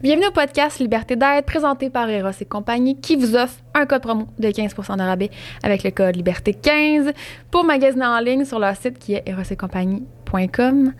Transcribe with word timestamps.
Bienvenue 0.00 0.26
au 0.28 0.30
podcast 0.30 0.78
Liberté 0.78 1.16
d'être 1.16 1.44
présenté 1.44 1.90
par 1.90 2.08
Eros 2.08 2.30
et 2.40 2.44
compagnie 2.44 3.00
qui 3.00 3.16
vous 3.16 3.34
offre 3.34 3.56
un 3.74 3.84
code 3.84 4.00
promo 4.02 4.28
de 4.38 4.46
15% 4.48 4.96
de 4.96 5.02
rabais 5.02 5.30
avec 5.64 5.82
le 5.82 5.90
code 5.90 6.16
Liberté15 6.16 7.12
pour 7.50 7.64
magasiner 7.64 8.06
en 8.06 8.20
ligne 8.20 8.44
sur 8.44 8.60
leur 8.60 8.76
site 8.76 9.00
qui 9.00 9.14
est 9.14 9.24
erosetcompagnie.com. 9.26 10.92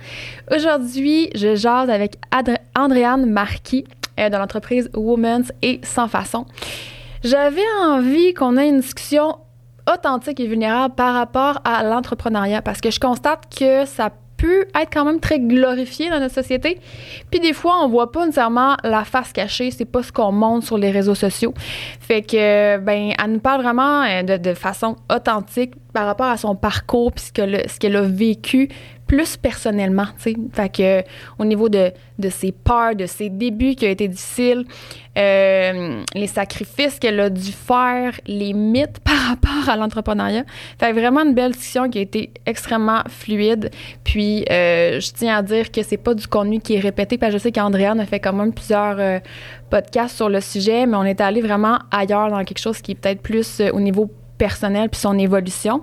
Aujourd'hui, 0.53 1.31
je 1.37 1.55
jase 1.55 1.91
avec 1.91 2.17
Adr- 2.33 2.59
Andréane 2.77 3.31
Marquis 3.31 3.85
euh, 4.19 4.31
de 4.31 4.37
l'entreprise 4.37 4.91
Women's 4.95 5.53
et 5.63 5.81
Sans 5.85 6.09
Façon. 6.09 6.47
J'avais 7.23 7.63
envie 7.85 8.35
qu'on 8.35 8.57
ait 8.57 8.69
une 8.69 8.81
discussion 8.81 9.37
authentique 9.89 10.41
et 10.41 10.47
vulnérable 10.49 10.97
par 10.97 11.15
rapport 11.15 11.61
à 11.65 11.85
l'entrepreneuriat 11.85 12.63
parce 12.63 12.81
que 12.81 12.91
je 12.91 12.99
constate 12.99 13.45
que 13.57 13.85
ça 13.87 14.11
peut 14.11 14.17
être 14.47 14.91
quand 14.93 15.05
même 15.05 15.21
très 15.21 15.41
glorifié 15.41 16.11
dans 16.11 16.21
notre 16.21 16.35
société. 16.35 16.79
Puis 17.31 17.41
des 17.41 17.53
fois, 17.53 17.83
on 17.83 17.89
voit 17.89 18.13
pas 18.13 18.27
nécessairement 18.27 18.77
la 18.85 19.05
face 19.05 19.33
cachée, 19.33 19.71
c'est 19.71 19.85
pas 19.85 20.03
ce 20.03 20.13
qu'on 20.13 20.33
montre 20.33 20.67
sur 20.67 20.79
les 20.79 20.91
réseaux 20.91 21.15
sociaux. 21.15 21.55
Fait 22.01 22.23
que, 22.23 22.79
ben, 22.79 23.13
elle 23.19 23.33
nous 23.33 23.41
parle 23.41 23.63
vraiment 23.63 24.03
euh, 24.03 24.23
de 24.23 24.55
façon 24.55 24.97
authentique 25.15 25.75
par 25.99 26.07
rapport 26.07 26.27
à 26.29 26.37
son 26.37 26.55
parcours 26.55 27.11
puis 27.11 27.25
ce 27.25 27.33
que 27.33 27.43
le- 27.43 27.67
ce 27.67 27.77
qu'elle 27.81 27.97
a 27.97 28.03
vécu 28.03 28.69
plus 29.09 29.37
personnellement, 29.37 30.05
tu 30.23 30.33
sais. 30.33 30.37
Fait 30.53 30.69
que 30.69 31.03
au 31.41 31.45
niveau 31.45 31.69
de, 31.71 31.91
de 32.19 32.29
ses 32.29 32.53
peurs, 32.53 32.95
de 32.95 33.07
ses 33.07 33.31
débuts 33.31 33.75
qui 33.75 33.87
ont 33.87 33.91
été 33.91 34.07
difficiles, 34.07 34.65
euh, 35.17 36.03
les 36.15 36.27
sacrifices 36.29 36.99
qu'elle 37.01 37.19
a 37.19 37.31
dû 37.31 37.51
faire, 37.51 38.13
les 38.27 38.53
mythes 38.53 39.01
par 39.05 39.17
rapport 39.31 39.69
à 39.69 39.77
l'entrepreneuriat. 39.77 40.45
Fait 40.79 40.93
vraiment 40.93 41.23
une 41.25 41.35
belle 41.35 41.53
discussion 41.53 41.89
qui 41.91 41.99
a 41.99 42.03
été 42.03 42.31
extrêmement 42.47 43.01
fluide. 43.09 43.71
Puis 44.05 44.45
euh, 44.53 45.01
je 45.01 45.11
tiens 45.13 45.39
à 45.39 45.43
dire 45.43 45.73
que 45.73 45.83
c'est 45.83 45.97
pas 45.97 46.15
du 46.15 46.29
contenu 46.29 46.61
qui 46.61 46.75
est 46.77 46.81
répété, 46.81 47.19
parce 47.19 47.33
que 47.33 47.39
je 47.39 47.43
sais 47.43 47.51
qu'Andréane 47.51 47.99
a 47.99 48.07
fait 48.07 48.21
quand 48.21 48.35
même 48.35 48.53
plusieurs 48.53 48.97
euh, 49.01 49.19
podcasts 49.71 50.15
sur 50.17 50.29
le 50.29 50.41
sujet, 50.43 50.87
mais 50.87 50.97
on 50.97 51.05
est 51.05 51.21
allé 51.21 51.41
vraiment 51.41 51.79
ailleurs 51.91 52.31
dans 52.31 52.45
quelque 52.45 52.61
chose 52.61 52.81
qui 52.83 52.93
est 52.93 52.95
peut-être 52.95 53.23
plus 53.23 53.63
au 53.73 53.81
niveau 53.81 54.09
personnel 54.39 54.89
puis 54.89 55.01
son 55.01 55.19
évolution. 55.19 55.81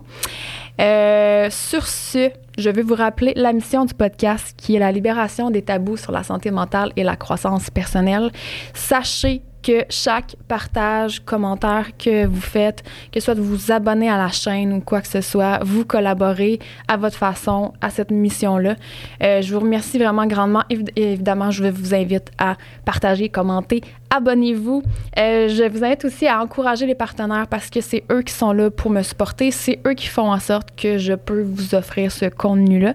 Euh, 0.81 1.48
sur 1.52 1.86
ce, 1.88 2.31
je 2.58 2.70
vais 2.70 2.81
vous 2.81 2.95
rappeler 2.95 3.34
la 3.36 3.53
mission 3.53 3.86
du 3.86 3.94
podcast 3.94 4.53
qui 4.58 4.75
est 4.75 4.80
la 4.80 4.92
libération 4.92 5.50
des 5.50 5.61
tabous 5.61 5.98
sur 5.98 6.11
la 6.11 6.23
santé 6.23 6.52
mentale 6.52 6.92
et 6.95 7.03
la 7.03 7.16
croissance 7.16 7.70
personnelle. 7.70 8.30
Sachez 8.73 9.42
que 9.64 9.83
chaque 9.89 10.36
partage, 10.48 11.22
commentaire 11.22 11.88
que 11.98 12.28
vous 12.28 12.39
faites, 12.42 12.83
que 13.11 13.20
ce 13.20 13.26
soit 13.26 13.33
de 13.36 13.42
vous 13.42 13.72
abonner 13.72 14.08
à 14.11 14.17
la 14.17 14.28
chaîne 14.30 14.73
ou 14.73 14.80
quoi 14.81 15.02
que 15.02 15.08
ce 15.08 15.22
soit, 15.22 15.59
vous 15.64 15.86
collaborez 15.86 16.59
à 16.88 16.98
votre 16.98 17.17
façon 17.17 17.73
à 17.81 17.89
cette 17.89 18.11
mission-là. 18.11 18.76
Euh, 19.23 19.42
je 19.42 19.52
vous 19.52 19.61
remercie 19.61 19.98
vraiment 19.98 20.28
grandement. 20.28 20.61
Évi- 20.70 20.92
Évidemment, 20.95 21.50
je 21.50 21.64
vous 21.66 21.95
invite 21.95 22.30
à 22.38 22.58
partager, 22.86 23.30
commenter, 23.30 23.81
abonnez-vous. 24.16 24.83
Euh, 25.17 25.47
je 25.47 25.63
vous 25.69 25.83
invite 25.83 26.05
aussi 26.05 26.27
à 26.27 26.41
encourager 26.41 26.85
les 26.85 26.95
partenaires 26.95 27.47
parce 27.47 27.69
que 27.69 27.81
c'est 27.81 28.03
eux 28.11 28.21
qui 28.21 28.33
sont 28.33 28.52
là 28.52 28.69
pour 28.69 28.91
me 28.91 29.02
supporter. 29.02 29.52
C'est 29.52 29.80
eux 29.85 29.94
qui 29.94 30.08
font 30.08 30.31
en 30.31 30.39
sorte 30.39 30.69
que 30.75 30.97
je 30.97 31.13
peux 31.13 31.41
vous 31.41 31.75
offrir 31.75 32.11
ce 32.11 32.25
contenu-là. 32.25 32.93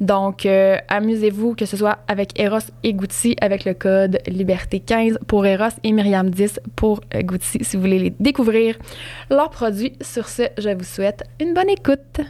Donc, 0.00 0.46
euh, 0.46 0.76
amusez-vous, 0.88 1.54
que 1.54 1.66
ce 1.66 1.76
soit 1.76 1.98
avec 2.08 2.38
Eros 2.38 2.58
et 2.82 2.94
Goutti, 2.94 3.36
avec 3.40 3.64
le 3.64 3.74
code 3.74 4.18
Liberté15 4.26 5.18
pour 5.26 5.46
Eros 5.46 5.74
et 5.82 5.92
Myriam10 5.92 6.58
pour 6.76 7.00
euh, 7.14 7.22
Goutti, 7.22 7.58
si 7.62 7.76
vous 7.76 7.82
voulez 7.82 7.98
les 7.98 8.14
découvrir, 8.18 8.76
leurs 9.30 9.50
produits. 9.50 9.92
Sur 10.00 10.28
ce, 10.28 10.42
je 10.58 10.70
vous 10.70 10.84
souhaite 10.84 11.24
une 11.40 11.54
bonne 11.54 11.70
écoute. 11.70 12.20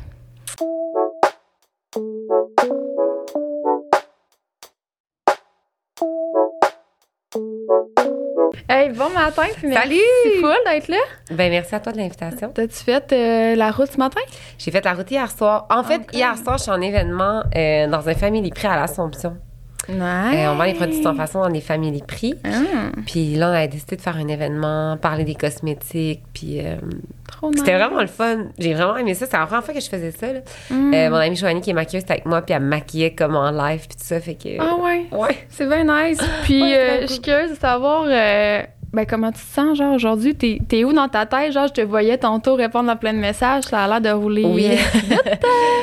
Hey, 8.68 8.90
bon 8.90 9.10
matin, 9.10 9.44
puis 9.56 9.68
merci 9.68 9.88
Salut! 9.88 10.40
full 10.40 10.56
d'être 10.64 10.88
là. 10.88 10.96
Ben 11.30 11.50
merci 11.50 11.74
à 11.74 11.80
toi 11.80 11.92
de 11.92 11.98
l'invitation. 11.98 12.50
T'as-tu 12.54 12.76
fait 12.84 13.12
euh, 13.12 13.54
la 13.56 13.70
route 13.70 13.90
ce 13.92 13.98
matin? 13.98 14.20
J'ai 14.58 14.70
fait 14.70 14.84
la 14.84 14.94
route 14.94 15.10
hier 15.10 15.30
soir. 15.30 15.66
En 15.70 15.82
fait, 15.82 16.02
hier 16.12 16.36
soir, 16.38 16.56
je 16.58 16.62
suis 16.64 16.72
en 16.72 16.80
événement 16.80 17.42
euh, 17.54 17.86
dans 17.88 18.08
un 18.08 18.14
family 18.14 18.50
prix 18.50 18.68
à 18.68 18.76
l'Assomption. 18.76 19.36
Nice. 19.88 19.98
Euh, 19.98 20.52
on 20.52 20.56
vend 20.56 20.64
les 20.64 20.74
produits 20.74 21.02
sans 21.02 21.14
façon 21.14 21.40
dans 21.40 21.48
des 21.50 21.60
family 21.60 22.02
prix. 22.06 22.34
Ah, 22.44 22.50
Puis 23.06 23.34
là, 23.34 23.50
on 23.50 23.54
a 23.54 23.66
décidé 23.66 23.96
de 23.96 24.00
faire 24.00 24.16
un 24.16 24.28
événement, 24.28 24.96
parler 24.98 25.24
des 25.24 25.34
cosmétiques. 25.34 26.22
Puis 26.32 26.60
euh, 26.60 26.76
trop 27.30 27.50
nice. 27.50 27.58
c'était 27.60 27.76
vraiment 27.76 28.00
le 28.00 28.06
fun. 28.06 28.44
J'ai 28.58 28.74
vraiment 28.74 28.96
aimé 28.96 29.14
ça. 29.14 29.26
C'est 29.26 29.36
la 29.36 29.46
première 29.46 29.64
fois 29.64 29.74
que 29.74 29.80
je 29.80 29.88
faisais 29.88 30.10
ça. 30.12 30.32
là. 30.32 30.40
Mm. 30.70 30.94
Euh, 30.94 31.10
mon 31.10 31.16
amie 31.16 31.36
Joanie 31.36 31.60
qui 31.60 31.70
est 31.70 31.74
maquilleuse 31.74 32.02
était 32.04 32.12
avec 32.12 32.26
moi, 32.26 32.42
puis 32.42 32.54
elle 32.54 32.62
me 32.62 32.68
maquillait 32.68 33.14
comme 33.14 33.34
en 33.34 33.50
live, 33.50 33.80
puis 33.88 33.96
tout 33.96 34.04
ça. 34.04 34.20
Fait 34.20 34.34
que. 34.34 34.48
Ah 34.60 34.76
ouais, 34.76 35.06
Ouais. 35.12 35.36
c'est 35.48 35.66
bien 35.66 35.84
nice. 35.84 36.20
Puis 36.44 36.62
Ouais, 36.62 36.76
euh, 36.78 37.00
je 37.02 37.06
suis 37.06 37.20
curieuse 37.20 37.50
de 37.50 37.56
savoir 37.56 38.04
euh, 38.06 38.62
ben, 38.92 39.06
comment 39.06 39.30
tu 39.30 39.38
te 39.40 39.52
sens, 39.52 39.78
genre, 39.78 39.94
aujourd'hui? 39.94 40.34
T'es, 40.34 40.84
où 40.84 40.92
dans 40.92 41.08
ta 41.08 41.26
tête? 41.26 41.52
Genre, 41.52 41.68
je 41.68 41.72
te 41.74 41.80
voyais 41.80 42.18
tantôt 42.18 42.54
répondre 42.56 42.90
à 42.90 42.96
plein 42.96 43.12
de 43.12 43.18
messages. 43.18 43.64
Ça 43.64 43.84
a 43.84 43.88
l'air 43.88 44.00
de 44.00 44.10
rouler. 44.10 44.44
Oui. 44.44 44.66
euh, 44.70 44.76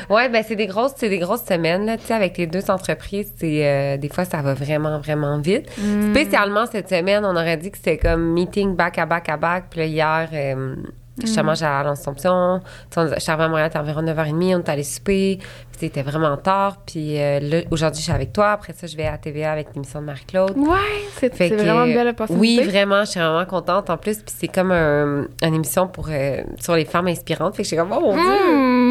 ouais, 0.13 0.29
ben 0.29 0.43
c'est 0.45 0.55
des 0.55 0.67
grosses, 0.67 0.93
c'est 0.97 1.09
des 1.09 1.19
grosses 1.19 1.45
semaines 1.45 1.85
là, 1.85 1.97
tu 1.97 2.05
sais, 2.05 2.13
avec 2.13 2.37
les 2.37 2.47
deux 2.47 2.69
entreprises, 2.69 3.31
c'est 3.37 3.65
euh, 3.65 3.97
des 3.97 4.09
fois 4.09 4.25
ça 4.25 4.41
va 4.41 4.53
vraiment 4.53 4.99
vraiment 4.99 5.39
vite. 5.39 5.69
mm. 5.77 6.11
Spécialement 6.11 6.65
cette 6.65 6.89
semaine, 6.89 7.23
on 7.25 7.35
aurait 7.35 7.57
dit 7.57 7.71
que 7.71 7.77
c'était 7.77 7.97
comme 7.97 8.33
meeting 8.33 8.75
back 8.75 8.97
à 8.97 9.05
back 9.05 9.29
à 9.29 9.37
back. 9.37 9.65
Puis 9.69 9.79
là, 9.79 9.85
hier, 9.85 10.29
euh, 10.33 10.75
justement, 11.21 11.53
j'allais 11.55 11.75
à 11.75 11.83
l'Assomption. 11.83 12.61
Je 12.95 13.19
suis 13.19 13.31
arrivée 13.31 13.43
à 13.45 13.47
Montréal, 13.49 13.71
environ 13.75 14.01
9h30. 14.01 14.55
On 14.55 14.59
est 14.59 14.69
allé 14.69 14.83
souper. 14.83 15.37
Puis 15.39 15.79
c'était 15.79 16.01
vraiment 16.01 16.35
tard. 16.37 16.77
Puis 16.85 17.19
euh, 17.19 17.39
là, 17.39 17.61
aujourd'hui, 17.71 17.99
je 17.99 18.03
suis 18.05 18.11
avec 18.13 18.33
toi. 18.33 18.51
Après 18.51 18.73
ça, 18.73 18.87
je 18.87 18.95
vais 18.97 19.05
à 19.05 19.17
TVA 19.17 19.51
avec 19.51 19.67
l'émission 19.75 19.99
de 20.01 20.05
Marie-Claude. 20.05 20.57
Ouais, 20.57 20.77
c'est, 21.13 21.33
Fait 21.35 21.49
c'est 21.49 21.55
que, 21.55 21.61
vraiment 21.61 21.85
une 21.85 21.93
belle 21.93 22.07
opportunité. 22.09 22.61
Oui, 22.61 22.67
vraiment, 22.67 23.01
je 23.05 23.11
suis 23.11 23.19
vraiment 23.19 23.45
contente. 23.45 23.89
En 23.89 23.97
plus, 23.97 24.17
puis 24.17 24.33
c'est 24.37 24.47
comme 24.47 24.71
un, 24.71 25.25
une 25.43 25.53
émission 25.53 25.87
pour, 25.87 26.07
euh, 26.09 26.41
sur 26.59 26.75
les 26.75 26.85
femmes 26.85 27.07
inspirantes. 27.07 27.55
Fait 27.55 27.63
que 27.63 27.69
je 27.69 27.75
suis 27.75 27.77
comme, 27.77 27.91
oh 27.91 27.99
mon 28.01 28.13
Dieu, 28.13 28.23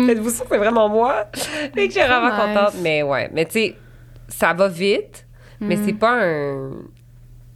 Mm. 0.03 0.07
faites-vous 0.07 0.31
ça, 0.31 0.45
c'est 0.49 0.59
vraiment 0.59 0.89
moi? 0.89 1.25
fait 1.35 1.71
que 1.89 1.95
je 1.95 1.99
suis 1.99 2.01
vraiment 2.09 2.29
Nice. 2.29 2.37
contente. 2.55 2.75
Mais 2.83 3.03
ouais, 3.03 3.31
mais 3.33 3.45
tu 3.47 3.53
sais, 3.53 3.75
ça 4.29 4.53
va 4.53 4.69
vite, 4.69 5.27
mais 5.61 5.77
Mm. 5.77 5.83
c'est 5.85 5.93
pas 5.95 6.13
un. 6.25 6.71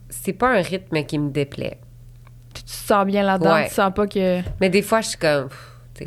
C'est 0.09 0.33
pas 0.33 0.49
un 0.49 0.61
rythme 0.61 1.03
qui 1.05 1.17
me 1.19 1.29
déplaît. 1.29 1.77
Tu 2.71 2.77
te 2.77 2.87
sens 2.87 3.05
bien 3.05 3.23
là-dedans. 3.23 3.53
Ouais. 3.53 3.67
Tu 3.67 3.73
sens 3.73 3.91
pas 3.93 4.07
que 4.07 4.39
Mais 4.61 4.69
des 4.69 4.81
fois, 4.81 5.01
je 5.01 5.09
suis 5.09 5.17
comme. 5.17 5.49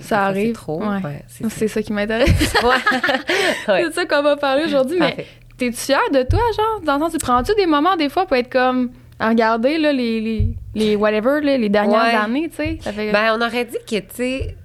ça 0.00 0.26
arrive. 0.26 0.48
C'est 0.48 0.52
trop. 0.54 0.80
Ouais. 0.80 1.02
Ouais, 1.04 1.24
c'est 1.50 1.68
ça 1.68 1.82
qui 1.82 1.92
m'intéresse. 1.92 2.30
c'est 3.66 3.92
ça 3.92 4.06
qu'on 4.06 4.22
va 4.22 4.36
parler 4.36 4.64
aujourd'hui. 4.64 4.98
Mais. 4.98 5.26
T'es-tu 5.56 5.76
fière 5.76 6.10
de 6.12 6.22
toi, 6.22 6.40
genre? 6.56 6.80
Dans 6.84 6.94
le 6.94 7.00
sens, 7.00 7.12
tu 7.12 7.18
prends-tu 7.18 7.54
des 7.54 7.66
moments, 7.66 7.96
des 7.96 8.08
fois, 8.08 8.26
pour 8.26 8.36
être 8.36 8.50
comme. 8.50 8.90
À 9.20 9.28
regarder, 9.28 9.78
là, 9.78 9.92
les, 9.92 10.20
les, 10.20 10.48
les 10.74 10.96
whatever, 10.96 11.40
là, 11.40 11.56
les 11.56 11.68
dernières 11.68 12.24
années, 12.24 12.48
tu 12.48 12.56
sais? 12.56 12.78
Fait. 12.80 13.12
Ben, 13.12 13.36
on 13.38 13.40
aurait 13.40 13.64
dit 13.64 13.78
que, 13.88 13.96
tu 14.00 14.06
sais. 14.14 14.56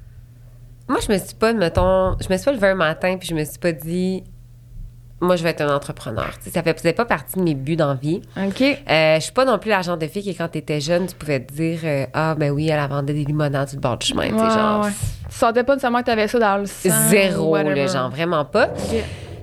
Moi, 0.88 0.98
je 1.06 1.14
me 1.14 1.18
suis 1.20 1.36
pas, 1.36 1.54
mettons. 1.54 2.16
Je 2.20 2.28
me 2.30 2.38
suis 2.38 2.46
pas 2.46 2.52
levée 2.54 2.68
un 2.70 2.76
matin, 2.76 3.18
puis 3.18 3.28
je 3.28 3.36
me 3.36 3.44
suis 3.44 3.60
pas 3.60 3.72
dit. 3.72 4.24
Moi, 5.22 5.36
je 5.36 5.44
vais 5.44 5.50
être 5.50 5.62
un 5.62 5.76
entrepreneur. 5.76 6.30
Tu 6.38 6.50
sais, 6.50 6.52
ça 6.52 6.64
faisait 6.74 6.94
pas 6.94 7.06
partie 7.06 7.38
de 7.38 7.44
mes 7.44 7.54
buts 7.56 7.76
dans 7.76 7.90
la 7.90 7.94
vie. 7.96 8.22
OK. 8.38 8.62
Euh, 8.62 9.16
je 9.16 9.20
suis 9.20 9.34
pas 9.34 9.44
non 9.46 9.60
plus 9.60 9.70
la 9.70 9.82
genre 9.82 9.98
de 9.98 10.08
fille 10.08 10.24
qui, 10.24 10.34
quand 10.34 10.48
t'étais 10.48 10.80
jeune, 10.80 11.08
tu 11.08 11.16
pouvais 11.16 11.42
te 11.42 11.54
dire 11.54 11.80
euh, 11.84 12.06
Ah, 12.14 12.36
ben 12.38 12.52
oui, 12.52 12.70
elle 12.70 12.80
a 12.80 12.88
vendait 12.88 13.14
des 13.14 13.26
limonades 13.26 13.68
sur 13.68 13.78
le 13.78 13.82
bord 13.82 13.98
du 13.98 14.08
chemin. 14.08 14.32
Ouais, 14.32 14.38
genre. 14.50 14.86
ouais. 14.86 14.92
Tu 15.30 15.36
sentais 15.38 15.64
pas 15.64 15.74
nécessairement 15.74 16.00
que 16.00 16.06
t'avais 16.06 16.28
ça 16.28 16.40
dans 16.40 16.58
le 16.58 16.66
sang. 16.66 16.90
Zéro, 17.10 17.58
le 17.58 17.88
genre, 17.88 18.10
vraiment 18.10 18.46
pas. 18.46 18.70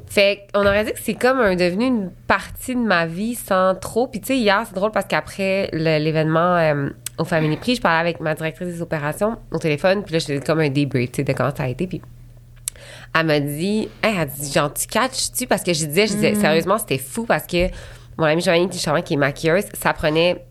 Fait 0.09 0.47
qu'on 0.55 0.61
aurait 0.61 0.85
dit 0.85 0.93
que 0.93 0.99
c'est 1.03 1.15
comme 1.15 1.41
un, 1.41 1.57
devenu 1.57 1.85
une 1.87 2.11
partie 2.27 2.75
de 2.75 2.81
ma 2.81 3.07
vie 3.07 3.35
sans 3.35 3.75
trop. 3.75 4.07
Puis 4.07 4.21
tu 4.21 4.29
sais, 4.29 4.39
hier, 4.39 4.63
c'est 4.67 4.75
drôle 4.75 4.93
parce 4.93 5.07
qu'après 5.07 5.69
l'événement 5.73 6.57
euh, 6.57 6.89
au 7.19 7.25
Family 7.25 7.57
Prix, 7.57 7.75
je 7.77 7.81
parlais 7.83 8.01
avec 8.01 8.21
ma 8.21 8.35
directrice 8.35 8.69
des 8.69 8.83
opérations 8.83 9.37
au 9.53 9.59
téléphone. 9.59 10.05
Puis 10.05 10.15
là, 10.15 10.19
j'étais 10.21 10.41
comme 10.41 10.61
un 10.61 10.71
débrief, 10.71 11.11
tu 11.13 11.17
sais, 11.17 11.25
de 11.25 11.33
comment 11.33 11.51
ça 11.55 11.65
a 11.65 11.69
été. 11.69 11.87
Puis 11.87 12.01
elle 13.19 13.27
m'a 13.27 13.41
dit, 13.41 13.89
Hey, 14.03 14.15
elle 14.15 14.21
a 14.21 14.27
dit, 14.27 14.53
genre, 14.53 14.73
tu 14.73 14.87
catches-tu? 14.87 15.47
Parce 15.47 15.63
que 15.63 15.73
je 15.73 15.87
disais, 15.87 16.07
je 16.07 16.13
disais, 16.15 16.35
sérieusement, 16.35 16.79
c'était 16.79 16.99
fou 16.99 17.25
parce 17.25 17.47
que 17.47 17.69
mon 18.19 18.25
amie 18.25 18.43
Joanie, 18.43 18.69
justement, 18.71 19.03
qui 19.03 19.15
est 19.15 19.19
maquilleuse, 19.19 19.65
ça 19.75 19.93
prenait 19.93 20.45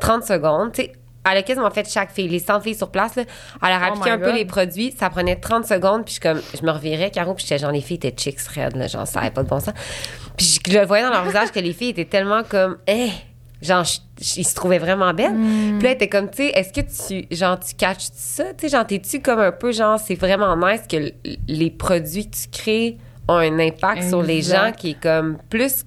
30 0.00 0.24
secondes. 0.24 0.72
Tu 0.72 0.82
sais, 0.82 0.92
elle 1.28 1.38
a 1.38 1.42
quasiment 1.42 1.70
fait 1.70 1.88
chaque 1.90 2.12
fille, 2.12 2.28
les 2.28 2.38
100 2.38 2.60
filles 2.60 2.76
sur 2.76 2.90
place, 2.90 3.16
là, 3.16 3.24
elle 3.62 3.68
a 3.68 3.80
Oh 3.80 3.88
appliqué 3.88 4.10
un 4.10 4.18
peu 4.18 4.32
les 4.32 4.44
produits, 4.44 4.94
ça 4.96 5.10
prenait 5.10 5.36
30 5.36 5.66
secondes, 5.66 6.04
puis 6.04 6.14
je, 6.14 6.20
comme, 6.20 6.40
je 6.56 6.64
me 6.64 6.70
revirais, 6.70 7.10
Caro, 7.10 7.34
puis 7.34 7.44
j'étais 7.44 7.58
genre, 7.58 7.72
les 7.72 7.80
filles 7.80 7.96
étaient 7.96 8.14
chicks 8.16 8.40
red, 8.54 8.76
là, 8.76 8.86
genre, 8.86 9.06
ça 9.06 9.20
avait 9.20 9.30
pas 9.30 9.42
de 9.42 9.48
bon 9.48 9.58
sens. 9.58 9.74
Puis 10.36 10.60
je, 10.64 10.72
je 10.72 10.78
le 10.78 10.86
voyais 10.86 11.02
dans 11.02 11.10
leur 11.10 11.24
visage 11.24 11.50
que 11.50 11.58
les 11.58 11.72
filles 11.72 11.90
étaient 11.90 12.04
tellement 12.04 12.44
comme, 12.44 12.78
eh, 12.86 13.10
genre, 13.62 13.84
je- 13.84 14.00
ils 14.40 14.44
se 14.46 14.54
trouvaient 14.54 14.78
vraiment 14.78 15.12
belles. 15.14 15.34
Mm. 15.34 15.78
Puis 15.78 15.82
là, 15.82 15.90
elle 15.90 15.94
était 15.96 16.08
comme, 16.08 16.30
tu 16.30 16.38
sais, 16.38 16.46
est-ce 16.48 16.72
que 16.72 16.80
tu, 16.80 17.34
genre, 17.34 17.58
tu 17.58 17.74
catches 17.74 18.08
ça? 18.12 18.44
Tu 18.54 18.62
sais, 18.62 18.68
genre, 18.76 18.86
t'es-tu 18.86 19.20
comme 19.20 19.40
un 19.40 19.52
peu, 19.52 19.72
genre, 19.72 19.98
c'est 19.98 20.14
vraiment 20.14 20.56
nice 20.56 20.82
que 20.88 21.12
les 21.48 21.70
produits 21.70 22.28
que 22.28 22.36
tu 22.36 22.48
crées 22.50 22.96
ont 23.28 23.34
un 23.36 23.58
impact 23.58 24.04
sur 24.08 24.22
les 24.22 24.42
gens 24.42 24.72
qui 24.76 24.90
est 24.90 25.00
comme 25.00 25.38
plus 25.50 25.84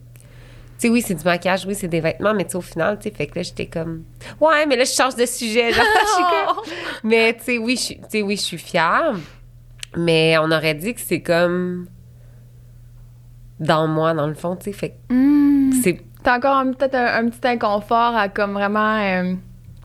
tu 0.78 0.88
sais, 0.88 0.94
oui, 0.94 1.02
c'est 1.06 1.14
du 1.16 1.26
maquillage, 1.26 1.66
oui, 1.66 1.76
c'est 1.76 1.90
des 1.90 2.00
vêtements, 2.00 2.34
mais 2.34 2.46
tu 2.46 2.52
sais, 2.52 2.56
au 2.56 2.62
final, 2.62 2.98
tu 2.98 3.10
sais, 3.10 3.14
fait 3.14 3.28
que 3.28 3.36
là, 3.40 3.44
j'étais 3.44 3.66
comme, 3.66 4.04
ouais, 4.40 4.66
mais 4.66 4.78
là, 4.78 4.86
je 4.86 4.94
change 4.94 5.14
de 5.16 5.26
sujet, 5.26 5.74
genre, 5.74 5.84
je 5.84 6.08
suis 6.08 6.24
comme, 6.24 6.74
mais 7.04 7.34
tu 7.34 7.44
sais, 7.44 7.58
oui, 7.58 7.76
je 7.76 7.82
suis- 7.82 7.96
tu 7.98 8.04
sais, 8.10 8.22
oui, 8.22 8.38
je 8.38 8.42
suis 8.42 8.58
fière, 8.58 9.14
mais 9.98 10.38
on 10.38 10.50
aurait 10.52 10.76
dit 10.76 10.94
que 10.94 11.02
c'est 11.02 11.20
comme 11.22 11.86
dans 13.60 13.88
moi, 13.88 14.14
dans 14.14 14.28
le 14.28 14.36
fond, 14.36 14.56
tu 14.56 14.66
sais, 14.66 14.72
fait 14.72 14.90
que 15.10 15.14
Hmm. 15.14 15.72
c'est 15.84 16.02
T'as 16.24 16.38
encore 16.38 16.64
peut-être 16.78 16.96
un, 16.96 17.26
un 17.26 17.30
petit 17.30 17.48
inconfort 17.48 18.16
à 18.16 18.30
comme 18.30 18.54
vraiment. 18.54 18.98
euh, 18.98 19.34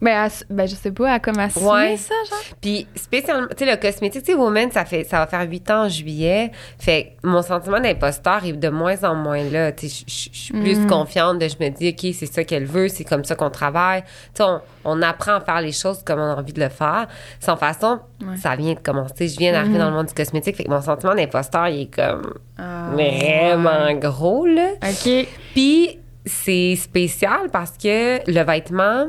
ben, 0.02 0.28
ben, 0.50 0.66
je 0.68 0.74
sais 0.74 0.90
pas, 0.90 1.12
à 1.12 1.18
comme 1.18 1.38
assumer 1.38 1.64
Ouais. 1.66 1.96
ça, 1.96 2.12
genre? 2.28 2.38
Puis 2.60 2.86
spécialement, 2.94 3.46
tu 3.56 3.64
sais, 3.64 3.70
le 3.70 3.80
cosmétique, 3.80 4.22
tu 4.24 4.32
sais, 4.32 4.36
Woman, 4.38 4.70
ça, 4.70 4.84
fait, 4.84 5.04
ça 5.04 5.18
va 5.18 5.26
faire 5.26 5.48
huit 5.48 5.70
ans 5.70 5.84
en 5.84 5.88
juillet. 5.88 6.50
Fait 6.78 7.16
que 7.22 7.26
mon 7.28 7.40
sentiment 7.40 7.80
d'imposteur 7.80 8.44
est 8.44 8.52
de 8.52 8.68
moins 8.68 9.02
en 9.04 9.14
moins 9.14 9.42
là. 9.44 9.72
Tu 9.72 9.88
sais, 9.88 10.04
je- 10.06 10.28
suis 10.38 10.52
plus 10.52 10.80
Mm. 10.80 10.86
confiante 10.88 11.38
de 11.38 11.48
je 11.48 11.54
me 11.58 11.70
dis, 11.70 11.88
OK, 11.90 12.12
c'est 12.12 12.26
ça 12.26 12.44
qu'elle 12.44 12.66
veut, 12.66 12.88
c'est 12.88 13.04
comme 13.04 13.24
ça 13.24 13.34
qu'on 13.34 13.48
travaille. 13.48 14.02
Tu 14.02 14.08
sais, 14.34 14.42
on, 14.42 14.60
on 14.84 15.00
apprend 15.00 15.36
à 15.36 15.40
faire 15.40 15.60
les 15.62 15.72
choses 15.72 16.02
comme 16.04 16.18
on 16.18 16.32
a 16.32 16.36
envie 16.36 16.52
de 16.52 16.60
le 16.60 16.68
faire. 16.68 17.06
Sans 17.40 17.56
façon, 17.56 18.00
Ouais. 18.20 18.36
ça 18.36 18.56
vient 18.56 18.74
de 18.74 18.80
commencer. 18.80 19.28
Je 19.28 19.38
viens 19.38 19.52
d'arriver 19.52 19.74
Mhm. 19.74 19.80
dans 19.80 19.90
le 19.90 19.96
monde 19.96 20.06
du 20.06 20.14
cosmétique. 20.14 20.56
Fait 20.56 20.64
que 20.64 20.70
mon 20.70 20.82
sentiment 20.82 21.14
d'imposteur, 21.14 21.68
il 21.68 21.82
est 21.82 21.94
comme 21.94 22.34
Ah, 22.58 22.90
vraiment 22.92 23.84
ouais. 23.86 23.94
gros, 23.94 24.44
là. 24.44 24.72
OK. 24.82 25.26
Puis 25.54 25.98
c'est 26.24 26.76
spécial 26.76 27.50
parce 27.52 27.72
que 27.76 28.18
le 28.30 28.42
vêtement, 28.44 29.06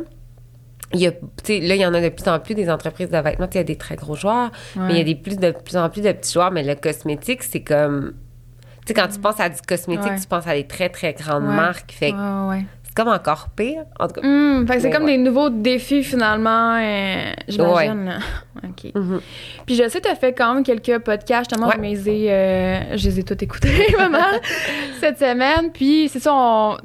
il 0.94 1.00
y 1.02 1.08
a, 1.08 1.12
là, 1.12 1.16
il 1.48 1.76
y 1.78 1.86
en 1.86 1.94
a 1.94 2.02
de 2.02 2.10
plus 2.10 2.28
en 2.30 2.40
plus 2.40 2.56
des 2.56 2.70
entreprises 2.70 3.10
de 3.10 3.18
vêtements. 3.18 3.48
Il 3.52 3.58
y 3.58 3.60
a 3.60 3.64
des 3.64 3.76
très 3.78 3.96
gros 3.96 4.16
joueurs, 4.16 4.52
mais 4.76 4.94
il 4.94 4.98
y 4.98 5.02
a 5.02 5.04
des 5.04 5.16
plus 5.16 5.38
de 5.38 5.52
plus 5.52 5.78
en 5.78 5.90
plus 5.90 6.02
de 6.02 6.12
petits 6.12 6.34
joueurs. 6.34 6.52
Mais 6.52 6.64
le 6.64 6.76
cosmétique, 6.76 7.44
c'est 7.44 7.62
comme. 7.64 8.14
Tu 8.86 8.90
sais, 8.90 8.94
quand 8.94 9.08
tu 9.08 9.20
penses 9.20 9.40
à 9.40 9.50
du 9.50 9.60
cosmétique, 9.68 10.12
Ouais. 10.12 10.20
tu 10.20 10.28
penses 10.28 10.46
à 10.48 10.54
des 10.54 10.68
très, 10.68 10.90
très 10.90 11.14
grandes 11.14 11.44
Ouais. 11.48 11.56
marques. 11.56 11.92
Fait 11.92 12.14
c'est 12.84 12.94
comme 13.04 13.08
encore 13.12 13.50
pire. 13.56 13.84
En 14.00 14.08
tout 14.08 14.22
cas. 14.22 14.22
Fait 14.68 14.76
que 14.76 14.82
c'est 14.82 14.92
comme 14.92 15.08
des 15.08 15.18
nouveaux 15.18 15.50
défis 15.50 16.04
finalement, 16.04 16.76
euh, 16.80 17.32
j'imagine. 17.48 18.20
OK. 18.64 18.92
Mhm. 18.94 19.22
Puis 19.66 19.76
je 19.76 19.90
sais 19.90 20.00
tu 20.00 20.08
as 20.08 20.16
fait 20.16 20.34
quand 20.34 20.54
même 20.54 20.64
quelques 20.64 21.00
podcasts, 21.00 21.50
justement, 21.50 21.72
je, 21.76 21.82
les 21.82 22.10
ai, 22.10 22.32
euh, 22.32 22.96
je 22.98 23.10
les 23.10 23.20
ai 23.20 23.24
tous 23.24 23.44
écoutés 23.44 23.88
vraiment 23.98 24.20
cette 25.02 25.18
semaine. 25.18 25.72
Puis 25.74 26.08
c'est 26.10 26.20
ça, 26.20 26.32
on- 26.34 26.78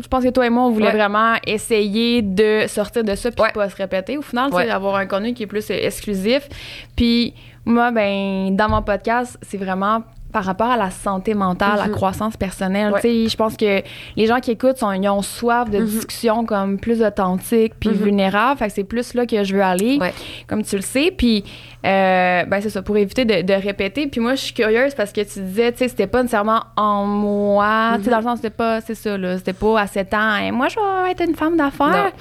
je 0.00 0.06
pense 0.08 0.22
que 0.24 0.28
toi 0.30 0.46
et 0.46 0.50
moi, 0.50 0.64
on 0.64 0.70
voulait 0.70 0.86
Ouais. 0.86 0.92
vraiment 0.92 1.34
essayer 1.46 2.22
de 2.22 2.66
sortir 2.68 3.04
de 3.04 3.14
ça 3.14 3.30
puis 3.30 3.42
Ouais. 3.42 3.52
pas 3.52 3.68
se 3.68 3.76
répéter. 3.76 4.16
Au 4.18 4.22
final, 4.22 4.52
Ouais. 4.52 4.66
d'avoir 4.66 4.96
un 4.96 5.06
contenu 5.06 5.34
qui 5.34 5.42
est 5.42 5.46
plus 5.46 5.68
exclusif. 5.70 6.48
Puis 6.96 7.34
moi, 7.64 7.90
ben 7.90 8.54
dans 8.56 8.68
mon 8.68 8.82
podcast, 8.82 9.38
c'est 9.42 9.58
vraiment 9.58 10.02
par 10.32 10.44
rapport 10.44 10.70
à 10.70 10.76
la 10.76 10.90
santé 10.90 11.32
mentale, 11.34 11.76
la 11.78 11.86
Mhm. 11.86 11.92
croissance 11.92 12.36
personnelle. 12.36 12.92
Ouais. 12.92 13.00
Je 13.02 13.34
pense 13.36 13.56
que 13.56 13.82
les 14.16 14.26
gens 14.26 14.40
qui 14.40 14.50
écoutent, 14.50 14.76
sont, 14.76 14.92
ils 14.92 15.08
ont 15.08 15.22
soif 15.22 15.70
de 15.70 15.78
Mhm. 15.78 15.86
discussions 15.86 16.44
comme 16.44 16.78
plus 16.78 17.02
authentiques 17.02 17.72
puis 17.80 17.88
Mhm. 17.88 17.94
vulnérables. 17.96 18.58
Fait 18.58 18.66
que 18.66 18.72
c'est 18.74 18.84
plus 18.84 19.14
là 19.14 19.24
que 19.24 19.42
je 19.42 19.54
veux 19.54 19.62
aller 19.62 19.98
Ouais. 19.98 20.12
comme 20.46 20.62
tu 20.62 20.76
le 20.76 20.82
sais. 20.82 21.10
Puis, 21.16 21.44
euh, 21.86 22.44
ben 22.44 22.60
c'est 22.60 22.68
ça, 22.70 22.82
pour 22.82 22.96
éviter 22.98 23.24
de, 23.24 23.40
de 23.40 23.52
répéter. 23.54 24.06
Puis 24.06 24.20
moi, 24.20 24.34
je 24.34 24.42
suis 24.42 24.52
curieuse 24.54 24.94
parce 24.94 25.12
que 25.12 25.22
tu 25.22 25.40
disais, 25.40 25.72
tu 25.72 25.78
sais, 25.78 25.88
c'était 25.88 26.06
pas 26.06 26.22
nécessairement 26.22 26.62
en 26.76 27.04
moi. 27.06 27.92
Tu 27.96 28.04
sais, 28.04 28.10
dans 28.10 28.18
le 28.18 28.22
sens, 28.24 28.36
c'était 28.36 28.50
pas, 28.50 28.80
c'est 28.82 28.94
ça, 28.94 29.16
là. 29.16 29.38
C'était 29.38 29.52
pas 29.54 29.80
à 29.80 29.86
7 29.86 30.12
ans, 30.12 30.34
Hey, 30.36 30.50
moi, 30.52 30.68
je 30.68 30.76
vais 30.76 31.12
être 31.12 31.26
une 31.26 31.34
femme 31.36 31.56
d'affaires. 31.56 32.12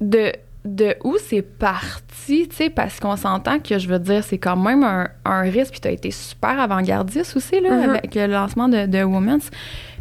De, 0.00 0.32
de 0.66 0.96
où 1.04 1.16
c'est 1.18 1.42
parti, 1.42 2.48
tu 2.48 2.56
sais, 2.56 2.70
parce 2.70 3.00
qu'on 3.00 3.16
s'entend 3.16 3.58
que, 3.58 3.78
je 3.78 3.88
veux 3.88 3.98
dire, 3.98 4.22
c'est 4.24 4.38
quand 4.38 4.56
même 4.56 4.82
un, 4.84 5.08
un 5.24 5.42
risque. 5.42 5.72
Puis 5.72 5.80
tu 5.80 5.88
as 5.88 5.92
été 5.92 6.10
super 6.10 6.58
avant-gardiste 6.60 7.36
aussi, 7.36 7.60
là, 7.60 7.70
Mhm. 7.70 7.90
avec 7.90 8.14
le 8.14 8.26
lancement 8.26 8.68
de, 8.68 8.86
de 8.86 9.02
Women's. 9.02 9.50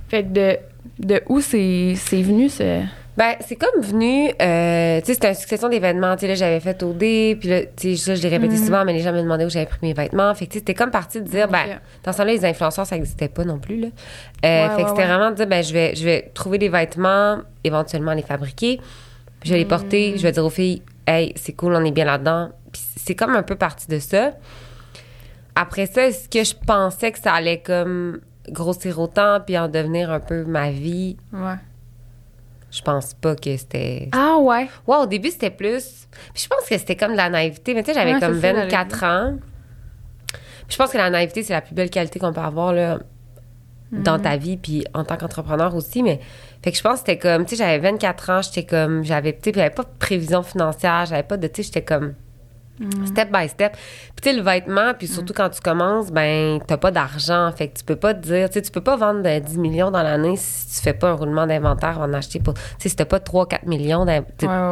Fait 0.09 0.23
que 0.23 0.29
de, 0.29 0.57
de 0.99 1.21
où 1.27 1.39
c'est 1.41 1.93
venu, 2.11 2.49
ce. 2.49 2.81
Ben, 3.17 3.35
c'est 3.47 3.55
comme 3.55 3.81
venu, 3.81 4.27
euh, 4.41 4.99
tu 4.99 5.05
sais, 5.05 5.13
c'était 5.13 5.29
une 5.29 5.35
succession 5.35 5.69
d'événements. 5.69 6.15
Tu 6.17 6.21
sais, 6.21 6.27
là, 6.27 6.33
j'avais 6.35 6.59
fait 6.59 6.83
OD, 6.83 6.99
puis 7.39 7.47
là, 7.47 7.61
tu 7.77 7.95
sais, 7.95 8.11
là, 8.11 8.15
je 8.17 8.21
l'ai 8.23 8.27
répété 8.27 8.55
Mhm. 8.57 8.65
souvent, 8.65 8.83
mais 8.83 8.91
les 8.91 8.99
gens 8.99 9.13
me 9.13 9.21
demandaient 9.21 9.45
où 9.45 9.49
j'avais 9.49 9.67
pris 9.67 9.79
mes 9.83 9.93
vêtements. 9.93 10.35
Fait 10.35 10.47
que, 10.47 10.51
tu 10.51 10.55
sais, 10.55 10.59
c'était 10.59 10.73
comme 10.73 10.91
parti 10.91 11.21
de 11.21 11.25
dire, 11.25 11.47
ben, 11.47 11.79
dans 12.03 12.11
ce 12.11 12.17
temps-là, 12.17 12.33
les 12.33 12.43
influenceurs, 12.43 12.85
ça 12.85 12.95
n'existait 12.97 13.29
pas 13.29 13.45
non 13.45 13.57
plus, 13.57 13.79
là. 13.79 13.87
Euh, 13.87 14.67
Ouais, 14.67 14.69
fait 14.69 14.75
ouais, 14.75 14.83
que 14.83 14.89
c'était 14.89 15.01
ouais. 15.03 15.07
vraiment 15.07 15.29
de 15.31 15.35
dire, 15.35 15.47
ben, 15.47 15.63
je 15.63 15.71
vais, 15.73 15.95
je 15.95 16.03
vais 16.03 16.29
trouver 16.33 16.57
des 16.57 16.67
vêtements, 16.67 17.37
éventuellement 17.63 18.11
les 18.13 18.21
fabriquer, 18.21 18.81
je 19.45 19.51
vais 19.53 19.59
les 19.59 19.65
porter, 19.65 20.11
Mhm. 20.11 20.17
je 20.17 20.23
vais 20.23 20.31
dire 20.33 20.43
aux 20.45 20.49
filles, 20.49 20.81
hey, 21.07 21.31
c'est 21.37 21.53
cool, 21.53 21.73
on 21.75 21.85
est 21.85 21.91
bien 21.91 22.05
là-dedans. 22.05 22.49
Puis 22.73 22.81
c'est 22.97 23.15
comme 23.15 23.35
un 23.35 23.43
peu 23.43 23.55
parti 23.55 23.87
de 23.87 23.99
ça. 23.99 24.31
Après 25.55 25.85
ça, 25.85 26.07
est-ce 26.07 26.27
que 26.27 26.43
je 26.43 26.53
pensais 26.65 27.11
que 27.11 27.19
ça 27.19 27.31
allait 27.33 27.61
comme 27.61 28.19
grossir 28.49 28.99
autant, 28.99 29.39
puis 29.45 29.57
en 29.57 29.69
devenir 29.69 30.11
un 30.11 30.19
peu 30.19 30.43
ma 30.43 30.69
vie? 30.71 31.15
Ouais. 31.31 31.55
Je 32.71 32.81
pense 32.81 33.13
pas 33.13 33.35
que 33.37 33.55
c'était. 33.55 34.09
Ah, 34.11 34.37
ouais. 34.41 34.67
Ouais, 34.85 34.97
au 34.97 35.05
début, 35.05 35.29
c'était 35.29 35.49
plus. 35.51 36.07
Puis 36.33 36.43
je 36.43 36.47
pense 36.49 36.67
que 36.67 36.77
c'était 36.77 36.97
comme 36.97 37.13
de 37.13 37.17
la 37.17 37.29
naïveté. 37.29 37.73
Mais 37.73 37.83
tu 37.83 37.93
sais, 37.93 37.93
j'avais 37.93 38.15
Ouais, 38.15 38.19
comme 38.19 38.35
c'est 38.35 38.41
ça, 38.53 38.53
24 38.63 39.03
ans. 39.05 39.37
Puis 40.27 40.71
je 40.71 40.77
pense 40.77 40.91
que 40.91 40.97
la 40.97 41.09
naïveté, 41.09 41.43
c'est 41.43 41.53
la 41.53 41.61
plus 41.61 41.73
belle 41.73 41.89
qualité 41.89 42.19
qu'on 42.19 42.33
peut 42.33 42.41
avoir 42.41 42.73
là, 42.73 42.99
dans 43.91 44.19
ta 44.19 44.35
vie, 44.35 44.57
puis 44.57 44.83
en 44.93 45.05
tant 45.05 45.15
qu'entrepreneur 45.15 45.73
aussi. 45.75 46.03
Mais 46.03 46.19
fait 46.65 46.71
que 46.71 46.77
je 46.77 46.81
pense 46.83 46.93
que 46.93 46.99
c'était 47.11 47.17
comme, 47.19 47.45
tu 47.45 47.55
sais, 47.55 47.63
j'avais 47.63 47.77
24 47.79 48.29
ans, 48.31 48.41
j'étais 48.41 48.65
comme, 48.65 49.05
j'avais, 49.05 49.31
tu 49.33 49.39
sais, 49.45 49.51
j'avais 49.55 49.69
pas 49.69 49.83
de 49.83 49.89
prévision 49.97 50.43
financière, 50.43 51.05
j'avais 51.05 51.23
pas 51.23 51.37
de, 51.37 51.47
tu 51.47 51.61
sais, 51.61 51.63
j'étais 51.67 51.83
comme 51.83 52.15
step 53.05 53.31
by 53.31 53.47
step. 53.47 53.71
Puis 53.71 54.13
tu 54.21 54.29
sais, 54.31 54.35
le 54.35 54.41
vêtement, 54.41 54.93
puis 54.97 55.07
surtout 55.07 55.31
quand 55.33 55.49
tu 55.49 55.61
commences, 55.61 56.11
ben, 56.11 56.59
t'as 56.67 56.75
pas 56.75 56.91
d'argent. 56.91 57.49
Fait 57.55 57.69
que 57.69 57.77
tu 57.77 57.85
peux 57.85 57.95
pas 57.95 58.13
te 58.13 58.19
dire, 58.19 58.49
tu 58.49 58.55
sais, 58.55 58.61
tu 58.63 58.69
peux 58.71 58.81
pas 58.81 58.97
vendre 58.97 59.21
de 59.21 59.39
10 59.39 59.57
millions 59.57 59.91
dans 59.91 60.03
l'année 60.03 60.35
si 60.35 60.75
tu 60.75 60.81
fais 60.83 60.93
pas 60.93 61.11
un 61.11 61.13
roulement 61.13 61.47
d'inventaire 61.47 61.99
en 62.01 62.11
acheter 62.11 62.39
pour. 62.39 62.53
Tu 62.55 62.61
sais, 62.79 62.89
si 62.89 62.95
t'as 62.97 63.05
pas 63.05 63.19
3-4 63.19 63.65
millions, 63.65 64.03
Ouais, 64.05 64.19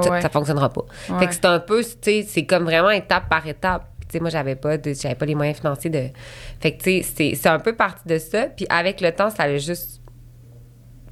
ouais, 0.10 0.22
ça- 0.22 0.28
fonctionnera 0.30 0.68
pas. 0.68 0.81
Ouais. 1.10 1.19
Fait 1.19 1.28
que 1.28 1.34
c'est 1.34 1.46
un 1.46 1.60
peu, 1.60 1.81
tu 1.81 1.92
sais, 2.01 2.25
c'est 2.28 2.46
comme 2.46 2.66
vraiment 2.66 2.89
étape 2.89 3.30
par 3.30 3.48
étape. 3.48 3.84
Puis, 4.00 4.07
Tu 4.07 4.18
sais, 4.18 4.19
moi, 4.19 4.30
j'avais 4.30 4.56
pas, 4.56 4.78
de- 4.78 4.94
j'avais 4.94 5.16
pas 5.16 5.25
les 5.25 5.36
moyens 5.36 5.60
financiers 5.60 5.89
de. 5.89 6.04
Fait 6.60 6.74
que, 6.74 6.84
tu 6.84 7.01
sais, 7.01 7.06
c'est- 7.16 7.36
c'est 7.36 7.48
un 7.50 7.60
peu 7.60 7.74
parti 7.74 8.06
de 8.06 8.18
ça. 8.18 8.48
Puis 8.48 8.66
avec 8.69 9.00
le 9.00 9.13
temps, 9.13 9.30
ça 9.30 9.44
a 9.44 9.57
juste 9.57 10.01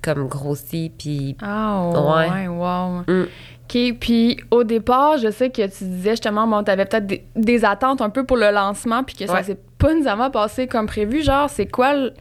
comme 0.02 0.28
grossi. 0.28 0.92
Puis. 0.98 1.36
Ah, 1.42 1.90
Ouais. 1.90 2.30
ouais, 2.30 2.48
wow. 2.48 3.04
Mm. 3.08 3.26
OK, 3.64 3.98
puis 4.00 4.38
au 4.52 4.64
départ, 4.66 5.18
je 5.18 5.32
sais 5.32 5.50
que 5.50 5.62
tu 5.66 5.84
disais 5.86 6.12
justement, 6.12 6.46
bon, 6.46 6.62
t'avais 6.64 6.86
peut-être 6.86 7.08
des, 7.08 7.24
des 7.38 7.64
attentes 7.64 8.02
un 8.02 8.10
peu 8.10 8.26
pour 8.26 8.36
le 8.38 8.52
lancement, 8.52 9.04
puis 9.04 9.16
que 9.16 9.26
ça 9.28 9.34
Ouais. 9.36 9.44
s'est 9.44 9.58
pas 9.78 9.94
nécessairement 9.94 10.30
passé 10.30 10.68
comme 10.68 10.88
prévu. 10.88 11.24
Genre, 11.24 11.50
c'est 11.50 11.68
quoi 11.68 11.94
le- 11.94 12.14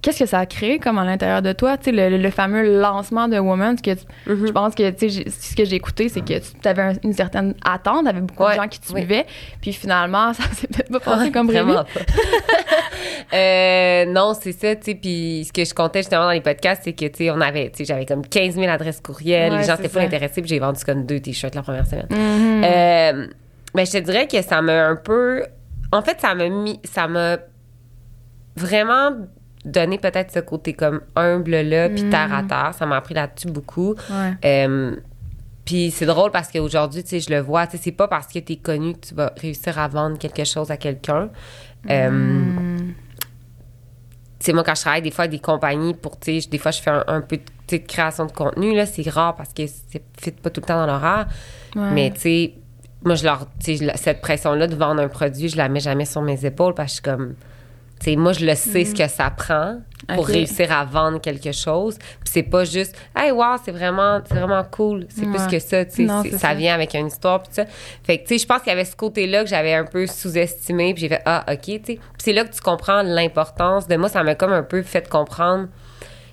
Qu'est-ce 0.00 0.20
que 0.20 0.26
ça 0.26 0.38
a 0.38 0.46
créé 0.46 0.78
comme 0.78 0.96
à 0.96 1.04
l'intérieur 1.04 1.42
de 1.42 1.52
toi? 1.52 1.76
Tu 1.76 1.86
sais, 1.86 1.92
le, 2.10 2.16
le 2.16 2.30
fameux 2.30 2.80
lancement 2.80 3.26
de 3.28 3.36
Woman, 3.38 3.76
que 3.80 3.90
tu- 3.94 4.04
Mhm. 4.28 4.46
je 4.46 4.52
pense 4.52 4.74
que, 4.76 4.88
tu 4.90 5.10
sais, 5.10 5.28
ce 5.28 5.56
que 5.56 5.64
j'ai 5.64 5.74
écouté, 5.76 6.08
c'est 6.08 6.20
que 6.20 6.38
tu 6.38 6.68
avais 6.68 6.92
une 7.02 7.12
certaine 7.12 7.54
attente, 7.64 8.04
t'avais 8.04 8.20
beaucoup 8.20 8.44
Ouais, 8.44 8.56
de 8.56 8.62
gens 8.62 8.68
qui 8.68 8.80
te 8.80 8.92
oui. 8.92 9.00
suivaient, 9.00 9.26
puis 9.60 9.72
finalement, 9.72 10.32
ça 10.34 10.44
s'est 10.54 10.68
peut-être 10.68 10.90
pas 10.90 11.00
passé 11.00 11.24
Ouais, 11.24 11.30
comme 11.32 11.48
prévu. 11.48 11.72
Euh, 13.32 14.04
non, 14.06 14.32
c'est 14.40 14.52
ça, 14.52 14.74
tu 14.76 14.84
sais. 14.84 14.94
Puis 14.94 15.44
ce 15.46 15.52
que 15.52 15.64
je 15.64 15.74
comptais 15.74 16.00
justement 16.00 16.24
dans 16.24 16.30
les 16.30 16.40
podcasts, 16.40 16.82
c'est 16.84 16.92
que, 16.92 17.06
tu 17.06 17.16
sais, 17.24 17.30
on 17.30 17.40
avait, 17.40 17.70
tu 17.70 17.78
sais, 17.78 17.84
j'avais 17.84 18.06
comme 18.06 18.26
15 18.26 18.54
000 18.54 18.68
adresses 18.68 19.00
courriels. 19.00 19.52
Ouais, 19.52 19.58
les 19.58 19.64
gens 19.64 19.76
étaient 19.76 19.88
pas 19.88 20.00
intéressés, 20.00 20.40
puis 20.40 20.48
j'ai 20.48 20.58
vendu 20.58 20.84
comme 20.84 21.04
deux 21.04 21.20
t-shirts 21.20 21.54
la 21.54 21.62
première 21.62 21.86
semaine. 21.86 22.06
Mhm. 22.10 22.64
Euh, 22.64 23.26
ben, 23.74 23.86
je 23.86 23.92
te 23.92 23.98
dirais 23.98 24.26
que 24.26 24.40
ça 24.42 24.62
m'a 24.62 24.86
un 24.86 24.96
peu. 24.96 25.44
En 25.92 26.02
fait, 26.02 26.20
ça 26.20 26.34
m'a 26.34 26.48
mis. 26.48 26.80
Ça 26.84 27.06
m'a 27.06 27.38
vraiment 28.56 29.10
donné 29.64 29.98
peut-être 29.98 30.32
ce 30.32 30.40
côté 30.40 30.72
comme 30.72 31.00
humble-là, 31.14 31.90
puis 31.90 32.08
terre 32.08 32.32
à 32.34 32.42
terre. 32.42 32.72
Ça 32.78 32.86
m'a 32.86 32.96
appris 32.96 33.14
là-dessus 33.14 33.48
beaucoup. 33.48 33.94
Ouais. 34.10 34.64
Euh, 34.66 34.96
puis 35.64 35.90
c'est 35.90 36.06
drôle 36.06 36.30
parce 36.30 36.50
qu'aujourd'hui, 36.50 37.02
tu 37.02 37.10
sais, 37.10 37.20
je 37.20 37.30
le 37.30 37.40
vois, 37.40 37.66
tu 37.66 37.76
sais, 37.76 37.82
c'est 37.84 37.92
pas 37.92 38.08
parce 38.08 38.28
que 38.28 38.38
tu 38.38 38.54
es 38.54 38.56
connu 38.56 38.94
que 38.94 39.08
tu 39.08 39.14
vas 39.14 39.34
réussir 39.36 39.78
à 39.78 39.86
vendre 39.86 40.16
quelque 40.16 40.44
chose 40.44 40.70
à 40.70 40.78
quelqu'un. 40.78 41.28
Euh, 41.90 42.10
Mm. 42.10 42.77
Sais, 44.46 44.52
moi, 44.52 44.62
quand 44.64 44.74
je 44.74 44.80
travaille 44.80 45.02
des 45.02 45.10
fois 45.10 45.24
avec 45.24 45.32
des 45.32 45.42
compagnies 45.44 45.94
pour, 45.94 46.18
tu 46.18 46.40
sais, 46.40 46.48
des 46.48 46.58
fois, 46.58 46.70
je 46.70 46.80
fais 46.80 46.90
un, 46.90 47.04
un 47.06 47.20
peu 47.20 47.38
de, 47.38 47.76
création 47.78 48.26
de 48.26 48.32
contenu, 48.32 48.74
là, 48.74 48.86
c'est 48.86 49.08
rare 49.08 49.34
parce 49.36 49.52
que 49.52 49.66
c'est 49.66 50.02
fit 50.20 50.30
pas 50.30 50.50
tout 50.50 50.60
le 50.60 50.66
temps 50.66 50.78
dans 50.78 50.86
l'horaire. 50.86 51.26
Ouais. 51.74 51.90
Mais, 51.92 52.10
tu 52.10 52.20
sais, 52.20 52.54
moi, 53.04 53.14
je 53.14 53.24
leur, 53.24 53.46
tu 53.62 53.76
sais, 53.76 53.92
cette 53.96 54.20
pression-là 54.20 54.66
de 54.66 54.74
vendre 54.74 55.00
un 55.00 55.08
produit, 55.08 55.48
je 55.48 55.56
la 55.56 55.68
mets 55.68 55.80
jamais 55.80 56.04
sur 56.04 56.22
mes 56.22 56.44
épaules 56.44 56.74
parce 56.74 57.00
que 57.00 57.10
je 57.10 57.16
suis 57.16 57.16
comme, 57.16 57.34
moi, 58.16 58.32
je 58.32 58.44
le 58.44 58.54
sais 58.54 58.84
ce 58.84 58.94
que 58.94 59.08
ça 59.08 59.30
prend 59.30 59.80
pour 60.14 60.26
réussir 60.26 60.72
à 60.72 60.84
vendre 60.84 61.20
quelque 61.20 61.52
chose. 61.52 61.98
Puis 61.98 62.30
c'est 62.32 62.42
pas 62.42 62.64
juste, 62.64 62.96
hey, 63.16 63.30
wow, 63.30 63.56
c'est 63.62 63.72
vraiment, 63.72 64.20
c'est 64.24 64.34
vraiment 64.34 64.64
cool. 64.64 65.06
C'est 65.08 65.26
plus 65.26 65.46
que 65.46 65.58
ça. 65.58 65.84
Non, 65.98 66.22
ça 66.24 66.38
ça. 66.38 66.54
vient 66.54 66.74
avec 66.74 66.94
une 66.94 67.08
histoire, 67.08 67.42
puis 67.42 67.52
ça. 67.52 67.64
Fait 68.04 68.18
que, 68.18 68.22
tu 68.22 68.28
sais, 68.28 68.38
je 68.38 68.46
pense 68.46 68.62
qu'il 68.62 68.70
y 68.70 68.72
avait 68.72 68.84
ce 68.84 68.96
côté-là 68.96 69.44
que 69.44 69.50
j'avais 69.50 69.74
un 69.74 69.84
peu 69.84 70.06
sous-estimé, 70.06 70.94
puis 70.94 71.02
j'ai 71.02 71.08
fait, 71.08 71.22
ah, 71.26 71.44
OK, 71.50 71.60
tu 71.60 71.80
sais. 71.84 71.98
C'est 72.18 72.32
là 72.32 72.44
que 72.44 72.54
tu 72.54 72.60
comprends 72.60 73.02
l'importance 73.02 73.86
de 73.88 73.96
moi. 73.96 74.08
Ça 74.08 74.22
m'a 74.22 74.34
comme 74.34 74.52
un 74.52 74.62
peu 74.62 74.82
fait 74.82 75.08
comprendre 75.08 75.68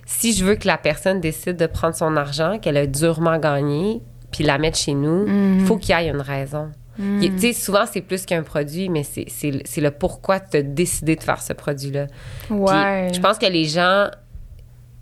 si 0.06 0.32
je 0.32 0.44
veux 0.44 0.54
que 0.54 0.68
la 0.68 0.78
personne 0.78 1.20
décide 1.20 1.56
de 1.56 1.66
prendre 1.66 1.94
son 1.96 2.16
argent, 2.16 2.58
qu'elle 2.58 2.76
a 2.76 2.86
durement 2.86 3.38
gagné, 3.38 4.00
puis 4.30 4.44
la 4.44 4.56
mettre 4.56 4.78
chez 4.78 4.94
nous, 4.94 5.26
il 5.58 5.66
faut 5.66 5.76
qu'il 5.76 5.98
y 5.98 5.98
ait 5.98 6.08
une 6.08 6.20
raison. 6.20 6.70
Il- 6.98 7.34
Tu 7.34 7.40
sais, 7.40 7.52
souvent, 7.52 7.84
c'est 7.90 8.00
plus 8.00 8.24
qu'un 8.24 8.42
produit, 8.42 8.88
mais 8.88 9.02
c'est- 9.02 9.26
c'est 9.28 9.50
le- 9.50 9.60
c'est 9.64 9.80
le 9.80 9.90
pourquoi 9.90 10.40
tu 10.40 10.56
as 10.56 10.62
décidé 10.62 11.14
de 11.16 11.22
faire 11.22 11.42
ce 11.42 11.52
produit-là. 11.52 12.06
Ouais. 12.50 13.08
je 13.14 13.20
pense 13.20 13.38
que 13.38 13.46
les 13.46 13.64
gens 13.66 14.08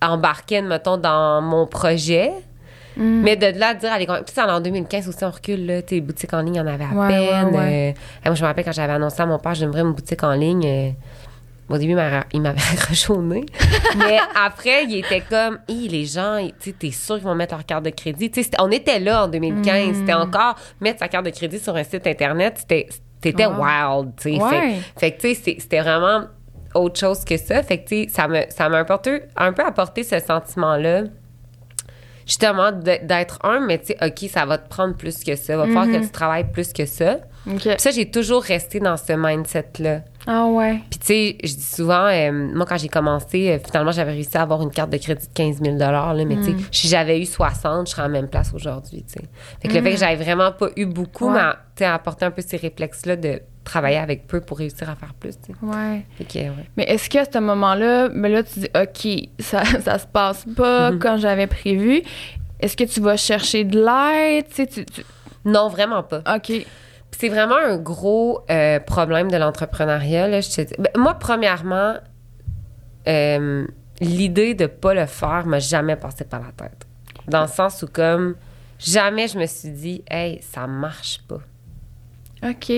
embarquaient, 0.02 0.62
mettons, 0.62 0.96
dans 0.98 1.40
mon 1.40 1.66
projet, 1.66 2.30
Mm. 2.96 3.22
mais 3.22 3.36
de 3.36 3.46
là 3.58 3.68
à 3.68 3.74
dire, 3.74 3.92
allez, 3.92 4.06
tu 4.06 4.32
sais, 4.32 4.42
en 4.42 4.60
2015 4.60 5.08
aussi, 5.08 5.24
on 5.24 5.30
recule, 5.30 5.66
là, 5.66 5.80
les 5.90 6.00
boutiques 6.00 6.32
en 6.34 6.40
ligne, 6.42 6.54
il 6.56 6.58
y 6.58 6.60
en 6.60 6.66
avait 6.66 6.84
à 6.84 6.94
Ouais, 6.94 7.08
peine. 7.08 7.46
ouais, 7.48 7.58
ouais. 7.58 7.94
euh, 7.96 8.26
moi, 8.26 8.34
je 8.34 8.42
me 8.42 8.46
rappelle 8.46 8.64
quand 8.64 8.72
j'avais 8.72 8.92
annoncé 8.92 9.20
à 9.22 9.26
mon 9.26 9.38
père, 9.38 9.54
j'aimerais 9.54 9.80
une 9.80 9.92
boutique 9.92 10.22
en 10.22 10.32
ligne. 10.32 10.64
euh, 10.66 10.90
Au 11.68 11.78
début, 11.78 11.92
il 11.92 11.96
m'a- 11.96 12.24
il 12.32 12.40
m'avait 12.42 12.58
accroché 12.72 13.12
au 13.12 13.22
nez. 13.22 13.44
mais 13.96 14.18
après, 14.34 14.84
il 14.84 14.96
était 14.98 15.22
comme, 15.22 15.58
Hi, 15.68 15.88
les 15.88 16.04
gens, 16.04 16.38
tu 16.60 16.70
sais, 16.70 16.76
t'es 16.78 16.90
sûr 16.90 17.16
qu'ils 17.16 17.24
vont 17.24 17.34
mettre 17.34 17.54
leur 17.54 17.64
carte 17.64 17.84
de 17.84 17.90
crédit? 17.90 18.30
On 18.60 18.70
était 18.70 18.98
là 19.00 19.24
en 19.24 19.28
2015. 19.28 19.96
C'était 19.98 20.12
encore 20.14 20.56
mettre 20.80 20.98
sa 20.98 21.08
carte 21.08 21.24
de 21.24 21.30
crédit 21.30 21.58
sur 21.58 21.74
un 21.74 21.84
site 21.84 22.06
Internet. 22.06 22.56
C'était, 22.58 22.86
c'était 23.22 23.46
Wow. 23.46 23.62
wild. 23.64 24.12
Ouais. 24.42 24.74
Fait, 24.98 25.12
que, 25.12 25.20
tu 25.22 25.34
sais, 25.34 25.40
c'est- 25.42 25.56
c'était 25.60 25.80
vraiment 25.80 26.24
autre 26.74 26.98
chose 27.00 27.24
que 27.24 27.36
ça. 27.38 27.62
Fait 27.62 27.78
que, 27.78 27.88
tu 27.88 28.04
sais, 28.04 28.08
ça 28.10 28.28
ça 28.50 28.68
m'a 28.68 28.78
apporté, 28.78 29.22
un 29.36 29.52
peu 29.52 29.62
apporté 29.64 30.02
ce 30.02 30.18
sentiment-là 30.18 31.04
justement 32.26 32.72
d'être 32.72 33.38
un, 33.44 33.60
mais 33.60 33.78
tu 33.78 33.86
sais, 33.88 33.98
OK, 34.02 34.30
ça 34.30 34.46
va 34.46 34.56
te 34.58 34.68
prendre 34.68 34.94
plus 34.96 35.22
que 35.22 35.36
ça. 35.36 35.56
Va 35.56 35.64
falloir 35.66 35.86
que 35.86 35.98
tu 36.02 36.10
travailles 36.10 36.50
plus 36.50 36.72
que 36.72 36.86
ça. 36.86 37.18
Puis 37.44 37.68
ça, 37.76 37.90
j'ai 37.90 38.10
toujours 38.10 38.42
resté 38.42 38.80
dans 38.80 38.96
ce 38.96 39.12
mindset-là. 39.12 40.00
Ah 40.26 40.46
ouais. 40.46 40.80
Puis 40.90 40.98
tu 40.98 41.06
sais, 41.06 41.36
je 41.44 41.54
dis 41.54 41.62
souvent, 41.62 42.06
euh, 42.06 42.32
moi, 42.54 42.64
quand 42.66 42.78
j'ai 42.78 42.88
commencé, 42.88 43.50
euh, 43.50 43.58
finalement, 43.64 43.92
j'avais 43.92 44.12
réussi 44.12 44.36
à 44.38 44.42
avoir 44.42 44.62
une 44.62 44.70
carte 44.70 44.90
de 44.90 44.96
crédit 44.96 45.26
de 45.26 45.32
15 45.34 45.60
000 45.62 45.76
là, 45.76 46.14
mais 46.26 46.36
tu 46.36 46.44
sais, 46.44 46.54
si 46.70 46.88
j'avais 46.88 47.20
eu 47.20 47.26
60, 47.26 47.86
je 47.86 47.92
serais 47.92 48.02
à 48.02 48.06
la 48.06 48.10
même 48.12 48.28
place 48.28 48.52
aujourd'hui, 48.54 49.04
tu 49.06 49.14
sais. 49.20 49.28
Fait 49.60 49.68
que 49.68 49.74
le 49.74 49.82
fait 49.82 49.90
que 49.92 49.96
j'avais 49.98 50.16
vraiment 50.22 50.52
pas 50.52 50.68
eu 50.76 50.86
beaucoup 50.86 51.26
Ouais. 51.26 51.34
m'a, 51.34 51.52
tu 51.76 51.80
sais, 51.80 51.84
apporté 51.84 52.24
un 52.24 52.30
peu 52.30 52.42
ces 52.46 52.56
réflexes-là 52.56 53.16
de 53.16 53.40
travailler 53.64 53.96
avec 53.98 54.26
peu 54.26 54.40
pour 54.40 54.58
réussir 54.58 54.88
à 54.90 54.94
faire 54.94 55.12
plus, 55.14 55.32
tu 55.44 55.52
sais. 55.52 55.58
Ouais. 55.62 56.04
Fait 56.18 56.24
que, 56.24 56.38
ouais. 56.38 56.68
Mais 56.76 56.84
est-ce 56.84 57.08
qu'à 57.10 57.24
ce 57.30 57.38
moment-là, 57.38 58.08
mais 58.12 58.28
là, 58.30 58.42
tu 58.42 58.60
dis, 58.60 58.68
OK, 58.74 59.28
ça, 59.40 59.62
ça 59.82 59.98
se 59.98 60.06
passe 60.06 60.44
pas 60.56 60.90
Mm-hmm. 60.90 60.98
comme 60.98 61.18
j'avais 61.18 61.46
prévu. 61.46 62.02
Est-ce 62.60 62.76
que 62.76 62.84
tu 62.84 63.00
vas 63.00 63.16
chercher 63.18 63.64
de 63.64 63.78
l'aide? 63.78 64.46
Tu 64.48 64.54
sais, 64.54 64.66
tu- 64.66 64.84
tu- 64.86 65.04
Non, 65.44 65.68
vraiment 65.68 66.02
pas. 66.02 66.22
OK. 66.36 66.64
C'est 67.18 67.28
vraiment 67.28 67.56
un 67.56 67.76
gros 67.76 68.40
euh, 68.50 68.80
problème 68.80 69.30
de 69.30 69.36
l'entrepreneuriat. 69.36 70.28
Là, 70.28 70.40
je 70.40 70.50
te 70.50 70.60
dis. 70.62 70.74
Ben, 70.78 70.90
moi, 70.96 71.14
premièrement, 71.14 71.94
euh, 73.06 73.66
l'idée 74.00 74.54
de 74.54 74.66
pas 74.66 74.94
le 74.94 75.06
faire 75.06 75.46
m'a 75.46 75.60
jamais 75.60 75.96
passé 75.96 76.24
par 76.24 76.40
la 76.40 76.52
tête. 76.52 76.86
Dans 77.28 77.42
le 77.42 77.48
sens 77.48 77.82
où, 77.82 77.86
comme, 77.86 78.34
jamais 78.78 79.28
je 79.28 79.38
me 79.38 79.46
suis 79.46 79.70
dit, 79.70 80.04
hey, 80.10 80.40
ça 80.42 80.66
marche 80.66 81.20
pas. 81.28 81.40
OK. 82.48 82.72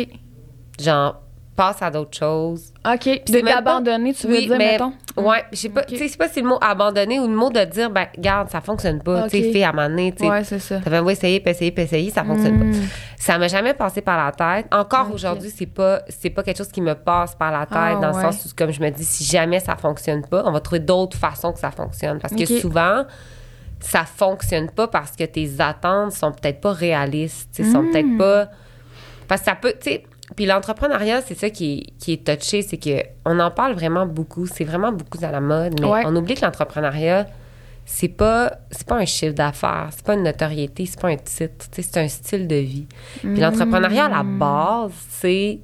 Genre, 0.78 1.20
passe 1.56 1.80
à 1.82 1.90
d'autres 1.90 2.16
choses. 2.16 2.72
OK. 2.86 3.22
Puis 3.25 3.42
d'abandonner, 3.42 4.12
tu 4.14 4.26
veux 4.26 4.34
Oui, 4.34 4.46
dire, 4.46 4.56
mais- 4.58 4.72
mettons? 4.72 4.92
Ouais, 5.16 5.42
je 5.50 5.56
sais 5.56 5.68
pas, 5.70 5.82
sais, 5.88 6.08
c'est 6.08 6.18
pas 6.18 6.28
si 6.28 6.42
le 6.42 6.46
mot 6.48 6.58
abandonner 6.60 7.18
ou 7.18 7.26
le 7.26 7.34
mot 7.34 7.48
de 7.48 7.64
dire, 7.64 7.90
ben, 7.90 8.06
garde, 8.18 8.50
ça 8.50 8.60
fonctionne 8.60 9.02
pas. 9.02 9.25
Ok. 9.25 9.30
Tu 9.30 9.42
sais, 9.42 9.50
fille, 9.50 9.64
à 9.64 9.70
un 9.70 9.72
moment 9.72 9.88
donné, 9.88 10.12
tu 10.12 10.25
sais, 10.25 10.30
Ouais, 10.30 10.44
c'est 10.44 10.58
ça. 10.58 10.78
T'avais 10.80 11.00
beau 11.00 11.08
essayer, 11.08 11.40
puis 11.40 11.50
essayer, 11.50 11.70
puis 11.72 11.84
essayer, 11.84 12.10
ça 12.10 12.22
fonctionne 12.22 12.58
pas. 12.72 12.78
Ça 13.18 13.38
m'a 13.38 13.48
jamais 13.48 13.72
passé 13.72 14.02
par 14.02 14.22
la 14.22 14.30
tête. 14.32 14.66
Encore 14.75 15.10
aujourd'hui, 15.12 15.50
c'est 15.56 15.64
pas 15.66 16.02
c'est 16.08 16.28
pas 16.30 16.42
quelque 16.42 16.58
chose 16.58 16.68
qui 16.70 16.82
me 16.82 16.94
passe 16.94 17.34
par 17.34 17.50
la 17.50 17.64
tête 17.64 17.76
Ah, 17.78 17.94
dans 18.00 18.16
ouais. 18.16 18.25
le 18.26 18.32
sens 18.32 18.44
où 18.44 18.48
comme 18.54 18.70
je 18.70 18.80
me 18.80 18.90
dis 18.90 19.04
si 19.04 19.25
jamais 19.25 19.58
ça 19.60 19.75
fonctionne 19.76 20.25
pas, 20.26 20.42
on 20.44 20.52
va 20.52 20.60
trouver 20.60 20.80
d'autres 20.80 21.16
façons 21.16 21.52
que 21.52 21.58
ça 21.58 21.70
fonctionne 21.70 22.18
parce 22.20 22.34
que 22.34 22.44
souvent 22.44 23.04
ça 23.80 24.04
fonctionne 24.04 24.70
pas 24.70 24.88
parce 24.88 25.12
que 25.12 25.25
tes 25.25 25.50
attentes 25.60 26.12
sont 26.12 26.32
peut-être 26.32 26.60
pas 26.60 26.72
réalistes, 26.72 27.48
tu 27.54 27.64
sais, 27.64 27.70
sont 27.70 27.82
Mm. 27.82 27.90
peut-être 27.90 28.18
pas 28.18 28.48
parce 29.28 29.40
que 29.40 29.44
ça 29.46 29.54
peut, 29.56 29.72
tu 29.80 29.90
sais, 29.90 30.02
puis 30.35 30.45
l'entrepreneuriat, 30.47 31.23
c'est 31.23 31.38
ça 31.38 31.50
qui 31.50 31.78
est, 31.78 31.99
qui 31.99 32.12
est 32.14 32.26
touché, 32.38 32.62
c'est 32.62 32.78
que 32.78 33.02
on 33.25 33.38
en 33.38 33.50
parle 33.50 33.75
vraiment 33.75 34.06
beaucoup, 34.06 34.47
c'est 34.47 34.64
vraiment 34.64 34.90
beaucoup 34.92 35.18
à 35.23 35.30
la 35.30 35.40
mode, 35.40 35.78
mais 35.80 35.87
Ouais. 35.87 36.02
on 36.04 36.16
oublie 36.16 36.35
que 36.35 36.45
l'entrepreneuriat, 36.45 37.26
c'est 37.85 38.09
pas 38.09 38.52
c'est 38.73 38.87
pas 38.87 38.97
un 38.97 39.04
chiffre 39.04 39.35
d'affaires, 39.35 39.88
c'est 39.92 40.04
pas 40.04 40.14
une 40.14 40.25
notoriété, 40.25 40.87
c'est 40.87 41.00
pas 41.00 41.09
un 41.09 41.16
titre, 41.16 41.66
c'est 41.71 41.97
un 41.99 42.09
style 42.09 42.49
de 42.49 42.56
vie. 42.56 42.87
Puis 43.21 43.37
l'entrepreneuriat, 43.38 44.06
à 44.06 44.09
la 44.09 44.23
base, 44.25 44.90
c'est 45.11 45.61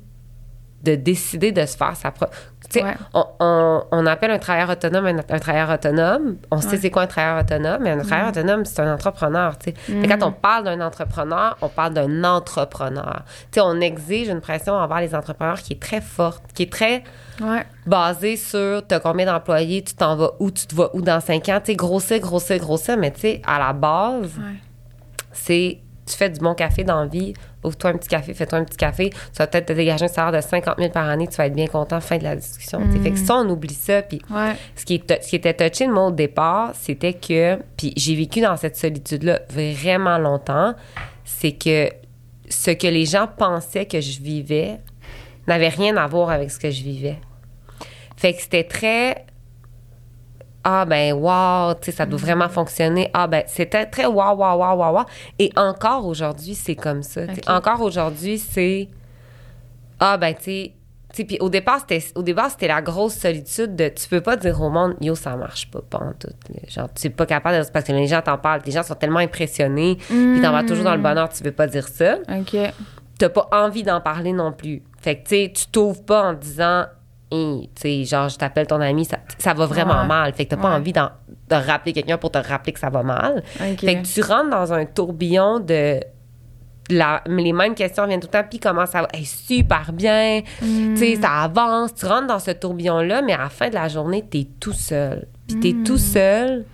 de 0.85 0.95
décider 0.95 1.51
de 1.53 1.65
se 1.67 1.77
faire 1.77 1.97
sa 1.97 2.11
propre. 2.13 2.37
Tu 2.73 2.83
Ouais. 2.83 2.95
on, 3.13 3.25
on, 3.41 3.85
on 3.93 4.07
appelle 4.07 4.31
un 4.31 4.39
travailleur 4.39 4.71
autonome 4.71 5.07
un, 5.07 5.19
un 5.19 5.39
travailleur 5.39 5.69
autonome. 5.71 6.37
On 6.51 6.61
sait 6.61 6.79
c'est 6.79 6.91
quoi 6.91 7.03
un 7.03 7.07
travailleur 7.07 7.43
autonome, 7.43 7.83
mais 7.83 7.91
un 7.91 7.99
travailleur 7.99 8.29
autonome, 8.31 8.65
c'est 8.65 8.81
un 8.81 8.93
entrepreneur. 8.95 9.59
Tu 9.59 9.75
quand 10.09 10.23
on 10.23 10.33
parle 10.33 10.65
d'un 10.65 10.81
entrepreneur, 10.81 11.57
on 11.61 11.69
parle 11.69 11.95
d'un 11.95 12.25
entrepreneur. 12.25 13.23
Tu 13.51 13.61
on 13.61 13.81
exige 13.81 14.29
une 14.29 14.41
pression 14.41 14.73
envers 14.75 15.01
les 15.01 15.15
entrepreneurs 15.15 15.61
qui 15.61 15.75
est 15.75 15.83
très 15.83 16.01
forte, 16.01 16.43
qui 16.55 16.63
est 16.65 16.73
très 16.73 17.05
Ouais. 17.41 17.65
basée 17.87 18.37
sur 18.37 18.87
t'as 18.87 19.01
combien 19.01 19.27
d'employés, 19.27 19.83
tu 19.83 19.95
t'en 19.95 20.17
vas 20.17 20.31
où, 20.39 20.51
tu 20.51 20.67
te 20.67 20.75
vas 20.75 20.91
où 20.95 21.01
dans 21.03 21.19
cinq 21.21 21.49
ans. 21.49 21.59
Tu 21.65 21.73
sais, 21.73 21.77
grossir, 21.77 22.21
grossir, 22.21 22.59
grossir. 22.59 22.97
Mais 22.97 23.11
tu 23.11 23.41
à 23.47 23.59
la 23.59 23.73
base, 23.73 24.33
c'est 25.33 25.79
tu 26.07 26.17
fais 26.17 26.29
du 26.31 26.41
bon 26.41 26.55
café 26.55 26.83
dans 26.85 27.01
la 27.01 27.07
vie, 27.07 27.33
ouvre-toi 27.63 27.91
un 27.91 27.97
petit 27.97 28.09
café, 28.09 28.35
fais-toi 28.35 28.59
un 28.59 28.65
petit 28.65 28.77
café, 28.77 29.11
tu 29.11 29.17
vas 29.39 29.47
peut-être 29.47 29.67
te 29.67 29.73
dégager 29.73 30.05
un 30.07 30.09
salaire 30.09 30.33
de 30.33 30.41
50 30.47 30.77
000 30.79 30.91
par 30.91 31.09
année, 31.09 31.29
tu 31.29 31.37
vas 31.37 31.47
être 31.47 31.55
bien 31.55 31.69
content, 31.69 32.01
fin 32.01 32.19
de 32.19 32.25
la 32.25 32.35
discussion. 32.37 32.81
sais. 32.91 32.99
Fait 32.99 33.11
que 33.13 33.19
ça, 33.19 33.37
on 33.37 33.49
oublie 33.49 33.75
ça. 33.75 34.03
Puis 34.03 34.21
Ouais. 34.31 34.55
ce 34.75 34.85
qui, 34.85 34.95
est- 34.95 35.23
ce 35.23 35.29
qui 35.29 35.37
était 35.37 35.55
touché 35.55 35.87
de 35.87 35.93
moi 35.93 36.07
au 36.07 36.11
départ, 36.11 36.73
c'était 36.75 37.15
que, 37.15 37.59
puis 37.77 37.93
j'ai 37.97 38.17
vécu 38.17 38.41
dans 38.41 38.57
cette 38.57 38.77
solitude-là 38.77 39.41
vraiment 39.51 40.19
longtemps, 40.19 40.75
c'est 41.25 41.53
que 41.53 41.89
ce 42.49 42.71
que 42.73 42.87
les 42.89 43.07
gens 43.07 43.29
pensaient 43.29 43.87
que 43.87 44.01
je 44.01 44.21
vivais 44.21 44.79
n'avait 45.47 45.69
rien 45.69 45.97
à 45.97 46.07
voir 46.07 46.31
avec 46.31 46.51
ce 46.51 46.59
que 46.59 46.71
je 46.71 46.83
vivais. 46.83 47.19
Fait 48.17 48.35
que 48.35 48.43
c'était 48.43 48.65
très 48.65 49.25
ah 50.65 50.85
ben 50.85 51.13
wow, 51.13 51.75
tu 51.75 51.87
sais 51.87 51.93
ça 51.93 52.07
doit 52.07 52.19
vraiment 52.19 52.49
fonctionner. 52.49 53.11
Ah 53.15 53.27
ben 53.27 53.43
c'était 53.47 53.87
très 53.87 54.07
wow 54.07 54.35
wow 54.37 54.57
wow 54.57 54.77
wow 54.77 54.97
wow 54.99 55.05
et 55.39 55.51
encore 55.57 56.07
aujourd'hui 56.07 56.55
c'est 56.55 56.77
comme 56.77 57.03
ça. 57.03 57.23
Encore 57.47 57.81
aujourd'hui 57.81 58.39
c'est 58.39 58.89
ah 60.01 60.17
ben 60.17 60.35
tu 60.35 60.71
sais 61.13 61.25
puis 61.25 61.37
au 61.41 61.49
départ 61.51 61.81
c'était 61.81 62.05
au 62.15 62.23
départ 62.23 62.51
c'était 62.51 62.69
la 62.69 62.81
grosse 62.81 63.15
solitude 63.15 63.77
de 63.77 63.89
tu 63.89 64.09
peux 64.09 64.21
pas 64.21 64.37
dire 64.37 64.61
au 64.63 64.71
monde 64.71 64.95
yo 65.01 65.15
ça 65.15 65.37
marche 65.37 65.71
pas 65.71 65.83
pas 65.83 65.99
en 65.99 66.13
tout. 66.19 66.33
Genre 66.69 66.89
tu 66.95 67.09
es 67.09 67.11
pas 67.11 67.27
capable 67.27 67.65
de 67.65 67.71
parce 67.71 67.85
que 67.85 67.93
les 67.93 68.07
gens 68.07 68.23
t'en 68.23 68.39
parlent, 68.39 68.63
les 68.65 68.73
gens 68.73 68.83
sont 68.83 68.95
tellement 68.95 69.19
impressionnés, 69.19 69.99
puis 70.09 70.41
t'en 70.41 70.53
vas 70.53 70.63
toujours 70.63 70.85
dans 70.85 70.95
le 70.95 71.03
bonheur, 71.03 71.29
tu 71.29 71.43
veux 71.43 71.53
pas 71.53 71.67
dire 71.67 71.87
ça 71.89 72.19
OK. 72.29 72.57
t'as 73.19 73.29
pas 73.29 73.49
envie 73.53 73.83
d'en 73.83 74.01
parler 74.01 74.33
non 74.33 74.53
plus. 74.53 74.83
Fait 75.01 75.17
que, 75.17 75.29
tu 75.29 75.35
sais, 75.35 75.53
tu 75.55 75.67
t'ouvres 75.67 76.05
pas 76.05 76.31
en 76.31 76.33
disant, 76.33 76.87
Hey, 77.33 77.71
tu 77.75 77.81
sais, 77.83 78.05
genre, 78.05 78.29
je 78.29 78.37
t'appelle 78.37 78.67
ton 78.67 78.81
ami, 78.81 79.05
ça, 79.05 79.19
ça 79.39 79.55
va 79.55 79.67
vraiment 79.67 80.03
Ouais. 80.03 80.07
mal. 80.07 80.33
Fait 80.35 80.45
que 80.45 80.51
t'as 80.51 80.57
pas 80.57 80.69
Ouais. 80.71 80.75
envie 80.77 80.93
d'en- 80.93 81.11
de 81.49 81.55
rappeler 81.55 81.93
quelqu'un 81.93 82.19
pour 82.19 82.31
te 82.31 82.39
rappeler 82.39 82.73
que 82.73 82.79
ça 82.81 82.91
va 82.91 83.03
mal. 83.03 83.43
Fait 83.45 83.75
que 83.77 84.03
tu 84.07 84.21
rentres 84.23 84.51
dans 84.51 84.73
un 84.73 84.85
tourbillon 84.85 85.59
de. 85.61 86.01
La, 86.91 87.23
les 87.27 87.53
mêmes 87.53 87.75
questions 87.77 88.07
viennent 88.07 88.21
tout 88.21 88.27
le 88.27 88.33
temps, 88.39 88.47
puis 88.49 88.59
comment 88.59 88.85
ça 88.87 89.03
va? 89.03 89.09
Hey, 89.15 89.25
super 89.25 89.93
bien, 89.93 90.43
tu 90.61 90.97
sais, 90.97 91.17
ça 91.17 91.43
avance. 91.45 91.95
Tu 91.95 92.05
rentres 92.07 92.27
dans 92.27 92.41
ce 92.41 92.51
tourbillon-là, 92.51 93.23
mais 93.23 93.33
à 93.33 93.39
la 93.39 93.49
fin 93.49 93.69
de 93.71 93.75
la 93.75 93.89
journée, 93.89 94.23
t'es 94.29 94.47
tout 94.61 94.73
seul. 94.73 95.27
Puis 95.47 95.61
t'es 95.61 95.75
tout 95.85 95.97
seul. 95.97 96.65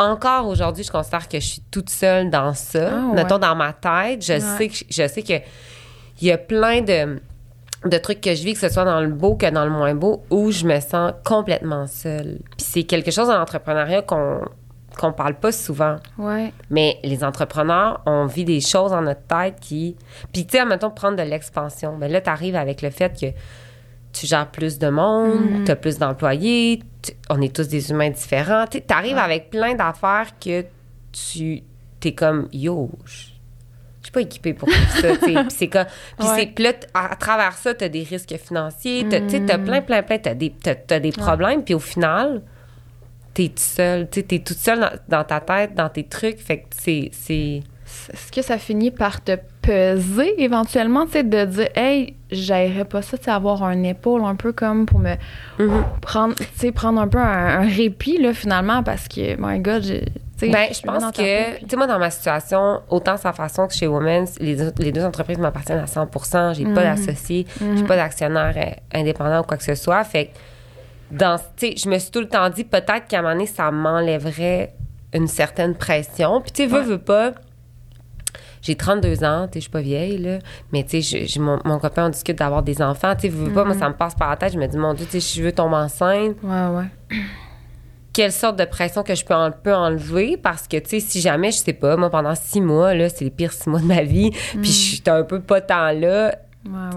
Encore 0.00 0.46
aujourd'hui, 0.48 0.84
je 0.84 0.90
considère 0.90 1.28
que 1.28 1.40
je 1.40 1.46
suis 1.46 1.62
toute 1.70 1.88
seule 1.88 2.30
dans 2.30 2.52
ça. 2.52 2.90
Ah, 2.92 3.06
ouais. 3.08 3.14
Mettons, 3.14 3.38
dans 3.38 3.54
ma 3.56 3.72
tête, 3.72 4.24
je 4.24 4.38
sais 4.38 4.68
que 4.68 4.74
je 4.90 5.06
sais 5.08 5.22
que 5.22 5.34
il 6.20 6.26
y 6.28 6.32
a 6.32 6.38
plein 6.38 6.82
de, 6.82 7.20
de 7.84 7.98
trucs 7.98 8.20
que 8.20 8.34
je 8.34 8.42
vis, 8.42 8.54
que 8.54 8.60
ce 8.60 8.68
soit 8.68 8.84
dans 8.84 9.00
le 9.00 9.08
beau 9.08 9.36
que 9.36 9.48
dans 9.50 9.64
le 9.64 9.70
moins 9.70 9.94
beau, 9.94 10.24
où 10.30 10.50
je 10.50 10.66
me 10.66 10.80
sens 10.80 11.12
complètement 11.24 11.86
seule. 11.86 12.38
Puis 12.56 12.66
c'est 12.66 12.82
quelque 12.82 13.10
chose 13.10 13.28
dans 13.28 13.38
l'entrepreneuriat 13.38 14.02
qu'on 14.02 14.40
qu'on 14.98 15.12
parle 15.12 15.34
pas 15.34 15.52
souvent. 15.52 15.96
Ouais. 16.18 16.52
Mais 16.70 16.98
les 17.04 17.24
entrepreneurs, 17.24 18.00
on 18.04 18.26
vit 18.26 18.44
des 18.44 18.60
choses 18.60 18.90
dans 18.90 19.02
notre 19.02 19.22
tête 19.22 19.60
qui... 19.60 19.96
Puis 20.32 20.44
tu 20.44 20.58
sais, 20.58 20.64
mettons, 20.64 20.90
prendre 20.90 21.16
de 21.16 21.22
l'expansion. 21.22 21.96
Mais 21.96 22.08
là, 22.08 22.20
tu 22.20 22.28
arrives 22.28 22.56
avec 22.56 22.82
le 22.82 22.90
fait 22.90 23.18
que 23.18 23.26
tu 24.12 24.26
gères 24.26 24.50
plus 24.50 24.78
de 24.78 24.88
monde, 24.88 25.64
tu 25.64 25.70
as 25.70 25.76
plus 25.76 25.98
d'employés, 25.98 26.82
on 27.30 27.40
est 27.40 27.54
tous 27.54 27.68
des 27.68 27.90
humains 27.90 28.10
différents. 28.10 28.66
Tu 28.66 28.82
arrives 28.88 29.18
avec 29.18 29.50
plein 29.50 29.74
d'affaires 29.74 30.38
que 30.38 30.64
tu... 31.12 31.62
T'es 32.00 32.12
comme, 32.12 32.48
yo, 32.52 32.90
je 33.06 33.37
suis 34.08 34.12
pas 34.12 34.20
équipée 34.20 34.52
pour 34.54 34.68
tout 34.68 35.00
ça, 35.00 35.16
tu. 35.16 35.18
Puis 35.34 35.36
c'est 35.50 35.68
comme... 35.68 35.86
Puis 36.18 36.28
Ouais. 36.28 36.52
là, 36.58 36.72
t- 36.72 36.86
à, 36.94 37.12
à 37.12 37.16
travers 37.16 37.52
ça, 37.54 37.74
t'as 37.74 37.88
des 37.88 38.02
risques 38.02 38.36
financiers, 38.38 39.06
t'as- 39.08 39.20
tu 39.20 39.30
sais, 39.30 39.40
t'as 39.46 39.58
plein, 39.58 39.80
plein, 39.82 40.02
plein, 40.02 40.18
t'as 40.18 40.34
des, 40.34 40.50
t'as, 40.50 40.74
t'as 40.74 41.00
des 41.00 41.12
problèmes. 41.12 41.62
Puis 41.64 41.74
au 41.74 41.78
final, 41.78 42.42
t'es 43.34 43.48
tout 43.48 43.54
seul, 43.56 44.08
tu 44.10 44.22
t'es 44.24 44.40
toute 44.40 44.56
seule 44.58 44.80
dans, 44.80 45.18
dans 45.18 45.24
ta 45.24 45.40
tête, 45.40 45.74
dans 45.74 45.88
tes 45.88 46.04
trucs. 46.04 46.38
Fait 46.40 46.58
que 46.58 46.64
c'est... 46.78 47.10
c'est 47.12 47.62
Est-ce 48.12 48.32
que 48.32 48.42
ça 48.42 48.58
finit 48.58 48.90
par 48.90 49.22
te 49.22 49.32
peser 49.68 50.42
éventuellement, 50.42 51.04
tu 51.04 51.12
sais, 51.12 51.22
de 51.24 51.44
dire, 51.44 51.68
hey, 51.74 52.14
j'aimerais 52.30 52.84
pas 52.86 53.02
ça, 53.02 53.18
tu 53.18 53.24
sais, 53.24 53.30
avoir 53.30 53.62
un 53.62 53.82
épaule 53.82 54.24
un 54.24 54.34
peu 54.34 54.52
comme 54.52 54.86
pour 54.86 54.98
me 54.98 55.14
Mhm. 55.58 55.84
prendre, 56.00 56.34
tu 56.36 56.44
sais, 56.56 56.72
prendre 56.72 57.00
un 57.00 57.08
peu 57.08 57.18
un, 57.18 57.60
un 57.60 57.68
répit, 57.68 58.16
là, 58.18 58.32
finalement, 58.32 58.82
parce 58.82 59.08
que, 59.08 59.36
my 59.38 59.60
God, 59.60 59.82
j'ai. 59.82 60.00
tu 60.38 60.46
sais, 60.46 60.48
Ben, 60.48 60.68
je 60.72 60.80
pense 60.80 61.04
que, 61.12 61.58
tu 61.58 61.66
sais, 61.68 61.76
moi, 61.76 61.86
dans 61.86 61.98
ma 61.98 62.10
situation, 62.10 62.80
autant 62.88 63.16
sa 63.18 63.32
façon 63.32 63.66
que 63.66 63.74
chez 63.74 63.86
Women's, 63.86 64.38
les, 64.40 64.56
les 64.78 64.92
deux 64.92 65.04
entreprises 65.04 65.38
m'appartiennent 65.38 65.80
à 65.80 65.86
100% 65.86 66.54
J'ai 66.54 66.64
pas 66.64 66.82
d'associé, 66.84 67.46
j'ai 67.76 67.84
pas 67.84 67.96
d'actionnaire 67.96 68.54
euh, 68.56 68.98
indépendant 68.98 69.40
ou 69.40 69.44
quoi 69.44 69.56
que 69.58 69.64
ce 69.64 69.74
soit. 69.74 70.02
Fait 70.04 70.26
que, 70.26 70.30
dans, 71.16 71.38
tu 71.56 71.68
sais, 71.68 71.74
je 71.76 71.88
me 71.90 71.98
suis 71.98 72.10
tout 72.10 72.20
le 72.20 72.28
temps 72.28 72.48
dit, 72.50 72.64
peut-être 72.64 73.06
qu'à 73.08 73.18
un 73.18 73.22
moment 73.22 73.34
donné, 73.34 73.46
ça 73.46 73.70
m'enlèverait 73.70 74.74
une 75.12 75.26
certaine 75.26 75.74
pression. 75.74 76.40
Puis, 76.40 76.52
tu 76.52 76.62
sais, 76.62 76.68
veux, 76.68 76.78
Ouais. 76.80 76.84
veux 76.84 76.98
pas, 76.98 77.32
j'ai 78.62 78.74
32 78.74 79.24
ans, 79.24 79.46
tu 79.46 79.54
sais, 79.54 79.60
je 79.60 79.60
suis 79.60 79.70
pas 79.70 79.80
vieille, 79.80 80.18
là. 80.18 80.38
Mais, 80.72 80.84
tu 80.84 81.02
sais, 81.02 81.26
mon, 81.38 81.58
mon, 81.64 81.78
copain, 81.78 82.06
on 82.06 82.08
discute 82.08 82.38
d'avoir 82.38 82.62
des 82.62 82.82
enfants. 82.82 83.14
Tu 83.14 83.22
sais, 83.22 83.28
veux 83.28 83.52
pas, 83.52 83.64
moi, 83.64 83.74
mm-hmm. 83.74 83.78
ça 83.78 83.88
me 83.88 83.94
passe 83.94 84.14
par 84.14 84.30
la 84.30 84.36
tête. 84.36 84.52
Je 84.52 84.58
me 84.58 84.66
dis, 84.66 84.76
mon 84.76 84.94
Dieu, 84.94 85.06
tu 85.10 85.20
sais, 85.20 85.38
je 85.38 85.42
veux 85.44 85.52
tomber 85.52 85.76
enceinte. 85.76 86.36
Ouais, 86.42 86.66
ouais. 86.76 87.18
Quelle 88.12 88.32
sorte 88.32 88.58
de 88.58 88.64
pression 88.64 89.02
que 89.04 89.14
je 89.14 89.24
peux, 89.24 89.34
en, 89.34 89.52
peux 89.52 89.74
enlever? 89.74 90.36
Parce 90.36 90.66
que, 90.66 90.76
tu 90.78 90.88
sais, 90.88 91.00
si 91.00 91.20
jamais, 91.20 91.52
je 91.52 91.58
sais 91.58 91.72
pas, 91.72 91.96
moi, 91.96 92.10
pendant 92.10 92.34
six 92.34 92.60
mois, 92.60 92.94
là, 92.94 93.08
c'est 93.08 93.24
les 93.24 93.30
pires 93.30 93.52
six 93.52 93.68
mois 93.68 93.80
de 93.80 93.86
ma 93.86 94.02
vie, 94.02 94.30
puis 94.30 94.64
je 94.64 94.96
suis 94.96 95.02
un 95.06 95.22
peu 95.22 95.40
pas 95.40 95.60
tant 95.60 95.92
là. 95.92 96.34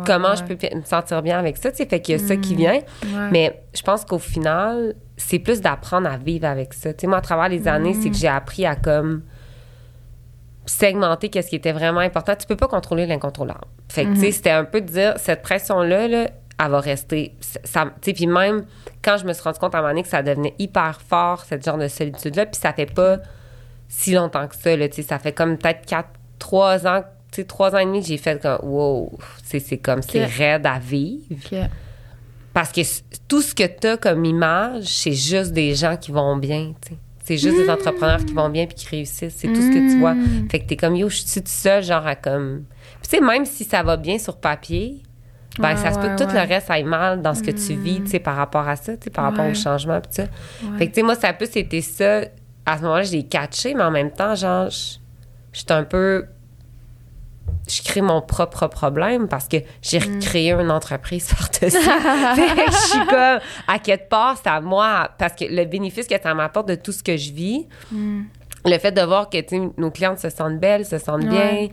comment 0.06 0.34
je 0.36 0.44
peux 0.44 0.58
me 0.75 0.82
sentir 0.84 1.22
bien 1.22 1.38
avec 1.38 1.58
ça, 1.58 1.70
tu 1.70 1.77
sais, 1.77 1.86
fait 1.86 2.01
qu'il 2.01 2.20
y 2.20 2.24
a 2.24 2.27
ça 2.27 2.36
qui 2.38 2.56
mm. 2.56 2.58
vient. 2.58 2.80
Mais 3.32 3.62
je 3.75 3.84
pense 3.84 4.03
qu'au 4.03 4.18
final, 4.18 4.96
c'est 5.15 5.39
plus 5.39 5.62
d'apprendre 5.62 6.10
à 6.10 6.18
vivre 6.18 6.48
avec 6.48 6.74
ça. 6.74 6.91
Tu 6.91 7.01
sais, 7.01 7.08
moi, 7.08 7.20
à 7.20 7.22
travers 7.22 7.50
les 7.50 7.68
années, 7.68 7.94
c'est 7.94 8.10
que 8.10 8.18
j'ai 8.18 8.27
appris 8.27 8.65
à 8.65 8.75
comme 8.75 9.22
segmenter 10.72 11.30
qu'est-ce 11.30 11.50
qui 11.50 11.56
était 11.56 11.72
vraiment 11.72 12.00
important. 12.00 12.36
Tu 12.36 12.48
peux 12.48 12.56
pas 12.56 12.68
contrôler 12.68 13.06
l'incontrôlable. 13.06 13.66
Fait 13.90 14.06
que, 14.06 14.13
tu 14.13 14.20
sais, 14.20 14.25
mhm. 14.28 14.32
c'était 14.32 14.51
un 14.51 14.63
peu 14.63 14.82
de 14.82 14.88
dire, 14.88 15.13
cette 15.18 15.42
pression-là, 15.42 16.08
là, 16.08 16.30
elle 16.63 16.72
va 16.72 16.80
rester. 16.80 17.36
Ça, 17.63 17.86
tu 17.86 17.92
sais, 18.01 18.13
puis 18.13 18.28
même 18.28 18.66
quand 19.04 19.18
je 19.18 19.25
me 19.25 19.34
suis 19.34 19.44
rendu 19.44 19.60
compte 19.60 19.75
à 19.75 19.80
un 19.80 19.82
moment 19.82 19.92
donné 19.92 20.04
que 20.04 20.10
ça 20.10 20.24
devenait 20.24 20.54
hyper 20.60 21.01
fort, 21.01 21.44
cette 21.44 21.66
genre 21.66 21.78
de 21.78 21.88
solitude-là, 21.88 22.46
puis 22.46 22.60
ça 22.60 22.74
fait 22.74 22.92
pas 22.92 23.18
si 23.88 24.13
longtemps 24.13 24.48
que 24.48 24.56
ça, 24.56 24.75
là, 24.75 24.88
tu 24.88 24.96
sais, 24.96 25.01
ça 25.01 25.20
fait 25.20 25.34
comme 25.34 25.58
peut-être 25.58 25.86
quatre, 25.86 26.10
trois 26.40 26.88
ans, 26.88 27.04
tu 27.32 27.42
sais, 27.42 27.44
trois 27.44 27.75
ans 27.75 27.80
et 27.80 27.86
demi 27.86 28.01
que 28.01 28.08
j'ai 28.08 28.18
fait 28.18 28.42
comme, 28.42 28.60
wow, 28.63 29.12
c'est 29.44 29.78
comme, 29.78 30.01
c'est 30.01 30.25
raide 30.25 30.66
à 30.66 30.80
vivre. 30.80 31.36
Parce 32.54 32.72
que 32.72 32.82
tout 33.28 33.42
ce 33.42 33.56
que 33.56 33.63
tu 33.63 33.88
as 33.88 33.98
comme 33.98 34.25
image, 34.25 34.84
c'est 34.84 35.13
juste 35.13 35.51
des 35.54 35.74
gens 35.75 35.98
qui 35.98 36.12
vont 36.12 36.38
bien, 36.38 36.74
tu 36.82 36.94
sais. 36.94 37.00
C'est 37.24 37.38
juste 37.38 37.58
des 37.58 37.70
entrepreneurs 37.70 38.25
qui 38.25 38.34
vont 38.34 38.50
bien 38.50 38.66
puis 38.66 38.75
qui 38.75 38.88
réussissent. 38.88 39.36
C'est 39.38 39.48
tout 39.48 39.62
ce 39.62 39.70
que 39.70 39.92
tu 39.92 40.00
vois. 40.00 40.16
Mm. 40.16 40.50
Fait 40.50 40.60
que 40.60 40.68
t'es 40.68 40.75
comme, 40.75 40.96
yo, 40.96 41.10
je 41.10 41.18
suis 41.18 41.42
tout 41.42 41.48
seul, 41.48 41.84
genre, 41.84 42.06
à 42.06 42.16
comme. 42.16 42.63
Puis, 43.01 43.10
tu 43.12 43.18
sais, 43.18 43.22
même 43.22 43.46
si 43.46 43.63
ça 43.63 43.84
va 43.84 43.98
bien 43.98 44.18
sur 44.18 44.38
papier, 44.38 45.04
ben, 45.60 45.75
ça 45.75 45.92
se 45.92 46.00
peut 46.00 46.08
que 46.08 46.24
tout 46.24 46.34
le 46.34 46.48
reste 46.48 46.70
aille 46.72 46.84
mal 46.84 47.22
dans 47.22 47.34
ce 47.34 47.44
que 47.44 47.51
tu 47.51 47.75
vis, 47.75 48.01
tu 48.01 48.08
sais, 48.08 48.20
par 48.20 48.36
rapport 48.36 48.68
à 48.68 48.75
ça, 48.75 48.96
tu 48.96 49.06
sais, 49.06 49.10
par 49.10 49.25
rapport 49.25 49.46
au 49.46 49.54
changement, 49.54 50.00
puis 50.00 50.12
ça. 50.12 50.24
Fait 50.78 50.88
que, 50.88 50.94
tu 50.94 51.01
sais, 51.01 51.04
moi, 51.04 51.16
ça 51.16 51.30
a 51.30 51.34
plus 51.34 51.56
été 51.56 51.82
ça. 51.82 52.22
À 52.66 52.78
ce 52.78 52.84
moment-là, 52.84 53.04
je 53.04 53.12
l'ai 53.12 53.24
catché, 53.24 53.74
mais 53.74 53.84
en 53.84 53.92
même 53.92 54.12
temps, 54.12 54.36
genre, 54.36 54.70
j'étais 55.51 55.74
un 55.74 55.84
peu 55.84 56.25
je 57.69 57.81
crée 57.83 58.01
mon 58.01 58.21
propre 58.21 58.67
problème 58.67 59.27
parce 59.27 59.48
que 59.48 59.57
j'ai 59.81 60.00
mm. 60.00 60.19
créé 60.19 60.51
une 60.51 60.71
entreprise 60.71 61.33
par-dessus. 61.38 61.77
je 61.77 62.88
suis 62.88 63.05
comme, 63.07 63.39
à 63.67 63.79
quelque 63.79 64.10
part, 64.10 64.38
c'est 64.41 64.50
à 64.50 64.62
moi, 64.62 65.10
parce 65.17 65.33
que 65.33 65.45
le 65.45 65.65
bénéfice 65.65 66.07
que 66.07 66.15
ça 66.21 66.33
m'apporte 66.33 66.67
de 66.67 66.75
tout 66.75 66.91
ce 66.91 67.03
que 67.03 67.17
je 67.17 67.31
vis, 67.31 67.67
mm. 67.91 68.21
le 68.65 68.77
fait 68.77 68.91
de 68.91 69.01
voir 69.01 69.29
que 69.29 69.38
nos 69.79 69.91
clientes 69.91 70.19
se 70.19 70.29
sentent 70.29 70.60
belles, 70.60 70.86
se 70.86 70.98
sentent 70.98 71.27
bien, 71.27 71.67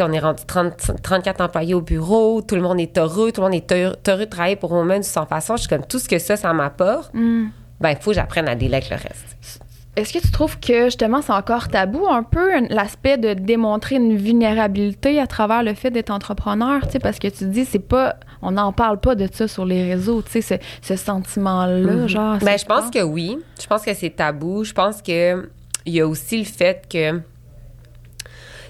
on 0.00 0.12
est 0.12 0.20
rendu 0.20 0.42
34 0.46 1.40
employés 1.42 1.74
au 1.74 1.82
bureau, 1.82 2.40
tout 2.40 2.54
le 2.54 2.62
monde 2.62 2.80
est 2.80 2.96
heureux, 2.96 3.30
tout 3.30 3.42
le 3.42 3.48
monde 3.48 3.54
est 3.54 3.72
heureux, 3.72 3.96
de 4.20 4.24
travailler 4.24 4.56
pour 4.56 4.72
Women 4.72 5.00
de 5.00 5.04
son 5.04 5.26
façon. 5.26 5.56
Je 5.56 5.62
suis 5.62 5.68
comme, 5.68 5.84
tout 5.86 5.98
ce 5.98 6.08
que 6.08 6.18
ça, 6.18 6.36
ça 6.36 6.52
m'apporte, 6.52 7.12
mm. 7.12 7.48
ben, 7.80 7.90
il 7.90 7.96
faut 7.96 8.10
que 8.10 8.16
j'apprenne 8.16 8.48
à 8.48 8.54
déléguer 8.54 8.88
le 8.90 8.96
reste. 8.96 9.61
Est-ce 9.94 10.14
que 10.14 10.20
tu 10.20 10.30
trouves 10.30 10.58
que 10.58 10.84
justement 10.84 11.20
c'est 11.20 11.34
encore 11.34 11.68
tabou 11.68 12.06
un 12.08 12.22
peu 12.22 12.66
l'aspect 12.70 13.18
de 13.18 13.34
démontrer 13.34 13.96
une 13.96 14.16
vulnérabilité 14.16 15.20
à 15.20 15.26
travers 15.26 15.62
le 15.62 15.74
fait 15.74 15.90
d'être 15.90 16.10
entrepreneur, 16.10 16.80
tu 16.82 16.92
sais, 16.92 16.98
parce 16.98 17.18
que 17.18 17.28
tu 17.28 17.44
dis 17.44 17.66
c'est 17.66 17.78
pas, 17.78 18.16
on 18.40 18.52
n'en 18.52 18.72
parle 18.72 18.98
pas 19.00 19.14
de 19.14 19.28
ça 19.30 19.46
sur 19.48 19.66
les 19.66 19.84
réseaux, 19.92 20.22
tu 20.22 20.40
sais, 20.40 20.60
ce, 20.80 20.96
sentiment-là, 20.96 21.76
mm-hmm. 21.76 22.06
genre. 22.06 22.38
Ben 22.38 22.58
je 22.58 22.64
pense 22.64 22.90
que 22.90 23.02
oui, 23.02 23.36
je 23.60 23.66
pense 23.66 23.82
que 23.82 23.92
c'est 23.92 24.10
tabou. 24.10 24.64
Je 24.64 24.72
pense 24.72 25.02
que 25.02 25.50
il 25.84 25.92
y 25.92 26.00
a 26.00 26.06
aussi 26.06 26.38
le 26.38 26.44
fait 26.44 26.86
que, 26.88 27.18
tu 27.18 27.22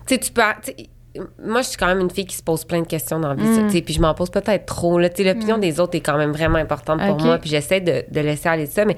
sais, 0.06 0.18
tu 0.18 0.32
peux, 0.32 0.42
moi, 1.44 1.62
je 1.62 1.68
suis 1.68 1.76
quand 1.76 1.86
même 1.86 2.00
une 2.00 2.10
fille 2.10 2.24
qui 2.24 2.36
se 2.36 2.42
pose 2.42 2.64
plein 2.64 2.80
de 2.80 2.86
questions 2.86 3.20
dans 3.20 3.28
la 3.28 3.34
vie, 3.34 3.44
mm. 3.44 3.66
tu 3.66 3.70
sais, 3.70 3.82
puis 3.82 3.94
je 3.94 4.00
m'en 4.00 4.14
pose 4.14 4.30
peut-être 4.30 4.66
trop. 4.66 4.98
Là, 4.98 5.08
l'opinion 5.16 5.58
mm. 5.58 5.60
des 5.60 5.78
autres 5.78 5.94
est 5.94 6.00
quand 6.00 6.16
même 6.16 6.32
vraiment 6.32 6.58
importante 6.58 7.00
pour 7.00 7.20
moi, 7.20 7.38
puis 7.38 7.50
j'essaie 7.50 7.80
de, 7.80 8.04
de 8.10 8.20
laisser 8.20 8.48
aller 8.48 8.66
ça, 8.66 8.84
mais 8.84 8.96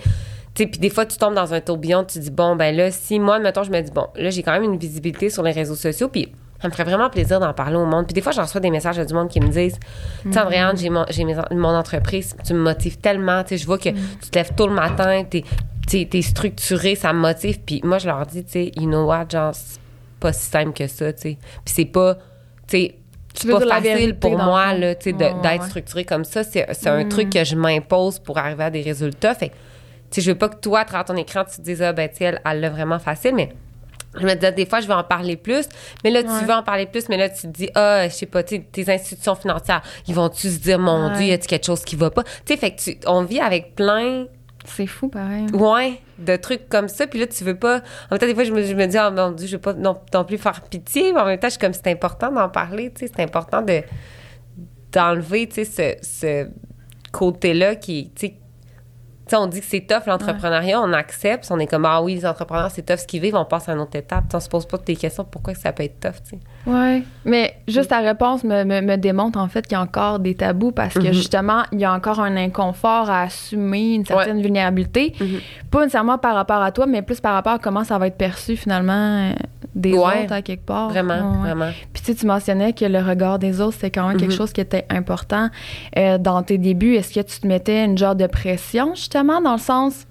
puis 0.54 0.66
des 0.66 0.90
fois, 0.90 1.04
tu 1.04 1.16
tombes 1.16 1.34
dans 1.34 1.52
un 1.52 1.60
tourbillon, 1.60 2.04
tu 2.04 2.18
te 2.18 2.24
dis, 2.24 2.30
bon, 2.30 2.54
ben 2.54 2.74
là, 2.74 2.90
si 2.90 3.18
moi, 3.18 3.38
mettons, 3.40 3.64
je 3.64 3.70
me 3.70 3.80
dis, 3.80 3.90
bon, 3.90 4.06
là, 4.14 4.30
j'ai 4.30 4.42
quand 4.42 4.52
même 4.52 4.62
une 4.62 4.78
visibilité 4.78 5.28
sur 5.28 5.42
les 5.42 5.50
réseaux 5.50 5.74
sociaux, 5.74 6.08
puis 6.08 6.32
ça 6.62 6.68
me 6.68 6.72
ferait 6.72 6.84
vraiment 6.84 7.10
plaisir 7.10 7.40
d'en 7.40 7.52
parler 7.52 7.76
au 7.76 7.84
monde. 7.84 8.06
Puis 8.06 8.14
des 8.14 8.20
fois, 8.20 8.32
j'en 8.32 8.42
reçois 8.42 8.60
des 8.60 8.70
messages 8.70 8.96
du 8.96 9.14
monde 9.14 9.28
qui 9.28 9.40
me 9.40 9.48
disent, 9.48 9.78
tu 10.22 10.32
sais, 10.32 10.38
Andréane, 10.38 10.76
j'ai 10.76 10.90
mon, 10.90 11.04
mon, 11.50 11.68
entreprise, 11.68 12.36
tu 12.46 12.54
me 12.54 12.60
motives 12.60 12.98
tellement, 12.98 13.42
tu 13.42 13.50
sais, 13.50 13.58
je 13.58 13.66
vois 13.66 13.78
que 13.78 13.90
mm. 13.90 13.98
tu 14.22 14.30
te 14.30 14.38
lèves 14.38 14.54
tôt 14.54 14.68
le 14.68 14.74
matin, 14.74 15.24
t'es 15.28 15.44
es 15.90 16.22
structuré, 16.22 16.94
ça 16.94 17.12
me 17.12 17.18
motive. 17.18 17.60
Puis 17.60 17.80
moi, 17.84 17.98
je 17.98 18.06
leur 18.06 18.24
dis, 18.24 18.44
tu 18.44 18.52
sais, 18.52 18.72
you 18.76 18.86
know 18.86 19.04
what, 19.04 19.26
genre, 19.30 19.54
c'est 19.54 19.80
pas 20.20 20.32
si 20.32 20.48
simple 20.48 20.72
que 20.72 20.86
ça, 20.86 21.12
tu 21.12 21.20
sais. 21.20 21.38
Puis 21.64 21.74
c'est 21.74 21.84
pas, 21.84 22.14
tu 22.14 22.20
sais, 22.68 22.94
c'est 23.34 23.50
pas 23.50 23.60
facile 23.60 24.16
pour 24.16 24.38
moi, 24.38 24.72
là, 24.74 24.94
tu 24.94 25.10
sais, 25.10 25.12
d'être 25.12 25.64
structuré 25.64 26.04
comme 26.04 26.24
ça. 26.24 26.44
C'est 26.44 26.86
un 26.86 27.04
mm. 27.04 27.08
truc 27.08 27.30
que 27.30 27.44
je 27.44 27.56
m'impose 27.56 28.20
pour 28.20 28.38
arriver 28.38 28.64
à 28.64 28.70
des 28.70 28.82
résultats. 28.82 29.34
Fait 29.34 29.50
sais, 30.14 30.20
je 30.20 30.30
veux 30.30 30.38
pas 30.38 30.48
que 30.48 30.60
toi, 30.60 30.80
à 30.80 30.84
travers 30.84 31.04
ton 31.04 31.16
écran, 31.16 31.44
tu 31.44 31.56
te 31.56 31.62
dises, 31.62 31.82
ah, 31.82 31.92
ben, 31.92 32.08
tu 32.08 32.24
elle, 32.24 32.40
elle 32.44 32.60
l'a 32.60 32.70
vraiment 32.70 32.98
facile, 32.98 33.34
mais 33.34 33.50
je 34.16 34.26
me 34.26 34.34
disais, 34.34 34.52
des 34.52 34.66
fois, 34.66 34.80
je 34.80 34.86
vais 34.86 34.94
en 34.94 35.04
parler 35.04 35.36
plus, 35.36 35.68
mais 36.02 36.10
là, 36.10 36.22
tu 36.22 36.28
veux 36.28 36.52
en 36.52 36.62
parler 36.62 36.86
plus, 36.86 37.08
mais 37.08 37.16
là, 37.16 37.28
tu 37.28 37.42
te 37.42 37.46
dis, 37.48 37.70
ah, 37.74 38.08
je 38.08 38.14
sais 38.14 38.26
pas, 38.26 38.42
tes 38.42 38.84
institutions 38.88 39.34
financières, 39.34 39.82
ils 40.06 40.14
vont-tu 40.14 40.48
se 40.50 40.58
dire, 40.58 40.78
mon 40.78 41.12
Dieu, 41.14 41.26
y 41.26 41.32
a-t-il 41.32 41.48
quelque 41.48 41.66
chose 41.66 41.84
qui 41.84 41.96
va 41.96 42.10
pas? 42.10 42.22
Tu 42.22 42.30
sais, 42.46 42.56
fait 42.56 42.70
que 42.72 42.80
tu, 42.80 42.96
on 43.06 43.22
vit 43.22 43.40
avec 43.40 43.74
plein. 43.74 44.26
C'est 44.66 44.86
fou, 44.86 45.08
pareil. 45.08 45.46
Ouais, 45.52 46.00
de 46.18 46.36
trucs 46.36 46.68
comme 46.68 46.88
ça. 46.88 47.06
Puis 47.06 47.18
là, 47.18 47.26
tu 47.26 47.44
veux 47.44 47.56
pas. 47.56 47.78
En 47.78 48.12
même 48.12 48.18
temps, 48.18 48.26
des 48.26 48.34
fois, 48.34 48.44
je 48.44 48.52
me, 48.52 48.86
dis, 48.86 48.96
oh 48.98 49.10
mon 49.10 49.32
Dieu, 49.32 49.46
je 49.46 49.56
veux 49.56 49.60
pas 49.60 49.74
non, 49.74 49.94
plus 50.26 50.38
faire 50.38 50.62
pitié. 50.62 51.12
Mais 51.12 51.20
en 51.20 51.26
même 51.26 51.38
temps, 51.38 51.48
je 51.48 51.52
suis 51.52 51.60
comme, 51.60 51.74
c'est 51.74 51.88
important 51.88 52.32
d'en 52.32 52.48
parler, 52.48 52.90
tu 52.90 53.06
sais, 53.06 53.12
c'est 53.14 53.22
important 53.22 53.62
de 53.62 53.82
d'enlever, 54.90 55.48
tu 55.48 55.64
sais, 55.64 55.98
ce, 56.00 56.06
ce 56.06 56.48
côté-là 57.10 57.74
qui, 57.74 58.12
tu 58.14 58.28
sais, 58.28 58.34
on 59.32 59.46
dit 59.46 59.60
que 59.60 59.66
c'est 59.66 59.86
tough 59.86 60.06
l'entrepreneuriat, 60.06 60.80
on 60.80 60.92
accepte, 60.92 61.46
on 61.50 61.58
est 61.58 61.66
comme 61.66 61.84
ah 61.84 62.02
oui, 62.02 62.16
les 62.16 62.26
entrepreneurs 62.26 62.70
c'est 62.70 62.82
tough 62.82 62.98
ce 62.98 63.06
qu'ils 63.06 63.20
vivent, 63.20 63.36
on 63.36 63.44
passe 63.44 63.68
à 63.68 63.72
une 63.72 63.80
autre 63.80 63.96
étape. 63.96 64.28
T'sais, 64.28 64.36
on 64.36 64.40
se 64.40 64.48
pose 64.48 64.66
pas 64.66 64.78
des 64.78 64.96
questions 64.96 65.24
pourquoi 65.24 65.54
ça 65.54 65.72
peut 65.72 65.84
être 65.84 66.00
tough, 66.00 66.22
tu 66.22 66.30
sais. 66.30 66.38
Oui, 66.66 67.04
mais 67.24 67.56
juste 67.68 67.90
ta 67.90 67.98
réponse 67.98 68.44
me, 68.44 68.64
me, 68.64 68.96
démontre 68.96 69.38
en 69.38 69.48
fait 69.48 69.62
qu'il 69.62 69.72
y 69.72 69.80
a 69.80 69.82
encore 69.82 70.18
des 70.18 70.34
tabous 70.34 70.72
parce 70.72 70.94
que 70.94 71.00
mm-hmm. 71.00 71.12
justement, 71.12 71.62
il 71.72 71.80
y 71.80 71.84
a 71.84 71.92
encore 71.92 72.20
un 72.20 72.36
inconfort 72.36 73.10
à 73.10 73.22
assumer 73.22 73.94
une 73.94 74.06
certaine 74.06 74.40
vulnérabilité. 74.40 75.14
Mm-hmm. 75.18 75.40
Pas 75.70 75.80
nécessairement 75.80 76.18
par 76.18 76.34
rapport 76.34 76.62
à 76.62 76.72
toi, 76.72 76.86
mais 76.86 77.02
plus 77.02 77.20
par 77.20 77.34
rapport 77.34 77.54
à 77.54 77.58
comment 77.58 77.84
ça 77.84 77.98
va 77.98 78.06
être 78.06 78.16
perçu 78.16 78.56
finalement 78.56 79.32
des 79.74 79.92
autres 79.92 80.32
à 80.32 80.42
quelque 80.42 80.64
part. 80.64 80.88
Vraiment, 80.88 81.32
vraiment. 81.40 81.70
Puis 81.92 82.02
tu, 82.02 82.14
tu 82.14 82.26
mentionnais 82.26 82.72
que 82.72 82.84
le 82.84 83.00
regard 83.00 83.38
des 83.38 83.60
autres, 83.60 83.74
c'était 83.74 83.90
quand 83.90 84.08
même 84.08 84.16
quelque 84.16 84.32
mm-hmm. 84.32 84.36
chose 84.36 84.52
qui 84.52 84.60
était 84.60 84.86
important. 84.88 85.50
Euh, 85.98 86.18
dans 86.18 86.42
tes 86.42 86.58
débuts, 86.58 86.94
est-ce 86.94 87.12
que 87.12 87.20
tu 87.20 87.40
te 87.40 87.46
mettais 87.46 87.84
une 87.84 87.98
genre 87.98 88.14
de 88.14 88.26
pression 88.26 88.94
justement 88.94 89.40
dans 89.40 89.54
le 89.54 89.58
sens 89.58 90.06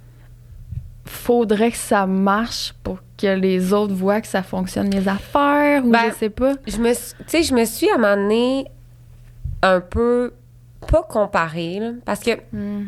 faudrait 1.06 1.71
que 1.71 1.78
ça 1.78 2.06
marche 2.06 2.73
pour 2.84 2.99
que 3.17 3.28
les 3.28 3.73
autres 3.73 3.93
voient 3.93 4.21
que 4.21 4.28
ça 4.28 4.41
fonctionne 4.41 4.89
les 4.89 5.08
affaires 5.08 5.86
ou 5.86 5.91
ben, 5.91 6.10
je 6.10 6.15
sais 6.15 6.30
pas? 6.30 6.54
Je 6.65 6.78
me 6.78 6.93
tu 6.93 6.99
sais 7.28 7.43
je 7.43 7.54
me 7.54 7.65
suis 7.65 7.89
à 7.89 7.95
un 7.95 8.15
moment 8.15 8.63
un 9.62 9.80
peu 9.80 10.34
pas 10.88 11.04
comparée 11.04 11.80
parce 12.06 12.21
que 12.21 12.32
hmm. 12.52 12.88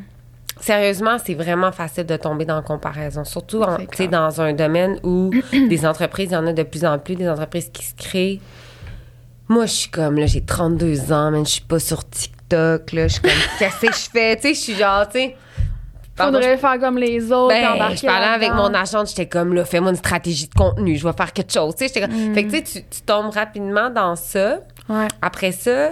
Sérieusement, 0.60 1.18
c'est 1.24 1.34
vraiment 1.34 1.72
facile 1.72 2.06
de 2.06 2.18
tomber 2.18 2.46
dans 2.46 2.56
la 2.56 2.62
comparaison, 2.62 3.24
surtout 3.24 3.62
en, 3.62 3.78
dans 4.10 4.42
un 4.42 4.54
domaine 4.54 5.00
où 5.04 5.32
des 5.52 5.86
entreprises, 5.86 6.30
il 6.32 6.34
y 6.34 6.38
en 6.38 6.48
a 6.48 6.54
de 6.54 6.64
plus 6.64 6.86
en 6.86 6.98
plus 7.00 7.16
des 7.16 7.30
entreprises 7.30 7.70
qui 7.72 7.86
se 7.86 7.96
créent. 7.96 8.40
Moi, 9.48 9.66
je 9.66 9.74
suis 9.74 9.90
comme 9.90 10.18
là, 10.18 10.26
j'ai 10.26 10.42
32 10.42 11.12
ans, 11.12 11.32
mais 11.32 11.46
je 11.46 11.52
suis 11.52 11.62
pas 11.62 11.80
sur 11.80 12.08
TikTok, 12.10 12.92
là, 12.94 13.08
je 13.08 13.14
suis 13.14 13.22
comme 13.22 13.32
qu'est-ce 13.60 13.86
que 13.86 13.94
je 13.94 14.10
fais, 14.12 14.36
tu 14.36 14.42
sais, 14.42 14.54
je 14.54 14.60
suis 14.60 14.76
genre, 14.76 15.08
tu 15.08 15.20
sais, 15.20 15.36
Faudrait 16.18 16.58
faire 16.58 16.80
comme 16.80 16.98
les 16.98 17.32
autres. 17.32 17.54
Ben, 17.54 17.94
je 17.94 18.06
parlais 18.06 18.28
avec 18.28 18.54
mon 18.54 18.74
agent, 18.74 19.06
j'étais 19.06 19.28
comme, 19.28 19.54
là, 19.54 19.66
fais-moi 19.66 19.90
une 19.90 19.98
stratégie 19.98 20.48
de 20.48 20.54
contenu, 20.54 20.96
je 20.96 21.06
vais 21.06 21.14
faire 21.14 21.34
quelque 21.34 21.52
chose. 21.52 21.76
Tu 21.76 21.90
sais, 21.90 22.08
mm. 22.08 22.34
Fait 22.34 22.46
que, 22.46 22.52
tu 22.52 22.66
sais, 22.66 22.86
tu 22.90 23.02
tombes 23.02 23.34
rapidement 23.34 23.90
dans 23.90 24.16
ça. 24.16 24.60
Après 25.22 25.52
ça, 25.52 25.90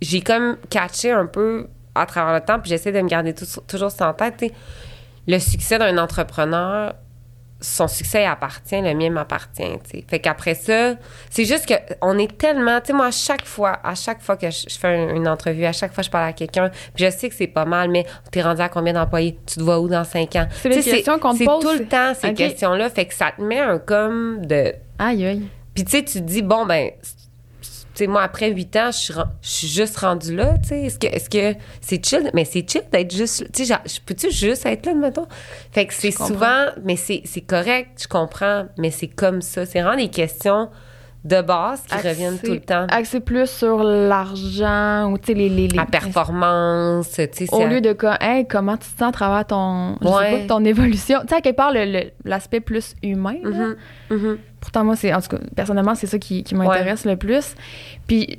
j'ai 0.00 0.20
comme 0.20 0.56
catché 0.68 1.12
un 1.12 1.26
peu 1.26 1.68
à 1.98 2.06
travers 2.06 2.34
le 2.34 2.40
temps, 2.40 2.60
puis 2.60 2.70
j'essaie 2.70 2.92
de 2.92 3.00
me 3.00 3.08
garder 3.08 3.34
toujours 3.34 3.90
ça 3.90 4.08
en 4.08 4.14
tête. 4.14 4.52
Le 5.26 5.38
succès 5.38 5.78
d'un 5.78 5.98
entrepreneur, 5.98 6.94
son 7.60 7.88
succès 7.88 8.24
appartient, 8.24 8.80
le 8.80 8.94
mien 8.94 9.10
m'appartient. 9.10 9.64
Fait 10.08 10.20
qu'après 10.20 10.54
ça, 10.54 10.94
c'est 11.28 11.44
juste 11.44 11.66
que 11.66 11.74
on 12.00 12.16
est 12.18 12.38
tellement, 12.38 12.80
tu 12.80 12.88
sais, 12.88 12.92
moi, 12.92 13.06
à 13.06 13.10
chaque 13.10 13.44
fois, 13.44 13.80
à 13.82 13.94
chaque 13.94 14.20
fois 14.20 14.36
que 14.36 14.48
je, 14.50 14.78
fais 14.78 15.10
une, 15.10 15.26
entrevue, 15.26 15.64
à 15.64 15.72
chaque 15.72 15.92
fois 15.92 16.02
que 16.02 16.06
je 16.06 16.10
parle 16.10 16.28
à 16.28 16.32
quelqu'un, 16.32 16.70
puis 16.94 17.04
je 17.04 17.10
sais 17.10 17.28
que 17.28 17.34
c'est 17.34 17.48
pas 17.48 17.64
mal, 17.64 17.90
mais 17.90 18.06
t'es 18.30 18.42
rendu 18.42 18.60
à 18.60 18.68
combien 18.68 18.92
d'employés? 18.92 19.38
Tu 19.46 19.56
te 19.56 19.62
vois 19.62 19.80
où 19.80 19.88
dans 19.88 20.04
cinq 20.04 20.36
ans? 20.36 20.46
C'est 20.62 20.68
des 20.68 20.82
questions 20.82 21.18
qu'on 21.18 21.34
te 21.34 21.44
pose. 21.44 21.64
Tout 21.64 21.78
le 21.78 21.86
temps, 21.86 22.14
ces 22.14 22.32
questions-là. 22.32 22.90
Fait 22.90 23.06
que 23.06 23.14
ça 23.14 23.32
te 23.36 23.42
met 23.42 23.60
un 23.60 23.78
comme 23.78 24.46
de... 24.46 24.74
Aïe, 24.98 25.26
aïe. 25.26 25.42
Puis 25.74 25.84
tu 25.84 25.90
sais, 25.90 26.04
tu 26.04 26.20
te 26.20 26.24
dis, 26.24 26.42
bon, 26.42 26.64
ben, 26.66 26.90
sais, 27.98 28.06
moi, 28.06 28.22
après 28.22 28.50
huit 28.50 28.74
ans, 28.76 28.90
je 28.92 29.12
suis, 29.40 29.68
juste 29.68 29.96
rendue 29.98 30.34
là, 30.34 30.54
tu 30.62 30.68
sais. 30.68 30.82
Est-ce 30.82 30.98
que, 30.98 31.06
est-ce 31.06 31.30
que 31.30 31.58
c'est 31.80 32.04
chill? 32.04 32.30
Mais 32.34 32.44
c'est 32.44 32.68
chill 32.68 32.82
d'être 32.92 33.14
juste, 33.14 33.50
tu 33.52 33.64
sais, 33.64 33.74
peux-tu 34.06 34.30
juste 34.30 34.66
être 34.66 34.86
là, 34.86 34.94
mettons? 34.94 35.26
Fait 35.72 35.86
que 35.86 35.94
c'est 35.94 36.10
souvent, 36.10 36.66
mais 36.84 36.96
c'est, 36.96 37.22
correct, 37.46 37.90
je 38.02 38.08
comprends, 38.08 38.66
mais 38.78 38.90
c'est 38.90 39.08
comme 39.08 39.42
ça. 39.42 39.66
C'est 39.66 39.80
vraiment 39.82 39.96
des 39.96 40.08
questions 40.08 40.68
de 41.24 41.42
base 41.42 41.82
qui 41.82 41.96
reviennent 41.96 42.38
tout 42.38 42.52
le 42.52 42.60
temps. 42.60 42.86
Axé 42.90 43.20
plus 43.20 43.50
sur 43.50 43.82
l'argent 43.82 45.10
ou, 45.10 45.18
tu 45.18 45.26
sais, 45.26 45.34
les, 45.34 45.48
les, 45.48 45.68
les- 45.68 45.76
La 45.76 45.84
performance, 45.84 47.10
tu 47.10 47.26
sais, 47.32 47.46
Au 47.52 47.66
lieu 47.66 47.80
de 47.80 47.94
hey, 48.20 48.46
comment 48.46 48.76
tu 48.76 48.88
te 48.88 48.98
sens 48.98 49.08
à 49.08 49.12
travers 49.12 49.44
ton, 49.46 49.96
je 50.00 50.06
sais 50.06 50.14
Ouais. 50.14 50.40
pas, 50.46 50.54
ton 50.54 50.64
évolution. 50.64 51.18
Tu 51.22 51.28
sais, 51.28 51.34
à 51.36 51.40
quelque 51.40 51.56
part, 51.56 51.72
l'aspect 52.24 52.60
plus 52.60 52.94
humain. 53.02 53.36
là. 53.42 53.50
Mhm, 53.50 53.76
mhm. 54.10 54.38
Pourtant, 54.60 54.84
moi, 54.84 54.96
c'est, 54.96 55.12
en 55.14 55.20
tout 55.20 55.28
cas, 55.28 55.38
personnellement, 55.54 55.94
c'est 55.94 56.06
ça 56.06 56.18
qui, 56.18 56.42
qui 56.42 56.54
m'intéresse 56.54 57.04
le 57.04 57.16
plus. 57.16 57.54
Puis, 58.06 58.38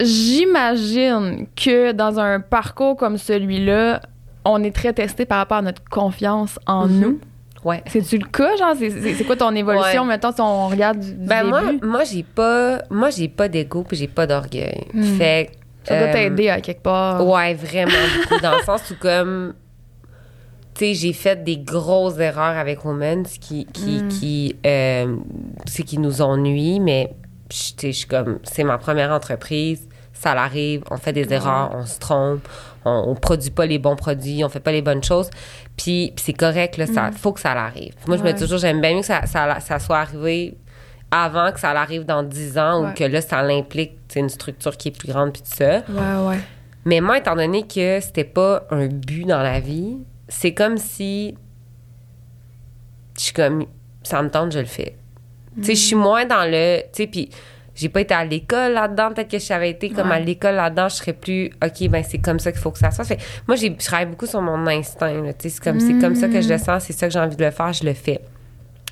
j'imagine 0.00 1.46
que 1.56 1.92
dans 1.92 2.18
un 2.18 2.40
parcours 2.40 2.96
comme 2.96 3.16
celui-là, 3.18 4.00
on 4.44 4.62
est 4.62 4.74
très 4.74 4.92
testé 4.92 5.24
par 5.24 5.38
rapport 5.38 5.58
à 5.58 5.62
notre 5.62 5.82
confiance 5.88 6.58
en 6.66 6.86
Mhm. 6.86 7.00
nous. 7.00 7.20
Ouais. 7.64 7.82
C'est-tu 7.86 8.18
le 8.18 8.26
cas, 8.26 8.54
genre? 8.56 8.74
C'est, 8.78 8.90
c'est- 8.90 9.14
c'est 9.14 9.24
quoi 9.24 9.34
ton 9.34 9.52
évolution, 9.54 10.02
Ouais. 10.02 10.08
mettons, 10.08 10.30
si 10.32 10.40
on 10.40 10.68
regarde 10.68 11.00
du, 11.00 11.14
du 11.14 11.26
Ben 11.26 11.42
moi, 11.44 11.62
début? 11.64 11.84
moi 11.86 12.04
j'ai 12.04 12.22
pas, 12.22 12.78
moi 12.90 13.10
j'ai 13.10 13.26
pas 13.28 13.48
d'ego 13.48 13.82
puis 13.82 13.96
j'ai 13.96 14.06
pas 14.06 14.26
d'orgueil. 14.26 14.84
Hmm. 14.94 15.02
Fait 15.18 15.50
Ça 15.82 15.98
doit 15.98 16.08
euh, 16.08 16.12
t'aider 16.12 16.48
à 16.48 16.60
quelque 16.60 16.82
part. 16.82 17.26
Ouais, 17.26 17.54
vraiment 17.54 17.90
beaucoup. 17.90 18.40
Dans 18.40 18.52
le 18.56 18.62
sens 18.62 18.88
où, 18.90 18.94
comme, 19.00 19.54
tu 20.76 20.84
sais, 20.84 20.94
j'ai 20.94 21.12
fait 21.12 21.42
des 21.42 21.56
grosses 21.58 22.18
erreurs 22.18 22.56
avec 22.56 22.84
Women's 22.84 23.38
qui, 23.38 23.64
qui, 23.66 24.02
Mm. 24.02 24.08
qui, 24.08 24.56
euh, 24.66 25.16
c'est 25.66 25.82
qui 25.82 25.98
nous 25.98 26.20
ont 26.22 26.36
nui, 26.36 26.80
mais, 26.80 27.14
je- 27.50 27.90
suis 27.92 28.06
comme, 28.06 28.38
c'est 28.42 28.64
ma 28.64 28.76
première 28.78 29.10
entreprise, 29.12 29.88
ça 30.12 30.34
l'arrive, 30.34 30.82
on 30.90 30.96
fait 30.96 31.12
des 31.12 31.32
erreurs, 31.32 31.70
on 31.74 31.84
se 31.86 31.98
trompe, 31.98 32.46
on, 32.84 33.04
on 33.08 33.14
produit 33.14 33.50
pas 33.50 33.66
les 33.66 33.78
bons 33.78 33.96
produits, 33.96 34.44
on 34.44 34.48
fait 34.48 34.60
pas 34.60 34.72
les 34.72 34.82
bonnes 34.82 35.02
choses, 35.04 35.30
puis, 35.76 36.12
c'est 36.16 36.32
correct, 36.32 36.76
là, 36.76 36.86
ça, 36.86 37.10
faut 37.12 37.32
que 37.32 37.40
ça 37.40 37.54
l'arrive. 37.54 37.94
Moi, 38.06 38.16
je 38.16 38.22
me 38.22 38.30
Mm. 38.30 38.34
Dis 38.34 38.42
toujours, 38.42 38.58
j'aime 38.58 38.80
bien 38.80 38.94
mieux 38.94 39.00
que 39.00 39.06
ça, 39.06 39.26
ça, 39.26 39.60
ça 39.60 39.78
soit 39.78 39.98
arrivé 39.98 40.56
avant 41.10 41.52
que 41.52 41.60
ça 41.60 41.72
l'arrive 41.72 42.04
dans 42.04 42.22
10 42.22 42.58
ans 42.58 42.82
Ouais. 42.82 42.90
ou 42.90 42.94
que 42.94 43.04
là, 43.04 43.20
ça 43.22 43.42
l'implique, 43.42 43.92
sais, 44.08 44.20
une 44.20 44.28
structure 44.28 44.76
qui 44.76 44.88
est 44.88 44.98
plus 44.98 45.08
grande, 45.08 45.32
puis 45.32 45.42
tout 45.42 45.54
ça. 45.56 45.78
Ouais, 45.88 46.28
ouais. 46.28 46.38
Mais 46.84 47.00
moi, 47.00 47.18
étant 47.18 47.34
donné 47.36 47.62
que 47.66 48.00
c'était 48.00 48.24
pas 48.24 48.64
un 48.70 48.86
but 48.86 49.24
dans 49.24 49.42
la 49.42 49.60
vie, 49.60 49.98
c'est 50.28 50.54
comme 50.54 50.76
si 50.78 51.36
je 53.16 53.22
suis 53.22 53.32
comme 53.32 53.64
ça 54.02 54.22
me 54.22 54.30
tente, 54.30 54.52
je 54.52 54.58
le 54.58 54.64
fais. 54.66 54.96
Tu 55.56 55.64
sais, 55.64 55.74
je 55.74 55.80
suis 55.80 55.96
moins 55.96 56.26
dans 56.26 56.44
le, 56.44 56.80
tu 56.92 57.02
sais, 57.02 57.06
puis 57.06 57.30
j'ai 57.74 57.88
pas 57.88 58.02
été 58.02 58.12
à 58.14 58.24
l'école 58.24 58.72
là-dedans. 58.72 59.10
Peut-être 59.12 59.30
que 59.30 59.38
si 59.38 59.46
j'avais 59.48 59.70
été 59.70 59.88
comme 59.90 60.08
Ouais. 60.10 60.16
à 60.16 60.20
l'école 60.20 60.54
là-dedans, 60.56 60.88
je 60.88 60.96
serais 60.96 61.12
plus, 61.14 61.50
ok, 61.64 61.88
ben 61.88 62.02
c'est 62.06 62.18
comme 62.18 62.38
ça 62.38 62.52
qu'il 62.52 62.60
faut 62.60 62.70
que 62.70 62.78
ça 62.78 62.90
soit. 62.90 63.04
Fait, 63.04 63.18
moi, 63.46 63.56
je 63.56 63.68
travaille 63.68 64.06
beaucoup 64.06 64.26
sur 64.26 64.42
mon 64.42 64.66
instinct. 64.66 65.22
Tu 65.38 65.48
sais, 65.48 65.48
c'est 65.48 65.62
comme, 65.64 65.80
c'est 65.80 65.98
comme 65.98 66.14
ça 66.14 66.28
que 66.28 66.40
je 66.42 66.48
le 66.48 66.58
sens, 66.58 66.84
c'est 66.84 66.92
ça 66.92 67.06
que 67.06 67.12
j'ai 67.12 67.18
envie 67.18 67.36
de 67.36 67.44
le 67.44 67.50
faire, 67.50 67.72
je 67.72 67.84
le 67.84 67.94
fais. 67.94 68.20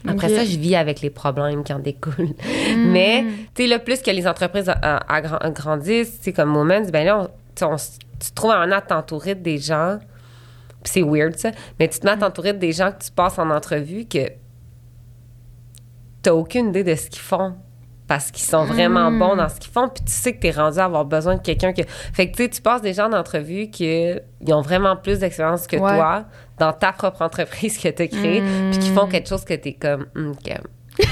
Après 0.07 0.29
ça, 0.29 0.45
je 0.45 0.59
vis 0.59 0.77
avec 0.77 1.01
les 1.01 1.09
problèmes 1.11 1.65
qui 1.65 1.73
en 1.73 1.79
découlent. 1.79 2.35
Mais, 2.77 3.25
tu 3.55 3.63
sais, 3.63 3.69
là, 3.69 3.79
plus 3.79 4.01
que 4.03 4.11
les 4.11 4.27
entreprises 4.27 4.69
a- 4.69 4.73
a- 4.83 5.21
agran- 5.21 5.51
grandissent, 5.53 6.19
tu 6.19 6.25
sais, 6.25 6.33
comme 6.35 6.51
Moments, 6.51 6.83
ben 6.93 7.05
là, 7.07 7.21
on, 7.21 7.25
tu 7.27 7.31
sais, 7.57 7.65
on 7.65 7.75
s- 7.75 7.99
tu 8.21 8.31
te 8.31 8.35
trouves 8.35 8.51
un 8.53 8.71
à 8.73 8.81
t'entourer 8.83 9.35
de 9.35 9.41
des 9.43 9.57
gens, 9.59 9.99
c'est 10.85 11.03
weird, 11.03 11.37
ça, 11.37 11.51
mais 11.79 11.89
tu 11.89 11.99
te 11.99 12.07
mets 12.07 12.13
à 12.13 12.17
t'entourer 12.17 12.53
de 12.53 12.59
des 12.59 12.73
gens 12.73 12.93
que 12.93 13.03
tu 13.05 13.11
passes 13.11 13.39
en 13.39 13.51
entrevue 13.51 14.07
que 14.07 14.31
t'as 16.23 16.33
aucune 16.33 16.69
idée 16.69 16.85
de 16.85 16.95
ce 16.95 17.11
qu'ils 17.11 17.23
font 17.23 17.55
parce 18.07 18.31
qu'ils 18.31 18.45
sont 18.45 18.67
vraiment 18.67 19.11
bons 19.11 19.35
dans 19.37 19.49
ce 19.49 19.59
qu'ils 19.59 19.73
font, 19.73 19.89
puis 19.89 20.05
tu 20.05 20.13
sais 20.13 20.35
que 20.35 20.41
t'es 20.41 20.51
rendu 20.51 20.79
à 20.79 20.85
avoir 20.85 21.07
besoin 21.07 21.37
de 21.37 21.41
quelqu'un 21.41 21.73
que... 21.73 21.83
Fait 21.87 22.31
que, 22.31 22.37
tu 22.37 22.43
sais, 22.43 22.49
tu 22.51 22.61
passes 22.61 22.83
des 22.83 22.93
gens 22.93 23.09
d'entrevue 23.09 23.71
qui 23.71 24.11
ils 24.43 24.53
ont 24.53 24.61
vraiment 24.61 24.95
plus 24.95 25.21
d'expérience 25.21 25.67
que 25.67 25.77
Ouais. 25.77 25.97
toi 25.97 26.27
dans 26.59 26.73
ta 26.75 26.93
propre 26.93 27.23
entreprise 27.23 27.79
que 27.79 27.89
t'as 27.89 28.07
créée, 28.07 28.43
puis 28.71 28.79
qui 28.79 28.91
font 28.91 29.07
quelque 29.09 29.29
chose 29.29 29.45
que 29.45 29.55
t'es 29.55 29.73
comme... 29.73 30.07
Hum, 30.15 30.33
OK. 30.33 30.55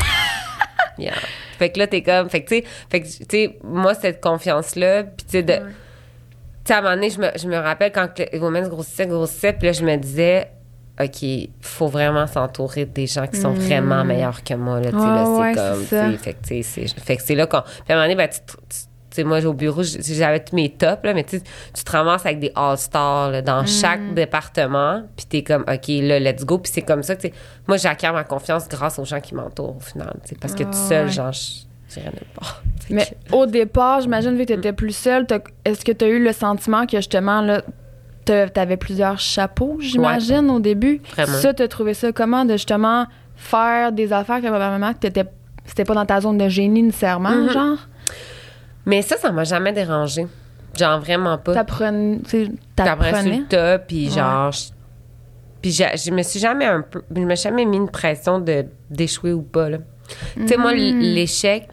Yeah. 0.99 1.15
Fait 1.59 1.71
que 1.71 1.79
là, 1.79 1.87
t'es 1.87 2.03
comme. 2.03 2.29
Fait 2.29 2.43
que, 2.45 2.49
tu 2.49 2.57
sais, 2.57 2.65
fait 2.91 3.01
que, 3.01 3.07
tu 3.07 3.25
sais, 3.31 3.59
moi, 3.65 3.95
cette 3.95 4.23
confiance-là, 4.23 5.05
puis, 5.05 5.25
tu 5.25 5.31
sais, 5.31 5.43
de. 5.43 5.55
Tu 5.55 5.63
sais, 6.67 6.75
à 6.75 6.79
un 6.79 6.83
moment 6.83 6.95
donné, 6.95 7.11
je 7.11 7.21
me, 7.21 7.29
je 7.37 7.47
me 7.49 7.57
rappelle 7.57 7.93
quand 7.93 8.09
les 8.19 8.39
Women's 8.39 8.69
grossissaient, 8.69 9.07
grossissaient, 9.07 9.53
puis 9.53 9.67
là, 9.67 9.73
je 9.73 9.85
me 9.85 9.97
disais, 9.97 10.51
OK, 11.01 11.25
faut 11.61 11.89
vraiment 11.89 12.27
s'entourer 12.27 12.85
des 12.85 13.07
gens 13.07 13.27
qui 13.27 13.41
sont 13.41 13.53
vraiment 13.53 14.05
meilleurs 14.05 14.45
que 14.45 14.55
moi, 14.55 14.79
là, 14.81 14.93
tu 14.93 14.99
sais, 14.99 15.09
là, 15.09 15.25
c'est 15.25 15.41
ouais, 15.41 15.55
comme, 15.55 15.85
c'est 15.87 16.13
tu 16.13 16.19
fait 16.19 16.33
que, 16.35 16.47
tu 16.47 16.63
c'est- 16.63 17.01
fait 17.01 17.17
que 17.17 17.23
c'est 17.23 17.35
là 17.35 17.47
qu'on. 17.47 17.63
Puis 17.63 17.71
à 17.89 17.93
un 17.93 17.97
moment 17.97 18.05
donné, 18.05 18.15
ben, 18.15 18.29
tu, 18.29 18.39
tu- 18.47 18.57
tu 18.69 19.17
sais, 19.17 19.25
moi, 19.25 19.45
au 19.45 19.53
bureau, 19.53 19.83
j'avais 19.83 20.41
tous 20.43 20.57
mes 20.57 20.71
tops, 20.71 21.03
là, 21.05 21.13
mais 21.13 21.25
tu 21.25 21.37
sais, 21.39 21.45
tu 21.75 21.85
te 21.85 21.91
ramasses 21.93 22.25
avec 22.25 22.39
des 22.39 22.51
all-stars 22.55 23.43
dans 23.43 23.65
chaque 23.67 24.15
département, 24.15 25.03
puis 25.17 25.27
t'es 25.27 25.43
comme, 25.43 25.63
OK, 25.69 25.89
là, 25.89 26.19
let's 26.19 26.45
go. 26.47 26.59
Puis 26.59 26.73
c'est 26.75 26.81
comme 26.83 27.03
ça 27.03 27.17
que, 27.17 27.23
tu 27.23 27.29
sais, 27.29 27.35
moi, 27.67 27.77
j'acquiers 27.77 28.11
ma 28.13 28.25
confiance 28.25 28.69
grâce 28.69 28.99
aux 28.99 29.05
gens 29.05 29.21
qui 29.21 29.35
m'entourent, 29.35 29.77
au 29.77 29.81
final, 29.81 30.15
tu 30.23 30.31
sais, 30.31 30.37
parce 30.41 30.55
que 30.55 30.63
Ah, 30.63 30.67
tout 30.67 30.79
seul, 30.79 31.07
ouais. 31.07 31.13
genre, 31.13 31.33
j'irais 31.95 32.11
nulle 32.11 32.27
part. 32.35 32.63
Fait 32.87 32.95
Mais 32.95 33.05
que- 33.07 33.35
au 33.35 33.47
départ, 33.47 34.01
j'imagine, 34.01 34.33
vu 34.37 34.43
que 34.47 34.53
tu 34.53 34.59
étais 34.59 34.73
plus 34.73 34.95
seule, 34.97 35.27
t'as- 35.27 35.41
est-ce 35.65 35.85
que 35.85 35.93
tu 35.93 36.05
as 36.05 36.09
eu 36.09 36.23
le 36.23 36.33
sentiment 36.33 36.87
que 36.87 36.97
justement, 36.97 37.41
là, 37.41 37.63
tu 38.25 38.33
avais 38.33 38.77
plusieurs 38.77 39.19
chapeaux, 39.19 39.79
j'imagine, 39.81 40.49
au 40.51 40.61
début? 40.61 41.01
Vraiment. 41.13 41.33
Ça, 41.39 41.53
tu 41.55 41.63
as 41.63 41.69
trouvé 41.69 41.95
ça 41.95 42.13
comment 42.13 42.45
de 42.45 42.53
justement 42.53 43.07
faire 43.37 43.93
des 43.93 44.13
affaires 44.13 44.41
que 44.41 44.47
probablement 44.47 44.93
que 44.93 44.99
t'étais- 44.99 45.25
c'était 45.65 45.85
pas 45.85 45.95
dans 45.95 46.07
ta 46.07 46.21
zone 46.21 46.39
de 46.39 46.49
génie 46.49 46.83
nécessairement, 46.83 47.31
Mhm. 47.31 47.51
genre? 47.51 47.79
Mais 48.87 49.03
ça, 49.03 49.17
ça 49.17 49.31
m'a 49.33 49.45
jamais 49.45 49.73
dérangé. 49.73 50.27
Genre, 50.79 51.01
vraiment 51.01 51.39
pas. 51.39 51.55
T'apprenais. 51.55 52.19
sur 52.27 52.47
T'apprenais? 52.75 53.39
le 53.39 53.45
tas, 53.47 53.79
puis 53.79 54.11
genre... 54.11 54.51
Puis 55.61 55.71
je, 55.71 55.85
je 55.95 56.11
me 56.11 56.23
suis 56.23 56.41
jamais 56.41 56.65
un 56.65 56.83
peu... 56.83 57.03
Je 57.15 57.21
me 57.21 57.35
suis 57.37 57.49
jamais 57.49 57.65
mis 57.65 57.77
une 57.77 57.89
pression 57.91 58.41
de 58.41 58.65
d'échouer 58.91 59.33
ou 59.33 59.43
pas, 59.43 59.69
là. 59.71 59.79
Tu 60.37 60.49
sais, 60.49 60.57
moi, 60.57 60.73
l- 60.73 60.99
l'échec, 61.15 61.69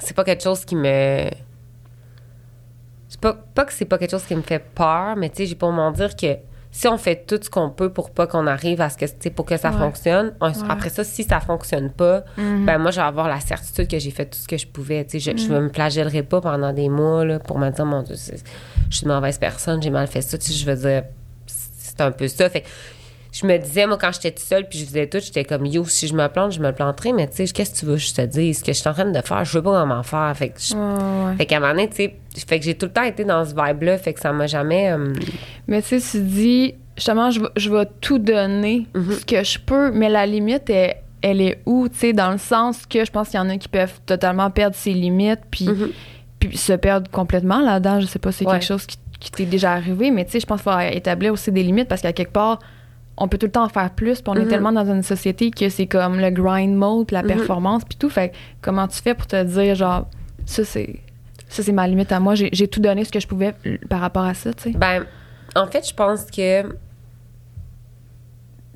c'est 0.00 0.14
pas 0.14 0.24
quelque 0.24 0.42
chose 0.42 0.64
qui 0.64 0.76
me... 0.76 1.28
C'est 3.08 3.20
pas, 3.20 3.34
pas 3.54 3.64
que 3.64 3.72
c'est 3.72 3.84
pas 3.86 3.98
quelque 3.98 4.12
chose 4.12 4.24
qui 4.24 4.34
me 4.36 4.42
fait 4.42 4.60
peur, 4.60 5.16
mais 5.16 5.30
tu 5.30 5.38
sais, 5.38 5.46
j'ai 5.46 5.54
pour 5.56 5.72
m'en 5.72 5.90
dire 5.90 6.14
que 6.14 6.36
si 6.70 6.86
on 6.86 6.96
fait 6.96 7.26
tout 7.26 7.40
ce 7.42 7.50
qu'on 7.50 7.68
peut 7.68 7.92
pour 7.92 8.10
pas 8.12 8.28
qu'on 8.28 8.46
arrive 8.46 8.80
à 8.80 8.88
ce 8.88 8.96
que, 8.96 9.28
pour 9.30 9.44
que 9.44 9.56
ça 9.56 9.70
Ouais. 9.72 9.78
fonctionne, 9.78 10.32
on- 10.40 10.48
Ouais. 10.50 10.54
après 10.68 10.88
ça, 10.90 11.02
si 11.02 11.24
ça 11.24 11.40
fonctionne 11.40 11.90
pas, 11.90 12.22
Mhm. 12.36 12.66
ben 12.66 12.78
moi, 12.78 12.92
je 12.92 12.96
vais 13.00 13.06
avoir 13.06 13.28
la 13.28 13.40
certitude 13.40 13.88
que 13.88 13.98
j'ai 13.98 14.12
fait 14.12 14.26
tout 14.26 14.38
ce 14.38 14.46
que 14.46 14.56
je 14.56 14.68
pouvais. 14.68 15.04
Tu 15.04 15.18
sais, 15.18 15.32
je, 15.36 15.42
je 15.42 15.52
me 15.52 15.68
flagellerai 15.68 16.22
pas 16.22 16.40
pendant 16.40 16.72
des 16.72 16.88
mois 16.88 17.24
là, 17.24 17.40
pour 17.40 17.58
me 17.58 17.68
dire, 17.70 17.84
mon 17.84 18.02
Dieu, 18.02 18.14
je 18.14 18.96
suis 18.96 19.04
une 19.04 19.12
mauvaise 19.12 19.38
personne, 19.38 19.82
j'ai 19.82 19.90
mal 19.90 20.06
fait 20.06 20.22
ça. 20.22 20.38
Tu 20.38 20.52
sais, 20.52 20.54
je 20.54 20.64
veux 20.70 20.76
dire, 20.76 21.02
c'est 21.46 22.00
un 22.00 22.12
peu 22.12 22.28
ça. 22.28 22.48
Fait 22.48 22.62
je 23.32 23.46
me 23.46 23.56
disais, 23.58 23.86
moi, 23.86 23.96
quand 23.98 24.10
j'étais 24.12 24.30
toute 24.32 24.40
seule 24.44 24.68
puis 24.68 24.78
je 24.80 24.84
faisais 24.86 25.06
tout, 25.06 25.18
j'étais 25.20 25.44
comme, 25.44 25.64
yo, 25.66 25.84
si 25.84 26.08
je 26.08 26.14
me 26.14 26.26
plante, 26.28 26.52
je 26.52 26.60
me 26.60 26.72
planterai, 26.72 27.12
mais 27.12 27.28
tu 27.28 27.36
sais, 27.36 27.46
qu'est-ce 27.52 27.72
que 27.74 27.78
tu 27.78 27.86
veux 27.86 27.94
que 27.94 28.00
je 28.00 28.12
te 28.14 28.22
dise? 28.22 28.58
Ce 28.58 28.64
que 28.64 28.72
je 28.72 28.78
suis 28.80 28.88
en 28.88 28.92
train 28.92 29.04
de 29.10 29.20
faire, 29.20 29.44
je 29.44 29.52
veux 29.58 29.62
pas 29.62 29.80
comment 29.82 30.02
faire. 30.02 30.32
Fait 30.36 30.48
que, 30.48 30.60
je- 30.60 30.74
Ouais, 30.74 31.26
ouais. 31.30 31.36
fait 31.36 31.46
qu'à 31.46 31.56
un 31.56 31.60
moment 31.60 31.72
donné, 31.72 31.88
tu 31.88 31.96
sais, 31.96 32.16
fait 32.46 32.58
que 32.58 32.64
j'ai 32.64 32.74
tout 32.74 32.86
le 32.86 32.92
temps 32.92 33.02
été 33.04 33.24
dans 33.24 33.44
ce 33.44 33.54
vibe-là, 33.54 33.98
fait 33.98 34.12
que 34.14 34.20
ça 34.20 34.32
m'a 34.32 34.46
jamais. 34.46 34.90
euh, 34.92 35.12
Mais 35.68 35.80
tu 35.82 36.00
sais, 36.00 36.18
tu 36.18 36.24
dis, 36.24 36.74
justement, 36.96 37.30
je 37.30 37.40
vais, 37.40 37.48
je 37.56 37.70
vais 37.70 37.86
tout 38.00 38.18
donner 38.18 38.86
Mhm. 38.94 39.12
ce 39.12 39.24
que 39.24 39.44
je 39.44 39.58
peux, 39.58 39.90
mais 39.92 40.08
la 40.08 40.26
limite, 40.26 40.68
elle, 40.70 40.96
elle 41.22 41.40
est 41.40 41.60
où, 41.66 41.88
tu 41.88 41.98
sais, 41.98 42.12
dans 42.12 42.32
le 42.32 42.38
sens 42.38 42.84
que 42.86 43.04
je 43.04 43.10
pense 43.12 43.28
qu'il 43.28 43.38
y 43.38 43.42
en 43.42 43.48
a 43.50 43.56
qui 43.58 43.68
peuvent 43.68 44.00
totalement 44.06 44.50
perdre 44.50 44.74
ses 44.74 44.92
limites, 44.92 45.40
puis, 45.50 45.68
Mhm. 45.68 45.90
puis 46.40 46.56
se 46.56 46.72
perdre 46.72 47.08
complètement 47.10 47.60
là-dedans. 47.60 48.00
Je 48.00 48.06
sais 48.06 48.18
pas 48.18 48.32
si 48.32 48.38
c'est 48.38 48.46
Ouais. 48.46 48.52
quelque 48.54 48.64
chose 48.66 48.86
qui, 48.86 48.96
qui 49.20 49.30
t'est 49.30 49.44
déjà 49.44 49.72
arrivé, 49.72 50.10
mais 50.10 50.24
tu 50.24 50.32
sais, 50.32 50.40
je 50.40 50.46
pense 50.46 50.62
qu'il 50.62 50.72
faut 50.72 50.78
établir 50.80 51.32
aussi 51.34 51.52
des 51.52 51.62
limites 51.62 51.88
parce 51.88 52.00
qu'à 52.00 52.12
quelque 52.14 52.32
part, 52.32 52.58
on 53.22 53.28
peut 53.28 53.38
tout 53.38 53.46
le 53.46 53.52
temps 53.52 53.64
en 53.64 53.68
faire 53.68 53.90
plus, 53.90 54.20
puis 54.22 54.30
on 54.30 54.34
est 54.34 54.40
Mhm. 54.44 54.48
tellement 54.48 54.72
dans 54.72 54.86
une 54.90 55.02
société 55.02 55.50
que 55.50 55.68
c'est 55.68 55.86
comme 55.86 56.18
le 56.18 56.30
grind 56.30 56.74
mode, 56.74 57.06
puis 57.06 57.14
la 57.14 57.22
Mhm. 57.22 57.28
performance, 57.28 57.84
puis 57.84 57.96
tout. 57.98 58.08
Fait 58.10 58.32
comment 58.62 58.88
tu 58.88 59.00
fais 59.00 59.14
pour 59.14 59.26
te 59.26 59.40
dire, 59.44 59.74
genre, 59.74 60.08
ça, 60.46 60.64
c'est. 60.64 60.96
Ça, 61.48 61.62
c'est 61.62 61.72
ma 61.72 61.86
limite 61.86 62.10
à 62.12 62.20
moi. 62.20 62.34
J'ai 62.34 62.68
tout 62.68 62.80
donné 62.80 63.04
ce 63.04 63.10
que 63.12 63.20
je 63.20 63.26
pouvais 63.26 63.54
par 63.88 64.00
rapport 64.00 64.24
à 64.24 64.34
ça, 64.34 64.52
tu 64.54 64.72
sais. 64.72 64.78
Ben, 64.78 65.04
en 65.56 65.66
fait, 65.66 65.86
je 65.88 65.94
pense 65.94 66.24
que. 66.30 66.62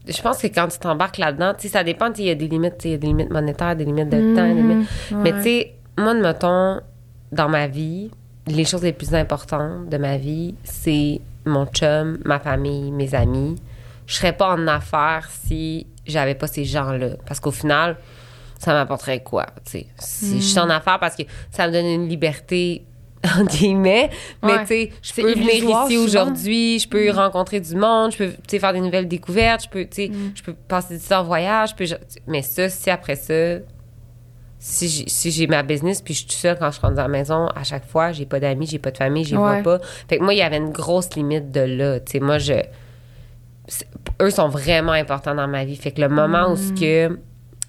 Je 0.07 0.21
pense 0.21 0.39
que 0.43 0.49
quand 0.49 0.69
tu 0.69 0.79
t'embarques 0.79 1.17
là-dedans, 1.17 1.55
tu 1.55 1.63
sais, 1.63 1.69
ça 1.69 1.83
dépend, 1.83 2.13
il 2.19 2.25
y 2.27 2.31
a 2.31 2.35
des 2.35 2.47
limites, 2.49 2.85
il 2.85 2.91
y 2.91 2.95
a 2.95 2.99
des 2.99 3.07
limites 3.07 3.31
monétaires, 3.31 3.75
des 3.75 3.87
limites 3.87 4.11
de 4.11 4.35
temps, 4.37 4.47
des 4.47 4.55
limites- 4.55 4.89
Mhm, 5.11 5.23
Mais 5.23 5.33
tu 5.33 5.43
sais, 5.43 5.73
moi, 5.97 6.13
mettons, 6.13 6.81
dans 7.33 7.49
ma 7.49 7.67
vie, 7.69 8.11
les 8.47 8.65
choses 8.67 8.83
les 8.83 8.93
plus 8.93 9.15
importantes 9.15 9.89
de 9.89 9.97
ma 9.97 10.19
vie, 10.19 10.55
c'est 10.63 11.21
mon 11.47 11.65
chum, 11.67 12.19
ma 12.27 12.39
famille, 12.39 12.91
mes 12.91 13.15
amis. 13.15 13.57
Je 14.07 14.15
serais 14.15 14.33
pas 14.37 14.51
en 14.55 14.67
affaires 14.67 15.29
si 15.47 15.87
j'avais 16.07 16.35
pas 16.35 16.47
ces 16.47 16.65
gens-là. 16.65 17.11
Parce 17.27 17.41
qu'au 17.41 17.51
final, 17.51 17.97
ça 18.59 18.73
m'apporterait 18.75 19.23
quoi. 19.23 19.47
Si 19.65 19.87
je 20.41 20.41
suis 20.47 20.59
en 20.59 20.69
affaires 20.71 20.99
parce 21.01 21.17
que 21.17 21.23
ça 21.51 21.67
me 21.67 21.73
donne 21.73 21.87
une 21.87 22.09
liberté, 22.09 22.85
en 23.39 23.45
guillemets, 23.45 24.11
mais 24.43 24.53
Ouais. 24.53 24.61
tu 24.63 24.67
sais, 24.67 24.91
je 25.03 25.13
peux 25.15 25.33
venir 25.33 25.65
ici 25.87 25.97
aujourd'hui, 25.97 26.79
je 26.79 26.87
peux 26.87 27.11
rencontrer 27.11 27.59
du 27.61 27.75
monde, 27.75 28.13
je 28.13 28.19
peux, 28.19 28.59
faire 28.59 28.75
des 28.75 28.83
nouvelles 28.83 29.09
découvertes, 29.09 29.65
je 29.65 29.69
peux, 29.71 29.87
je 30.35 30.43
peux 30.43 30.53
passer 30.53 30.99
du 30.99 31.03
temps 31.03 31.21
en 31.21 31.25
voyage, 31.25 31.71
je 31.71 31.75
peux, 31.75 31.85
je- 31.87 31.95
mais 32.27 32.43
ça, 32.43 32.69
si 32.69 32.91
après 32.91 33.17
ça, 33.17 33.61
si 34.59 34.89
j'ai, 34.89 35.09
si 35.09 35.31
j'ai 35.31 35.47
ma 35.47 35.63
business 35.63 36.01
puis 36.03 36.13
je 36.15 36.19
suis 36.21 36.29
toute 36.29 36.37
seule 36.37 36.59
quand 36.59 36.71
je 36.71 36.81
rentre 36.81 36.95
dans 36.97 37.03
la 37.03 37.09
maison, 37.09 37.47
à 37.55 37.65
chaque 37.65 37.87
fois, 37.87 38.13
j'ai 38.13 38.27
pas 38.27 38.41
d'amis, 38.41 38.67
j'ai 38.67 38.79
pas 38.79 38.91
de 38.91 38.97
famille, 38.99 39.25
j'y 39.25 39.37
Ouais. 39.37 39.63
vois 39.63 39.79
pas. 39.79 39.87
Fait 40.09 40.19
que 40.19 40.23
moi, 40.23 40.35
il 40.35 40.39
y 40.39 40.43
avait 40.43 40.57
une 40.59 40.71
grosse 40.71 41.15
limite 41.17 41.51
de 41.51 41.61
là. 41.61 42.01
Tu 42.01 42.13
sais, 42.13 42.21
moi, 42.21 42.39
je. 42.39 42.53
Eux 44.21 44.31
sont 44.31 44.49
vraiment 44.49 44.93
importants 44.93 45.35
dans 45.35 45.49
ma 45.49 45.65
vie. 45.65 45.77
Fait 45.77 45.91
que 45.93 46.01
le 46.01 46.09
moment 46.09 46.51
où 46.53 46.57
ce 46.57 46.73
que 46.73 47.19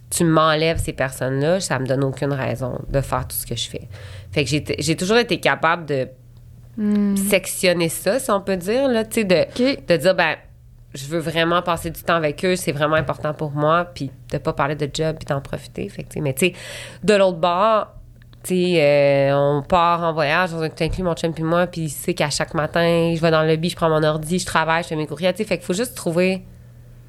tu 0.10 0.24
m'enlèves 0.24 0.78
ces 0.78 0.94
personnes-là, 0.94 1.60
ça 1.60 1.80
me 1.80 1.86
donne 1.86 2.04
aucune 2.04 2.34
raison 2.34 2.80
de 2.90 3.02
faire 3.02 3.28
tout 3.28 3.36
ce 3.36 3.46
que 3.46 3.56
je 3.56 3.68
fais. 3.70 3.88
Fait 4.32 4.44
que 4.44 4.50
j'ai, 4.50 4.64
j'ai 4.80 4.96
toujours 4.96 5.18
été 5.18 5.40
capable 5.40 5.86
de 5.86 6.08
Hmm. 6.78 7.16
sectionner 7.16 7.88
ça, 7.88 8.20
si 8.20 8.30
on 8.32 8.42
peut 8.42 8.58
dire, 8.58 8.90
là, 8.90 9.06
tu 9.06 9.22
sais, 9.22 9.24
de, 9.24 9.46
de 9.88 9.96
dire, 9.96 10.14
ben, 10.14 10.36
je 10.94 11.06
veux 11.08 11.20
vraiment 11.20 11.62
passer 11.62 11.90
du 11.90 12.04
temps 12.04 12.16
avec 12.16 12.44
eux, 12.44 12.58
c'est 12.58 12.74
vraiment 12.74 12.98
important 12.98 13.34
pour 13.34 13.52
moi, 13.52 13.86
puis 13.86 14.12
de 14.34 14.38
pas 14.38 14.52
parler 14.52 14.76
de 14.76 14.90
job, 14.94 15.16
puis 15.18 15.26
d'en 15.26 15.40
profiter. 15.40 15.88
Fait 15.88 16.04
que, 16.04 16.10
tu 16.10 16.14
sais, 16.16 16.20
mais 16.20 16.34
tu 16.34 16.48
sais, 16.48 16.54
de 17.02 17.14
l'autre 17.14 17.38
bord, 17.38 17.95
tu 18.46 18.54
sais, 18.54 18.76
euh, 18.80 19.36
on 19.36 19.64
part 19.64 20.04
en 20.04 20.14
voyage, 20.14 20.52
on 20.54 20.62
inclut 20.62 21.04
mon 21.04 21.16
chum 21.16 21.34
puis 21.34 21.44
moi, 21.44 21.66
puis 21.66 21.82
il 21.82 21.90
sait 21.90 22.14
qu'à 22.14 22.30
chaque 22.30 22.54
matin, 22.54 23.14
je 23.16 23.20
vais 23.20 23.32
dans 23.32 23.42
le 23.42 23.48
lobby, 23.48 23.70
je 23.70 23.76
prends 23.76 23.90
mon 23.90 24.04
ordi, 24.04 24.38
je 24.38 24.46
travaille, 24.46 24.84
je 24.84 24.90
fais 24.90 24.96
mes 24.96 25.08
courriels, 25.08 25.34
tu 25.34 25.40
sais, 25.40 25.44
fait 25.46 25.58
qu'il 25.58 25.66
faut 25.66 25.74
juste 25.74 25.96
trouver 25.96 26.44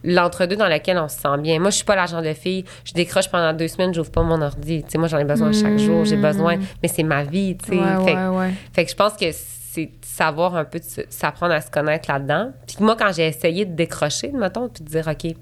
l'entre-deux 0.03 0.57
dans 0.57 0.69
lequel 0.69 0.99
on 0.99 1.09
se 1.09 1.19
sent 1.19 1.39
bien. 1.41 1.59
Moi, 1.59 1.71
je 1.71 1.77
suis 1.77 1.85
pas 1.85 1.97
l'agent 1.97 2.23
de 2.23 2.33
fille. 2.33 2.65
Je 2.85 2.93
décroche 2.93 3.29
pendant 3.29 3.53
deux 3.53 3.69
semaines, 3.69 3.93
j'ouvre 3.93 4.11
pas 4.11 4.23
mon 4.23 4.41
ordi. 4.41 4.83
Tu 4.85 4.91
sais, 4.91 4.99
moi, 4.99 5.09
j'en 5.09 5.19
ai 5.19 5.25
besoin 5.25 5.53
chaque 5.53 5.79
jour. 5.79 6.05
J'ai 6.05 6.17
besoin, 6.17 6.57
mais 6.83 6.89
c'est 6.89 7.03
ma 7.03 7.25
vie, 7.25 7.57
tu 7.57 7.71
sais. 7.71 7.77
Ouais, 7.77 8.05
fait, 8.05 8.15
ouais, 8.15 8.29
ouais. 8.29 8.51
fait 8.73 8.85
que 8.85 8.91
je 8.91 8.97
pense 8.97 9.15
que 9.15 9.27
c'est 9.33 9.87
de 9.87 9.93
savoir 10.03 10.55
un 10.55 10.65
peu, 10.65 10.81
s'apprendre 11.11 11.53
à 11.53 11.61
se 11.61 11.71
connaître 11.71 12.11
là-dedans. 12.11 12.53
Puis 12.67 12.77
moi, 12.81 12.97
quand 12.97 13.13
j'ai 13.13 13.27
essayé 13.27 13.65
de 13.65 13.75
décrocher, 13.75 14.31
mettons, 14.33 14.69
puis 14.69 14.85
de 14.85 14.89
dire, 14.89 15.07
OK, 15.09 15.35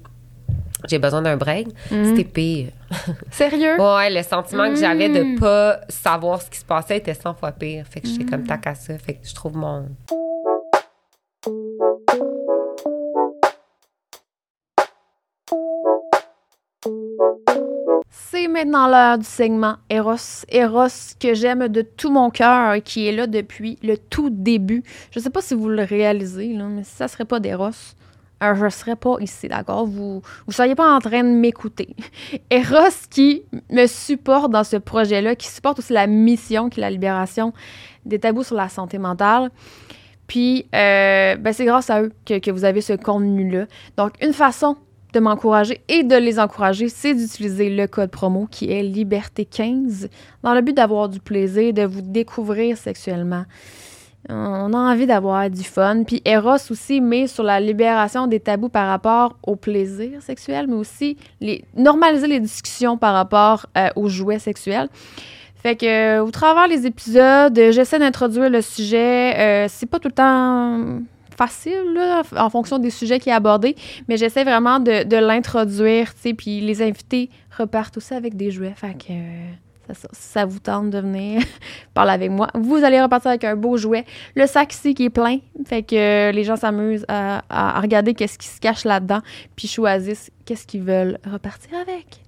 j'ai 0.89 0.99
besoin 0.99 1.21
d'un 1.21 1.37
break, 1.37 1.67
c'était 1.89 2.23
pire. 2.23 2.69
Sérieux? 3.31 3.75
Ouais, 3.79 4.09
le 4.09 4.23
sentiment 4.23 4.69
que 4.69 4.75
j'avais 4.75 5.09
de 5.09 5.23
Mm. 5.23 5.39
pas 5.39 5.79
savoir 5.89 6.41
ce 6.41 6.49
qui 6.49 6.59
se 6.59 6.65
passait 6.65 6.97
était 6.97 7.13
100 7.13 7.33
fois 7.35 7.51
pire. 7.51 7.85
Fait 7.89 8.01
que 8.01 8.07
j'étais 8.07 8.25
comme 8.25 8.45
tac 8.45 8.67
à 8.67 8.75
ça. 8.75 8.97
Fait 8.97 9.15
que 9.15 9.27
je 9.27 9.33
trouve 9.33 9.55
mon. 9.57 9.85
C'est 18.09 18.47
maintenant 18.47 18.87
l'heure 18.87 19.17
du 19.17 19.25
segment 19.25 19.75
Eros. 19.89 20.45
Eros 20.49 20.87
que 21.19 21.33
j'aime 21.33 21.67
de 21.67 21.81
tout 21.81 22.11
mon 22.11 22.29
cœur, 22.29 22.75
qui 22.83 23.07
est 23.07 23.11
là 23.11 23.27
depuis 23.27 23.77
le 23.83 23.97
tout 23.97 24.29
début. 24.29 24.83
Je 25.11 25.19
sais 25.19 25.29
pas 25.29 25.41
si 25.41 25.53
vous 25.53 25.69
le 25.69 25.83
réalisez, 25.83 26.53
là, 26.53 26.65
mais 26.65 26.83
si 26.83 26.91
ça 26.95 27.07
serait 27.07 27.25
pas 27.25 27.39
d'Eros, 27.39 27.69
je 28.41 28.69
serais 28.69 28.95
pas 28.95 29.17
ici, 29.19 29.47
d'accord? 29.47 29.85
Vous 29.85 30.21
vous 30.45 30.51
seriez 30.51 30.75
pas 30.75 30.95
en 30.95 30.99
train 30.99 31.23
de 31.23 31.29
m'écouter. 31.29 31.95
Eros 32.49 33.07
qui 33.09 33.43
me 33.71 33.87
supporte 33.87 34.51
dans 34.51 34.63
ce 34.63 34.77
projet-là, 34.77 35.35
qui 35.35 35.47
supporte 35.47 35.79
aussi 35.79 35.93
la 35.93 36.07
mission, 36.07 36.69
qui 36.69 36.79
est 36.79 36.81
la 36.81 36.91
libération 36.91 37.53
des 38.05 38.19
tabous 38.19 38.43
sur 38.43 38.55
la 38.55 38.69
santé 38.69 38.97
mentale. 38.97 39.49
Puis, 40.27 40.65
euh, 40.73 41.35
ben, 41.35 41.53
c'est 41.53 41.65
grâce 41.65 41.89
à 41.89 42.01
eux 42.01 42.11
que, 42.25 42.39
que 42.39 42.51
vous 42.51 42.65
avez 42.65 42.81
ce 42.81 42.93
contenu-là. 42.93 43.65
Donc, 43.97 44.13
une 44.21 44.33
façon 44.33 44.75
de 45.13 45.19
m'encourager 45.19 45.81
et 45.87 46.03
de 46.03 46.15
les 46.15 46.39
encourager, 46.39 46.89
c'est 46.89 47.13
d'utiliser 47.13 47.69
le 47.69 47.87
code 47.87 48.11
promo 48.11 48.47
qui 48.51 48.71
est 48.71 48.83
Liberté15 48.83 50.09
dans 50.43 50.53
le 50.53 50.61
but 50.61 50.75
d'avoir 50.75 51.07
du 51.07 51.19
plaisir, 51.19 51.73
de 51.73 51.83
vous 51.83 52.01
découvrir 52.01 52.77
sexuellement. 52.77 53.45
On 54.27 54.73
a 54.73 54.77
envie 54.77 55.05
d'avoir 55.05 55.49
du 55.49 55.63
fun. 55.63 56.03
Puis 56.03 56.21
Eros 56.25 56.71
aussi 56.71 56.99
met 57.01 57.27
sur 57.27 57.43
la 57.43 57.59
libération 57.59 58.27
des 58.27 58.39
tabous 58.39 58.69
par 58.69 58.87
rapport 58.87 59.37
au 59.43 59.55
plaisir 59.55 60.21
sexuel, 60.21 60.65
mais 60.67 60.75
aussi 60.75 61.17
les, 61.41 61.63
normaliser 61.75 62.27
les 62.27 62.39
discussions 62.39 62.97
par 62.97 63.13
rapport 63.13 63.67
euh, 63.77 63.89
aux 63.95 64.09
jouets 64.09 64.39
sexuels. 64.39 64.89
Fait 65.55 65.75
que 65.75 65.85
euh, 65.85 66.23
au 66.23 66.31
travers 66.31 66.67
les 66.67 66.85
épisodes, 66.85 67.55
j'essaie 67.71 67.99
d'introduire 67.99 68.49
le 68.49 68.61
sujet. 68.61 69.35
Euh, 69.37 69.65
c'est 69.69 69.87
pas 69.87 69.99
tout 69.99 70.09
le 70.09 70.13
temps 70.13 71.01
facile 71.37 71.93
là, 71.93 72.23
en 72.37 72.49
fonction 72.49 72.79
des 72.79 72.89
sujets 72.89 73.19
qui 73.19 73.29
est 73.29 73.33
abordé, 73.33 73.75
mais 74.07 74.15
j'essaie 74.15 74.43
vraiment 74.43 74.79
de, 74.79 75.03
de 75.03 75.17
l'introduire, 75.17 76.13
tu 76.13 76.21
sais, 76.21 76.33
puis 76.33 76.61
les 76.61 76.81
invités 76.81 77.29
repartent 77.57 77.97
aussi 77.97 78.13
avec 78.13 78.37
des 78.37 78.51
jouets. 78.51 78.73
Fait 78.75 78.93
que 78.93 79.13
ça, 79.93 80.07
ça, 80.11 80.45
vous 80.45 80.59
tente 80.59 80.89
de 80.89 80.99
venir 80.99 81.41
parler 81.93 82.11
avec 82.11 82.31
moi, 82.31 82.47
vous 82.53 82.77
allez 82.83 83.01
repartir 83.01 83.29
avec 83.29 83.43
un 83.43 83.55
beau 83.55 83.77
jouet. 83.77 84.05
Le 84.35 84.47
sac 84.47 84.73
ici 84.73 84.93
qui 84.93 85.05
est 85.05 85.09
plein, 85.09 85.39
fait 85.65 85.83
que 85.83 86.31
les 86.31 86.43
gens 86.43 86.55
s'amusent 86.55 87.05
à 87.09 87.79
regarder 87.81 88.13
qu'est-ce 88.13 88.37
qui 88.37 88.47
se 88.47 88.59
cache 88.59 88.85
là-dedans, 88.85 89.21
puis 89.55 89.67
choisissent 89.67 90.31
qu'est-ce 90.45 90.65
qu'ils 90.65 90.83
veulent 90.83 91.17
repartir 91.25 91.77
avec. 91.77 92.21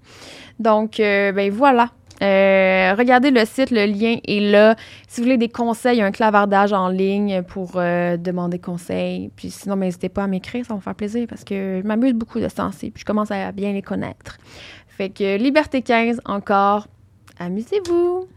Donc, 0.59 0.99
euh, 0.99 1.31
ben 1.31 1.51
voilà. 1.51 1.89
Euh, 2.23 2.95
regardez 2.97 3.29
le 3.29 3.45
site, 3.45 3.69
le 3.69 3.85
lien 3.85 4.17
est 4.27 4.39
là. 4.39 4.75
Si 5.07 5.21
vous 5.21 5.25
voulez 5.25 5.37
des 5.37 5.49
conseils, 5.49 5.97
il 5.97 5.99
y 5.99 6.01
a 6.01 6.05
un 6.05 6.11
clavardage 6.11 6.73
en 6.73 6.89
ligne 6.89 7.43
pour 7.43 7.73
euh, 7.75 8.17
demander 8.17 8.57
conseil. 8.57 9.29
Puis 9.35 9.51
sinon, 9.51 9.75
ben, 9.75 9.85
n'hésitez 9.85 10.09
pas 10.09 10.23
à 10.23 10.27
m'écrire, 10.27 10.65
ça 10.65 10.73
va 10.73 10.77
me 10.77 10.81
faire 10.81 10.95
plaisir 10.95 11.27
parce 11.29 11.43
que 11.43 11.79
je 11.81 11.87
m'amuse 11.87 12.13
beaucoup 12.13 12.39
de 12.39 12.47
ce 12.47 12.55
temps-ci, 12.55 12.89
puis 12.89 13.01
je 13.01 13.05
commence 13.05 13.29
à 13.29 13.51
bien 13.51 13.71
les 13.71 13.83
connaître. 13.83 14.37
Fait 14.87 15.09
que 15.09 15.37
Liberté 15.37 15.83
15 15.83 16.21
encore, 16.25 16.87
amusez-vous! 17.39 18.27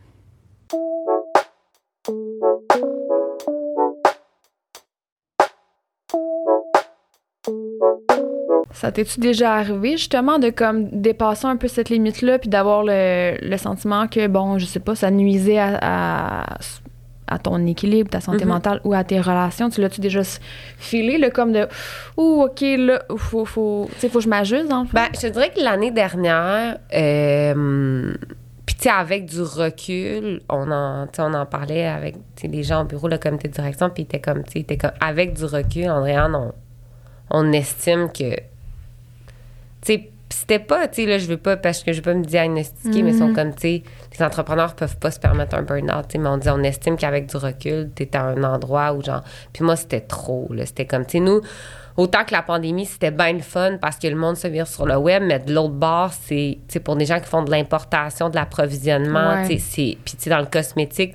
Ça 8.72 8.92
t'es-tu 8.92 9.20
déjà 9.20 9.54
arrivé 9.54 9.92
justement 9.96 10.38
de 10.38 10.50
comme 10.50 10.88
dépasser 10.90 11.46
un 11.46 11.56
peu 11.56 11.68
cette 11.68 11.90
limite-là 11.90 12.38
puis 12.38 12.48
d'avoir 12.48 12.82
le, 12.84 13.36
le 13.42 13.56
sentiment 13.56 14.06
que, 14.06 14.26
bon, 14.26 14.58
je 14.58 14.64
sais 14.64 14.80
pas, 14.80 14.94
ça 14.94 15.10
nuisait 15.10 15.58
à, 15.58 15.78
à, 15.82 16.58
à 17.26 17.38
ton 17.38 17.66
équilibre, 17.66 18.08
ta 18.10 18.20
santé 18.20 18.44
Mhm. 18.44 18.50
mentale 18.52 18.80
ou 18.84 18.94
à 18.94 19.02
tes 19.04 19.20
relations? 19.20 19.70
Tu 19.70 19.80
l'as-tu 19.80 20.00
déjà 20.00 20.22
filé, 20.78 21.18
le 21.18 21.30
comme 21.30 21.52
de, 21.52 21.66
ouh, 22.16 22.42
OK, 22.44 22.60
là, 22.60 23.02
faut, 23.16 23.44
faut, 23.44 23.88
tu 23.94 24.00
sais, 24.00 24.08
faut 24.08 24.18
que 24.18 24.24
je 24.24 24.28
m'ajuste, 24.28 24.64
le 24.64 24.68
fond? 24.70 24.86
Ben, 24.92 25.08
je 25.20 25.26
dirais 25.28 25.50
que 25.54 25.60
l'année 25.62 25.90
dernière, 25.90 26.78
euh, 26.94 28.14
tu 28.80 28.84
sais, 28.84 28.94
avec 28.94 29.26
du 29.26 29.42
recul, 29.42 30.40
on 30.48 30.72
en, 30.72 31.06
on 31.18 31.34
en 31.34 31.44
parlait 31.44 31.86
avec 31.86 32.16
les 32.42 32.62
gens 32.62 32.80
au 32.80 32.84
bureau, 32.86 33.08
le 33.08 33.18
comité 33.18 33.48
de 33.48 33.52
direction, 33.52 33.90
puis 33.90 34.04
ils 34.04 34.06
étaient 34.06 34.20
comme, 34.20 34.42
tu 34.42 34.64
comme, 34.78 34.92
avec 35.00 35.34
du 35.34 35.44
recul, 35.44 35.90
Andréane, 35.90 36.34
on, 36.34 36.54
on 37.30 37.52
estime 37.52 38.10
que, 38.10 38.36
tu 38.36 38.40
sais, 39.82 40.10
c'était 40.30 40.60
pas, 40.60 40.88
tu 40.88 41.02
sais, 41.02 41.06
là, 41.06 41.18
je 41.18 41.26
veux 41.26 41.36
pas, 41.36 41.58
parce 41.58 41.82
que 41.82 41.92
je 41.92 41.98
veux 41.98 42.04
pas 42.04 42.14
me 42.14 42.24
diagnostiquer, 42.24 43.02
mais 43.02 43.10
ils 43.10 43.18
sont 43.18 43.34
comme, 43.34 43.52
tu 43.54 43.60
sais, 43.60 43.82
les 44.18 44.24
entrepreneurs 44.24 44.74
peuvent 44.74 44.96
pas 44.96 45.10
se 45.10 45.20
permettre 45.20 45.56
un 45.56 45.62
burn-out, 45.62 46.06
tu 46.08 46.12
sais, 46.12 46.18
mais 46.18 46.30
on 46.30 46.38
dit, 46.38 46.48
on 46.48 46.62
estime 46.62 46.96
qu'avec 46.96 47.26
du 47.26 47.36
recul, 47.36 47.90
t'es 47.94 48.16
à 48.16 48.28
un 48.28 48.42
endroit 48.44 48.94
où, 48.94 49.02
genre, 49.02 49.22
puis 49.52 49.62
moi, 49.62 49.76
c'était 49.76 50.00
trop, 50.00 50.48
là, 50.54 50.64
c'était 50.64 50.86
comme, 50.86 51.04
tu 51.04 51.18
sais, 51.18 51.20
nous, 51.20 51.42
autant 52.00 52.24
que 52.24 52.32
la 52.32 52.42
pandémie, 52.42 52.86
c'était 52.86 53.10
bien 53.10 53.32
le 53.34 53.40
fun 53.40 53.76
parce 53.80 53.96
que 53.96 54.06
le 54.06 54.16
monde 54.16 54.36
se 54.36 54.48
vire 54.48 54.66
sur 54.66 54.86
le 54.86 54.96
web, 54.96 55.22
mais 55.24 55.38
de 55.38 55.52
l'autre 55.52 55.74
bord, 55.74 56.12
c'est, 56.12 56.58
pour 56.82 56.96
des 56.96 57.04
gens 57.06 57.20
qui 57.20 57.26
font 57.26 57.42
de 57.42 57.50
l'importation, 57.50 58.30
de 58.30 58.36
l'approvisionnement, 58.36 59.42
Ouais. 59.42 59.58
c'est, 59.58 59.98
puis 60.04 60.14
tu 60.16 60.22
sais, 60.24 60.30
dans 60.30 60.38
le 60.38 60.46
cosmétique, 60.46 61.14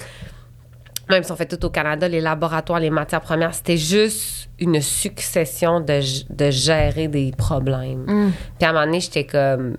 même 1.09 1.23
si 1.23 1.31
on 1.31 1.35
fait 1.35 1.45
tout 1.45 1.63
au 1.65 1.69
Canada, 1.69 2.07
les 2.07 2.21
laboratoires, 2.21 2.79
les 2.79 2.89
matières 2.89 3.21
premières, 3.21 3.53
c'était 3.53 3.77
juste 3.77 4.49
une 4.59 4.81
succession 4.81 5.79
de, 5.79 5.99
de 6.29 6.51
gérer 6.51 7.07
des 7.07 7.31
problèmes. 7.37 8.05
Mm. 8.07 8.31
Puis 8.57 8.65
à 8.65 8.69
un 8.69 8.73
moment 8.73 8.85
donné, 8.85 8.99
j'étais 8.99 9.25
comme. 9.25 9.77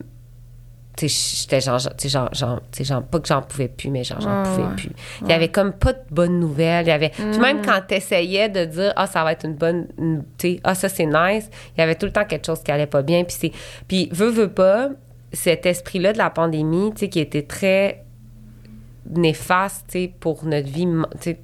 J'étais 0.99 1.61
genre. 1.61 1.79
Genre, 1.79 2.29
genre, 2.33 2.61
genre, 2.81 3.03
pas 3.03 3.21
que 3.21 3.29
j'en 3.29 3.43
pouvais 3.43 3.69
plus, 3.69 3.91
mais 3.91 4.03
genre, 4.05 4.21
j'en 4.21 4.43
pouvais 4.45 4.75
plus. 4.77 4.91
Il 5.23 5.29
y 5.29 5.33
avait 5.33 5.49
comme 5.49 5.73
pas 5.73 5.93
de 5.93 5.99
bonnes 6.11 6.41
nouvelles. 6.41 6.87
Il 6.87 6.89
y 6.89 6.93
avait. 6.93 7.11
Puis 7.11 7.25
Mm. 7.25 7.41
même 7.41 7.63
quand 7.65 7.81
t'essayais 7.87 8.49
de 8.49 8.65
dire, 8.65 8.93
ah, 8.97 9.07
ça 9.07 9.23
va 9.23 9.33
être 9.33 9.45
une 9.45 9.55
bonne. 9.55 9.89
Tu 10.39 10.53
sais, 10.55 10.61
ah, 10.65 10.75
ça, 10.75 10.89
c'est 10.89 11.07
nice, 11.07 11.51
il 11.77 11.81
y 11.81 11.83
avait 11.83 11.97
tout 11.97 12.07
le 12.07 12.13
temps 12.13 12.25
quelque 12.25 12.47
chose 12.47 12.63
qui 12.63 12.71
allait 12.73 12.87
pas 12.87 13.03
bien. 13.03 13.25
Puis 13.25 13.37
c'est. 13.39 13.53
Puis, 13.89 14.09
veux, 14.13 14.31
veux 14.31 14.49
pas, 14.51 14.89
cet 15.33 15.67
esprit-là 15.67 16.13
de 16.15 16.19
la 16.19 16.31
pandémie, 16.31 16.93
tu 16.95 17.01
sais, 17.01 17.09
qui 17.11 17.21
était 17.21 17.43
très 17.43 18.05
néfaste, 19.15 19.97
pour 20.21 20.45
notre 20.45 20.69
vie 20.69 20.87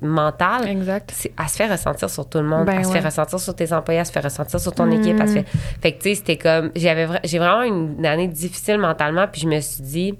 mentale 0.00 0.68
Exact. 0.68 1.12
c'est- 1.14 1.32
elle 1.38 1.48
se 1.48 1.56
fait 1.56 1.66
ressentir 1.70 2.10
sur 2.10 2.28
tout 2.28 2.38
le 2.38 2.44
monde. 2.44 2.66
Ben 2.66 2.78
elle 2.78 2.84
se 2.84 2.90
fait 2.92 2.98
ouais. 2.98 3.04
ressentir 3.04 3.38
sur 3.40 3.54
tes 3.54 3.72
employés, 3.72 4.00
elle 4.00 4.06
se 4.06 4.12
fait 4.12 4.20
ressentir 4.20 4.60
sur 4.60 4.72
ton 4.72 4.90
équipe. 4.90 5.16
Elle 5.20 5.28
se 5.28 5.34
fait... 5.34 5.46
fait 5.80 5.92
que, 5.92 6.02
tu 6.02 6.08
sais, 6.10 6.14
c'était 6.16 6.36
comme. 6.38 6.70
J'avais 6.74 7.08
J'ai 7.24 7.38
vraiment 7.38 7.62
une 7.62 8.04
année 8.06 8.28
difficile 8.28 8.78
mentalement, 8.78 9.26
puis 9.30 9.40
je 9.42 9.48
me 9.48 9.60
suis 9.60 9.82
dit, 9.82 10.14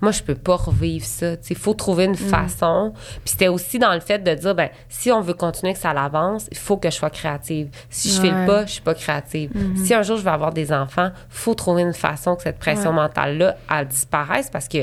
moi, 0.00 0.10
je 0.12 0.22
peux 0.22 0.34
pas 0.34 0.56
revivre 0.56 1.04
ça. 1.06 1.32
Il 1.48 1.56
faut 1.56 1.72
trouver 1.72 2.04
une 2.04 2.16
façon. 2.16 2.92
Puis 3.24 3.30
c'était 3.30 3.48
aussi 3.48 3.78
dans 3.78 3.94
le 3.94 4.00
fait 4.00 4.18
de 4.18 4.34
dire, 4.34 4.54
ben, 4.54 4.68
si 4.88 5.10
on 5.10 5.20
veut 5.22 5.32
continuer 5.34 5.72
que 5.72 5.78
ça 5.78 5.94
l'avance, 5.94 6.46
il 6.50 6.58
faut 6.58 6.76
que 6.76 6.90
je 6.90 6.94
sois 6.96 7.08
créative. 7.10 7.68
Si 7.88 8.10
je 8.10 8.20
fais 8.20 8.30
Ouais. 8.30 8.40
le 8.40 8.46
pas, 8.46 8.66
je 8.66 8.72
suis 8.72 8.82
pas 8.82 8.94
créative. 8.94 9.50
Si 9.82 9.94
un 9.94 10.02
jour 10.02 10.18
je 10.18 10.22
vais 10.24 10.30
avoir 10.30 10.52
des 10.52 10.72
enfants, 10.72 11.10
faut 11.30 11.54
trouver 11.54 11.82
une 11.82 11.94
façon 11.94 12.36
que 12.36 12.42
cette 12.42 12.58
pression 12.58 12.90
Ouais. 12.90 12.96
mentale-là, 12.96 13.56
elle 13.70 13.86
disparaisse 13.88 14.50
parce 14.50 14.68
que 14.68 14.78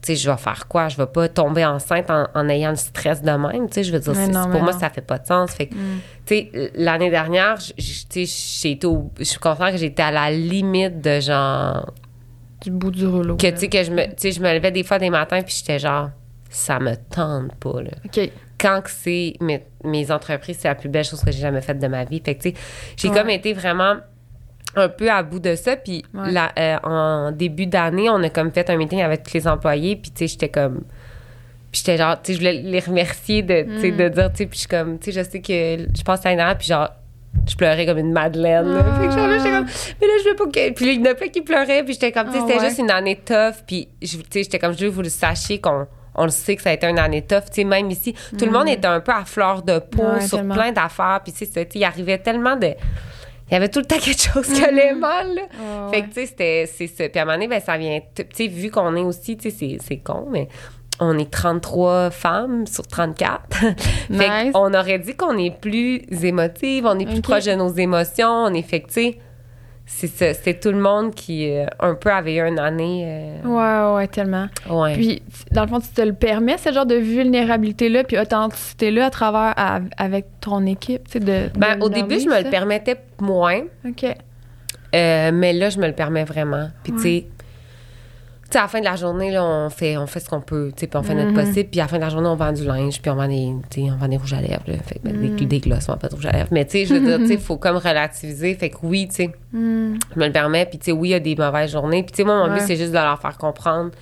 tu 0.00 0.06
sais, 0.14 0.16
je 0.16 0.30
vais 0.30 0.36
faire 0.36 0.68
quoi? 0.68 0.88
Je 0.88 0.96
vais 0.96 1.06
pas 1.06 1.28
tomber 1.28 1.64
enceinte 1.64 2.08
en, 2.10 2.26
en 2.34 2.48
ayant 2.48 2.70
le 2.70 2.76
stress 2.76 3.20
de 3.22 3.30
même. 3.32 3.66
Tu 3.68 3.74
sais, 3.74 3.82
je 3.84 3.92
veux 3.92 3.98
dire, 3.98 4.14
non, 4.28 4.48
pour 4.50 4.62
moi, 4.62 4.72
non. 4.72 4.78
ça 4.78 4.90
fait 4.90 5.00
pas 5.00 5.18
de 5.18 5.26
sens. 5.26 5.50
Fait 5.52 5.66
que, 5.66 5.74
tu 5.74 5.80
sais, 6.26 6.70
l'année 6.76 7.10
dernière, 7.10 7.58
tu 7.58 7.74
sais, 7.82 8.24
je 8.24 9.24
suis 9.24 9.38
contente 9.40 9.72
que 9.72 9.76
j'étais 9.76 10.02
à 10.02 10.10
la 10.12 10.30
limite 10.30 11.00
de 11.00 11.18
genre, 11.20 11.92
Du 12.62 12.70
bout 12.70 12.90
du 12.90 13.06
rouleau. 13.06 13.36
que 13.36 13.48
tu 13.50 13.56
sais, 13.58 13.68
que 13.68 13.82
je 13.82 13.90
me, 13.90 14.04
tu 14.06 14.12
sais, 14.18 14.32
je 14.32 14.40
me 14.40 14.52
levais 14.54 14.70
des 14.70 14.84
fois 14.84 14.98
des 14.98 15.10
matins 15.10 15.42
puis 15.42 15.54
j'étais 15.58 15.78
genre, 15.78 16.10
ça 16.50 16.78
me 16.78 16.94
tente 16.96 17.54
pas, 17.56 17.82
là 17.82 17.90
OK. 18.04 18.30
quand 18.58 18.82
que 18.82 18.90
c'est 18.90 19.34
mes, 19.40 19.64
mes 19.84 20.10
entreprises, 20.10 20.58
c'est 20.60 20.68
la 20.68 20.74
plus 20.74 20.88
belle 20.88 21.04
chose 21.04 21.20
que 21.22 21.30
j'ai 21.30 21.40
jamais 21.40 21.60
faite 21.60 21.78
de 21.78 21.86
ma 21.88 22.04
vie. 22.04 22.22
Fait 22.24 22.34
que, 22.36 22.42
tu 22.42 22.50
sais, 22.50 22.56
j'ai 22.96 23.08
Ouais. 23.08 23.14
comme 23.16 23.30
été 23.30 23.52
vraiment 23.52 23.96
un 24.76 24.88
peu 24.88 25.10
à 25.10 25.22
bout 25.22 25.40
de 25.40 25.54
ça. 25.54 25.76
Puis 25.76 26.04
Ouais. 26.14 26.30
la- 26.30 26.52
euh, 26.58 26.76
en 26.82 27.32
début 27.32 27.66
d'année, 27.66 28.08
on 28.10 28.22
a 28.22 28.30
comme 28.30 28.52
fait 28.52 28.68
un 28.70 28.76
meeting 28.76 29.00
avec 29.02 29.22
tous 29.24 29.34
les 29.34 29.48
employés. 29.48 29.96
Puis 29.96 30.10
tu 30.10 30.18
sais, 30.18 30.26
j'étais 30.28 30.48
comme. 30.48 30.82
Puis 31.72 31.82
j'étais 31.84 31.98
genre, 31.98 32.16
tu 32.22 32.28
sais, 32.28 32.32
je 32.34 32.38
voulais 32.38 32.62
les 32.62 32.80
remercier 32.80 33.42
de, 33.42 33.64
Mm. 33.64 33.96
de 33.96 34.08
dire, 34.08 34.30
tu 34.32 34.36
sais, 34.38 34.46
puis 34.46 34.54
je 34.56 34.60
suis 34.60 34.68
comme, 34.68 34.98
tu 34.98 35.12
sais, 35.12 35.22
je 35.24 35.28
sais 35.30 35.40
que 35.40 35.86
je 35.96 36.02
pense 36.02 36.24
à 36.24 36.32
une 36.32 36.40
année, 36.40 36.54
puis 36.58 36.68
genre, 36.68 36.88
je 37.46 37.54
pleurais 37.56 37.84
comme 37.84 37.98
une 37.98 38.12
madeleine. 38.12 38.68
là. 38.74 38.84
Ah. 38.86 39.00
Fait 39.00 39.06
que 39.08 39.12
genre, 39.12 39.26
là, 39.26 39.36
j'étais 39.38 39.50
comme, 39.50 39.66
mais 40.00 40.06
là, 40.06 40.12
je 40.24 40.28
veux 40.30 40.36
pas 40.36 40.44
que. 40.46 40.72
Puis 40.72 40.86
il 40.94 41.00
y 41.00 41.08
en 41.08 41.10
a 41.10 41.14
plein 41.14 41.28
qui 41.28 41.42
pleuraient, 41.42 41.82
puis 41.84 41.92
j'étais 41.94 42.10
comme, 42.12 42.28
tu 42.28 42.32
sais, 42.32 42.38
Ah 42.42 42.44
c'était 42.46 42.60
ouais. 42.60 42.66
juste 42.68 42.78
une 42.78 42.90
année 42.90 43.16
tough. 43.24 43.62
Puis, 43.66 43.88
tu 44.00 44.06
sais, 44.08 44.18
j'étais 44.42 44.58
comme, 44.58 44.72
je 44.72 44.84
veux 44.84 44.90
que 44.90 44.94
vous 44.94 45.02
le 45.02 45.08
sachiez 45.10 45.60
qu'on 45.60 45.86
on 46.14 46.24
le 46.24 46.30
sait 46.30 46.56
que 46.56 46.62
ça 46.62 46.70
a 46.70 46.72
été 46.72 46.86
une 46.88 46.98
année 46.98 47.22
tough. 47.22 47.44
Tu 47.52 47.56
sais, 47.60 47.64
même 47.64 47.90
ici, 47.90 48.14
tout 48.38 48.44
le 48.46 48.50
monde 48.50 48.68
était 48.68 48.86
un 48.88 49.00
peu 49.00 49.12
à 49.12 49.24
fleur 49.24 49.62
de 49.62 49.78
peau 49.78 50.02
Mm. 50.02 50.14
Ouais, 50.14 50.20
sur 50.22 50.38
tellement. 50.38 50.54
plein 50.54 50.72
d'affaires. 50.72 51.20
Puis, 51.22 51.32
tu 51.32 51.38
sais, 51.40 51.44
ça, 51.44 51.64
tu 51.64 51.72
sais, 51.72 51.78
il 51.80 51.84
arrivait 51.84 52.18
tellement 52.18 52.56
de. 52.56 52.72
Il 53.50 53.54
y 53.54 53.56
avait 53.56 53.68
tout 53.68 53.78
le 53.80 53.86
temps 53.86 53.98
quelque 53.98 54.20
chose 54.20 54.46
qui 54.46 54.62
allait 54.62 54.94
mal. 54.94 55.34
là. 55.34 55.42
Ah, 55.58 55.88
Fait 55.92 56.02
que, 56.02 56.08
tu 56.08 56.12
sais, 56.14 56.26
c'était, 56.26 56.66
c'est 56.72 56.86
ça. 56.86 57.08
Puis 57.08 57.18
à 57.18 57.22
un 57.22 57.24
moment 57.24 57.36
donné, 57.36 57.48
ben, 57.48 57.60
ça 57.60 57.76
vient, 57.78 57.98
tu 58.14 58.24
sais, 58.32 58.46
vu 58.46 58.70
qu'on 58.70 58.94
est 58.96 59.02
aussi, 59.02 59.36
tu 59.36 59.50
sais, 59.50 59.56
c'est, 59.58 59.78
c'est 59.86 59.96
con, 59.98 60.26
mais 60.30 60.48
on 61.00 61.16
est 61.18 61.30
33 61.30 62.10
femmes 62.10 62.66
sur 62.66 62.86
34. 62.86 63.40
fait 63.58 63.74
Nice. 64.10 64.52
qu'on 64.52 64.74
aurait 64.74 64.98
dit 64.98 65.14
qu'on 65.14 65.38
est 65.38 65.58
plus 65.58 66.02
émotive, 66.24 66.86
on 66.86 66.98
est 66.98 67.06
plus 67.06 67.22
proche 67.22 67.44
de 67.44 67.54
nos 67.54 67.72
émotions, 67.72 68.28
on 68.28 68.52
est 68.52 68.62
fait 68.62 68.80
que, 68.80 68.88
tu 68.88 68.92
sais, 68.94 69.18
c'est 69.90 70.06
ça. 70.06 70.34
C'est 70.34 70.60
tout 70.60 70.70
le 70.70 70.78
monde 70.78 71.14
qui, 71.14 71.50
euh, 71.50 71.64
un 71.80 71.94
peu, 71.94 72.12
avait 72.12 72.36
eu 72.36 72.40
une 72.46 72.58
année. 72.58 73.04
euh, 73.44 73.92
Ouais, 73.92 73.96
ouais, 73.96 74.06
tellement. 74.06 74.46
ouais. 74.70 74.92
Puis, 74.94 75.22
dans 75.50 75.62
le 75.62 75.68
fond, 75.68 75.80
tu 75.80 75.88
te 75.88 76.02
le 76.02 76.12
permets, 76.12 76.58
ce 76.58 76.70
genre 76.72 76.84
de 76.86 76.94
vulnérabilité-là, 76.94 78.04
puis 78.04 78.18
authenticité-là 78.18 79.06
à 79.06 79.10
travers, 79.10 79.54
à- 79.56 79.80
avec 79.96 80.26
ton 80.40 80.64
équipe, 80.66 81.04
tu 81.08 81.12
sais, 81.12 81.20
de. 81.20 81.48
ben, 81.58 81.76
de 81.78 81.84
au 81.84 81.88
début, 81.88 82.20
je 82.20 82.28
me 82.28 82.40
le 82.42 82.50
permettais 82.50 82.96
moins. 83.20 83.62
OK. 83.86 84.04
Euh, 84.94 85.30
mais 85.34 85.52
là, 85.52 85.68
je 85.70 85.78
me 85.78 85.86
le 85.86 85.92
permets 85.92 86.24
vraiment. 86.24 86.68
Puis, 86.82 86.92
Ouais. 86.92 86.98
tu 86.98 87.02
sais, 87.04 87.26
à 88.56 88.62
la 88.62 88.68
fin 88.68 88.80
de 88.80 88.84
la 88.84 88.96
journée, 88.96 89.30
là, 89.30 89.44
on 89.44 89.68
fait, 89.68 89.98
on 89.98 90.06
fait 90.06 90.20
ce 90.20 90.30
qu'on 90.30 90.40
peut, 90.40 90.70
tu 90.74 90.80
sais, 90.80 90.86
puis 90.86 90.96
on 90.98 91.02
fait 91.02 91.14
notre 91.14 91.32
Mhm. 91.32 91.34
possible. 91.44 91.68
Puis 91.70 91.80
à 91.80 91.84
la 91.84 91.88
fin 91.88 91.96
de 91.98 92.02
la 92.02 92.08
journée, 92.08 92.28
on 92.28 92.36
vend 92.36 92.52
du 92.52 92.64
linge, 92.64 93.02
puis 93.02 93.10
on 93.10 93.14
vend 93.16 93.28
des, 93.28 93.52
tu 93.70 93.82
sais, 93.84 93.90
on 93.90 93.96
vend 93.96 94.08
des 94.08 94.16
rouges 94.16 94.32
à 94.32 94.40
lèvres, 94.40 94.62
là. 94.66 94.74
Fait 94.86 94.94
que, 94.98 95.04
ben, 95.04 95.16
Mhm. 95.16 95.36
des, 95.36 95.44
des 95.46 95.60
glosses, 95.60 95.86
on 95.88 95.92
vend 95.92 95.98
pas 95.98 96.08
de 96.08 96.14
rouges 96.14 96.26
à 96.26 96.32
lèvres. 96.32 96.48
Mais 96.50 96.64
tu 96.64 96.72
sais, 96.72 96.86
je 96.86 96.94
veux 96.94 97.00
dire, 97.00 97.18
tu 97.18 97.26
sais, 97.26 97.34
il 97.34 97.40
faut 97.40 97.58
comme 97.58 97.76
relativiser. 97.76 98.54
Fait 98.54 98.70
que 98.70 98.76
oui, 98.84 99.08
tu 99.08 99.14
sais, 99.16 99.26
Hmm. 99.52 99.96
je 100.14 100.18
me 100.20 100.26
le 100.26 100.32
permets. 100.32 100.64
Puis 100.66 100.78
tu 100.78 100.86
sais, 100.86 100.92
oui, 100.92 101.08
il 101.08 101.12
y 101.12 101.14
a 101.14 101.20
des 101.20 101.36
mauvaises 101.36 101.72
journées. 101.72 102.02
Puis 102.02 102.12
tu 102.12 102.16
sais, 102.18 102.24
moi, 102.24 102.36
mon 102.38 102.52
Ouais. 102.52 102.58
but, 102.60 102.64
c'est 102.66 102.76
juste 102.76 102.92
de 102.92 102.98
leur 102.98 103.20
faire 103.20 103.36
comprendre. 103.36 103.90
Tu 103.90 103.98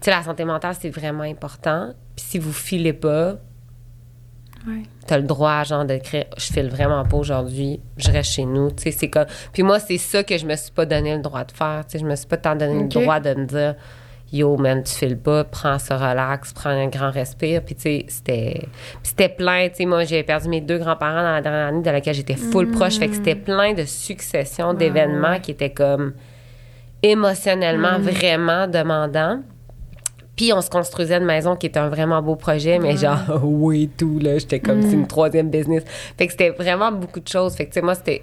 sais, 0.00 0.10
la 0.10 0.22
santé 0.22 0.44
mentale, 0.44 0.74
c'est 0.80 0.90
vraiment 0.90 1.24
important. 1.24 1.92
Puis 2.16 2.24
si 2.28 2.38
vous 2.38 2.52
filez 2.52 2.92
pas, 2.94 3.36
Ouais. 4.66 4.82
t'as 5.06 5.18
le 5.18 5.22
droit, 5.24 5.62
genre, 5.62 5.84
d'écrire 5.84 6.24
«Je 6.36 6.52
file 6.52 6.68
vraiment 6.68 7.04
pas 7.04 7.16
aujourd'hui, 7.16 7.80
je 7.96 8.10
reste 8.10 8.32
chez 8.32 8.44
nous.» 8.44 8.70
Tu 8.76 8.82
sais, 8.84 8.90
c'est 8.90 9.08
comme... 9.08 9.26
Puis 9.52 9.62
moi, 9.62 9.78
c'est 9.78 9.98
ça 9.98 10.24
que 10.24 10.36
je 10.36 10.44
me 10.44 10.56
suis 10.56 10.72
pas 10.72 10.84
donné 10.86 11.14
le 11.14 11.22
droit 11.22 11.44
de 11.44 11.52
faire. 11.52 11.84
Tu 11.86 11.92
sais, 11.92 11.98
je 12.00 12.04
me 12.04 12.16
suis 12.16 12.26
pas 12.26 12.36
tant 12.36 12.56
donné 12.56 12.82
le 12.82 12.88
droit 12.88 13.20
de 13.20 13.34
me 13.34 13.44
dire 13.46 13.74
«Yo, 14.32 14.56
man, 14.56 14.82
tu 14.82 14.92
files 14.92 15.16
pas, 15.16 15.44
prends 15.44 15.78
ça 15.78 15.96
relax, 15.96 16.52
prends 16.52 16.70
un 16.70 16.88
grand 16.88 17.12
respire.» 17.12 17.62
Puis 17.64 17.76
tu 17.76 17.82
sais, 17.82 18.04
c'était... 18.08 18.58
puis 18.64 18.70
c'était 19.04 19.28
plein, 19.28 19.68
tu 19.68 19.76
sais, 19.76 19.84
moi, 19.86 20.02
j'ai 20.02 20.24
perdu 20.24 20.48
mes 20.48 20.60
deux 20.60 20.78
grands-parents 20.78 21.22
dans 21.22 21.32
la 21.34 21.40
dernière 21.40 21.68
année 21.68 21.82
dans 21.82 21.92
laquelle 21.92 22.14
j'étais 22.14 22.34
full 22.34 22.68
proche. 22.72 22.98
Fait 22.98 23.06
que 23.06 23.14
c'était 23.14 23.36
plein 23.36 23.72
de 23.72 23.84
successions 23.84 24.74
d'événements 24.74 25.36
Mm. 25.36 25.40
qui 25.42 25.52
étaient 25.52 25.70
comme 25.70 26.14
émotionnellement 27.04 28.00
Mm. 28.00 28.02
vraiment 28.02 28.66
demandants. 28.66 29.42
Puis 30.36 30.52
on 30.52 30.60
se 30.60 30.68
construisait 30.68 31.16
une 31.16 31.24
maison 31.24 31.56
qui 31.56 31.66
était 31.66 31.78
un 31.78 31.88
vraiment 31.88 32.22
beau 32.22 32.36
projet, 32.36 32.78
mais 32.78 32.96
genre, 32.96 33.18
oui, 33.42 33.90
tout, 33.96 34.18
là, 34.18 34.38
j'étais 34.38 34.60
comme, 34.60 34.82
c'est 34.82 34.92
une 34.92 35.06
troisième 35.06 35.50
business. 35.50 35.82
Fait 36.18 36.26
que 36.26 36.32
c'était 36.32 36.50
vraiment 36.50 36.92
beaucoup 36.92 37.20
de 37.20 37.28
choses. 37.28 37.54
Fait 37.54 37.64
que, 37.64 37.70
tu 37.70 37.74
sais, 37.74 37.82
moi, 37.82 37.94
c'était. 37.94 38.22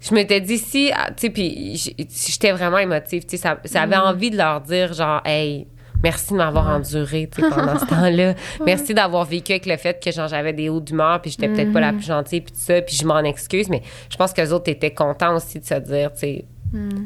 Je 0.00 0.14
m'étais 0.14 0.40
dit, 0.40 0.58
si, 0.58 0.90
ah, 0.94 1.08
tu 1.08 1.26
sais, 1.26 1.30
puis 1.30 1.76
j'étais 1.76 2.52
vraiment 2.52 2.78
émotive, 2.78 3.24
tu 3.24 3.30
sais, 3.30 3.36
ça, 3.36 3.58
ça 3.64 3.82
avait 3.82 3.96
envie 3.96 4.30
de 4.30 4.36
leur 4.36 4.62
dire, 4.62 4.94
genre, 4.94 5.20
hey, 5.26 5.66
merci 6.02 6.32
de 6.32 6.38
m'avoir 6.38 6.68
enduré, 6.68 7.28
tu 7.30 7.42
sais, 7.42 7.48
pendant 7.48 7.78
ce 7.78 7.84
temps-là. 7.86 8.34
Merci 8.64 8.94
d'avoir 8.94 9.24
vécu 9.24 9.52
avec 9.52 9.66
le 9.66 9.76
fait 9.76 10.02
que, 10.02 10.10
genre, 10.10 10.28
j'avais 10.28 10.52
des 10.52 10.68
hauts 10.68 10.80
d'humeur, 10.80 11.20
puis 11.20 11.30
j'étais 11.30 11.48
peut-être 11.48 11.72
pas 11.72 11.80
la 11.80 11.92
plus 11.92 12.06
gentille, 12.06 12.40
puis 12.40 12.52
tout 12.52 12.60
ça, 12.60 12.80
puis 12.80 12.96
je 12.96 13.06
m'en 13.06 13.20
excuse, 13.20 13.68
mais 13.68 13.82
je 14.10 14.16
pense 14.16 14.32
que 14.32 14.40
les 14.40 14.52
autres 14.52 14.70
étaient 14.70 14.92
contents 14.92 15.36
aussi 15.36 15.60
de 15.60 15.64
se 15.64 15.74
dire, 15.74 16.12
tu 16.12 16.20
sais, 16.20 16.44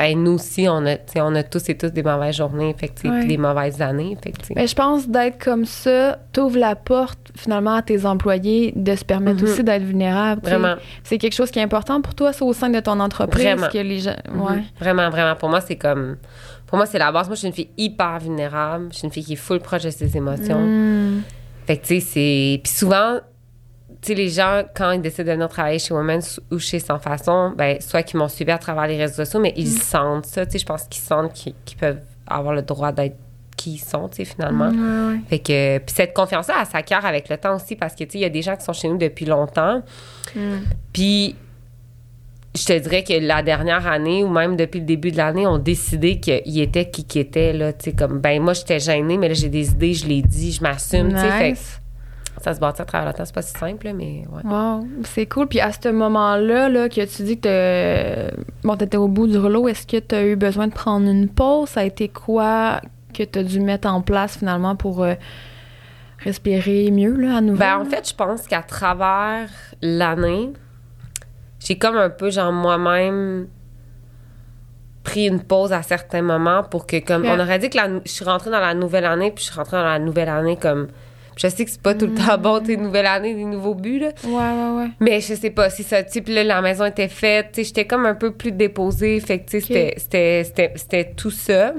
hey, 0.01 0.15
nous 0.17 0.33
aussi, 0.33 0.67
on 0.69 0.85
a, 0.87 0.97
on 1.17 1.35
a 1.35 1.43
tous 1.43 1.69
et 1.69 1.77
tous 1.77 1.89
des 1.91 2.03
mauvaises 2.03 2.37
journées, 2.37 2.75
fait 2.79 2.89
que, 2.89 3.09
Ouais. 3.09 3.25
des 3.27 3.37
mauvaises 3.39 3.81
années, 3.81 4.17
fait 4.23 4.33
que. 4.33 4.39
Mais 4.55 4.67
je 4.67 4.75
pense 4.75 5.09
d'être 5.09 5.43
comme 5.43 5.65
ça, 5.65 6.19
t'ouvres 6.33 6.59
la 6.59 6.75
porte 6.77 7.19
finalement 7.37 7.75
à 7.75 7.83
tes 7.83 8.05
employés 8.07 8.73
de 8.77 8.95
se 8.95 9.05
permettre 9.05 9.43
Mhm. 9.43 9.49
aussi 9.49 9.65
d'être 9.65 9.83
vulnérable. 9.83 10.43
tu 10.43 10.51
sais. 10.51 10.57
Vraiment. 10.57 10.77
C'est 11.03 11.19
quelque 11.19 11.35
chose 11.35 11.51
qui 11.51 11.59
est 11.59 11.63
important 11.63 12.01
pour 12.01 12.15
toi, 12.15 12.33
ça, 12.33 12.45
au 12.45 12.53
sein 12.53 12.71
de 12.71 12.81
ton 12.81 13.01
entreprise. 13.01 13.43
Vraiment. 13.45 13.69
Que 13.69 13.79
les 13.79 13.99
gens... 14.01 14.17
Ouais. 14.35 14.57
Mhm. 14.57 14.63
Vraiment, 14.79 15.11
vraiment. 15.11 15.35
Pour 15.37 15.49
moi, 15.49 15.61
c'est 15.61 15.77
comme. 15.77 16.17
Pour 16.67 16.79
moi, 16.79 16.87
c'est 16.87 16.99
la 16.99 17.13
base. 17.13 17.27
Moi, 17.29 17.35
je 17.35 17.41
suis 17.41 17.49
une 17.49 17.55
fille 17.55 17.71
hyper 17.77 18.19
vulnérable. 18.21 18.87
Je 18.91 18.99
suis 18.99 19.07
une 19.07 19.13
fille 19.13 19.25
qui 19.25 19.33
est 19.35 19.37
full 19.37 19.61
proche 19.61 19.83
de 19.85 19.91
ses 19.91 20.17
émotions. 20.17 20.61
Hmm. 20.61 21.21
Fait 21.67 21.77
que, 21.79 21.87
tu 21.87 21.95
sais, 21.95 22.01
c'est. 22.01 22.61
Puis 22.63 22.73
souvent, 22.73 23.19
sais, 24.09 24.15
les 24.15 24.29
gens, 24.29 24.63
quand 24.75 24.93
ils 24.93 25.01
décident 25.01 25.25
de 25.25 25.33
venir 25.33 25.49
travailler 25.49 25.79
chez 25.79 25.95
Women's 25.95 26.41
ou 26.51 26.59
chez 26.59 26.79
Sans 26.79 26.99
Façon, 26.99 27.53
ben, 27.57 27.81
soit 27.81 28.03
qu'ils 28.03 28.19
m'ont 28.19 28.29
suivi 28.29 28.51
à 28.51 28.59
travers 28.59 28.87
les 28.87 28.97
réseaux 28.97 29.25
sociaux, 29.25 29.41
mais 29.41 29.53
ils 29.57 29.69
sentent 29.69 30.27
ça. 30.27 30.47
Tu 30.47 30.53
sais, 30.53 30.59
je 30.59 30.67
pense 30.67 30.85
qu'ils 30.85 31.03
sentent 31.03 31.33
qu'ils 31.33 31.79
peuvent 31.79 32.01
avoir 32.27 32.55
le 32.55 32.63
droit 32.63 32.93
d'être 32.93 33.17
qui 33.57 33.75
ils 33.75 33.79
sont, 33.79 34.09
tu 34.09 34.17
sais, 34.17 34.25
finalement. 34.25 34.69
Ouais. 34.69 35.21
Fait 35.29 35.39
que. 35.39 35.79
Puis 35.79 35.95
cette 35.95 36.15
confiance-là, 36.15 36.55
elle 36.61 36.67
s'acquiert 36.67 37.05
avec 37.05 37.29
le 37.29 37.37
temps 37.37 37.57
aussi 37.57 37.77
parce 37.77 37.95
que, 37.95 38.05
tu 38.05 38.13
sais, 38.13 38.19
il 38.19 38.23
y 38.23 38.27
a 38.27 38.31
des 38.31 38.43
gens 38.43 38.57
qui 38.57 38.65
sont 38.65 38.73
chez 38.73 38.89
nous 38.89 38.99
depuis 38.99 39.27
longtemps. 39.27 39.83
Hmm. 40.35 40.59
Puis, 40.93 41.37
je 42.57 42.65
te 42.65 42.79
dirais 42.79 43.03
que 43.03 43.15
la 43.15 43.43
dernière 43.43 43.87
année, 43.87 44.23
ou 44.23 44.29
même 44.29 44.57
depuis 44.57 44.81
le 44.81 44.87
début 44.87 45.11
de 45.11 45.17
l'année, 45.17 45.47
ont 45.47 45.59
décidé 45.59 46.21
qu'ils 46.21 46.61
étaient 46.61 46.91
qui 46.91 47.05
qu'ils 47.05 47.23
étaient, 47.23 47.53
là. 47.53 47.73
Tu 47.73 47.91
sais, 47.91 47.93
comme, 47.93 48.21
ben, 48.21 48.43
moi, 48.43 48.53
j'étais 48.53 48.81
gênée, 48.81 49.19
mais 49.19 49.29
là, 49.29 49.35
j'ai 49.35 49.49
des 49.49 49.71
idées, 49.71 49.95
je 49.95 50.07
l'ai 50.07 50.23
dit, 50.23 50.53
je 50.53 50.63
m'assume, 50.63 51.11
tu 51.11 51.19
sais. 51.19 51.55
Ça 52.45 52.53
se 52.55 52.61
bâtit 52.61 52.83
à 52.83 52.85
travers 52.85 53.09
le 53.09 53.15
temps. 53.15 53.25
C'est 53.25 53.35
pas 53.35 53.41
si 53.43 53.53
simple, 53.59 53.91
mais 53.95 54.25
ouais. 54.31 54.43
Wow, 54.45 54.87
c'est 55.05 55.25
cool. 55.27 55.47
Puis 55.49 55.61
à 55.61 55.73
ce 55.73 55.89
moment-là, 55.89 56.69
là, 56.69 56.89
que 56.91 57.05
tu 57.07 57.23
dis 57.23 57.41
que 57.41 58.31
bon, 58.63 58.77
t'étais 58.77 58.99
au 58.99 59.09
bout 59.09 59.27
du 59.27 59.39
rouleau, 59.39 59.67
est-ce 59.67 59.87
que 59.87 59.97
tu 59.99 60.15
as 60.15 60.27
eu 60.27 60.37
besoin 60.37 60.67
de 60.69 60.73
prendre 60.75 61.09
une 61.09 61.29
pause? 61.29 61.71
Ça 61.71 61.81
a 61.81 61.85
été 61.85 62.09
quoi 62.09 62.81
que 63.15 63.23
tu 63.23 63.39
as 63.39 63.43
dû 63.45 63.61
mettre 63.61 63.89
en 63.89 64.03
place 64.03 64.37
finalement 64.37 64.77
pour 64.77 65.03
euh, 65.03 65.15
respirer 66.19 66.91
mieux 66.91 67.15
là, 67.17 67.39
à 67.39 67.41
nouveau? 67.41 67.59
Ben, 67.59 67.79
en 67.79 67.85
fait, 67.87 68.09
je 68.09 68.15
pense 68.15 68.47
qu'à 68.47 68.63
travers 68.63 69.49
l'année, 69.81 70.53
j'ai 71.61 71.79
comme 71.79 71.97
un 71.97 72.11
peu, 72.11 72.31
genre, 72.31 72.53
moi-même 72.53 73.47
pris 75.03 75.27
une 75.29 75.41
pause 75.41 75.73
à 75.73 75.83
certains 75.83 76.23
moments 76.23 76.63
pour 76.63 76.87
que, 76.87 76.99
comme, 77.05 77.25
on 77.27 77.39
aurait 77.41 77.59
dit 77.59 77.69
que 77.71 77.77
la- 77.77 78.01
je 78.05 78.11
suis 78.11 78.25
rentrée 78.25 78.51
dans 78.51 78.61
la 78.61 78.75
nouvelle 78.75 79.05
année, 79.05 79.31
puis 79.31 79.45
je 79.45 79.51
suis 79.51 79.57
rentrée 79.59 79.77
dans 79.77 79.85
la 79.85 79.99
nouvelle 79.99 80.29
année 80.29 80.57
comme... 80.57 80.89
Je 81.37 81.49
sais 81.49 81.65
que 81.65 81.71
c'est 81.71 81.83
pas 81.83 81.95
tout 81.95 82.07
le 82.07 82.15
temps 82.15 82.39
bon, 82.39 82.61
tu 82.63 82.77
nouvelle 82.77 83.07
année, 83.07 83.35
des 83.35 83.45
nouveaux 83.45 83.75
buts, 83.75 83.99
là. 83.99 84.09
Ouais, 84.25 84.31
ouais, 84.33 84.83
ouais. 84.85 84.91
Mais 85.01 85.21
je 85.21 85.35
sais 85.35 85.51
pas, 85.51 85.69
c'est 85.71 85.83
ça. 85.83 86.03
Tu 86.05 86.21
là, 86.29 86.45
la 86.45 86.61
maison 86.63 86.85
était 86.85 87.09
faite. 87.09 87.49
Tu 87.53 87.61
sais, 87.63 87.65
j'étais 87.69 87.87
comme 87.87 88.07
un 88.07 88.15
peu 88.15 88.31
plus 88.31 88.53
déposée. 88.53 89.19
Fait 89.21 89.41
que, 89.41 89.51
tu 89.51 89.61
sais, 89.61 89.95
c'était- 89.97 91.13
tout 91.17 91.31
ça. 91.31 91.73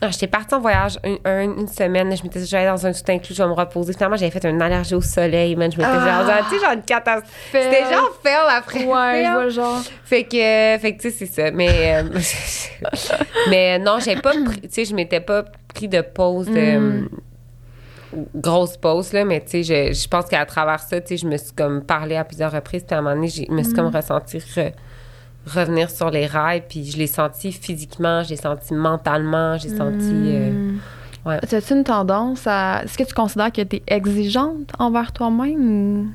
Ah, 0.00 0.10
J'étais 0.10 0.26
partie 0.26 0.54
en 0.54 0.60
voyage 0.60 0.98
une, 1.04 1.16
un- 1.24 1.42
une 1.60 1.68
semaine. 1.68 2.14
Je 2.14 2.22
m'étais 2.24 2.38
dit, 2.40 2.46
j'allais 2.46 2.66
dans 2.66 2.84
un 2.86 2.92
tout 2.92 3.00
inclus, 3.08 3.34
je 3.34 3.42
vais 3.42 3.48
me 3.48 3.54
reposer. 3.54 3.92
Finalement, 3.94 4.16
j'avais 4.16 4.30
fait 4.30 4.44
une 4.44 4.60
allergie 4.60 4.94
au 4.94 5.00
soleil, 5.00 5.56
man. 5.56 5.70
Je 5.72 5.78
m'étais 5.78 5.88
Ah! 5.90 6.24
genre, 6.26 6.48
tu 6.50 6.56
sais, 6.56 6.62
genre 6.64 6.74
une 6.74 6.82
catastrophe. 6.82 7.32
C'était 7.52 7.84
genre 7.90 8.18
fail 8.22 8.34
après. 8.50 8.84
Ouais, 8.84 8.84
je 8.84 9.22
fail. 9.22 9.32
vois 9.32 9.44
le 9.44 9.50
genre. 9.50 9.82
Fait 10.04 10.24
que, 10.24 10.36
euh, 10.36 10.78
fait 10.78 10.96
que 10.96 11.02
tu 11.02 11.10
sais, 11.10 11.16
c'est 11.26 11.26
ça. 11.42 11.50
Mais, 11.52 12.02
euh, 12.02 12.02
mais 13.48 13.78
non, 13.78 13.98
j'ai 14.04 14.16
pas 14.16 14.32
pris, 14.32 14.60
tu 14.62 14.68
sais, 14.70 14.84
je 14.84 14.94
m'étais 14.94 15.20
pas 15.20 15.44
pris 15.72 15.88
de 15.88 16.00
pause, 16.02 16.46
de, 16.48 16.78
Mm. 16.78 17.08
Grosse 18.34 18.76
pause, 18.76 19.12
là, 19.12 19.24
mais 19.24 19.40
tu 19.40 19.62
sais, 19.62 19.92
je, 19.92 19.92
je 19.98 20.08
pense 20.08 20.26
qu'à 20.26 20.44
travers 20.46 20.80
ça, 20.80 21.00
tu 21.00 21.08
sais, 21.08 21.16
je 21.16 21.26
me 21.26 21.36
suis 21.36 21.52
comme 21.52 21.82
parlé 21.82 22.16
à 22.16 22.24
plusieurs 22.24 22.52
reprises, 22.52 22.84
puis 22.86 22.94
à 22.94 22.98
un 22.98 23.02
moment 23.02 23.14
donné, 23.14 23.28
je 23.28 23.50
me 23.50 23.62
suis 23.62 23.72
Mm. 23.72 23.76
comme 23.76 23.86
ressenti 23.94 24.38
re- 24.38 24.72
revenir 25.46 25.90
sur 25.90 26.10
les 26.10 26.26
rails, 26.26 26.62
puis 26.68 26.84
je 26.90 26.96
l'ai 26.96 27.06
senti 27.06 27.52
physiquement, 27.52 28.22
je 28.22 28.30
l'ai 28.30 28.36
senti 28.36 28.72
mentalement, 28.74 29.58
j'ai 29.58 29.68
senti. 29.68 30.10
euh, 30.12 30.50
Hmm. 30.50 30.78
ouais. 31.26 31.38
As-tu 31.42 31.74
une 31.74 31.84
tendance 31.84 32.46
à. 32.46 32.82
Est-ce 32.84 32.96
que 32.96 33.04
tu 33.04 33.12
considères 33.14 33.52
que 33.52 33.60
tu 33.62 33.76
es 33.76 33.82
exigeante 33.86 34.70
envers 34.78 35.12
toi-même 35.12 35.68
ou. 35.68 36.06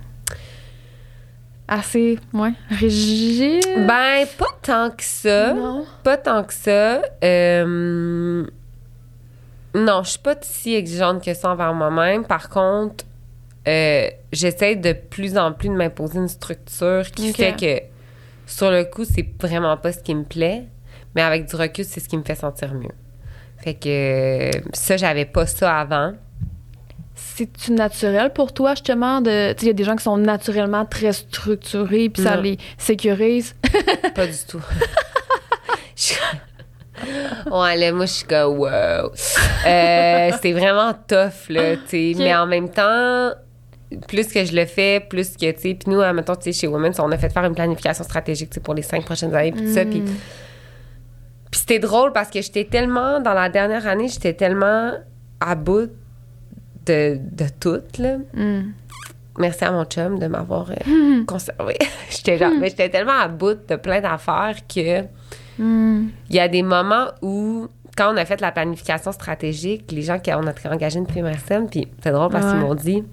assez, 1.67 2.17
ouais, 2.33 2.53
rigide? 2.69 3.61
Ben, 3.87 4.25
pas 4.37 4.47
tant 4.63 4.89
que 4.89 5.03
ça. 5.03 5.53
non. 5.53 5.85
Pas 6.03 6.17
tant 6.17 6.43
que 6.43 6.53
ça. 6.53 7.01
Euh, 7.23 8.43
non, 9.75 10.03
je 10.03 10.09
suis 10.11 10.19
pas 10.19 10.35
si 10.41 10.73
exigeante 10.75 11.23
que 11.23 11.33
ça 11.33 11.51
envers 11.51 11.73
moi-même. 11.73 12.25
Par 12.25 12.49
contre, 12.49 13.05
euh, 13.67 14.09
j'essaie 14.31 14.75
de 14.75 14.93
plus 14.93 15.37
en 15.37 15.51
plus 15.53 15.69
de 15.69 15.73
m'imposer 15.75 16.17
une 16.19 16.27
structure 16.27 17.03
qui 17.11 17.33
fait 17.33 17.55
que, 17.59 17.81
sur 18.51 18.71
le 18.71 18.83
coup, 18.85 19.05
c'est 19.05 19.27
vraiment 19.39 19.77
pas 19.77 19.91
ce 19.91 19.99
qui 19.99 20.15
me 20.15 20.23
plaît, 20.23 20.63
mais 21.15 21.21
avec 21.21 21.45
du 21.45 21.55
recul, 21.55 21.85
c'est 21.85 21.99
ce 21.99 22.09
qui 22.09 22.17
me 22.17 22.23
fait 22.23 22.35
sentir 22.35 22.73
mieux. 22.73 22.89
Fait 23.57 23.73
que 23.73 24.49
ça, 24.73 24.97
j'avais 24.97 25.25
pas 25.25 25.45
ça 25.45 25.79
avant. 25.79 26.13
c'est-tu 27.15 27.73
naturel 27.73 28.31
pour 28.33 28.53
toi, 28.53 28.71
justement, 28.73 29.19
de. 29.21 29.53
Il 29.61 29.67
y 29.67 29.69
a 29.69 29.73
des 29.73 29.83
gens 29.83 29.95
qui 29.97 30.03
sont 30.03 30.17
naturellement 30.17 30.85
très 30.85 31.11
structurés, 31.13 32.09
puis 32.09 32.23
ça 32.23 32.37
les 32.37 32.57
sécurise. 32.77 33.55
Pas 34.15 34.25
du 34.27 34.33
tout. 34.47 34.61
Je- 35.95 36.13
ouais, 37.51 37.77
là, 37.77 37.91
moi, 37.91 38.05
je 38.05 38.11
suis 38.11 38.25
comme, 38.27 38.57
wow. 38.59 38.67
Euh, 38.67 40.31
c'est 40.41 40.51
vraiment 40.53 40.93
tough, 41.07 41.49
là, 41.49 41.75
tu 41.75 41.81
sais. 41.87 42.13
Mais 42.17 42.35
en 42.35 42.45
même 42.45 42.69
temps, 42.69 43.31
plus 44.07 44.27
que 44.27 44.45
je 44.45 44.55
le 44.55 44.65
fais, 44.65 44.99
plus 44.99 45.35
que, 45.35 45.51
tu 45.51 45.61
sais. 45.61 45.73
Puis 45.73 45.87
nous, 45.87 45.99
mettons, 46.13 46.35
tu 46.35 46.43
sais, 46.43 46.53
chez 46.53 46.67
Women's, 46.67 46.99
on 46.99 47.11
a 47.11 47.17
fait 47.17 47.29
faire 47.29 47.43
une 47.45 47.55
planification 47.55 48.03
stratégique, 48.03 48.49
tu 48.51 48.55
sais, 48.55 48.59
pour 48.61 48.73
les 48.73 48.81
cinq 48.83 49.03
prochaines 49.05 49.33
années, 49.35 49.51
puis 49.51 49.65
tout 49.65 49.73
ça. 49.73 49.85
Puis 49.85 50.01
Mm. 50.01 50.05
puis 51.51 51.59
c'était 51.59 51.79
drôle 51.79 52.13
parce 52.13 52.29
que 52.29 52.41
j'étais 52.41 52.65
tellement, 52.65 53.19
dans 53.19 53.33
la 53.33 53.49
dernière 53.49 53.87
année, 53.87 54.07
j'étais 54.07 54.33
tellement 54.33 54.93
à 55.39 55.55
bout 55.55 55.89
de, 56.85 57.17
de 57.19 57.45
tout, 57.59 57.81
là. 57.97 58.17
Mm. 58.33 58.73
Merci 59.37 59.63
à 59.63 59.71
mon 59.71 59.85
chum 59.85 60.19
de 60.19 60.27
m'avoir 60.27 60.69
euh, 60.71 61.23
conservé. 61.27 61.77
j'étais 62.09 62.37
genre, 62.37 62.51
mais 62.59 62.69
j'étais 62.69 62.89
tellement 62.89 63.17
à 63.19 63.27
bout 63.29 63.57
de 63.67 63.75
plein 63.77 64.01
d'affaires 64.01 64.55
que 64.67 65.03
Mm. 65.59 66.07
il 66.29 66.35
y 66.35 66.39
a 66.39 66.47
des 66.47 66.63
moments 66.63 67.07
où, 67.21 67.67
quand 67.97 68.13
on 68.13 68.17
a 68.17 68.25
fait 68.25 68.39
la 68.41 68.51
planification 68.51 69.11
stratégique, 69.11 69.91
les 69.91 70.01
gens 70.01 70.19
qu'on 70.19 70.47
a 70.47 70.53
engagés 70.73 71.01
depuis 71.01 71.21
MRSM, 71.21 71.67
puis 71.69 71.87
c'est 72.01 72.11
drôle 72.11 72.31
parce 72.31 72.45
qu'ils 72.51 72.59
m'ont 72.61 72.75
dit, 72.75 73.03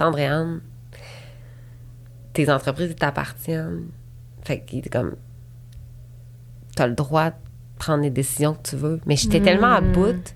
Andréane, 0.00 0.60
tes 2.32 2.50
entreprises 2.50 2.94
t'appartiennent. 2.96 3.88
Fait 4.44 4.60
qu'il 4.60 4.78
était 4.78 4.88
comme, 4.88 5.14
t'as 6.74 6.86
le 6.86 6.94
droit 6.94 7.30
de 7.30 7.34
prendre 7.78 8.02
les 8.02 8.10
décisions 8.10 8.54
que 8.54 8.70
tu 8.70 8.76
veux. 8.76 9.00
Mais 9.04 9.16
j'étais 9.16 9.40
tellement 9.40 9.72
à 9.74 9.80
Mm. 9.82 9.92
bout 9.92 10.34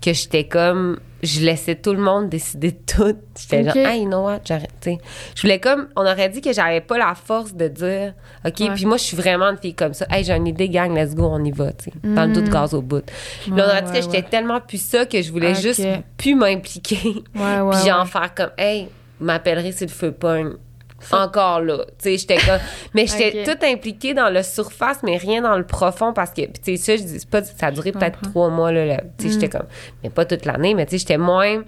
que 0.00 0.12
j'étais 0.12 0.44
comme, 0.44 0.98
je 1.22 1.40
laissais 1.40 1.74
tout 1.74 1.92
le 1.92 1.98
monde 1.98 2.28
décider 2.28 2.72
de 2.72 2.76
tout. 2.86 3.16
J'étais 3.40 3.64
genre, 3.64 3.76
hey, 3.76 4.02
you 4.02 4.06
know 4.08 4.22
what, 4.24 4.40
j'arrête, 4.44 4.70
tu 4.80 4.90
sais. 4.92 4.98
Je 5.34 5.42
voulais 5.42 5.58
comme, 5.58 5.88
on 5.96 6.02
aurait 6.02 6.28
dit 6.28 6.40
que 6.40 6.52
j'avais 6.52 6.80
pas 6.80 6.98
la 6.98 7.14
force 7.14 7.54
de 7.54 7.66
dire, 7.68 8.12
OK, 8.44 8.60
Ouais. 8.60 8.70
puis 8.74 8.84
moi, 8.86 8.98
je 8.98 9.02
suis 9.02 9.16
vraiment 9.16 9.46
une 9.46 9.56
fille 9.56 9.74
comme 9.74 9.94
ça. 9.94 10.06
Hey, 10.10 10.22
j'ai 10.22 10.34
une 10.34 10.46
idée, 10.46 10.68
gang, 10.68 10.94
let's 10.94 11.14
go, 11.14 11.24
on 11.24 11.42
y 11.44 11.50
va, 11.50 11.72
tu 11.72 11.86
sais. 11.86 11.92
Dans 12.04 12.26
le 12.26 12.40
de 12.40 12.48
gaz 12.48 12.74
au 12.74 12.82
bout. 12.82 13.04
Puis 13.42 13.50
là, 13.52 13.64
on 13.66 13.70
aurait 13.70 13.82
dit 13.82 13.88
Mm. 13.88 13.92
Ouais, 13.94 13.98
que 13.98 14.04
j'étais 14.04 14.16
ouais. 14.18 14.30
tellement 14.30 14.60
plus 14.60 14.80
ça 14.82 15.06
que 15.06 15.20
je 15.20 15.32
voulais 15.32 15.54
juste 15.54 15.82
plus 16.16 16.34
m'impliquer. 16.34 16.98
Ouais, 17.34 17.60
ouais. 17.60 17.76
puis 17.82 17.90
ouais. 17.92 18.06
faire 18.06 18.34
comme, 18.34 18.50
hey, 18.58 18.88
m'appellerai 19.18 19.72
si 19.72 19.84
le 19.86 19.90
feu 19.90 20.12
pogne. 20.12 20.52
Encore 21.12 21.60
là. 21.60 21.84
Tu 21.98 22.10
sais, 22.10 22.18
j'étais 22.18 22.36
comme. 22.36 22.58
Mais 22.94 23.06
j'étais 23.06 23.40
Ok. 23.40 23.52
toute 23.54 23.64
impliquée 23.64 24.14
dans 24.14 24.30
le 24.30 24.42
surface, 24.42 25.02
mais 25.02 25.16
rien 25.18 25.42
dans 25.42 25.56
le 25.56 25.64
profond 25.66 26.12
parce 26.12 26.30
que, 26.30 26.42
tu 26.42 26.50
sais, 26.62 26.76
ça, 26.76 26.96
je 26.96 27.02
dis 27.02 27.26
pas, 27.26 27.42
ça 27.42 27.66
a 27.66 27.70
duré 27.70 27.92
peut-être 27.92 28.20
trois 28.22 28.48
mois, 28.48 28.72
là. 28.72 28.84
là. 28.86 29.00
Tu 29.18 29.24
sais, 29.24 29.28
Mm. 29.28 29.32
j'étais 29.32 29.48
comme, 29.50 29.66
mais 30.02 30.10
pas 30.10 30.24
toute 30.24 30.44
l'année, 30.46 30.74
mais 30.74 30.86
tu 30.86 30.92
sais, 30.92 30.98
j'étais 30.98 31.18
moins 31.18 31.62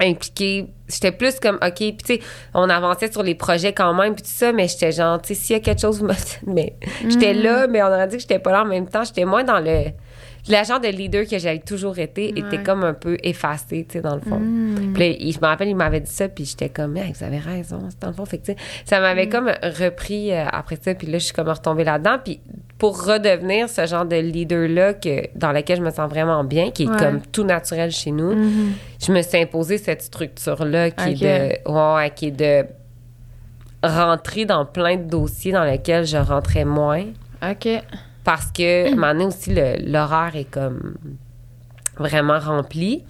impliquée. 0.00 0.66
J'étais 0.88 1.12
plus 1.12 1.38
comme, 1.38 1.56
OK, 1.56 1.74
puis 1.76 1.96
tu 1.98 2.14
sais, 2.14 2.20
on 2.54 2.68
avançait 2.70 3.12
sur 3.12 3.22
les 3.22 3.34
projets 3.34 3.72
quand 3.74 3.92
même, 3.94 4.14
puis 4.14 4.22
tout 4.22 4.30
ça, 4.32 4.52
mais 4.52 4.66
j'étais 4.66 4.92
genre, 4.92 5.20
tu 5.20 5.28
sais, 5.28 5.34
s'il 5.34 5.56
y 5.56 5.58
a 5.58 5.60
quelque 5.60 5.80
chose, 5.80 6.00
vous 6.00 6.06
me. 6.08 6.14
Mais 6.46 6.74
j'étais 7.06 7.34
Mm. 7.34 7.42
là, 7.42 7.66
mais 7.66 7.82
on 7.82 7.86
aurait 7.86 8.08
dit 8.08 8.16
que 8.16 8.22
j'étais 8.22 8.38
pas 8.38 8.52
là 8.52 8.62
en 8.62 8.66
même 8.66 8.88
temps. 8.88 9.04
J'étais 9.04 9.24
moins 9.26 9.44
dans 9.44 9.60
le. 9.60 9.84
Le 10.50 10.64
genre 10.64 10.80
de 10.80 10.88
leader 10.88 11.24
que 11.26 11.38
j'avais 11.38 11.60
toujours 11.60 11.98
été 11.98 12.28
était 12.30 12.42
Ouais. 12.58 12.62
comme 12.62 12.84
un 12.84 12.94
peu 12.94 13.16
effacé, 13.22 13.86
tu 13.88 13.94
sais, 13.94 14.00
dans 14.00 14.14
le 14.16 14.20
fond. 14.20 14.38
Mm. 14.40 14.92
Puis 14.94 15.02
là, 15.08 15.16
il- 15.18 15.32
je 15.32 15.38
me 15.40 15.46
rappelle, 15.46 15.68
il 15.68 15.76
m'avait 15.76 16.00
dit 16.00 16.10
ça, 16.10 16.28
puis 16.28 16.44
j'étais 16.44 16.68
comme, 16.68 16.96
Hey, 16.96 17.12
vous 17.12 17.24
avez 17.24 17.38
raison, 17.38 17.78
c'est 17.88 18.00
dans 18.00 18.08
le 18.08 18.14
fond. 18.14 18.24
Fait 18.24 18.38
que, 18.38 18.52
ça 18.84 19.00
m'avait 19.00 19.26
Mm. 19.26 19.30
comme 19.30 19.52
repris 19.78 20.32
euh, 20.32 20.44
après 20.50 20.76
ça, 20.80 20.94
puis 20.94 21.06
là, 21.06 21.18
je 21.18 21.24
suis 21.24 21.32
comme 21.34 21.48
retombée 21.48 21.84
là-dedans. 21.84 22.16
Puis 22.24 22.40
pour 22.78 23.04
redevenir 23.04 23.68
ce 23.68 23.86
genre 23.86 24.06
de 24.06 24.16
leader-là 24.16 24.94
que, 24.94 25.26
dans 25.36 25.52
lequel 25.52 25.78
je 25.78 25.82
me 25.82 25.90
sens 25.90 26.08
vraiment 26.10 26.42
bien, 26.44 26.70
qui 26.70 26.84
est 26.84 26.88
Ouais. 26.88 26.96
comme 26.98 27.20
tout 27.20 27.44
naturel 27.44 27.90
chez 27.90 28.10
nous, 28.10 28.32
Mhm. 28.34 28.72
je 29.06 29.12
me 29.12 29.20
suis 29.22 29.38
imposé 29.38 29.76
cette 29.78 30.02
structure-là 30.02 30.90
qui, 30.90 31.10
est 31.24 31.60
de, 31.66 31.70
ouais, 31.70 32.10
qui 32.16 32.26
est 32.28 32.30
de 32.30 32.66
rentrer 33.82 34.44
dans 34.44 34.66
plein 34.66 34.96
de 34.96 35.04
dossiers 35.04 35.52
dans 35.52 35.64
lesquels 35.64 36.04
je 36.06 36.16
rentrais 36.18 36.64
moins. 36.64 37.04
OK. 37.42 37.68
Parce 38.24 38.50
que, 38.52 38.86
à 38.86 38.88
un 38.88 38.94
moment 38.94 39.12
donné 39.12 39.24
aussi, 39.26 39.50
le- 39.54 39.90
l'horaire 39.90 40.32
est 40.34 40.50
comme 40.50 40.94
vraiment 41.96 42.38
rempli. 42.38 43.04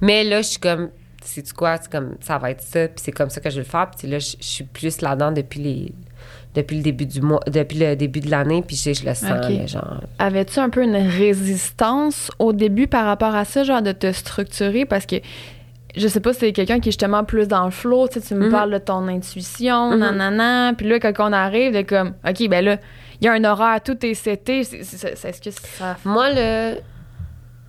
Mais 0.00 0.24
là, 0.24 0.42
je 0.42 0.48
suis 0.48 0.58
comme, 0.58 0.90
sais-tu 1.22 1.52
quoi, 1.52 1.76
c'est 1.80 1.90
comme, 1.90 2.14
ça 2.20 2.38
va 2.38 2.50
être 2.50 2.60
ça, 2.62 2.86
puis 2.88 2.96
c'est 2.98 3.12
comme 3.12 3.30
ça 3.30 3.40
que 3.40 3.50
je 3.50 3.56
vais 3.56 3.62
le 3.62 3.68
faire. 3.68 3.90
Puis 3.98 4.08
là, 4.08 4.18
je, 4.18 4.36
je 4.38 4.44
suis 4.46 4.64
plus 4.64 5.00
là-dedans 5.00 5.32
depuis 5.32 5.60
les 5.60 5.92
depuis 6.54 6.76
le 6.78 6.82
début 6.82 7.04
du 7.04 7.20
mois, 7.20 7.40
depuis 7.46 7.76
le 7.78 7.96
début 7.96 8.20
de 8.20 8.30
l'année, 8.30 8.62
puis 8.66 8.76
je, 8.76 8.94
je 8.94 9.04
le 9.04 9.12
sens, 9.12 9.30
Ok. 9.30 9.50
là, 9.58 9.66
genre. 9.66 10.00
Avais-tu 10.18 10.58
un 10.58 10.70
peu 10.70 10.82
une 10.82 10.96
résistance 10.96 12.30
au 12.38 12.54
début 12.54 12.86
par 12.86 13.04
rapport 13.04 13.34
à 13.34 13.44
ça, 13.44 13.62
genre 13.62 13.82
de 13.82 13.92
te 13.92 14.10
structurer? 14.10 14.86
Parce 14.86 15.04
que 15.04 15.16
je 15.94 16.08
sais 16.08 16.20
pas 16.20 16.32
si 16.32 16.40
c'est 16.40 16.52
quelqu'un 16.54 16.80
qui 16.80 16.88
est 16.88 16.92
justement 16.92 17.24
plus 17.24 17.46
dans 17.46 17.66
le 17.66 17.70
flow, 17.70 18.08
tu 18.08 18.20
sais, 18.20 18.26
tu 18.28 18.34
me 18.34 18.46
Mhm. 18.46 18.50
parles 18.50 18.70
de 18.72 18.78
ton 18.78 19.06
intuition, 19.08 19.90
Mhm. 19.92 19.98
nanana, 19.98 20.72
puis 20.74 20.88
là, 20.88 20.98
quand 20.98 21.12
on 21.18 21.32
arrive, 21.34 21.74
de 21.74 21.82
comme, 21.82 22.14
OK, 22.26 22.48
ben 22.48 22.64
là, 22.64 22.78
il 23.20 23.24
y 23.24 23.28
a 23.28 23.32
un 23.32 23.44
horaire, 23.44 23.80
tout 23.82 24.04
est 24.04 24.14
seté, 24.14 24.60
est-ce 24.60 25.40
que 25.40 25.50
ça... 25.50 25.96
Moi, 26.04 26.30
le 26.30 26.76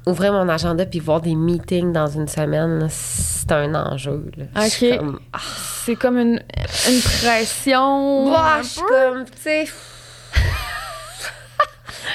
ouvrir 0.07 0.31
mon 0.31 0.47
agenda 0.47 0.85
puis 0.85 0.99
voir 0.99 1.21
des 1.21 1.35
meetings 1.35 1.91
dans 1.91 2.07
une 2.07 2.27
semaine, 2.27 2.87
c'est 2.89 3.51
un 3.51 3.75
enjeu. 3.75 4.31
Là. 4.37 4.45
Ok. 4.65 4.97
comme, 4.97 5.19
ah, 5.33 5.37
C'est 5.83 5.95
comme 5.95 6.17
une, 6.17 6.41
une 6.89 7.01
pression... 7.01 8.31
Bah, 8.31 8.59
je 8.61 8.67
suis 8.67 8.81
comme, 8.81 9.25
tu 9.25 9.41
sais. 9.41 9.67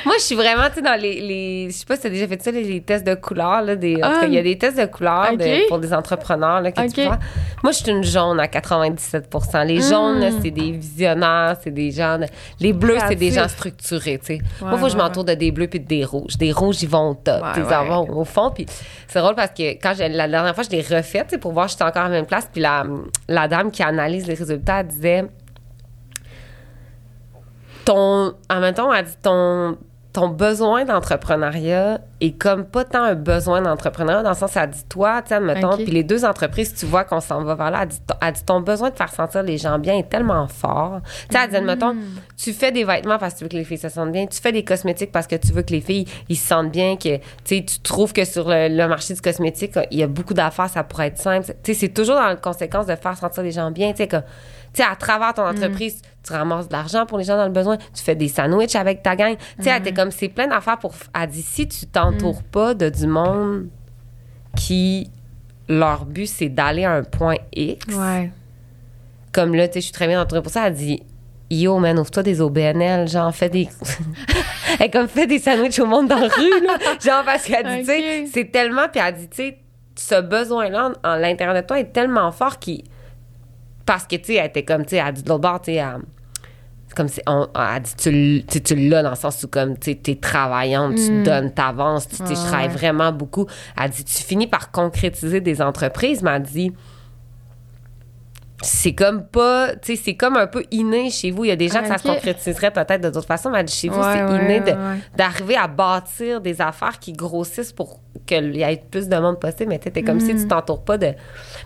Moi, 0.04 0.14
je 0.18 0.22
suis 0.24 0.34
vraiment, 0.34 0.68
tu 0.68 0.76
sais, 0.76 0.82
dans 0.82 1.00
les, 1.00 1.20
les. 1.20 1.66
Je 1.70 1.74
sais 1.76 1.84
pas 1.86 1.94
si 1.96 2.02
tu 2.02 2.06
as 2.08 2.10
déjà 2.10 2.26
fait 2.28 2.42
ça, 2.42 2.50
les, 2.50 2.64
les 2.64 2.80
tests 2.80 3.06
de 3.06 3.14
couleurs. 3.14 3.62
Là, 3.62 3.76
des, 3.76 3.96
en 3.96 4.08
tout 4.12 4.20
cas, 4.20 4.26
il 4.26 4.34
y 4.34 4.38
a 4.38 4.42
des 4.42 4.58
tests 4.58 4.78
de 4.78 4.86
couleurs 4.86 5.36
de- 5.36 5.68
pour 5.68 5.78
des 5.78 5.92
entrepreneurs 5.92 6.60
là, 6.60 6.72
que 6.72 6.80
tu 6.82 6.90
faire. 6.94 7.18
Moi, 7.62 7.72
je 7.72 7.78
suis 7.78 7.90
une 7.90 8.02
jaune 8.04 8.40
à 8.40 8.46
97% 8.48 9.64
Les 9.66 9.78
Mm. 9.78 9.82
jaunes, 9.82 10.20
là, 10.20 10.28
c'est 10.42 10.50
des 10.50 10.72
visionnaires, 10.72 11.56
c'est 11.62 11.70
des 11.70 11.90
gens. 11.90 12.18
de- 12.18 12.26
Les 12.60 12.72
bleus, 12.72 12.98
c'est 13.08 13.14
des 13.16 13.30
gens 13.30 13.48
structurés, 13.48 14.18
tu 14.18 14.36
sais. 14.36 14.38
Moi, 14.60 14.70
il 14.74 14.78
faut 14.78 14.86
que 14.86 14.92
je 14.92 14.96
m'entoure 14.96 15.24
de 15.24 15.34
des 15.34 15.50
bleus 15.52 15.68
puis 15.68 15.80
de 15.80 15.86
des 15.86 16.04
rouges. 16.04 16.36
Des 16.36 16.52
rouges, 16.52 16.82
ils 16.82 16.88
vont 16.88 17.10
au 17.10 17.14
top. 17.14 17.42
Ils 17.56 17.62
en 17.62 17.82
ouais. 17.82 17.88
vont 17.88 18.18
au 18.20 18.24
fond. 18.24 18.50
Puis 18.54 18.66
c'est 19.08 19.18
drôle 19.20 19.34
parce 19.34 19.50
que 19.50 19.62
quand 19.74 19.92
j'ai- 19.96 20.08
la 20.08 20.28
dernière 20.28 20.54
fois, 20.54 20.64
je 20.64 20.70
l'ai 20.70 20.80
refait, 20.82 21.22
tu 21.24 21.30
sais, 21.30 21.38
pour 21.38 21.52
voir 21.52 21.68
si 21.68 21.74
j'étais 21.74 21.84
encore 21.84 22.02
à 22.04 22.08
la 22.08 22.14
même 22.14 22.26
place. 22.26 22.48
Puis 22.52 22.60
la, 22.60 22.84
la 23.28 23.48
dame 23.48 23.70
qui 23.70 23.82
analyse 23.82 24.26
les 24.26 24.34
résultats, 24.34 24.80
elle 24.80 24.86
disait 24.88 25.24
ton 27.84 28.34
en 28.50 28.60
même 28.60 28.74
temps 28.74 28.92
elle 28.92 29.04
dit 29.06 29.16
ton 29.22 29.76
ton 30.12 30.28
besoin 30.28 30.84
d'entrepreneuriat 30.84 31.98
est 32.20 32.38
comme 32.38 32.66
pas 32.66 32.84
tant 32.84 33.02
un 33.02 33.14
besoin 33.14 33.62
d'entrepreneuriat 33.62 34.22
dans 34.22 34.28
le 34.32 34.36
sens 34.36 34.54
elle 34.56 34.68
dit 34.68 34.84
toi 34.86 35.22
tu 35.22 35.28
sais 35.28 35.36
admettons 35.36 35.70
Ok. 35.72 35.84
puis 35.84 35.90
les 35.90 36.04
deux 36.04 36.26
entreprises 36.26 36.74
tu 36.74 36.84
vois 36.84 37.04
qu'on 37.04 37.20
s'en 37.20 37.42
va 37.44 37.54
vers 37.54 37.70
là. 37.70 37.78
Elle 37.82 37.88
dit, 37.88 37.98
elle 38.20 38.32
dit 38.34 38.44
ton 38.44 38.60
besoin 38.60 38.90
de 38.90 38.94
faire 38.94 39.08
sentir 39.10 39.42
les 39.42 39.56
gens 39.56 39.78
bien 39.78 39.96
est 39.96 40.10
tellement 40.10 40.46
fort. 40.48 41.00
Tu 41.30 41.34
sais 41.34 41.44
elle 41.44 41.50
dit 41.50 41.56
admettons 41.56 41.96
tu 42.36 42.52
fais 42.52 42.72
des 42.72 42.84
vêtements 42.84 43.16
parce 43.18 43.32
que 43.32 43.38
tu 43.38 43.44
veux 43.44 43.48
que 43.48 43.56
les 43.56 43.64
filles 43.64 43.78
se 43.78 43.88
sentent 43.88 44.12
bien 44.12 44.26
tu 44.26 44.38
fais 44.38 44.52
des 44.52 44.64
cosmétiques 44.64 45.12
parce 45.12 45.26
que 45.26 45.36
tu 45.36 45.50
veux 45.50 45.62
que 45.62 45.72
les 45.72 45.80
filles 45.80 46.06
ils 46.28 46.36
se 46.36 46.46
sentent 46.46 46.70
bien 46.70 46.96
que 46.96 47.16
tu 47.44 47.64
tu 47.64 47.80
trouves 47.80 48.12
que 48.12 48.26
sur 48.26 48.50
le, 48.50 48.68
le 48.68 48.88
marché 48.88 49.14
du 49.14 49.20
cosmétique 49.22 49.78
il 49.90 49.98
y 49.98 50.02
a 50.02 50.08
beaucoup 50.08 50.34
d'affaires 50.34 50.68
ça 50.68 50.84
pourrait 50.84 51.06
être 51.06 51.18
simple. 51.18 51.46
Tu 51.62 51.72
sais 51.72 51.74
c'est 51.74 51.88
toujours 51.88 52.16
dans 52.16 52.26
la 52.26 52.36
conséquence 52.36 52.84
de 52.84 52.96
faire 52.96 53.16
sentir 53.16 53.42
les 53.42 53.52
gens 53.52 53.70
bien 53.70 53.92
tu 53.92 54.04
sais 54.04 54.08
tu 54.74 54.82
sais, 54.82 54.88
à 54.90 54.96
travers 54.96 55.34
ton 55.34 55.42
entreprise, 55.46 56.00
tu 56.22 56.32
ramasses 56.32 56.68
de 56.68 56.72
l'argent 56.72 57.04
pour 57.06 57.18
les 57.18 57.24
gens 57.24 57.36
dans 57.36 57.44
le 57.46 57.50
besoin, 57.52 57.76
tu 57.76 58.02
fais 58.02 58.14
des 58.14 58.28
sandwichs 58.28 58.74
avec 58.76 59.02
ta 59.02 59.16
gang. 59.16 59.36
Tu 59.58 59.64
sais, 59.64 59.70
elle 59.70 59.80
était 59.82 59.92
comme, 59.92 60.10
c'est 60.10 60.28
plein 60.28 60.46
d'affaires 60.46 60.78
pour. 60.78 60.94
Elle 61.14 61.28
dit, 61.28 61.42
si 61.42 61.68
tu 61.68 61.86
t'entoures 61.86 62.42
pas 62.42 62.74
de 62.74 62.88
du 62.88 63.06
monde 63.06 63.68
qui, 64.56 65.10
leur 65.68 66.04
but, 66.04 66.26
c'est 66.26 66.48
d'aller 66.48 66.84
à 66.84 66.92
un 66.92 67.02
point 67.02 67.36
X, 67.54 67.86
Ouais. 67.94 68.30
comme 69.32 69.54
là, 69.54 69.66
tu 69.68 69.74
sais, 69.74 69.80
je 69.80 69.84
suis 69.86 69.92
très 69.92 70.06
bien 70.06 70.20
entourée 70.22 70.42
pour 70.42 70.52
ça, 70.52 70.66
elle 70.68 70.74
dit, 70.74 71.02
yo, 71.50 71.78
man, 71.78 71.98
ouvre-toi 71.98 72.22
des 72.22 72.40
OBNL, 72.40 73.08
genre, 73.08 73.34
fais 73.34 73.48
des. 73.50 73.68
elle 74.80 74.90
comme, 74.90 75.08
fait 75.08 75.26
des 75.26 75.38
sandwichs 75.38 75.78
au 75.80 75.86
monde 75.86 76.08
dans 76.08 76.18
la 76.18 76.28
rue, 76.28 76.66
là. 76.66 76.78
Genre, 77.04 77.24
parce 77.24 77.44
qu'elle 77.44 77.66
dit, 77.66 77.80
tu 77.80 77.84
sais, 77.86 78.26
c'est 78.32 78.50
tellement. 78.52 78.88
Puis 78.90 79.00
elle 79.06 79.14
dit, 79.14 79.28
tu 79.28 79.36
sais, 79.36 79.58
ce 79.96 80.20
besoin-là, 80.20 80.92
en, 81.02 81.08
en 81.10 81.16
l'intérieur 81.16 81.54
de 81.54 81.66
toi, 81.66 81.78
est 81.78 81.92
tellement 81.92 82.30
fort 82.32 82.58
qu'il 82.58 82.84
parce 83.86 84.06
que, 84.06 84.16
tu 84.16 84.24
sais, 84.26 84.34
elle 84.36 84.46
était 84.46 84.64
comme, 84.64 84.84
tu 84.84 84.90
sais, 84.90 85.02
elle 85.04 85.12
dit 85.14 85.22
de 85.22 85.28
l'autre 85.28 85.40
bord, 85.42 85.60
tu 85.60 85.72
sais, 85.74 85.82
comme 86.94 87.08
si, 87.08 87.20
on, 87.26 87.46
elle 87.54 87.60
a 87.60 87.80
dit, 87.80 87.94
tu, 87.96 88.44
tu, 88.46 88.60
tu 88.62 88.74
l'as 88.88 89.02
dans 89.02 89.10
le 89.10 89.16
sens 89.16 89.42
où, 89.44 89.48
comme, 89.48 89.78
tu 89.78 89.92
sais, 89.92 89.96
t'es 89.96 90.16
travaillante, 90.16 90.96
tu 90.96 91.10
Mm. 91.10 91.22
donnes, 91.22 91.50
t'avances, 91.52 92.06
tu 92.08 92.16
sais, 92.16 92.24
je 92.26 92.30
Ouais, 92.30 92.34
travaille 92.46 92.66
ouais. 92.68 92.74
vraiment 92.74 93.12
beaucoup. 93.12 93.46
Elle 93.80 93.90
dit, 93.90 94.04
tu 94.04 94.22
finis 94.22 94.46
par 94.46 94.70
concrétiser 94.70 95.40
des 95.40 95.62
entreprises, 95.62 96.22
mais 96.22 96.32
elle 96.32 96.42
dit, 96.42 96.72
c'est 98.62 98.94
comme 98.94 99.26
pas, 99.26 99.74
tu 99.76 99.96
sais, 99.96 100.02
c'est 100.02 100.14
comme 100.14 100.36
un 100.36 100.46
peu 100.46 100.64
inné 100.70 101.10
chez 101.10 101.30
vous. 101.30 101.44
Il 101.44 101.48
y 101.48 101.50
a 101.50 101.56
des 101.56 101.68
gens 101.68 101.80
que 101.82 101.88
ça 101.88 101.98
se 101.98 102.06
Ok. 102.08 102.14
concrétiserait 102.14 102.70
peut-être 102.70 103.00
de 103.00 103.10
d'autres 103.10 103.26
façons, 103.26 103.50
mais 103.50 103.66
chez 103.66 103.88
vous, 103.88 103.98
Ouais, 104.00 104.12
c'est 104.14 104.24
ouais, 104.24 104.44
inné 104.44 104.60
ouais, 104.60 104.76
d'arriver 105.16 105.56
à 105.56 105.66
bâtir 105.68 106.40
des 106.40 106.60
affaires 106.60 106.98
qui 106.98 107.12
grossissent 107.12 107.72
pour 107.72 108.00
qu'il 108.26 108.56
y 108.56 108.62
ait 108.62 108.82
plus 108.90 109.08
de 109.08 109.16
monde 109.16 109.38
possible. 109.40 109.66
Mais 109.68 109.78
tu 109.78 109.84
sais, 109.84 109.90
t'es 109.90 110.02
comme 110.02 110.16
Mm. 110.18 110.20
si 110.20 110.36
tu 110.36 110.48
t'entoures 110.48 110.84
pas 110.84 110.96
de. 110.98 111.12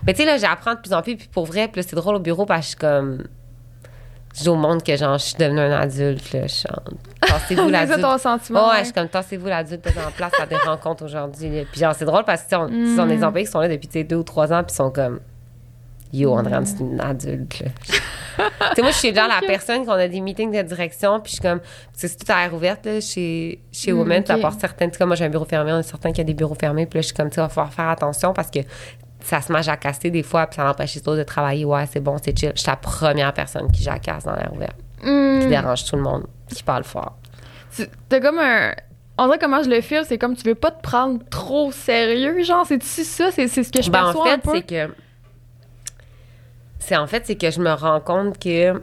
Mais 0.05 0.13
tu 0.13 0.21
sais, 0.23 0.25
là, 0.25 0.37
j'apprends 0.37 0.73
de 0.73 0.79
plus 0.79 0.93
en 0.93 1.01
plus. 1.01 1.15
Puis 1.15 1.27
pour 1.31 1.45
vrai, 1.45 1.67
puis 1.67 1.81
là, 1.81 1.87
c'est 1.87 1.95
drôle 1.95 2.15
au 2.15 2.19
bureau 2.19 2.45
parce 2.45 2.59
que 2.59 2.63
je 2.63 2.67
suis 2.69 2.77
comme. 2.77 3.23
Je 4.35 4.43
dis 4.43 4.49
au 4.49 4.55
monde 4.55 4.83
que 4.83 4.95
genre, 4.95 5.17
je 5.17 5.23
suis 5.25 5.35
devenue 5.37 5.61
un 5.61 5.71
adulte, 5.71 6.31
là, 6.31 6.45
je 6.45 6.53
chante. 6.53 6.91
tassez-vous 7.21 7.55
C'est 7.69 7.71
ça 7.73 7.85
l'adulte. 7.85 8.01
ton 8.01 8.17
sentiment. 8.19 8.65
Ouais, 8.67 8.71
ouais. 8.73 8.79
je 8.79 8.83
suis 8.85 8.93
comme, 8.93 9.07
tassez-vous 9.07 9.47
l'adulte, 9.47 9.87
en 9.87 10.11
place 10.11 10.31
à 10.39 10.45
des 10.45 10.55
rencontres 10.65 11.05
aujourd'hui. 11.05 11.65
Puis 11.71 11.81
genre, 11.81 11.95
c'est 11.95 12.05
drôle 12.05 12.23
parce 12.23 12.43
que, 12.43 12.49
tu 12.49 12.55
sais, 12.55 12.61
on, 12.61 12.67
ce 12.67 12.95
sont 12.97 13.07
des 13.07 13.23
employés 13.23 13.45
qui 13.47 13.51
sont 13.51 13.59
là 13.61 13.67
depuis, 13.67 13.87
tu 13.87 13.93
sais, 13.93 14.03
deux 14.03 14.17
ou 14.17 14.23
trois 14.23 14.53
ans, 14.53 14.63
puis 14.63 14.73
ils 14.73 14.75
sont 14.75 14.91
comme, 14.91 15.19
yo, 16.19 16.33
Andréane, 16.33 16.65
c'est 16.65 16.79
une 16.79 16.99
adulte, 16.99 17.49
tu 17.57 17.63
sais, 18.75 18.81
moi, 18.81 18.91
je 18.91 18.97
suis 18.97 19.13
genre 19.15 19.27
la 19.27 19.45
personne 19.45 19.85
qu'on 19.85 19.93
a 19.93 20.07
des 20.07 20.21
meetings 20.21 20.51
de 20.55 20.61
direction, 20.61 21.19
puis 21.19 21.31
je 21.31 21.35
suis 21.37 21.41
comme, 21.41 21.59
tu 21.59 21.67
sais, 21.93 22.07
c'est 22.07 22.17
tout 22.25 22.31
à 22.31 22.43
l'air 22.43 22.53
ouverte, 22.53 22.85
là, 22.85 22.99
chez, 23.01 23.61
chez 23.71 23.91
Mm, 23.91 23.97
Women, 23.99 24.19
ok. 24.19 24.25
tu 24.25 24.31
apportes 24.33 24.59
certaines, 24.59 24.89
tu 24.89 24.95
sais, 24.95 24.99
comme 24.99 25.09
moi, 25.09 25.15
j'ai 25.15 25.25
un 25.25 25.29
bureau 25.29 25.45
fermé, 25.45 25.71
on 25.73 25.79
est 25.79 25.83
certain 25.83 26.09
qu'il 26.09 26.19
y 26.19 26.21
a 26.21 26.25
des 26.25 26.33
bureaux 26.33 26.55
fermés, 26.55 26.85
puis 26.85 26.97
là, 26.97 27.01
je 27.01 27.07
suis 27.07 27.15
comme, 27.15 27.29
tu 27.29 27.35
sais, 27.35 27.41
il 27.41 27.43
va 27.43 27.49
falloir 27.49 27.73
faire 27.73 27.89
attention 27.89 28.33
parce 28.33 28.51
que 28.51 28.59
ça 29.19 29.41
se 29.41 29.51
met 29.51 29.59
à 29.59 29.61
jacasser 29.63 30.09
des 30.11 30.23
fois, 30.23 30.45
puis 30.47 30.55
ça 30.57 30.69
empêche 30.69 30.95
les 30.95 31.01
autres 31.01 31.17
de 31.17 31.23
travailler. 31.23 31.65
Ouais, 31.65 31.85
c'est 31.91 31.99
bon, 31.99 32.17
c'est 32.23 32.37
chill. 32.37 32.51
Je 32.55 32.61
suis 32.61 32.69
la 32.69 32.75
première 32.77 33.33
personne 33.33 33.69
qui 33.71 33.83
jacasse 33.83 34.23
dans 34.23 34.35
l'air 34.35 34.51
ouvert, 34.53 34.73
Hmm. 35.03 35.39
qui 35.41 35.47
dérange 35.47 35.83
tout 35.85 35.95
le 35.95 36.01
monde, 36.01 36.25
qui 36.49 36.63
parle 36.63 36.83
fort. 36.83 37.17
T'as 38.09 38.19
comme 38.19 38.39
un. 38.39 38.73
On 39.19 39.25
dirait 39.25 39.39
comment 39.39 39.61
je 39.63 39.69
le 39.69 39.81
file, 39.81 40.03
c'est 40.07 40.17
comme 40.19 40.35
tu 40.35 40.43
veux 40.43 40.55
pas 40.55 40.69
te 40.71 40.81
prendre 40.81 41.19
trop 41.29 41.71
sérieux, 41.71 42.43
genre, 42.43 42.65
c'est-tu 42.67 42.85
ça? 43.03 43.31
C'est 43.31 43.47
ce 43.47 43.71
que 43.71 43.81
je 43.81 43.89
Ben, 43.91 44.03
perçois 44.03 44.21
en 44.21 44.25
fait, 44.25 44.41
c'est 44.53 44.61
que. 44.87 44.93
C'est 46.87 46.95
en 46.95 47.05
fait, 47.05 47.25
c'est 47.25 47.35
que 47.35 47.51
je 47.51 47.59
me 47.59 47.73
rends 47.73 47.99
compte 47.99 48.39
que. 48.39 48.81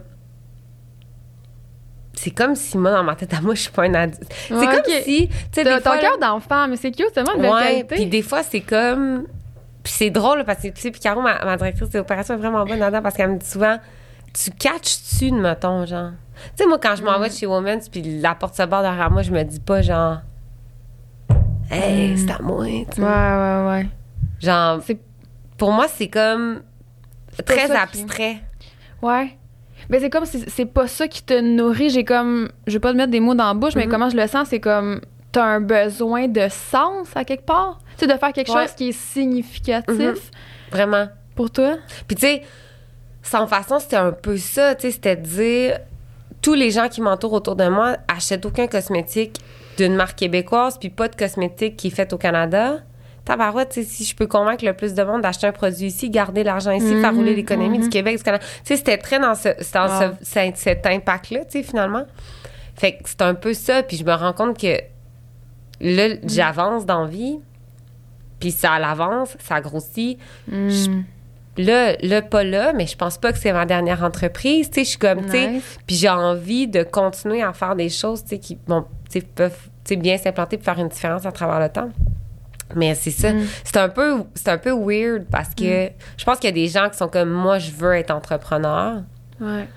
C'est 2.13 2.29
comme 2.29 2.55
si 2.55 2.77
moi, 2.77 2.91
dans 2.91 3.03
ma 3.03 3.15
tête 3.15 3.33
à 3.33 3.41
moi, 3.41 3.55
je 3.55 3.61
suis 3.61 3.71
pas 3.71 3.83
un 3.85 3.93
adulte. 3.95 4.31
C'est 4.47 4.53
comme 4.67 4.83
si. 5.03 5.27
Tu 5.51 5.63
sais, 5.63 5.81
ton 5.81 5.97
cœur 5.99 6.19
d'enfant, 6.21 6.67
mais 6.67 6.77
c'est 6.77 6.91
cute, 6.91 7.07
c'est 7.13 7.23
tellement 7.23 7.33
une 7.35 7.51
Ouais, 7.51 7.83
puis 7.83 8.05
des 8.05 8.21
fois, 8.21 8.43
c'est 8.43 8.61
comme. 8.61 9.23
Puis 9.83 9.91
c'est 9.93 10.09
drôle 10.11 10.43
parce 10.45 10.61
que, 10.61 10.67
tu 10.67 10.81
sais, 10.81 10.91
puis 10.91 10.99
Caro, 11.01 11.21
ma, 11.21 11.43
ma 11.43 11.57
directrice 11.57 11.89
des 11.89 11.97
opérations, 11.99 12.35
est 12.35 12.37
vraiment 12.37 12.63
bonne 12.65 12.77
là-dedans 12.79 13.01
parce 13.01 13.15
qu'elle 13.15 13.31
me 13.31 13.37
dit 13.39 13.45
souvent 13.45 13.77
Tu 14.33 14.51
catches-tu 14.51 15.31
de 15.31 15.35
mettons, 15.37 15.85
genre? 15.87 16.11
Tu 16.55 16.63
sais, 16.63 16.67
moi, 16.67 16.77
quand 16.81 16.95
je 16.95 17.03
m'en 17.03 17.17
Mm. 17.17 17.21
vais 17.23 17.29
de 17.29 17.33
chez 17.33 17.47
Women's 17.47 17.89
puis 17.89 18.19
la 18.19 18.35
porte 18.35 18.55
se 18.55 18.63
barre 18.63 18.83
derrière 18.83 19.09
moi, 19.09 19.23
je 19.23 19.31
me 19.31 19.41
dis 19.43 19.59
pas, 19.59 19.81
genre 19.81 20.19
Hey, 21.71 22.13
Mm. 22.13 22.17
c'est 22.17 22.31
à 22.31 22.39
moi, 22.41 22.65
tu. 22.93 23.01
Ouais, 23.01 23.07
ouais, 23.07 23.67
ouais. 23.67 23.87
Genre, 24.41 24.79
pour 25.57 25.71
moi, 25.71 25.87
c'est 25.87 26.07
comme 26.07 26.61
très 27.43 27.65
qui- 27.65 27.71
abstrait. 27.71 28.37
Ouais. 29.01 29.37
Mais 29.89 29.99
c'est 29.99 30.09
comme 30.09 30.25
si 30.25 30.43
c'est 30.47 30.65
pas 30.65 30.87
ça 30.87 31.07
qui 31.07 31.21
te 31.23 31.39
nourrit. 31.39 31.89
J'ai 31.89 32.03
comme. 32.05 32.49
Je 32.67 32.73
vais 32.73 32.79
pas 32.79 32.91
te 32.91 32.97
mettre 32.97 33.11
des 33.11 33.19
mots 33.19 33.35
dans 33.35 33.47
la 33.47 33.53
bouche, 33.53 33.75
mais 33.75 33.85
Mhm. 33.85 33.91
comment 33.91 34.09
je 34.09 34.17
le 34.17 34.27
sens, 34.27 34.47
c'est 34.49 34.59
comme. 34.59 35.01
T'as 35.31 35.43
un 35.43 35.59
besoin 35.61 36.27
de 36.29 36.47
sens 36.49 37.09
à 37.13 37.25
quelque 37.25 37.45
part? 37.45 37.79
Tu 37.97 38.05
sais, 38.05 38.13
de 38.13 38.17
faire 38.17 38.31
quelque 38.31 38.51
Ouais. 38.51 38.61
chose 38.67 38.71
qui 38.75 38.89
est 38.89 38.91
significatif 38.97 39.95
Mhm. 39.99 40.15
Vraiment. 40.71 41.07
pour 41.35 41.51
toi? 41.51 41.75
Puis, 42.07 42.15
tu 42.15 42.21
sais, 42.25 42.41
sans 43.21 43.45
façon, 43.47 43.79
c'était 43.79 43.97
un 43.97 44.11
peu 44.13 44.37
ça, 44.37 44.75
tu 44.75 44.83
sais, 44.83 44.91
c'était 44.91 45.17
de 45.17 45.21
dire 45.25 45.79
tous 46.41 46.53
les 46.53 46.71
gens 46.71 46.87
qui 46.87 47.01
m'entourent 47.01 47.33
autour 47.33 47.55
de 47.57 47.67
moi 47.67 47.97
achètent 48.07 48.45
aucun 48.45 48.67
cosmétique 48.67 49.39
d'une 49.77 49.95
marque 49.95 50.17
québécoise, 50.17 50.77
puis 50.77 50.89
pas 50.89 51.09
de 51.09 51.15
cosmétique 51.15 51.75
qui 51.75 51.87
est 51.87 51.91
fait 51.91 52.13
au 52.13 52.17
Canada. 52.17 52.77
Tabarouette, 53.25 53.73
si 53.73 54.03
je 54.05 54.15
peux 54.15 54.27
convaincre 54.27 54.63
le 54.63 54.73
plus 54.73 54.93
de 54.93 55.03
monde 55.03 55.21
d'acheter 55.21 55.47
un 55.47 55.51
produit 55.51 55.87
ici, 55.87 56.09
garder 56.09 56.43
l'argent 56.43 56.71
ici, 56.71 56.93
Mhm, 56.95 57.01
faire 57.01 57.15
rouler 57.15 57.35
l'économie 57.35 57.79
du 57.79 57.85
mhm. 57.85 57.89
Québec, 57.89 58.17
du. 58.19 58.39
Tu 58.39 58.45
sais, 58.63 58.77
c'était 58.77 58.97
très 58.97 59.19
dans, 59.19 59.33
ce, 59.35 59.49
dans 59.73 59.87
Wow. 60.07 60.11
ce- 60.21 60.25
cet, 60.55 60.85
impact-là, 60.85 61.39
tu 61.45 61.51
sais, 61.59 61.63
finalement. 61.63 62.03
Fait 62.75 62.93
que 62.93 62.99
c'est 63.05 63.21
un 63.23 63.33
peu 63.33 63.53
ça, 63.53 63.83
puis 63.83 63.97
je 63.97 64.03
me 64.05 64.13
rends 64.13 64.33
compte 64.33 64.59
que 64.59 64.79
là, 65.81 66.15
j'avance 66.23 66.85
dans 66.85 67.05
vie, 67.05 67.39
puis 68.39 68.51
ça 68.51 68.73
avance, 68.73 69.35
ça 69.39 69.59
grossit. 69.61 70.19
Mm. 70.47 71.01
Là, 71.57 71.95
là, 72.01 72.21
pas 72.21 72.43
là, 72.43 72.73
mais 72.73 72.85
je 72.85 72.97
pense 72.97 73.17
pas 73.17 73.31
que 73.31 73.39
c'est 73.39 73.53
ma 73.53 73.65
dernière 73.65 74.03
entreprise. 74.03 74.69
Tu 74.69 74.75
sais, 74.75 74.83
je 74.83 74.89
suis 74.89 74.99
comme, 74.99 75.23
tu 75.25 75.31
sais, 75.31 75.61
puis 75.87 75.95
j'ai 75.95 76.09
envie 76.09 76.67
de 76.67 76.83
continuer 76.83 77.41
à 77.41 77.53
faire 77.53 77.75
des 77.75 77.87
choses, 77.89 78.23
tu 78.23 78.29
sais, 78.31 78.39
qui, 78.39 78.57
bon, 78.67 78.83
tu 79.09 79.19
sais, 79.19 79.25
peuvent, 79.25 79.57
tu 79.85 79.93
sais, 79.93 79.95
bien 79.95 80.17
s'implanter 80.17 80.57
pour 80.57 80.65
faire 80.65 80.79
une 80.79 80.89
différence 80.89 81.25
à 81.25 81.31
travers 81.31 81.59
le 81.61 81.69
temps. 81.69 81.89
Mais 82.73 82.95
c'est 82.95 83.11
ça. 83.11 83.31
Mm. 83.33 83.43
C'est 83.63 83.77
un 83.77 83.89
peu, 83.89 84.23
c'est 84.33 84.49
un 84.49 84.57
peu 84.57 84.71
weird 84.71 85.25
parce 85.29 85.53
que 85.53 85.89
je 86.17 86.25
pense 86.25 86.39
qu'il 86.39 86.45
y 86.49 86.53
a 86.53 86.55
des 86.55 86.67
gens 86.67 86.89
qui 86.89 86.97
sont 86.97 87.07
comme, 87.07 87.29
moi, 87.29 87.59
je 87.59 87.71
veux 87.71 87.93
être 87.93 88.11
entrepreneur. 88.11 89.03
Ouais. 89.39 89.67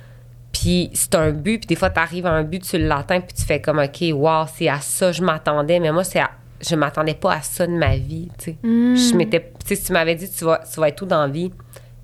Puis 0.53 0.91
c'est 0.95 1.15
un 1.15 1.31
but, 1.31 1.59
puis 1.59 1.67
des 1.67 1.77
fois, 1.77 1.91
tu 1.91 2.01
arrives 2.01 2.27
à 2.27 2.31
un 2.31 2.43
but, 2.43 2.63
tu 2.63 2.79
l'atteins, 2.79 3.21
puis 3.21 3.35
tu 3.37 3.43
fais 3.45 3.61
comme, 3.61 3.79
OK, 3.79 4.03
wow, 4.13 4.47
c'est 4.53 4.69
à 4.69 4.81
ça 4.81 5.13
je 5.13 5.23
m'attendais, 5.23 5.79
mais 5.79 5.93
moi, 5.93 6.03
c'est 6.05 6.21
à- 6.21 6.31
je 6.67 6.75
m'attendais 6.75 7.15
pas 7.15 7.35
à 7.35 7.41
ça 7.43 7.67
de 7.67 7.73
ma 7.73 7.97
vie, 7.97 8.31
tu 8.39 8.45
sais. 8.47 8.57
Mm. 8.63 8.97
Je 8.97 9.15
m'étais, 9.15 9.53
tu 9.61 9.67
sais, 9.67 9.75
si 9.77 9.85
tu 9.85 9.93
m'avais 9.93 10.15
dit, 10.15 10.29
tu 10.31 10.45
vas, 10.45 10.63
tu 10.73 10.81
vas 10.81 10.89
être 10.89 10.97
tout 10.97 11.07
dans 11.07 11.21
la 11.21 11.29
vie, 11.29 11.53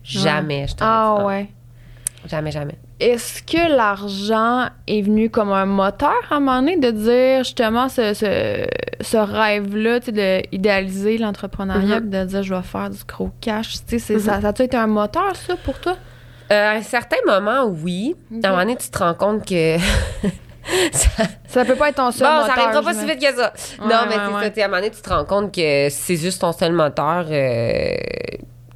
jamais 0.03 0.67
je 0.69 0.75
t'aurais 0.75 0.91
dit 0.91 1.21
Ah 1.21 1.25
ouais. 1.25 1.49
Jamais, 2.27 2.51
jamais. 2.51 2.79
Est-ce 3.05 3.43
que 3.43 3.77
l'argent 3.77 4.69
est 4.87 5.03
venu 5.03 5.29
comme 5.29 5.53
un 5.53 5.67
moteur 5.67 6.15
à 6.31 6.37
un 6.37 6.41
moment 6.41 6.61
donné 6.61 6.79
de 6.79 6.91
dire 6.91 7.39
justement 7.45 7.89
ce, 7.91 8.15
ce, 8.15 8.67
ce 9.03 9.17
rêve-là, 9.19 10.01
d'idéaliser 10.01 11.19
l'entrepreneuriat, 11.19 12.01
puis 12.01 12.09
de 12.09 12.25
dire 12.25 12.43
je 12.43 12.55
vais 12.55 12.63
faire 12.63 12.89
du 12.89 12.99
gros 13.07 13.31
cash, 13.43 13.75
c'est- 13.87 13.99
ça, 13.99 14.41
ça 14.41 14.49
a-tu 14.49 14.63
été 14.63 14.77
un 14.79 14.87
moteur 14.87 15.37
ça 15.37 15.55
pour 15.65 15.79
toi? 15.81 15.97
Euh, 16.51 16.69
à 16.69 16.73
un 16.77 16.83
certain 16.83 17.17
moment, 17.27 17.65
oui. 17.67 18.15
À 18.43 18.47
un 18.47 18.51
moment 18.51 18.63
donné, 18.63 18.77
tu 18.77 18.89
te 18.89 18.99
rends 18.99 19.15
compte 19.15 19.47
que. 19.47 19.77
ça- 20.93 21.25
Ça 21.47 21.65
peut 21.65 21.75
pas 21.75 21.91
être 21.91 21.97
ton 21.97 22.11
seul 22.11 22.27
bon, 22.27 22.41
moteur. 22.41 22.55
ça 22.55 22.63
arrivera 22.63 22.83
pas 22.83 22.95
si 22.95 23.05
vite 23.07 23.19
que 23.21 23.35
ça. 23.37 23.53
Ouais, 23.81 23.87
non, 23.87 24.01
mais 24.09 24.17
ouais, 24.17 24.23
c'est 24.29 24.35
ouais. 24.35 24.53
ça. 24.55 24.63
À 24.63 24.65
un 24.65 24.69
moment 24.69 24.77
donné, 24.81 24.91
tu 24.91 25.03
te 25.03 25.09
rends 25.11 25.25
compte 25.25 25.55
que 25.55 25.89
c'est 25.91 26.17
juste 26.17 26.41
ton 26.41 26.53
seul 26.53 26.73
moteur. 26.73 27.27
euh, 27.31 27.95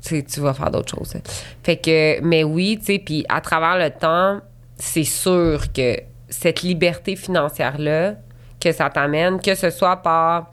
tu 0.00 0.40
vas 0.40 0.54
faire 0.54 0.70
d'autres 0.70 0.94
choses. 0.96 1.14
Fait 1.62 1.76
que, 1.76 2.20
mais 2.22 2.44
oui, 2.44 2.78
tu 2.78 2.86
sais, 2.86 2.98
puis 2.98 3.24
à 3.28 3.40
travers 3.40 3.78
le 3.78 3.90
temps, 3.90 4.40
c'est 4.76 5.04
sûr 5.04 5.72
que 5.72 5.96
cette 6.28 6.62
liberté 6.62 7.16
financière-là, 7.16 8.14
que 8.60 8.72
ça 8.72 8.90
t'amène, 8.90 9.40
que 9.40 9.54
ce 9.54 9.70
soit 9.70 9.96
par. 9.96 10.50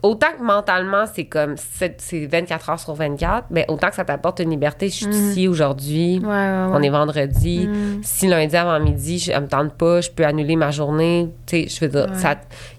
Autant 0.00 0.28
que 0.38 0.42
mentalement, 0.44 1.06
c'est 1.12 1.24
comme. 1.24 1.56
C'est 1.56 2.00
c'est 2.00 2.26
24 2.26 2.70
heures 2.70 2.78
sur 2.78 2.94
24, 2.94 3.46
mais 3.50 3.64
autant 3.68 3.88
que 3.88 3.96
ça 3.96 4.04
t'apporte 4.04 4.38
une 4.38 4.50
liberté. 4.50 4.88
Je 4.88 4.94
suis 4.94 5.06
Mhm. 5.06 5.12
ici 5.30 5.48
aujourd'hui. 5.48 6.20
Ouais, 6.20 6.28
ouais, 6.28 6.34
ouais. 6.34 6.70
On 6.72 6.80
est 6.82 6.88
vendredi. 6.88 7.66
Mm. 7.66 8.00
Si 8.04 8.28
lundi 8.28 8.56
avant 8.56 8.78
midi, 8.78 9.18
je 9.18 9.32
me 9.32 9.48
tente 9.48 9.74
pas, 9.74 10.00
je 10.00 10.08
peux 10.10 10.24
annuler 10.24 10.54
ma 10.54 10.70
journée. 10.70 11.30
Tu 11.46 11.62
sais, 11.64 11.68
je 11.68 11.80
veux 11.84 11.90
dire, 11.90 12.06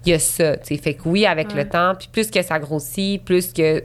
il 0.06 0.12
y 0.12 0.14
a 0.14 0.18
ça. 0.18 0.56
Tu 0.56 0.74
sais, 0.76 0.82
fait 0.82 0.94
que 0.94 1.02
oui, 1.06 1.26
avec 1.26 1.52
le 1.54 1.68
temps, 1.68 1.92
puis 1.98 2.08
plus 2.10 2.30
que 2.30 2.40
ça 2.40 2.58
grossit, 2.58 3.22
plus 3.22 3.52
que 3.52 3.84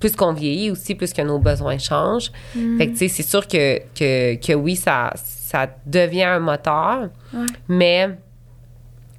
plus 0.00 0.16
qu'on 0.16 0.32
vieillit 0.32 0.70
aussi, 0.70 0.94
plus 0.94 1.12
que 1.12 1.22
nos 1.22 1.38
besoins 1.38 1.78
changent. 1.78 2.32
Mm. 2.56 2.78
Fait 2.78 2.86
que 2.86 2.92
tu 2.92 2.96
sais, 2.98 3.08
c'est 3.08 3.22
sûr 3.22 3.46
que, 3.46 3.78
que, 3.94 4.34
que 4.36 4.54
oui, 4.54 4.74
ça, 4.74 5.12
ça 5.14 5.68
devient 5.86 6.24
un 6.24 6.40
moteur, 6.40 7.10
Ouais. 7.32 7.46
mais 7.68 8.18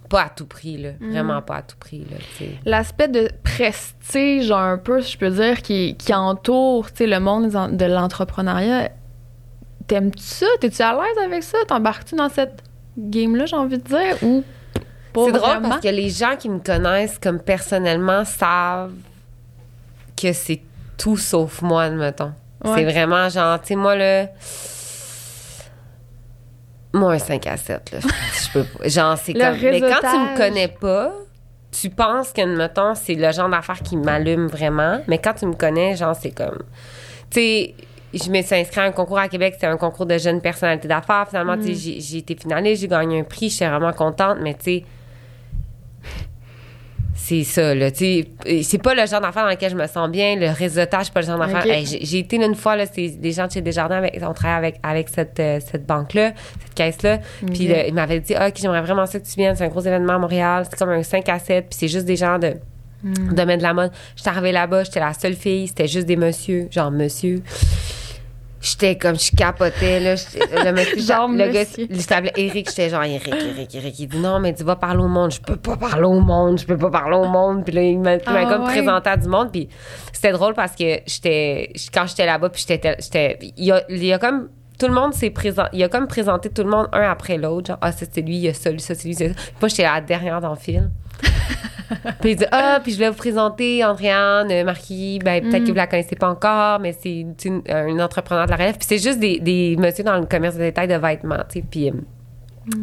pas 0.09 0.23
à 0.23 0.29
tout 0.29 0.45
prix, 0.47 0.77
là. 0.77 0.89
Mm. 0.99 1.11
Vraiment 1.11 1.41
pas 1.41 1.57
à 1.57 1.61
tout 1.61 1.77
prix, 1.79 2.05
là. 2.11 2.17
L'aspect 2.65 3.07
de 3.07 3.29
prestige, 3.43 4.51
un 4.51 4.77
peu, 4.77 5.01
si 5.01 5.13
je 5.13 5.17
peux 5.19 5.29
dire, 5.29 5.61
qui, 5.61 5.95
qui 5.95 6.13
entoure 6.13 6.91
tu 6.91 6.97
sais, 6.97 7.07
le 7.07 7.19
monde 7.19 7.49
de 7.49 7.85
l'entrepreneuriat, 7.85 8.89
t'aimes-tu 9.87 10.23
ça? 10.23 10.47
T'es-tu 10.59 10.81
à 10.81 10.93
l'aise 10.93 11.23
avec 11.23 11.43
ça? 11.43 11.59
T'embarques-tu 11.67 12.15
dans 12.15 12.29
cette 12.29 12.63
game-là, 12.97 13.45
j'ai 13.45 13.55
envie 13.55 13.77
de 13.77 13.83
dire? 13.83 14.17
Ou 14.23 14.43
C'est 15.15 15.31
drôle 15.31 15.61
parce 15.61 15.81
que 15.81 15.87
les 15.89 16.09
gens 16.09 16.35
qui 16.37 16.49
me 16.49 16.59
connaissent 16.59 17.19
comme 17.19 17.39
personnellement 17.39 18.25
savent 18.25 18.93
que 20.21 20.33
c'est 20.33 20.61
tout 21.01 21.17
sauf 21.17 21.61
moi, 21.63 21.83
admettons. 21.83 22.33
Ouais. 22.63 22.71
C'est 22.75 22.83
vraiment 22.85 23.27
genre, 23.29 23.59
tu 23.61 23.69
sais, 23.69 23.75
moi, 23.75 23.95
là. 23.95 24.27
Moi, 26.93 27.13
un 27.13 27.19
5 27.19 27.47
à 27.47 27.57
7, 27.57 27.91
là. 27.93 27.99
Je, 28.01 28.07
je 28.07 28.51
peux 28.51 28.63
pas. 28.65 28.87
Genre, 28.87 29.17
c'est 29.17 29.33
comme. 29.51 29.57
Mais 29.71 29.79
quand 29.79 29.99
tu 30.11 30.17
me 30.19 30.37
connais 30.37 30.67
pas, 30.67 31.11
tu 31.71 31.89
penses 31.89 32.33
que, 32.33 32.41
mettons, 32.43 32.95
c'est 32.95 33.15
le 33.15 33.31
genre 33.31 33.49
d'affaires 33.49 33.79
qui 33.81 33.95
m'allume 33.95 34.47
vraiment. 34.47 34.99
Mais 35.07 35.17
quand 35.17 35.33
tu 35.33 35.45
me 35.45 35.53
connais, 35.53 35.95
genre, 35.95 36.15
c'est 36.15 36.31
comme. 36.31 36.59
Tu 37.29 37.39
sais, 37.39 37.75
je 38.13 38.29
me 38.29 38.41
suis 38.41 38.55
inscrite 38.55 38.77
à 38.79 38.83
un 38.83 38.91
concours 38.91 39.19
à 39.19 39.29
Québec, 39.29 39.53
c'était 39.55 39.67
un 39.67 39.77
concours 39.77 40.05
de 40.05 40.17
jeunes 40.17 40.41
personnalités 40.41 40.89
d'affaires. 40.89 41.25
Finalement, 41.29 41.55
tu 41.57 41.67
sais, 41.67 41.73
j'ai- 41.75 42.01
j'ai 42.01 42.17
été 42.17 42.35
finaliste, 42.35 42.81
j'ai 42.81 42.87
gagné 42.89 43.21
un 43.21 43.23
prix, 43.23 43.49
j'étais 43.49 43.69
vraiment 43.69 43.93
contente, 43.93 44.37
mais 44.41 44.53
tu 44.53 44.63
sais. 44.65 44.85
C'est 47.23 47.43
ça, 47.43 47.75
là. 47.75 47.89
C'est 47.93 48.25
pas 48.81 48.95
le 48.95 49.05
genre 49.05 49.21
d'affaires 49.21 49.43
dans 49.43 49.49
lequel 49.49 49.69
je 49.71 49.75
me 49.75 49.85
sens 49.85 50.09
bien. 50.09 50.35
Le 50.37 50.49
réseautage, 50.49 51.05
c'est 51.05 51.13
pas 51.13 51.21
le 51.21 51.27
genre. 51.27 51.41
Hey, 51.65 51.85
j'ai 51.85 52.17
été 52.19 52.37
là 52.39 52.45
une 52.47 52.55
fois, 52.55 52.75
là, 52.75 52.85
c'est 52.91 53.09
des 53.09 53.31
gens 53.31 53.45
de 53.47 53.51
chez 53.51 53.61
Desjardins, 53.61 53.97
avec, 53.97 54.19
on 54.21 54.33
travaille 54.33 54.57
avec, 54.57 54.79
avec 54.81 55.07
cette, 55.09 55.39
euh, 55.39 55.59
cette 55.65 55.85
banque-là, 55.85 56.31
cette 56.63 56.73
caisse-là. 56.73 57.19
Puis 57.53 57.65
Ok. 57.67 57.75
là, 57.75 57.87
il 57.87 57.93
m'avait 57.93 58.19
dit, 58.21 58.33
ah, 58.35 58.47
OK, 58.47 58.55
j'aimerais 58.59 58.81
vraiment 58.81 59.05
ça 59.05 59.19
que 59.19 59.25
tu 59.25 59.35
viennes. 59.35 59.55
C'est 59.55 59.63
un 59.65 59.69
gros 59.69 59.81
événement 59.81 60.13
à 60.13 60.17
Montréal. 60.17 60.65
C'est 60.69 60.77
comme 60.79 60.89
un 60.89 61.03
5 61.03 61.29
à 61.29 61.37
7. 61.37 61.67
Puis 61.69 61.77
c'est 61.79 61.87
juste 61.87 62.05
des 62.05 62.15
gens 62.15 62.39
de 62.39 62.53
Mm. 63.03 63.33
domaine 63.33 63.57
de 63.57 63.63
la 63.63 63.73
mode. 63.73 63.91
J'étais 64.15 64.29
arrivée 64.29 64.51
là-bas, 64.51 64.83
j'étais 64.83 64.99
la 64.99 65.13
seule 65.13 65.33
fille. 65.33 65.67
C'était 65.67 65.87
juste 65.87 66.05
des 66.05 66.15
messieurs, 66.15 66.67
genre 66.69 66.91
monsieur. 66.91 67.41
J'étais 68.61 68.95
comme, 68.95 69.17
je 69.19 69.35
capotais, 69.35 69.99
là. 69.99 70.15
Le 70.63 70.71
monsieur, 70.71 70.99
Genre 71.07 71.27
le 71.29 71.47
gars, 71.51 71.63
je 71.65 72.05
t'appelais 72.07 72.31
Eric, 72.37 72.69
j'étais 72.69 72.89
genre 72.89 73.03
Eric, 73.03 73.27
Eric, 73.33 73.73
Eric. 73.75 73.99
Il 73.99 74.07
dit 74.07 74.17
non, 74.19 74.39
mais 74.39 74.53
tu 74.53 74.63
vas 74.63 74.75
parler 74.75 75.01
au 75.03 75.07
monde. 75.07 75.31
Je 75.31 75.41
peux 75.41 75.55
pas 75.55 75.75
parler 75.77 76.05
au 76.05 76.19
monde, 76.19 76.59
je 76.59 76.65
peux 76.65 76.77
pas 76.77 76.91
parler 76.91 77.17
au 77.17 77.25
monde. 77.27 77.63
Puis 77.65 77.73
là, 77.73 77.81
il 77.81 77.99
m'a 77.99 78.15
il 78.15 78.21
m'a 78.25 78.41
Ah 78.41 78.45
comme 78.45 78.61
ouais. 78.65 78.71
présenté 78.71 79.09
à 79.09 79.17
du 79.17 79.27
monde. 79.27 79.51
Puis 79.51 79.67
c'était 80.13 80.31
drôle 80.31 80.53
parce 80.53 80.75
que 80.75 80.99
j'étais, 81.07 81.73
quand 81.93 82.05
j'étais 82.07 82.25
là-bas, 82.27 82.49
puis 82.49 82.63
j'étais, 82.67 82.95
j'étais, 82.99 83.39
il 83.57 83.65
y 83.65 83.71
a, 83.71 83.83
il 83.89 84.05
y 84.05 84.13
a 84.13 84.19
comme 84.19 84.49
tout 84.77 84.87
le 84.87 84.93
monde 84.93 85.13
s'est 85.13 85.29
présenté. 85.31 85.69
Il 85.73 85.83
a 85.83 85.89
comme 85.89 86.07
présenté 86.07 86.49
tout 86.49 86.63
le 86.63 86.69
monde 86.69 86.87
un 86.91 87.09
après 87.09 87.37
l'autre. 87.37 87.67
Genre, 87.67 87.77
ah, 87.81 87.91
ça, 87.91 88.05
c'est 88.11 88.21
lui, 88.21 88.35
il 88.35 88.41
y 88.41 88.47
a 88.47 88.53
ça, 88.53 88.69
lui, 88.71 88.79
ça, 88.79 88.93
c'est 88.95 89.07
lui. 89.07 89.15
c'est 89.15 89.29
ça. 89.29 89.35
Moi, 89.59 89.69
j'étais 89.69 89.83
la 89.83 90.01
dernière 90.01 90.39
dans 90.41 90.51
le 90.51 90.55
film. 90.55 90.91
Puis 92.21 92.31
il 92.31 92.35
dit, 92.37 92.45
ah, 92.51 92.79
puis 92.81 92.93
je 92.93 92.99
vais 92.99 93.09
vous 93.09 93.15
présenter 93.15 93.83
Andréane 93.83 94.49
euh, 94.51 94.63
Marquis. 94.63 95.19
Ben, 95.23 95.41
peut-être 95.41 95.63
que 95.63 95.69
vous 95.69 95.75
la 95.75 95.87
connaissez 95.87 96.15
pas 96.15 96.29
encore, 96.29 96.79
mais 96.79 96.93
c'est 96.93 97.25
c'est 97.37 97.49
une, 97.49 97.61
un 97.69 97.99
entrepreneur 97.99 98.45
de 98.45 98.51
la 98.51 98.57
relève. 98.57 98.77
Puis 98.77 98.87
c'est 98.87 98.97
juste 98.97 99.19
des, 99.19 99.39
des 99.39 99.75
messieurs 99.77 100.03
dans 100.03 100.17
le 100.17 100.25
commerce 100.25 100.55
de 100.55 100.61
détail 100.61 100.87
de 100.87 100.95
vêtements, 100.95 101.43
tu 101.49 101.59
sais. 101.59 101.65
Puis 101.69 101.89
euh, 101.89 101.93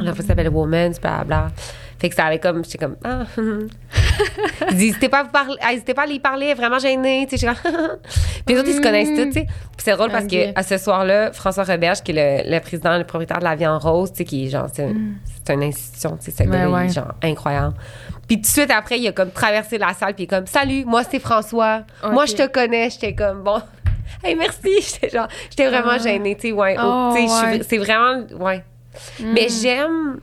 la 0.01 0.12
fois, 0.12 0.22
ça 0.22 0.28
s'appelle 0.28 0.49
Woman's, 0.49 1.01
bla 1.01 1.51
Fait 1.99 2.09
que 2.09 2.14
ça 2.14 2.26
avait 2.26 2.39
comme, 2.39 2.64
j'étais 2.64 2.78
comme, 2.78 2.97
ah. 3.05 3.24
Ils 3.39 4.76
disent, 4.76 4.89
n'hésitez 4.89 5.09
pas 5.09 5.20
à 5.20 5.22
vous 5.22 5.30
parler, 5.30 5.55
n'hésitez 5.70 5.95
pas 5.95 6.03
à 6.03 6.07
lui 6.07 6.18
parler, 6.18 6.53
vraiment 6.55 6.78
gêné, 6.78 7.26
tu 7.30 7.39
sais. 7.39 7.47
comme, 7.47 7.57
Puis 8.45 8.55
les 8.55 8.59
autres, 8.61 8.68
ils 8.68 8.76
se 8.76 8.80
connaissent 8.80 9.09
tous, 9.09 9.26
tu 9.26 9.32
sais. 9.32 9.45
Puis 9.47 9.84
c'est 9.84 9.93
drôle 9.97 10.11
parce 10.11 10.26
que 10.26 10.59
à 10.59 10.62
ce 10.62 10.76
soir-là, 10.76 11.32
François 11.32 11.64
Roberge, 11.64 12.03
qui 12.03 12.12
est 12.12 12.45
le, 12.45 12.55
le 12.55 12.61
président, 12.61 12.99
le 12.99 13.05
propriétaire 13.05 13.39
de 13.39 13.45
la 13.45 13.72
en 13.72 13.78
rose, 13.78 14.11
tu 14.12 14.18
sais, 14.18 14.24
qui 14.24 14.47
est 14.47 14.51
genre, 14.51 14.68
c'est 14.72 14.89
c'est 15.45 15.55
une 15.55 15.62
institution, 15.62 16.18
tu 16.22 16.30
sais, 16.30 16.43
ce 16.45 16.49
Ouais, 16.49 16.51
gars-là, 16.51 16.66
il 16.66 16.70
est 16.70 16.74
ouais. 16.74 16.89
genre 16.91 17.14
incroyable. 17.22 17.74
Puis 18.29 18.37
tout 18.37 18.43
de 18.43 18.47
suite 18.47 18.70
après, 18.70 18.99
il 19.01 19.09
a 19.09 19.12
comme 19.12 19.31
traversé 19.33 19.79
la 19.79 19.95
salle, 19.95 20.14
puis 20.14 20.26
comme, 20.26 20.47
salut, 20.47 20.85
moi 20.85 21.03
c'est 21.03 21.18
François, 21.18 21.83
moi 22.12 22.26
je 22.26 22.35
te 22.35 22.47
connais, 22.47 22.91
j'étais 22.91 23.14
comme, 23.14 23.43
bon. 23.43 23.61
Hey, 24.24 24.35
merci! 24.35 24.81
J'étais 24.81 25.11
genre, 25.11 25.29
j'étais 25.51 25.68
vraiment 25.68 25.93
Ah. 25.93 25.99
gênée, 25.99 26.35
tu 26.35 26.49
sais, 26.49 26.53
ouais. 26.53 26.76
oh, 26.83 27.14
ouais. 27.14 27.61
c'est 27.68 27.76
vraiment, 27.79 28.24
ouais. 28.41 28.64
Mais 29.20 29.49
j'aime, 29.49 30.18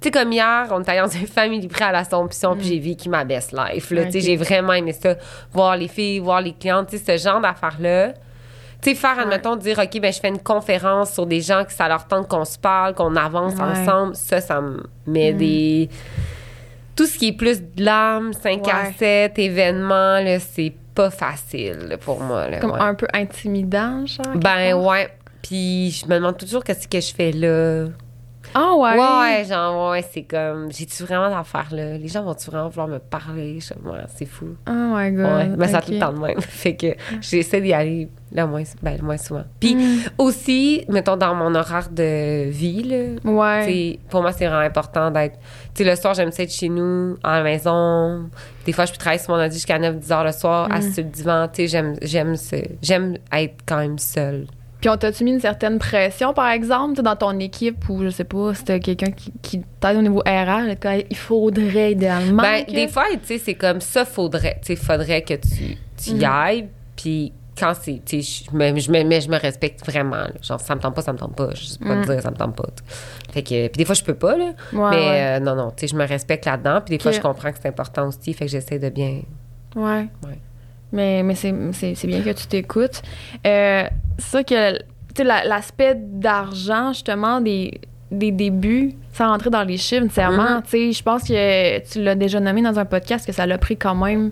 tu 0.00 0.04
sais, 0.04 0.10
comme 0.10 0.32
hier, 0.32 0.66
on 0.72 0.80
était 0.80 0.92
allé 0.92 1.00
dans 1.02 1.06
une 1.08 1.26
famille 1.28 1.68
près 1.68 1.84
à 1.84 1.92
l'Assomption, 1.92 2.56
puis 2.56 2.66
j'ai 2.66 2.78
vécu 2.80 3.08
ma 3.08 3.24
best 3.24 3.52
life, 3.52 3.90
là. 3.90 4.06
Tu 4.06 4.12
sais, 4.12 4.20
j'ai 4.22 4.36
vraiment 4.36 4.72
aimé 4.72 4.92
ça. 4.92 5.14
Voir 5.52 5.76
les 5.76 5.88
filles, 5.88 6.18
voir 6.20 6.40
les 6.40 6.52
clientes, 6.54 6.88
tu 6.88 6.98
sais, 6.98 7.18
ce 7.18 7.22
genre 7.22 7.40
d'affaires-là. 7.40 8.14
Tu 8.82 8.90
sais, 8.90 8.94
faire, 8.96 9.18
admettons, 9.20 9.54
dire, 9.56 9.78
OK, 9.78 10.00
ben, 10.00 10.12
je 10.12 10.18
fais 10.18 10.28
une 10.28 10.40
conférence 10.42 11.12
sur 11.12 11.26
des 11.26 11.40
gens 11.42 11.64
que 11.64 11.72
ça 11.72 11.86
leur 11.86 12.06
tente 12.08 12.26
qu'on 12.28 12.44
se 12.46 12.58
parle, 12.58 12.94
qu'on 12.94 13.14
avance 13.14 13.54
Ouais. 13.54 13.60
ensemble, 13.62 14.16
ça, 14.16 14.40
ça 14.40 14.60
me 14.60 14.82
met 15.06 15.32
des. 15.32 15.90
Tout 16.98 17.06
ce 17.06 17.16
qui 17.16 17.28
est 17.28 17.32
plus 17.32 17.62
de 17.62 17.84
l'âme, 17.84 18.32
5 18.32 18.66
à 18.68 18.82
Ouais. 18.88 18.94
7, 18.98 19.38
événements, 19.38 20.18
là, 20.20 20.40
c'est 20.40 20.72
pas 20.96 21.10
facile 21.10 21.76
là, 21.90 21.96
pour 21.96 22.20
moi. 22.20 22.48
Là, 22.48 22.58
Comme 22.58 22.72
ouais. 22.72 22.80
un 22.80 22.94
peu 22.94 23.06
intimidant, 23.14 24.04
genre. 24.04 24.34
Ben 24.34 24.74
ouais. 24.74 25.08
Puis 25.40 25.92
je 25.92 26.06
me 26.06 26.16
demande 26.16 26.36
toujours 26.36 26.64
qu'est-ce 26.64 26.88
que 26.88 27.00
je 27.00 27.14
fais 27.14 27.30
là. 27.30 27.84
Ah 28.54 28.74
ouais? 28.76 28.98
Ouais, 28.98 29.44
genre, 29.44 29.90
ouais, 29.90 30.04
c'est 30.12 30.22
comme, 30.22 30.70
j'ai-tu 30.72 31.02
vraiment 31.04 31.28
d'affaires 31.30 31.68
là? 31.70 31.96
Les 31.98 32.08
gens 32.08 32.22
vont-tu 32.24 32.50
vraiment 32.50 32.68
vouloir 32.68 32.88
me 32.88 32.98
parler? 32.98 33.58
Ouais, 33.84 33.98
c'est 34.14 34.26
fou. 34.26 34.56
Oh 34.68 34.72
my 34.72 35.10
god. 35.12 35.26
Ouais, 35.26 35.48
mais 35.56 35.68
ça 35.68 35.80
tout 35.80 35.92
le 35.92 35.98
temps 35.98 36.12
de 36.12 36.18
même. 36.18 36.40
fait 36.40 36.74
que 36.76 36.86
j'essaie 37.20 37.60
d'y 37.60 37.72
aller 37.72 38.08
le 38.32 38.46
moins, 38.46 38.62
ben, 38.82 38.96
le 38.98 39.02
moins 39.04 39.16
souvent. 39.16 39.44
Puis 39.60 39.74
Mm. 39.74 39.98
aussi, 40.18 40.84
mettons, 40.88 41.16
dans 41.16 41.34
mon 41.34 41.54
horaire 41.54 41.88
de 41.90 42.48
vie, 42.50 42.82
là, 42.82 43.20
Ouais. 43.30 43.98
Pour 44.10 44.22
moi, 44.22 44.32
c'est 44.32 44.46
vraiment 44.46 44.60
important 44.66 45.10
d'être. 45.10 45.38
Tu 45.74 45.84
sais, 45.84 45.90
le 45.90 45.96
soir, 45.96 46.14
j'aime 46.14 46.30
ça 46.32 46.42
être 46.42 46.52
chez 46.52 46.68
nous, 46.68 47.16
à 47.22 47.38
la 47.38 47.42
maison. 47.42 48.28
Des 48.66 48.72
fois, 48.72 48.84
je 48.84 48.92
peux 48.92 48.98
travailler 48.98 49.22
sur 49.22 49.34
mon 49.34 49.40
ordi 49.40 49.54
jusqu'à 49.54 49.78
9-10 49.78 50.12
heures 50.12 50.24
le 50.24 50.32
soir, 50.32 50.68
Mm. 50.68 50.72
assis 50.72 50.92
sur 50.92 51.04
le 51.04 51.10
divan. 51.10 51.48
Tu 51.52 51.62
sais, 51.62 51.68
j'aime, 51.68 51.94
j'aime, 52.02 52.36
ce- 52.36 52.56
j'aime 52.82 53.16
être 53.32 53.54
quand 53.66 53.78
même 53.78 53.98
seule. 53.98 54.46
Puis 54.80 54.88
on 54.88 54.96
t'a-tu 54.96 55.24
mis 55.24 55.32
une 55.32 55.40
certaine 55.40 55.78
pression, 55.78 56.32
par 56.32 56.48
exemple, 56.50 57.02
dans 57.02 57.16
ton 57.16 57.38
équipe 57.40 57.88
ou 57.88 58.04
je 58.04 58.10
sais 58.10 58.22
pas, 58.24 58.54
c'était 58.54 58.78
quelqu'un 58.78 59.10
qui, 59.10 59.32
qui 59.42 59.60
t'aide 59.80 59.96
au 59.96 60.02
niveau 60.02 60.20
RH, 60.20 60.76
quand 60.80 60.96
il 61.10 61.16
faudrait 61.16 61.92
idéalement. 61.92 62.42
Ben, 62.42 62.64
que- 62.64 62.70
des 62.72 62.86
fois, 62.88 63.04
tu 63.12 63.18
sais, 63.26 63.38
c'est 63.38 63.54
comme 63.54 63.80
ça, 63.80 64.04
faudrait. 64.04 64.60
Tu 64.64 64.68
sais, 64.68 64.76
faudrait 64.76 65.22
que 65.22 65.34
tu, 65.34 65.76
tu 65.96 66.10
y 66.10 66.14
Mhm. 66.14 66.24
ailles. 66.24 66.68
Puis 66.96 67.32
quand 67.58 67.72
c'est. 67.80 68.00
Tu 68.04 68.22
sais, 68.22 68.44
je 68.52 68.56
me, 68.56 68.78
je 68.78 68.90
me, 68.92 69.02
mais 69.02 69.20
je 69.20 69.28
me 69.28 69.36
respecte 69.36 69.84
vraiment. 69.84 70.14
là. 70.16 70.30
Genre, 70.42 70.60
ça 70.60 70.76
me 70.76 70.80
tente 70.80 70.94
pas, 70.94 71.02
ça 71.02 71.12
me 71.12 71.18
tente 71.18 71.34
pas. 71.34 71.50
Je 71.54 71.64
sais 71.64 71.78
pas 71.80 71.96
te 72.00 72.12
dire, 72.12 72.22
ça 72.22 72.30
me 72.30 72.36
tente 72.36 72.54
pas. 72.54 72.68
Fait 73.32 73.42
que. 73.42 73.66
Puis 73.66 73.78
des 73.78 73.84
fois, 73.84 73.96
je 73.96 74.04
peux 74.04 74.14
pas, 74.14 74.36
là. 74.36 74.52
Ouais, 74.72 74.90
mais 74.90 74.96
ouais. 75.08 75.22
euh, 75.22 75.40
non, 75.40 75.56
non. 75.56 75.70
Tu 75.70 75.80
sais, 75.80 75.86
je 75.88 75.96
me 75.96 76.06
respecte 76.06 76.44
là-dedans. 76.44 76.82
Puis 76.86 76.96
des 76.96 77.02
fois, 77.02 77.10
je 77.10 77.20
comprends 77.20 77.50
que 77.50 77.58
c'est 77.60 77.68
important 77.68 78.06
aussi. 78.06 78.32
Fait 78.32 78.44
que 78.46 78.50
j'essaie 78.52 78.78
de 78.78 78.90
bien. 78.90 79.22
Ouais. 79.74 80.06
Ouais. 80.24 80.38
Mais, 80.92 81.22
mais 81.22 81.34
c'est, 81.34 81.52
bien 82.06 82.22
que 82.22 82.30
tu 82.32 82.46
t'écoutes. 82.46 83.02
Euh, 83.46 83.84
c'est 84.18 84.44
que 84.48 84.78
tu 84.78 84.84
sais, 85.16 85.24
la- 85.24 85.44
l'aspect 85.44 85.94
d'argent, 85.96 86.92
justement, 86.92 87.40
des, 87.40 87.80
des 88.10 88.30
débuts, 88.32 88.94
sans 89.12 89.28
rentrer 89.28 89.50
dans 89.50 89.64
les 89.64 89.76
chiffres 89.76 90.02
nécessairement, 90.04 90.62
tu 90.62 90.70
sais, 90.70 90.92
je 90.92 91.02
pense 91.02 91.24
que 91.24 91.78
tu 91.90 92.02
l'as 92.02 92.14
déjà 92.14 92.40
nommé 92.40 92.62
dans 92.62 92.78
un 92.78 92.84
podcast 92.84 93.26
que 93.26 93.32
ça 93.32 93.46
l'a 93.46 93.58
pris 93.58 93.76
quand 93.76 93.94
même 93.94 94.30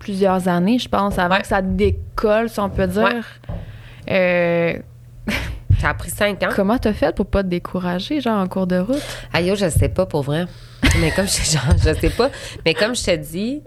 plusieurs 0.00 0.48
années, 0.48 0.78
je 0.78 0.88
pense, 0.88 1.18
avant 1.18 1.34
Ouais. 1.36 1.40
que 1.42 1.46
ça 1.46 1.62
décolle, 1.62 2.48
si 2.48 2.58
on 2.60 2.70
peut 2.70 2.86
dire. 2.86 3.02
Ouais. 3.04 3.20
Euh, 4.10 4.78
Ça 5.80 5.90
a 5.90 5.94
pris 5.94 6.10
cinq 6.10 6.42
ans. 6.42 6.48
comment 6.56 6.76
t'as 6.76 6.92
fait 6.92 7.14
pour 7.14 7.26
pas 7.26 7.44
te 7.44 7.48
décourager, 7.48 8.20
genre, 8.20 8.40
en 8.42 8.48
cours 8.48 8.66
de 8.66 8.78
route? 8.78 9.00
Aïe, 9.32 9.46
yo, 9.46 9.54
je 9.54 9.68
sais 9.68 9.88
pas 9.88 10.06
pour 10.06 10.22
vrai. 10.22 10.46
Mais 11.00 11.12
comme 11.12 11.26
je, 11.28 11.42
genre, 11.52 11.72
je 11.76 11.92
sais 12.00 12.10
pas. 12.10 12.30
Mais 12.64 12.74
comme 12.74 12.96
je 12.96 13.04
te 13.04 13.14
dis, 13.14 13.62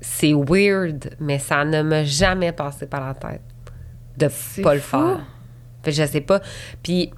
c'est 0.00 0.32
weird, 0.32 1.10
mais 1.20 1.38
ça 1.38 1.64
ne 1.64 1.82
m'a 1.82 2.04
jamais 2.04 2.52
passé 2.52 2.86
par 2.86 3.06
la 3.06 3.14
tête 3.14 3.42
de 4.16 4.28
pas 4.62 4.74
le 4.74 4.80
faire. 4.80 5.20
Fait 5.82 5.90
que 5.90 5.96
je 5.96 6.04
sais 6.06 6.20
pas. 6.20 6.40
Puis, 6.82 7.10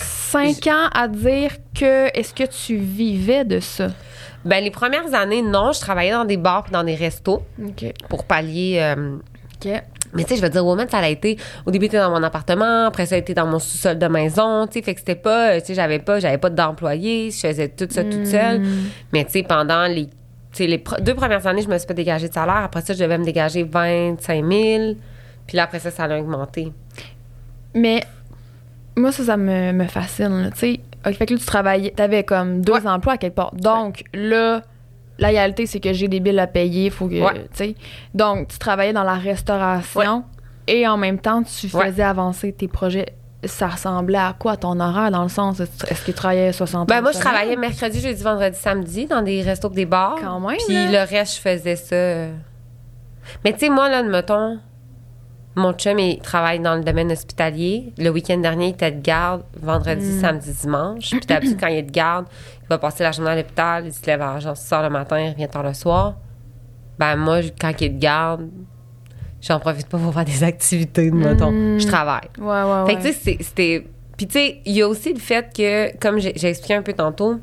Cinq 0.00 0.66
ans 0.66 0.88
à 0.94 1.08
dire 1.08 1.52
que 1.74 2.06
est-ce 2.16 2.34
que 2.34 2.44
tu 2.44 2.76
vivais 2.76 3.44
de 3.44 3.60
ça? 3.60 3.88
ben, 4.44 4.62
les 4.62 4.70
premières 4.70 5.12
années, 5.14 5.42
non, 5.42 5.72
je 5.72 5.80
travaillais 5.80 6.12
dans 6.12 6.24
des 6.24 6.36
bars 6.36 6.62
puis 6.64 6.72
dans 6.72 6.84
des 6.84 6.94
restos 6.94 7.42
pour 8.08 8.24
pallier. 8.24 8.78
euh, 8.80 9.16
mais 10.14 10.22
tu 10.24 10.30
sais, 10.30 10.36
je 10.36 10.42
veux 10.42 10.48
dire, 10.48 10.64
Woman, 10.64 10.88
ça 10.88 10.98
a 10.98 11.08
été. 11.08 11.36
Au 11.66 11.70
début, 11.70 11.86
c'était 11.86 11.98
dans 11.98 12.10
mon 12.10 12.22
appartement, 12.22 12.86
après, 12.86 13.06
ça 13.06 13.14
a 13.16 13.18
été 13.18 13.34
dans 13.34 13.46
mon 13.46 13.58
sous-sol 13.58 13.98
de 13.98 14.06
maison, 14.06 14.66
tu 14.66 14.74
sais, 14.74 14.82
fait 14.82 14.94
que 14.94 15.00
c'était 15.00 15.14
pas. 15.16 15.50
euh, 15.52 15.60
Tu 15.60 15.66
sais, 15.66 15.74
j'avais 15.74 15.98
pas, 15.98 16.20
j'avais 16.20 16.38
pas 16.38 16.50
d'employés, 16.50 17.30
je 17.30 17.38
faisais 17.46 17.68
tout 17.68 17.88
ça 17.90 18.04
toute 18.04 18.26
seule. 18.26 18.60
Mm. 18.60 18.84
Mais 19.12 19.24
tu 19.24 19.32
sais, 19.32 19.42
pendant 19.42 19.86
les, 19.86 20.08
les 20.66 20.82
deux 21.00 21.14
premières 21.14 21.46
années, 21.46 21.62
je 21.62 21.68
me 21.68 21.78
suis 21.78 21.86
pas 21.86 21.94
dégagée 21.94 22.28
de 22.28 22.32
salaire. 22.34 22.56
Après 22.64 22.80
ça, 22.82 22.92
je 22.94 22.98
devais 22.98 23.18
me 23.18 23.24
dégager 23.24 23.62
25 23.62 24.44
000. 24.44 24.94
Puis 25.46 25.56
là, 25.56 25.64
après 25.64 25.78
ça, 25.78 25.90
ça 25.90 26.04
a 26.04 26.18
augmenté. 26.18 26.72
Mais 27.74 28.02
moi, 28.96 29.12
ça, 29.12 29.24
ça 29.24 29.36
me, 29.36 29.72
me 29.72 29.84
fascine. 29.86 30.50
Tu 30.54 30.58
sais, 30.58 30.80
fait 31.14 31.26
que 31.26 31.34
là, 31.34 31.40
tu 31.40 31.46
travaillais, 31.46 31.90
t'avais 31.90 32.24
comme 32.24 32.60
deux 32.62 32.72
Ouais. 32.72 32.86
emplois 32.86 33.14
à 33.14 33.16
quelque 33.18 33.34
part. 33.36 33.54
Donc, 33.54 34.02
là, 34.12 34.62
la 35.18 35.28
réalité, 35.28 35.66
c'est 35.66 35.80
que 35.80 35.92
j'ai 35.92 36.08
des 36.08 36.20
billes 36.20 36.38
à 36.38 36.46
payer. 36.46 36.90
Faut 36.90 37.08
que, 37.08 37.14
Ouais. 37.22 37.34
tu 37.34 37.48
sais. 37.54 37.74
Donc, 38.14 38.48
tu 38.48 38.58
travaillais 38.58 38.92
dans 38.92 39.04
la 39.04 39.14
restauration 39.14 40.24
et 40.66 40.86
en 40.86 40.96
même 40.96 41.18
temps, 41.18 41.42
tu 41.42 41.68
faisais 41.68 42.02
avancer 42.02 42.52
tes 42.52 42.68
projets. 42.68 43.14
Ça 43.44 43.68
ressemblait 43.68 44.18
à 44.18 44.34
quoi 44.36 44.56
ton 44.56 44.80
horaire 44.80 45.10
dans 45.12 45.22
le 45.22 45.28
sens? 45.28 45.60
Est-ce 45.60 46.00
que 46.00 46.06
tu 46.06 46.12
travaillais 46.12 46.52
60 46.52 46.88
Ben, 46.88 47.00
moi, 47.00 47.12
je 47.12 47.18
travaillais 47.20 47.54
mercredi, 47.56 48.00
jeudi, 48.00 48.20
vendredi, 48.22 48.58
samedi 48.58 49.06
dans 49.06 49.22
des 49.22 49.42
restos 49.42 49.68
des 49.68 49.86
bars. 49.86 50.16
Quand 50.20 50.40
même, 50.40 50.56
Puis 50.66 50.74
le 50.90 51.08
reste, 51.08 51.36
je 51.36 51.40
faisais 51.40 51.76
ça. 51.76 51.94
euh. 51.94 52.32
Mais 53.44 53.52
tu 53.52 53.60
sais, 53.60 53.68
moi, 53.68 53.88
là, 53.88 54.02
mettons, 54.02 54.58
mon 55.54 55.72
chum, 55.72 55.98
il 56.00 56.18
travaille 56.18 56.58
dans 56.58 56.74
le 56.74 56.82
domaine 56.82 57.12
hospitalier. 57.12 57.92
Le 57.96 58.10
week-end 58.10 58.38
dernier, 58.38 58.66
il 58.66 58.70
était 58.70 58.90
de 58.90 59.00
garde 59.00 59.42
vendredi, 59.60 60.04
Mm. 60.16 60.20
samedi, 60.20 60.52
dimanche. 60.52 61.10
Puis 61.10 61.20
d'habitude, 61.26 61.58
quand 61.60 61.66
il 61.68 61.76
est 61.76 61.82
de 61.82 61.92
garde, 61.92 62.26
il 62.62 62.66
va 62.68 62.78
passer 62.78 63.04
la 63.04 63.12
journée 63.12 63.30
à 63.30 63.36
l'hôpital. 63.36 63.86
Il 63.86 63.92
se 63.92 64.04
lève 64.06 64.20
à 64.22 64.40
genre 64.40 64.56
6 64.56 64.72
heures 64.72 64.82
le 64.82 64.90
matin, 64.90 65.18
il 65.20 65.30
revient 65.30 65.48
tard 65.48 65.62
le 65.62 65.74
soir. 65.74 66.14
Ben, 66.98 67.14
moi, 67.14 67.38
quand 67.60 67.70
il 67.80 67.84
est 67.84 67.88
de 67.90 67.98
garde, 68.00 68.48
j'en 69.40 69.58
profite 69.60 69.88
pas 69.88 69.98
pour 69.98 70.12
faire 70.14 70.24
des 70.24 70.42
activités, 70.44 71.10
mettons. 71.10 71.50
Mm. 71.52 71.80
Je 71.80 71.86
travaille. 71.86 72.28
Ouais, 72.38 72.46
ouais, 72.46 72.86
Fait 72.86 72.96
ouais. 72.96 73.02
que, 73.02 73.08
tu 73.08 73.14
sais, 73.14 73.36
c'était. 73.40 73.86
Puis, 74.16 74.26
tu 74.26 74.32
sais, 74.32 74.60
il 74.66 74.72
y 74.74 74.82
a 74.82 74.88
aussi 74.88 75.12
le 75.12 75.20
fait 75.20 75.46
que, 75.56 75.96
comme 75.98 76.18
j'ai 76.18 76.48
expliqué 76.48 76.74
un 76.74 76.82
peu 76.82 76.92
tantôt, 76.92 77.38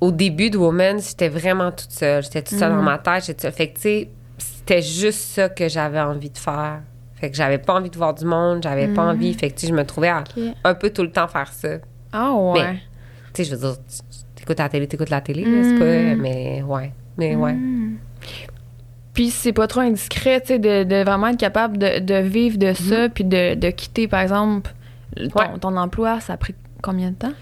au 0.00 0.12
début 0.12 0.50
de 0.50 0.58
Woman, 0.58 0.98
j'étais 1.00 1.28
vraiment 1.28 1.70
toute 1.72 1.90
seule. 1.90 2.22
J'étais 2.22 2.42
toute 2.42 2.58
seule 2.58 2.70
dans 2.72 2.76
Mhm. 2.78 2.84
ma 2.84 2.98
tête. 2.98 3.24
j'étais 3.26 3.42
seule. 3.42 3.52
Fait 3.52 3.68
que, 3.68 3.74
tu 3.76 3.80
sais, 3.82 4.08
c'était 4.38 4.82
juste 4.82 5.20
ça 5.20 5.48
que 5.48 5.68
j'avais 5.68 6.00
envie 6.00 6.30
de 6.30 6.38
faire. 6.38 6.80
Fait 7.16 7.30
que 7.30 7.36
j'avais 7.36 7.58
pas 7.58 7.74
envie 7.74 7.90
de 7.90 7.96
voir 7.98 8.14
du 8.14 8.24
monde, 8.24 8.62
j'avais 8.62 8.88
pas 8.88 9.02
Mhm. 9.04 9.10
envie. 9.10 9.34
Fait 9.34 9.50
que, 9.50 9.54
tu 9.54 9.60
sais, 9.62 9.66
je 9.68 9.74
me 9.74 9.84
trouvais 9.84 10.08
à 10.08 10.24
un 10.64 10.74
peu 10.74 10.88
tout 10.90 11.02
le 11.02 11.10
temps 11.10 11.28
faire 11.28 11.52
ça. 11.52 11.78
Tu 11.78 11.84
Ah, 12.12 12.32
ouais. 12.32 12.62
Mais- 12.62 12.78
sais, 13.34 13.44
je 13.44 13.54
veux 13.54 13.58
dire, 13.60 13.76
tu 14.36 14.42
écoutes 14.42 14.58
la 14.58 14.68
télé, 14.70 14.88
tu 14.88 14.96
écoutes 14.96 15.10
la 15.10 15.20
télé, 15.20 15.44
c'est 15.44 15.78
pas. 15.78 16.16
Mais, 16.20 16.62
ouais. 16.62 16.92
Mais, 17.18 17.36
ouais. 17.36 17.56
Puis 19.20 19.28
c'est 19.28 19.52
pas 19.52 19.66
trop 19.66 19.80
indiscret, 19.80 20.40
tu 20.40 20.46
sais, 20.46 20.58
de, 20.58 20.82
de 20.84 21.02
vraiment 21.04 21.26
être 21.28 21.36
capable 21.38 21.76
de, 21.76 21.98
de 21.98 22.14
vivre 22.14 22.56
de 22.56 22.72
ça, 22.72 23.10
puis 23.10 23.22
de, 23.24 23.52
de 23.54 23.68
quitter, 23.68 24.08
par 24.08 24.20
exemple, 24.22 24.70
ton, 25.14 25.22
Mhm. 25.24 25.30
Ouais. 25.34 25.58
ton 25.60 25.76
emploi, 25.76 26.20
ça 26.20 26.32
a 26.32 26.36
pris 26.38 26.54
combien 26.82 27.10
de 27.10 27.16
temps? 27.16 27.32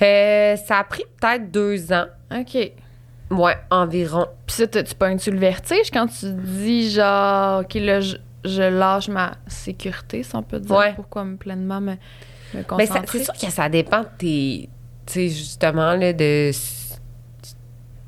Euh, 0.00 0.56
ça 0.56 0.78
a 0.78 0.84
pris 0.84 1.02
peut-être 1.20 1.50
deux 1.50 1.92
ans. 1.92 2.06
OK. 2.34 2.72
Ouais, 3.30 3.56
environ. 3.70 4.24
Puis 4.46 4.56
ça, 4.56 4.66
tu 4.66 4.94
pognes-tu 4.94 5.32
le 5.32 5.38
vertige 5.38 5.90
quand 5.92 6.06
tu 6.06 6.32
dis, 6.32 6.90
genre, 6.92 7.60
OK, 7.60 7.74
là, 7.74 8.00
je, 8.00 8.16
je 8.46 8.62
lâche 8.62 9.08
ma 9.08 9.32
sécurité, 9.48 10.22
si 10.22 10.34
on 10.34 10.42
peut 10.42 10.60
dire, 10.60 10.74
Ouais. 10.74 10.94
pour 10.94 11.10
comme 11.10 11.36
pleinement 11.36 11.82
me, 11.82 11.90
me 11.90 11.96
Mais 12.54 12.64
concentrer? 12.64 13.18
c'est 13.18 13.24
sûr 13.24 13.34
que 13.34 13.52
ça 13.52 13.68
dépend 13.68 14.00
de 14.00 14.08
tes. 14.16 14.70
Tu 15.04 15.12
sais, 15.12 15.28
justement, 15.28 15.92
là, 15.94 16.14
de. 16.14 16.52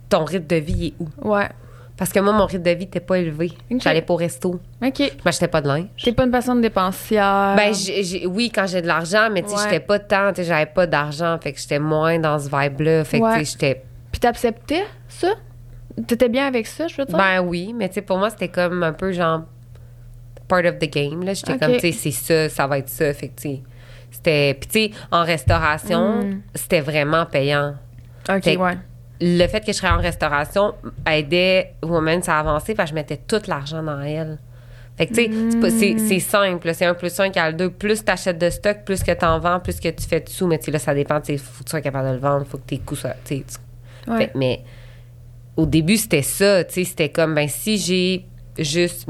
Ton 0.08 0.24
rythme 0.24 0.46
de 0.46 0.56
vie 0.56 0.86
est 0.86 0.94
où? 0.98 1.08
Ouais. 1.34 1.50
Parce 1.98 2.12
que 2.12 2.20
moi, 2.20 2.32
mon 2.32 2.46
rythme 2.46 2.62
de 2.62 2.70
vie 2.70 2.84
n'était 2.84 3.00
pas 3.00 3.18
élevé. 3.18 3.50
J'allais 3.78 4.02
pas 4.02 4.14
au 4.14 4.16
resto. 4.16 4.60
OK. 4.82 4.94
Je 4.98 5.10
m'achetais 5.24 5.48
pas 5.48 5.60
de 5.60 5.66
linge. 5.66 5.86
T'es 6.02 6.12
pas 6.12 6.24
une 6.24 6.30
personne 6.30 6.60
dépensière. 6.60 7.54
Ben, 7.56 7.74
j'ai- 7.74 8.04
j'ai- 8.04 8.24
oui, 8.26 8.52
quand 8.54 8.66
j'ai 8.68 8.80
de 8.82 8.86
l'argent, 8.86 9.28
mais 9.32 9.42
tu 9.42 9.48
sais, 9.48 9.56
Ouais. 9.56 9.62
j'étais 9.64 9.80
pas 9.80 9.98
tant, 9.98 10.28
tu 10.32 10.36
sais, 10.36 10.44
j'avais 10.44 10.66
pas 10.66 10.86
d'argent, 10.86 11.36
fait 11.42 11.52
que 11.52 11.58
j'étais 11.60 11.80
moins 11.80 12.18
dans 12.20 12.38
ce 12.38 12.48
vibe-là. 12.48 13.02
Fait 13.04 13.18
que, 13.18 13.24
Ouais. 13.24 13.38
tu 13.40 13.44
sais, 13.44 13.52
j'étais. 13.52 13.82
Puis 14.12 14.20
t'acceptais 14.20 14.84
ça? 15.08 15.28
T'étais 16.06 16.28
bien 16.28 16.46
avec 16.46 16.68
ça, 16.68 16.86
je 16.86 16.96
veux 16.98 17.04
dire? 17.04 17.16
Ben 17.18 17.40
oui, 17.40 17.74
mais 17.76 17.88
tu 17.88 17.94
sais, 17.96 18.02
pour 18.02 18.18
moi, 18.18 18.30
c'était 18.30 18.48
comme 18.48 18.82
un 18.84 18.92
peu 18.92 19.10
genre. 19.12 19.42
part 20.46 20.64
of 20.64 20.78
the 20.78 20.88
game, 20.90 21.24
là. 21.24 21.34
J'étais 21.34 21.58
comme, 21.58 21.72
tu 21.74 21.80
sais, 21.80 21.92
c'est 21.92 22.10
ça, 22.10 22.48
ça 22.48 22.66
va 22.66 22.78
être 22.78 22.88
ça. 22.88 23.12
Fait 23.12 23.28
que, 23.28 23.38
tu 23.38 23.58
c'était. 24.10 24.56
Puis, 24.58 24.68
tu 24.88 24.94
sais, 24.94 25.00
en 25.10 25.22
restauration, 25.22 26.22
Mm. 26.22 26.40
c'était 26.54 26.80
vraiment 26.80 27.26
payant. 27.26 27.74
OK, 28.30 28.42
fait- 28.44 28.56
ouais. 28.56 28.78
Le 29.20 29.46
fait 29.48 29.60
que 29.60 29.66
je 29.72 29.72
serais 29.78 29.88
en 29.90 29.98
restauration 29.98 30.74
aidait 31.06 31.74
Woman 31.82 32.20
à 32.26 32.38
avancer 32.40 32.74
parce 32.74 32.90
que 32.90 32.96
je 32.96 33.00
mettais 33.00 33.16
tout 33.16 33.40
l'argent 33.48 33.82
dans 33.82 34.00
elle. 34.00 34.38
Fait 34.96 35.06
que, 35.06 35.14
tu 35.14 35.70
sais, 35.70 35.96
c'est 36.08 36.18
simple. 36.20 36.74
C'est 36.74 36.84
un 36.84 36.94
plus 36.94 37.18
un 37.20 37.24
égale 37.24 37.56
deux. 37.56 37.70
Plus 37.70 38.04
tu 38.04 38.10
achètes 38.10 38.38
de 38.38 38.50
stock, 38.50 38.78
plus 38.84 39.02
que 39.02 39.12
tu 39.12 39.24
en 39.24 39.38
vends, 39.38 39.60
plus 39.60 39.78
que 39.78 39.88
tu 39.88 40.06
fais 40.08 40.20
de 40.20 40.28
sous. 40.28 40.46
Mais 40.46 40.58
tu 40.58 40.66
sais, 40.66 40.70
là, 40.72 40.78
ça 40.80 40.92
dépend. 40.94 41.20
Tu 41.20 41.38
faut 41.38 41.60
que 41.62 41.64
tu 41.68 41.70
sois 41.70 41.80
capable 41.80 42.08
de 42.08 42.12
le 42.14 42.18
vendre, 42.18 42.44
faut 42.46 42.58
que 42.58 42.66
tes 42.66 42.78
coûts 42.78 42.96
soient. 42.96 43.14
tu 43.24 43.44
Ouais. 44.08 44.18
fait- 44.18 44.32
mais 44.34 44.62
au 45.56 45.66
début, 45.66 45.96
c'était 45.96 46.22
ça. 46.22 46.64
Tu 46.64 46.74
sais, 46.74 46.84
c'était 46.84 47.08
comme, 47.10 47.34
ben, 47.34 47.48
si 47.48 47.78
j'ai 47.78 48.24
juste 48.58 49.06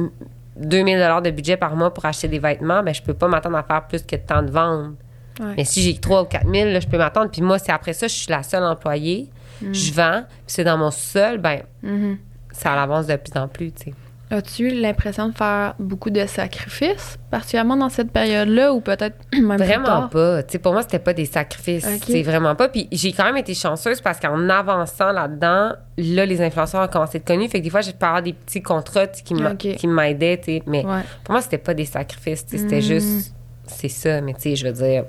2000 0.57 0.99
de 1.23 1.31
budget 1.31 1.57
par 1.57 1.75
mois 1.77 1.93
pour 1.95 2.05
acheter 2.05 2.29
des 2.29 2.39
vêtements, 2.39 2.83
ben, 2.83 2.93
je 2.95 3.01
peux 3.03 3.15
pas 3.15 3.29
m'attendre 3.29 3.57
à 3.57 3.63
faire 3.63 3.87
plus 3.87 4.03
que 4.03 4.17
temps 4.17 4.43
de 4.43 4.51
vente. 4.51 4.95
Ouais. 5.41 5.55
Mais 5.57 5.65
si 5.65 5.81
j'ai 5.83 5.97
3 5.99 6.23
ou 6.23 6.25
4 6.27 6.47
000, 6.53 6.71
là, 6.71 6.81
je 6.81 6.87
peux 6.89 6.99
m'attendre. 6.99 7.31
Puis 7.31 7.43
moi, 7.43 7.59
c'est 7.59 7.73
après 7.73 7.93
ça, 7.93 8.09
je 8.09 8.15
suis 8.15 8.31
la 8.31 8.43
seule 8.43 8.65
employée. 8.65 9.31
Je 9.73 9.93
vends, 9.93 10.23
puis 10.29 10.37
c'est 10.47 10.65
dans 10.65 10.79
mon 10.79 10.91
sol, 10.91 11.39
ben, 11.39 11.61
Mhm. 11.83 12.19
ça 12.53 12.81
avance 12.81 13.07
de 13.07 13.17
plus 13.17 13.39
en 13.41 13.49
plus, 13.49 13.73
tu 13.73 13.85
sais. 13.87 13.95
As-tu 14.31 14.65
eu 14.69 14.81
l'impression 14.83 15.31
de 15.31 15.35
faire 15.35 15.75
beaucoup 15.79 16.11
de 16.11 16.27
sacrifices, 16.27 17.19
particulièrement 17.31 17.79
dans 17.79 17.89
cette 17.89 18.11
période-là, 18.13 18.75
ou 18.75 18.81
peut-être 18.83 19.17
même 19.33 19.57
plus 19.57 19.67
Vraiment 19.67 19.85
tard? 19.87 20.11
pas. 20.11 20.43
Pour 20.63 20.73
moi, 20.75 20.83
c'était 20.83 20.99
pas 20.99 21.15
des 21.15 21.25
sacrifices. 21.25 21.87
C'est 22.07 22.23
vraiment 22.23 22.55
pas. 22.55 22.69
Puis 22.69 22.89
j'ai 22.93 23.13
quand 23.13 23.25
même 23.25 23.39
été 23.39 23.55
chanceuse 23.55 24.03
parce 24.03 24.21
qu'en 24.21 24.51
avançant 24.51 25.13
là-dedans, 25.13 25.73
là, 25.97 26.27
les 26.27 26.43
influenceurs 26.43 26.85
ont 26.85 26.89
commencé 26.89 27.17
à 27.17 27.21
être 27.21 27.27
connus. 27.27 27.49
Fait 27.49 27.61
que 27.61 27.65
des 27.65 27.71
fois, 27.71 27.81
j'ai 27.81 27.93
pu 27.95 28.05
avoir 28.05 28.23
des 28.23 28.35
petits 28.35 28.61
contrats 28.61 29.07
qui 29.07 29.33
m'a- 29.33 29.53
Ok. 29.53 29.77
qui 29.77 29.87
m'aidaient. 29.87 30.39
Mais 30.67 30.85
Ouais. 30.85 31.01
pour 31.25 31.33
moi, 31.33 31.41
c'était 31.41 31.57
pas 31.57 31.73
des 31.73 31.87
sacrifices. 31.87 32.45
C'était 32.49 32.79
Mm. 32.79 32.83
juste. 32.83 33.35
C'est 33.69 33.89
ça. 33.89 34.21
Mais 34.21 34.35
tu 34.35 34.41
sais, 34.43 34.57
je 34.57 34.66
veux 34.66 34.73
dire, 34.73 35.05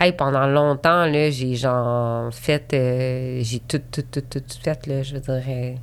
hey, 0.00 0.12
pendant 0.12 0.46
longtemps, 0.46 1.06
là, 1.06 1.30
j'ai 1.30 1.54
genre 1.54 2.32
fait. 2.32 2.72
euh, 2.74 3.38
j'ai 3.42 3.60
tout, 3.60 3.80
tout, 3.92 4.02
tout, 4.10 4.20
tout, 4.22 4.40
tout 4.40 4.58
fait, 4.62 4.86
là. 4.86 5.02
Je 5.02 5.14
veux 5.14 5.20
dire. 5.20 5.42
euh, 5.48 5.74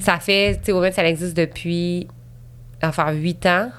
Ça 0.00 0.18
fait. 0.18 0.56
Tu 0.58 0.64
sais, 0.66 0.72
au 0.72 0.78
moins, 0.80 0.90
ça 0.90 1.06
existe 1.08 1.36
depuis. 1.36 2.08
Faire 2.80 3.12
huit 3.12 3.44
ans. 3.46 3.70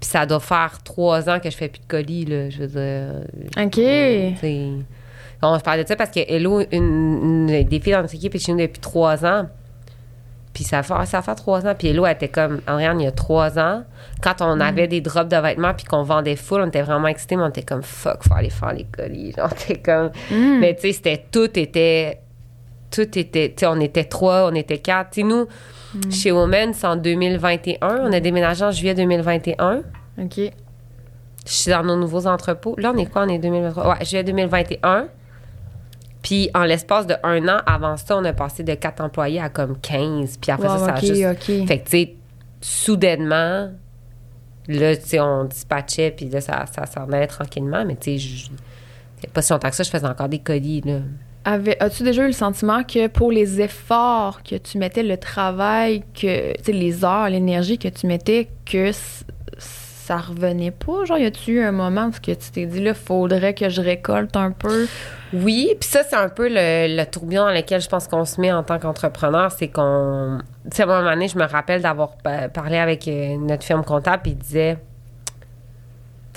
Puis 0.00 0.08
ça 0.08 0.24
doit 0.26 0.40
faire 0.40 0.78
trois 0.82 1.28
ans 1.28 1.38
que 1.40 1.50
je 1.50 1.56
fais 1.56 1.68
plus 1.68 1.80
de 1.80 1.86
colis, 1.86 2.24
là. 2.24 2.48
Je 2.50 2.58
veux 2.58 2.66
dire. 2.66 3.54
OK. 3.56 4.38
On 5.42 5.58
se 5.58 5.62
parle 5.62 5.82
de 5.82 5.88
ça 5.88 5.96
parce 5.96 6.10
que 6.10 6.20
Hello, 6.20 6.60
une, 6.70 7.46
une 7.48 7.64
des 7.64 7.80
filles 7.80 7.92
dans 7.94 8.02
notre 8.02 8.14
équipe 8.14 8.34
est 8.34 8.38
chez 8.38 8.52
nous 8.52 8.58
depuis 8.58 8.80
trois 8.80 9.24
ans. 9.24 9.48
Puis 10.52 10.64
ça 10.64 10.82
fait, 10.82 11.06
ça 11.06 11.22
fait 11.22 11.34
trois 11.36 11.64
ans. 11.66 11.74
Puis 11.78 11.88
Hello, 11.88 12.04
elle 12.06 12.12
était 12.16 12.28
comme, 12.28 12.60
Andréane, 12.66 13.00
il 13.00 13.04
y 13.04 13.06
a 13.06 13.12
trois 13.12 13.58
ans, 13.58 13.84
quand 14.22 14.40
on 14.42 14.58
avait 14.60 14.88
des 14.88 15.00
drops 15.00 15.28
de 15.28 15.36
vêtements 15.36 15.72
puis 15.74 15.84
qu'on 15.84 16.02
vendait 16.02 16.34
full, 16.36 16.60
on 16.60 16.66
était 16.66 16.82
vraiment 16.82 17.06
excités, 17.08 17.36
mais 17.36 17.44
on 17.44 17.48
était 17.50 17.62
comme, 17.62 17.82
fuck, 17.82 18.24
faut 18.26 18.34
aller 18.34 18.50
faire 18.50 18.72
les 18.72 18.84
colis. 18.84 19.32
Genre, 19.36 19.48
comme, 19.84 20.10
Mm. 20.30 20.58
mais 20.60 20.74
tu 20.74 20.82
sais, 20.82 20.92
c'était, 20.92 21.24
tout 21.30 21.56
était, 21.58 22.20
tout 22.90 23.02
était, 23.18 23.50
tu 23.56 23.60
sais, 23.60 23.66
on 23.66 23.78
était 23.80 24.04
trois, 24.04 24.48
on 24.50 24.54
était 24.56 24.78
quatre. 24.78 25.10
Tu 25.10 25.20
sais, 25.20 25.26
nous, 25.26 25.46
chez 26.10 26.32
Women, 26.32 26.72
c'est 26.74 26.86
en 26.86 26.96
2021. 26.96 27.78
On 28.02 28.12
a 28.12 28.20
déménagé 28.20 28.64
en 28.64 28.70
juillet 28.72 28.94
2021. 28.94 29.82
OK. 30.20 30.36
Je 31.46 31.52
suis 31.52 31.70
dans 31.70 31.82
nos 31.84 31.96
nouveaux 31.96 32.26
entrepôts. 32.26 32.74
Là, 32.78 32.92
on 32.94 32.98
est 32.98 33.06
quoi? 33.06 33.22
On 33.24 33.28
est 33.28 33.38
2023. 33.38 33.88
Ouais, 33.88 34.04
juillet 34.04 34.24
2021. 34.24 35.06
Puis, 36.22 36.50
en 36.54 36.64
l'espace 36.64 37.06
de 37.06 37.14
un 37.22 37.48
an, 37.48 37.60
avant 37.66 37.96
ça, 37.96 38.16
on 38.16 38.24
a 38.24 38.32
passé 38.32 38.62
de 38.62 38.74
4 38.74 39.00
employés 39.02 39.40
à 39.40 39.48
comme 39.48 39.78
15. 39.80 40.36
Puis 40.38 40.50
après 40.52 40.68
Wow, 40.68 40.78
ça, 40.78 40.84
ça 40.86 40.92
a 40.94 41.00
juste... 41.00 41.20
Fait 41.66 41.78
que, 41.78 41.84
tu 41.84 41.90
sais, 41.90 42.14
soudainement, 42.60 43.70
là, 44.68 44.96
tu 44.96 45.02
sais, 45.06 45.20
on 45.20 45.44
dispatchait, 45.44 46.10
puis 46.10 46.28
là, 46.28 46.40
ça, 46.40 46.64
ça 46.70 46.86
s'en 46.86 47.10
allait 47.10 47.26
tranquillement. 47.26 47.84
Mais, 47.86 47.96
tu 47.96 48.18
sais, 48.18 48.18
je- 48.18 48.50
pas 49.32 49.42
si 49.42 49.52
longtemps 49.52 49.70
que 49.70 49.76
ça, 49.76 49.82
je 49.82 49.90
faisais 49.90 50.06
encore 50.06 50.28
des 50.28 50.38
colis, 50.40 50.82
là. 50.84 50.98
Avais- 51.44 51.82
As-tu 51.82 52.02
déjà 52.02 52.24
eu 52.24 52.26
le 52.26 52.32
sentiment 52.32 52.82
que 52.84 53.06
pour 53.06 53.32
les 53.32 53.62
efforts 53.62 54.42
que 54.42 54.56
tu 54.56 54.76
mettais, 54.76 55.02
le 55.02 55.16
travail, 55.16 56.02
que 56.14 56.52
tu 56.58 56.64
sais, 56.64 56.72
les 56.72 57.02
heures, 57.04 57.30
l'énergie 57.30 57.78
que 57.78 57.88
tu 57.88 58.06
mettais, 58.06 58.48
que 58.70 58.90
ça 60.10 60.16
revenait 60.16 60.72
pas? 60.72 61.04
Genre, 61.04 61.18
y 61.18 61.24
a-tu 61.24 61.52
eu 61.52 61.62
un 61.62 61.70
moment 61.70 62.06
où 62.06 62.10
que 62.10 62.32
tu 62.32 62.50
t'es 62.50 62.66
dit, 62.66 62.80
là, 62.80 62.94
faudrait 62.94 63.54
que 63.54 63.68
je 63.68 63.80
récolte 63.80 64.34
un 64.34 64.50
peu? 64.50 64.88
Oui, 65.32 65.76
puis 65.78 65.88
ça, 65.88 66.02
c'est 66.02 66.16
un 66.16 66.28
peu 66.28 66.48
le, 66.48 66.96
le 66.96 67.04
tourbillon 67.04 67.44
dans 67.44 67.52
lequel 67.52 67.80
je 67.80 67.88
pense 67.88 68.08
qu'on 68.08 68.24
se 68.24 68.40
met 68.40 68.50
en 68.52 68.64
tant 68.64 68.80
qu'entrepreneur. 68.80 69.52
C'est 69.52 69.68
qu'on. 69.68 70.40
Tu 70.68 70.78
sais, 70.78 70.82
à 70.82 70.86
un 70.86 70.88
moment 70.98 71.10
donné, 71.12 71.28
je 71.28 71.38
me 71.38 71.44
rappelle 71.44 71.82
d'avoir 71.82 72.16
pa- 72.16 72.48
parlé 72.48 72.76
avec 72.78 73.06
euh, 73.06 73.36
notre 73.36 73.62
firme 73.62 73.84
comptable, 73.84 74.22
puis 74.24 74.32
il 74.32 74.38
disait 74.38 74.78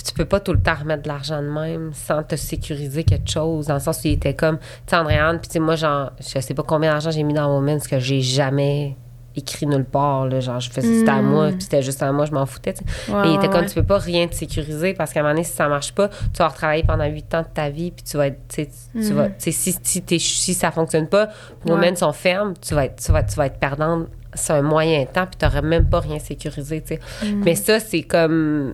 Tu 0.05 0.13
peux 0.13 0.25
pas 0.25 0.39
tout 0.39 0.53
le 0.53 0.61
temps 0.61 0.75
remettre 0.75 1.01
de 1.01 1.07
l'argent 1.07 1.41
de 1.41 1.47
même 1.49 1.93
sans 1.93 2.21
te 2.21 2.35
sécuriser 2.35 3.03
quelque 3.03 3.31
chose. 3.31 3.65
Dans 3.65 3.73
le 3.73 3.79
sens 3.79 3.97
où 4.03 4.07
il 4.07 4.13
était 4.13 4.35
comme 4.35 4.59
Tu 4.59 4.65
sais, 4.85 4.97
Andréane, 4.97 5.39
puis 5.39 5.59
moi, 5.59 5.75
genre, 5.75 6.11
je 6.19 6.39
sais 6.39 6.53
pas 6.53 6.61
combien 6.63 6.91
d'argent 6.91 7.09
j'ai 7.09 7.23
mis 7.23 7.33
dans 7.33 7.51
Women, 7.51 7.77
parce 7.77 7.87
que 7.87 7.97
j'ai 7.97 8.21
jamais 8.21 8.95
écrit 9.35 9.65
nulle 9.67 9.85
part. 9.85 10.27
Là, 10.27 10.39
genre, 10.39 10.59
je 10.59 10.69
faisais 10.69 10.99
c'était 10.99 11.09
à 11.11 11.21
moi, 11.21 11.49
puis 11.49 11.61
c'était 11.61 11.81
juste 11.81 12.01
à 12.03 12.11
moi, 12.11 12.25
je 12.25 12.31
m'en 12.31 12.45
foutais. 12.45 12.73
Ouais, 13.09 13.27
Et 13.27 13.29
il 13.31 13.35
était 13.35 13.47
comme, 13.49 13.61
ouais. 13.61 13.65
tu 13.67 13.75
peux 13.75 13.83
pas 13.83 13.97
rien 13.97 14.27
te 14.27 14.35
sécuriser 14.35 14.93
parce 14.93 15.11
qu'à 15.13 15.19
un 15.19 15.23
moment 15.23 15.33
donné, 15.35 15.43
si 15.43 15.53
ça 15.55 15.67
marche 15.67 15.91
pas, 15.93 16.07
tu 16.09 16.37
vas 16.39 16.47
retravailler 16.49 16.83
pendant 16.83 17.05
huit 17.05 17.33
ans 17.33 17.41
de 17.41 17.47
ta 17.53 17.69
vie, 17.69 17.91
puis 17.91 18.03
tu 18.03 18.17
vas 18.17 18.27
être, 18.27 18.39
tu 18.47 18.65
vas, 19.13 19.29
sais, 19.37 19.51
si, 19.51 19.75
si, 20.19 20.53
ça 20.53 20.71
fonctionne 20.71 21.07
pas, 21.07 21.29
nos 21.65 21.75
Ouais. 21.75 21.89
mains 21.91 21.95
sont 21.95 22.13
fermes, 22.13 22.53
tu 22.61 22.73
vas 22.75 22.85
être, 22.85 23.03
tu 23.03 23.11
vas, 23.11 23.23
tu 23.23 23.35
vas 23.35 23.47
être 23.47 23.57
perdante 23.59 24.07
sur 24.35 24.55
un 24.55 24.61
moyen 24.63 25.05
temps, 25.05 25.25
puis 25.27 25.37
t'aurais 25.37 25.61
même 25.61 25.87
pas 25.89 25.99
rien 25.99 26.19
sécurisé, 26.19 26.81
tu 26.81 26.95
sais. 26.95 26.99
Mhm. 27.23 27.43
Mais 27.45 27.55
ça, 27.55 27.79
c'est 27.79 28.01
comme, 28.03 28.73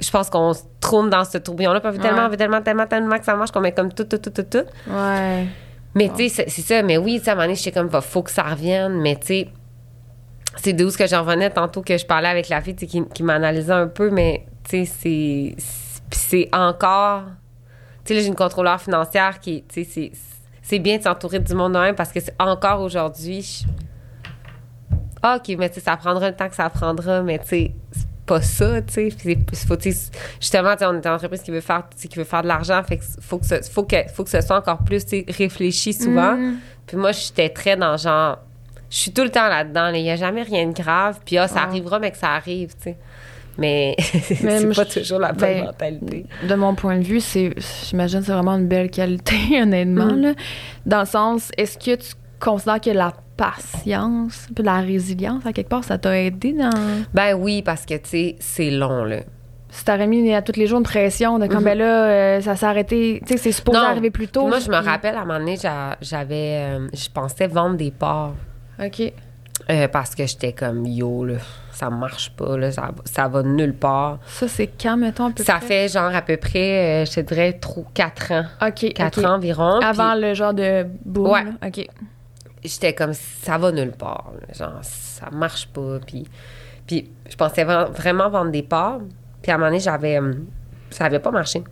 je 0.00 0.10
pense 0.10 0.30
qu'on 0.30 0.52
se 0.52 0.62
trompe 0.80 1.10
dans 1.10 1.24
ce 1.24 1.38
tourbillon-là, 1.38 1.80
puis 1.80 1.88
on 1.88 1.92
veut 1.92 1.98
tellement, 1.98 2.18
Ouais. 2.22 2.26
on 2.26 2.30
veut 2.30 2.36
tellement, 2.36 2.60
tellement, 2.62 2.86
tellement 2.86 3.18
que 3.18 3.24
ça 3.24 3.36
marche 3.36 3.50
qu'on 3.52 3.60
met 3.60 3.72
comme 3.72 3.92
tout, 3.92 4.04
tout, 4.04 4.18
tout, 4.18 4.30
tout, 4.30 4.42
tout. 4.42 4.64
Ouais. 4.90 5.46
Mais 5.94 6.08
tu 6.08 6.28
sais, 6.28 6.28
c'est- 6.28 6.48
c'est 6.50 6.62
ça. 6.62 6.82
Mais 6.82 6.96
oui, 6.96 7.18
tu 7.18 7.24
sais, 7.24 7.30
à 7.30 7.32
un 7.32 7.36
moment 7.36 7.46
donné, 7.46 7.56
j'étais 7.56 7.72
comme, 7.72 7.90
faut 8.00 8.22
que 8.22 8.30
ça 8.30 8.42
revienne. 8.44 8.94
Mais 9.00 9.16
tu 9.16 9.26
sais, 9.26 9.48
c'est 10.56 10.72
d'où 10.72 10.90
ce 10.90 10.96
que 10.98 11.06
j'en 11.06 11.20
revenais 11.22 11.50
tantôt 11.50 11.82
que 11.82 11.96
je 11.98 12.06
parlais 12.06 12.28
avec 12.28 12.48
la 12.48 12.60
fille 12.60 12.74
qui, 12.76 13.04
qui 13.08 13.22
m'analysait 13.22 13.72
un 13.72 13.88
peu. 13.88 14.10
Mais 14.10 14.46
tu 14.68 14.86
sais, 14.86 15.54
c'est- 16.10 16.48
encore. 16.54 17.24
Tu 18.04 18.08
sais, 18.08 18.14
là, 18.14 18.20
j'ai 18.20 18.26
une 18.28 18.34
contrôleur 18.34 18.80
financière 18.80 19.38
qui. 19.40 19.64
Tu 19.68 19.84
sais, 19.84 19.90
c'est- 19.90 20.12
c'est 20.62 20.78
bien 20.78 20.98
de 20.98 21.02
s'entourer 21.02 21.38
du 21.40 21.54
monde 21.54 21.74
de 21.74 21.78
même 21.78 21.94
parce 21.94 22.10
que 22.12 22.20
c'est 22.20 22.34
encore 22.40 22.80
aujourd'hui. 22.80 23.42
je- 23.42 23.66
Ah, 25.22 25.36
OK, 25.36 25.54
mais 25.58 25.68
tu 25.68 25.76
sais, 25.76 25.80
ça 25.82 25.96
prendra 25.96 26.30
le 26.30 26.34
temps 26.36 26.48
que 26.48 26.54
ça 26.56 26.68
prendra, 26.68 27.22
mais 27.22 27.38
tu 27.38 27.46
sais, 27.48 27.74
c'est 27.92 28.06
pas 28.26 28.40
ça, 28.40 28.80
tu 28.82 29.10
sais. 29.10 29.38
Justement, 30.40 30.72
tu 30.72 30.78
sais, 30.78 30.86
on 30.86 30.94
est 30.94 31.06
une 31.06 31.12
entreprise 31.12 31.42
qui 31.42 31.50
veut 31.50 31.60
faire, 31.60 31.84
qui 31.96 32.18
veut 32.18 32.24
faire 32.24 32.42
de 32.42 32.48
l'argent, 32.48 32.82
fait 32.82 32.98
que 32.98 33.04
faut 33.20 33.38
que, 33.38 33.46
ce, 33.46 33.62
faut, 33.70 33.82
que, 33.82 33.96
faut 34.14 34.24
que 34.24 34.30
ce 34.30 34.40
soit 34.40 34.56
encore 34.56 34.78
plus, 34.84 35.04
réfléchi 35.28 35.92
souvent. 35.92 36.36
Mhm. 36.36 36.58
Puis 36.86 36.96
moi, 36.96 37.12
j'étais 37.12 37.48
très 37.48 37.76
dans 37.76 37.96
genre, 37.96 38.38
je 38.90 38.96
suis 38.96 39.12
tout 39.12 39.22
le 39.22 39.30
temps 39.30 39.48
là-dedans, 39.48 39.90
là. 39.90 39.96
il 39.96 40.02
n'y 40.02 40.10
a 40.10 40.16
jamais 40.16 40.42
rien 40.42 40.66
de 40.66 40.72
grave, 40.74 41.18
puis 41.24 41.38
ah, 41.38 41.48
ça 41.48 41.60
Ah. 41.62 41.68
arrivera, 41.68 41.98
mais 41.98 42.10
que 42.10 42.18
ça 42.18 42.30
arrive, 42.30 42.74
tu 42.76 42.82
sais. 42.84 42.96
Mais 43.58 43.96
c'est 43.98 44.74
pas 44.74 44.84
toujours 44.86 45.18
la 45.18 45.32
bonne 45.32 45.40
ben, 45.40 45.64
mentalité. 45.64 46.26
De 46.48 46.54
mon 46.54 46.74
point 46.74 46.98
de 46.98 47.04
vue, 47.04 47.20
c'est, 47.20 47.52
j'imagine, 47.86 48.22
c'est 48.22 48.32
vraiment 48.32 48.56
une 48.56 48.68
belle 48.68 48.90
qualité, 48.90 49.36
honnêtement. 49.62 50.12
Mm. 50.12 50.20
Là. 50.22 50.34
Dans 50.86 51.00
le 51.00 51.06
sens, 51.06 51.50
est-ce 51.58 51.76
que 51.76 51.96
tu 51.96 52.14
considères 52.42 52.80
que 52.80 52.90
la 52.90 53.12
patience, 53.36 54.48
puis 54.54 54.64
la 54.64 54.80
résilience, 54.80 55.44
à 55.46 55.52
quelque 55.52 55.68
part, 55.68 55.84
ça 55.84 55.98
t'a 55.98 56.18
aidé 56.20 56.52
dans. 56.52 56.70
Ben 57.14 57.34
oui, 57.34 57.62
parce 57.62 57.86
que, 57.86 57.94
tu 57.94 58.08
sais, 58.08 58.36
c'est 58.40 58.70
long, 58.70 59.04
là. 59.04 59.20
Si 59.70 59.84
t'aurais 59.86 60.06
mis 60.06 60.34
à 60.34 60.42
tous 60.42 60.56
les 60.58 60.66
jours 60.66 60.78
une 60.78 60.84
pression 60.84 61.38
de 61.38 61.46
comme, 61.46 61.60
Mhm. 61.60 61.64
ben 61.64 61.78
là, 61.78 62.04
euh, 62.04 62.40
ça 62.42 62.56
s'est 62.56 62.66
arrêté, 62.66 63.22
tu 63.26 63.32
sais, 63.32 63.38
c'est 63.38 63.52
supposé 63.52 63.78
Non. 63.78 63.84
arriver 63.84 64.10
plus 64.10 64.28
tôt. 64.28 64.40
Puis 64.42 64.48
moi, 64.50 64.58
je 64.58 64.68
me 64.70 64.76
rappelle, 64.76 65.14
à 65.16 65.22
un 65.22 65.24
moment 65.24 65.38
donné, 65.38 65.56
j'a- 65.56 65.96
j'avais... 66.02 66.58
euh, 66.76 66.88
je 66.92 67.08
pensais 67.08 67.46
vendre 67.46 67.76
des 67.76 67.90
parts. 67.90 68.34
OK. 68.82 69.12
euh, 69.70 69.86
parce 69.86 70.14
que 70.16 70.26
j'étais 70.26 70.52
comme, 70.52 70.84
yo, 70.86 71.24
là, 71.24 71.34
ça 71.70 71.88
marche 71.88 72.30
pas, 72.36 72.56
là, 72.56 72.72
ça, 72.72 72.90
ça 73.04 73.28
va 73.28 73.42
nulle 73.44 73.74
part. 73.74 74.18
Ça, 74.26 74.48
c'est 74.48 74.66
quand, 74.66 74.96
mettons, 74.96 75.26
un 75.26 75.30
peu 75.30 75.44
Ça 75.44 75.54
près? 75.58 75.66
fait, 75.66 75.88
genre, 75.88 76.12
à 76.14 76.20
peu 76.22 76.36
près, 76.36 77.02
euh, 77.02 77.04
je 77.04 77.12
te 77.14 77.20
dirais, 77.20 77.60
4 77.94 78.32
ans. 78.32 78.44
OK. 78.66 78.92
4 78.92 79.18
OK. 79.20 79.24
ans 79.24 79.34
environ. 79.36 79.78
Avant 79.80 80.14
le 80.16 80.34
genre 80.34 80.52
de 80.52 80.84
boom. 81.04 81.30
Ouais. 81.30 81.44
là. 81.44 81.50
OK. 81.68 81.86
J'étais 82.62 82.94
comme 82.94 83.12
ça 83.12 83.58
va 83.58 83.72
nulle 83.72 83.92
part 83.92 84.32
là. 84.40 84.52
genre 84.54 84.78
ça 84.82 85.28
marche 85.30 85.66
pas 85.68 85.98
puis 86.06 86.24
puis 86.86 87.10
je 87.28 87.36
pensais 87.36 87.64
vra- 87.64 87.90
vraiment 87.90 88.28
vendre 88.30 88.50
des 88.50 88.62
parts 88.62 89.00
puis 89.42 89.50
à 89.50 89.54
un 89.54 89.58
moment 89.58 89.70
donné 89.70 89.80
j'avais 89.80 90.18
hum, 90.18 90.46
ça 90.90 91.06
avait 91.06 91.18
pas 91.20 91.30
marché 91.30 91.62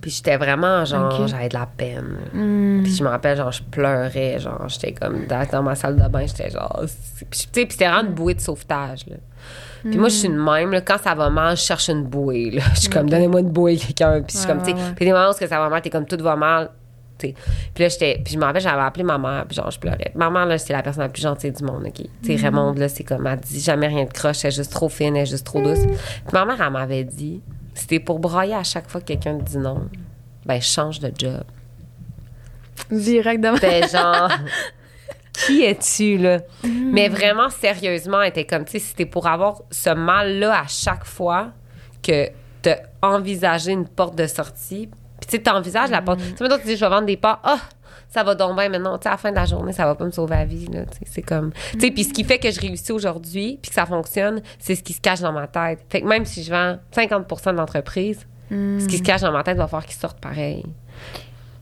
Puis 0.00 0.10
j'étais 0.12 0.38
vraiment, 0.38 0.82
genre, 0.86 1.20
Ok. 1.20 1.28
j'avais 1.28 1.50
de 1.50 1.54
la 1.58 1.66
peine. 1.66 2.16
Hmm. 2.32 2.82
Puis 2.82 2.94
je 2.94 3.04
me 3.04 3.08
rappelle, 3.10 3.36
genre, 3.36 3.52
je 3.52 3.62
pleurais, 3.62 4.38
genre, 4.40 4.66
j'étais 4.66 4.92
comme 4.92 5.26
dans, 5.26 5.62
ma 5.62 5.74
salle 5.74 5.96
de 5.96 6.08
bain, 6.08 6.24
j'étais 6.26 6.48
genre. 6.48 6.80
Puis 7.30 7.40
tu 7.52 7.60
sais, 7.60 7.66
puis 7.66 7.72
c'était 7.72 7.86
vraiment 7.86 8.08
une 8.08 8.14
bouée 8.14 8.32
de 8.32 8.40
sauvetage, 8.40 9.04
là. 9.08 9.16
Puis 9.82 9.98
moi, 9.98 10.08
je 10.08 10.14
suis 10.14 10.28
une 10.28 10.42
même, 10.42 10.72
là, 10.72 10.80
quand 10.80 10.96
ça 10.98 11.14
va 11.14 11.28
mal, 11.28 11.54
je 11.56 11.62
cherche 11.62 11.88
une 11.90 12.04
bouée, 12.04 12.50
là. 12.50 12.62
Je 12.74 12.80
suis 12.80 12.88
comme, 12.88 13.10
donnez-moi 13.10 13.40
une 13.40 13.50
bouée, 13.50 13.76
quelqu'un. 13.76 14.22
Puis 14.22 14.36
je 14.36 14.38
suis 14.38 14.46
Ouais, 14.48 14.54
comme, 14.54 14.62
tu 14.64 14.70
sais, 14.70 14.76
ouais, 14.76 14.82
ouais. 14.82 14.92
puis 14.96 15.04
des 15.04 15.12
moments 15.12 15.30
où 15.30 15.32
ça 15.34 15.46
va 15.46 15.68
mal, 15.68 15.82
t'es 15.82 15.90
comme, 15.90 16.06
tout 16.06 16.16
va 16.22 16.34
mal. 16.34 16.70
Puis 17.20 17.82
là, 17.84 17.88
j'étais. 17.88 18.20
Puis 18.24 18.34
je 18.34 18.38
me 18.38 18.44
rappelle, 18.44 18.62
j'avais 18.62 18.82
appelé 18.82 19.04
ma 19.04 19.18
mère, 19.18 19.44
puis 19.46 19.56
genre, 19.56 19.70
je 19.70 19.78
pleurais. 19.78 20.12
Ma 20.14 20.30
mère, 20.30 20.46
là, 20.46 20.58
c'est 20.58 20.72
la 20.72 20.82
personne 20.82 21.02
la 21.02 21.08
plus 21.08 21.22
gentille 21.22 21.52
du 21.52 21.64
monde, 21.64 21.84
OK? 21.86 21.94
Tu 21.94 22.02
sais, 22.22 22.40
Mm-hmm. 22.40 22.42
Raymond, 22.42 22.72
là, 22.72 22.88
c'est 22.88 23.04
comme, 23.04 23.26
elle 23.26 23.38
dit 23.40 23.60
jamais 23.60 23.88
rien 23.88 24.04
de 24.04 24.12
croche, 24.12 24.44
elle 24.44 24.48
est 24.48 24.56
juste 24.56 24.72
trop 24.72 24.88
fine, 24.88 25.16
elle 25.16 25.22
est 25.22 25.26
juste 25.26 25.44
trop 25.44 25.60
douce. 25.60 25.80
Puis 25.84 26.32
ma 26.32 26.44
mère, 26.44 26.60
elle 26.60 26.72
m'avait 26.72 27.04
dit, 27.04 27.42
c'était 27.74 28.00
pour 28.00 28.18
broyer 28.18 28.54
à 28.54 28.62
chaque 28.62 28.88
fois 28.88 29.00
que 29.00 29.06
quelqu'un 29.06 29.38
te 29.38 29.44
dit 29.44 29.58
non, 29.58 29.88
ben, 30.46 30.60
change 30.60 31.00
de 31.00 31.12
job. 31.16 31.42
Directement. 32.90 33.56
C'était 33.56 33.88
genre, 33.88 34.30
qui 35.32 35.64
es-tu, 35.64 36.18
là? 36.18 36.40
Mais 36.64 37.08
vraiment, 37.08 37.50
sérieusement, 37.50 38.20
elle 38.22 38.30
était 38.30 38.46
comme, 38.46 38.64
tu 38.64 38.72
sais, 38.72 38.78
c'était 38.78 39.06
pour 39.06 39.26
avoir 39.26 39.62
ce 39.70 39.90
mal-là 39.90 40.60
à 40.60 40.66
chaque 40.66 41.04
fois 41.04 41.48
que 42.02 42.28
tu 42.62 42.70
envisagé 43.02 43.72
une 43.72 43.86
porte 43.86 44.16
de 44.16 44.26
sortie. 44.26 44.88
Tu 45.30 45.36
sais, 45.36 45.42
t'envisages 45.42 45.90
la 45.90 46.02
porte. 46.02 46.18
Tu 46.18 46.36
sais, 46.36 46.58
tu 46.58 46.66
dis, 46.66 46.76
je 46.76 46.84
vais 46.84 46.90
vendre 46.90 47.06
des 47.06 47.16
parts. 47.16 47.40
Ah! 47.44 47.60
ça 48.10 48.24
va 48.24 48.34
donc 48.34 48.56
bien 48.56 48.68
maintenant. 48.68 48.98
Tu 48.98 49.04
sais, 49.04 49.08
à 49.08 49.12
la 49.12 49.16
fin 49.18 49.30
de 49.30 49.36
la 49.36 49.46
journée, 49.46 49.72
ça 49.72 49.86
va 49.86 49.94
pas 49.94 50.04
me 50.04 50.10
sauver 50.10 50.34
la 50.34 50.44
vie, 50.44 50.66
là. 50.66 50.84
Tu 50.84 50.98
sais, 50.98 51.04
c'est 51.06 51.22
comme. 51.22 51.52
Tu 51.72 51.80
sais, 51.80 51.90
puis 51.90 52.04
ce 52.04 52.12
qui 52.12 52.24
fait 52.24 52.38
que 52.38 52.50
je 52.50 52.60
réussis 52.60 52.92
aujourd'hui, 52.92 53.58
puis 53.62 53.70
que 53.70 53.74
ça 53.74 53.86
fonctionne, 53.86 54.42
c'est 54.58 54.74
ce 54.74 54.82
qui 54.82 54.92
se 54.92 55.00
cache 55.00 55.20
dans 55.20 55.32
ma 55.32 55.46
tête. 55.46 55.84
Fait 55.88 56.00
que 56.00 56.06
même 56.06 56.24
si 56.24 56.42
je 56.42 56.50
vends 56.50 56.76
50 56.90 57.46
de 57.46 57.50
l'entreprise, 57.52 58.26
ce 58.50 58.86
qui 58.88 58.98
se 58.98 59.02
cache 59.02 59.20
dans 59.20 59.30
ma 59.30 59.44
tête 59.44 59.56
va 59.56 59.68
falloir 59.68 59.86
qu'il 59.86 59.96
sorte 59.96 60.18
pareil. 60.18 60.64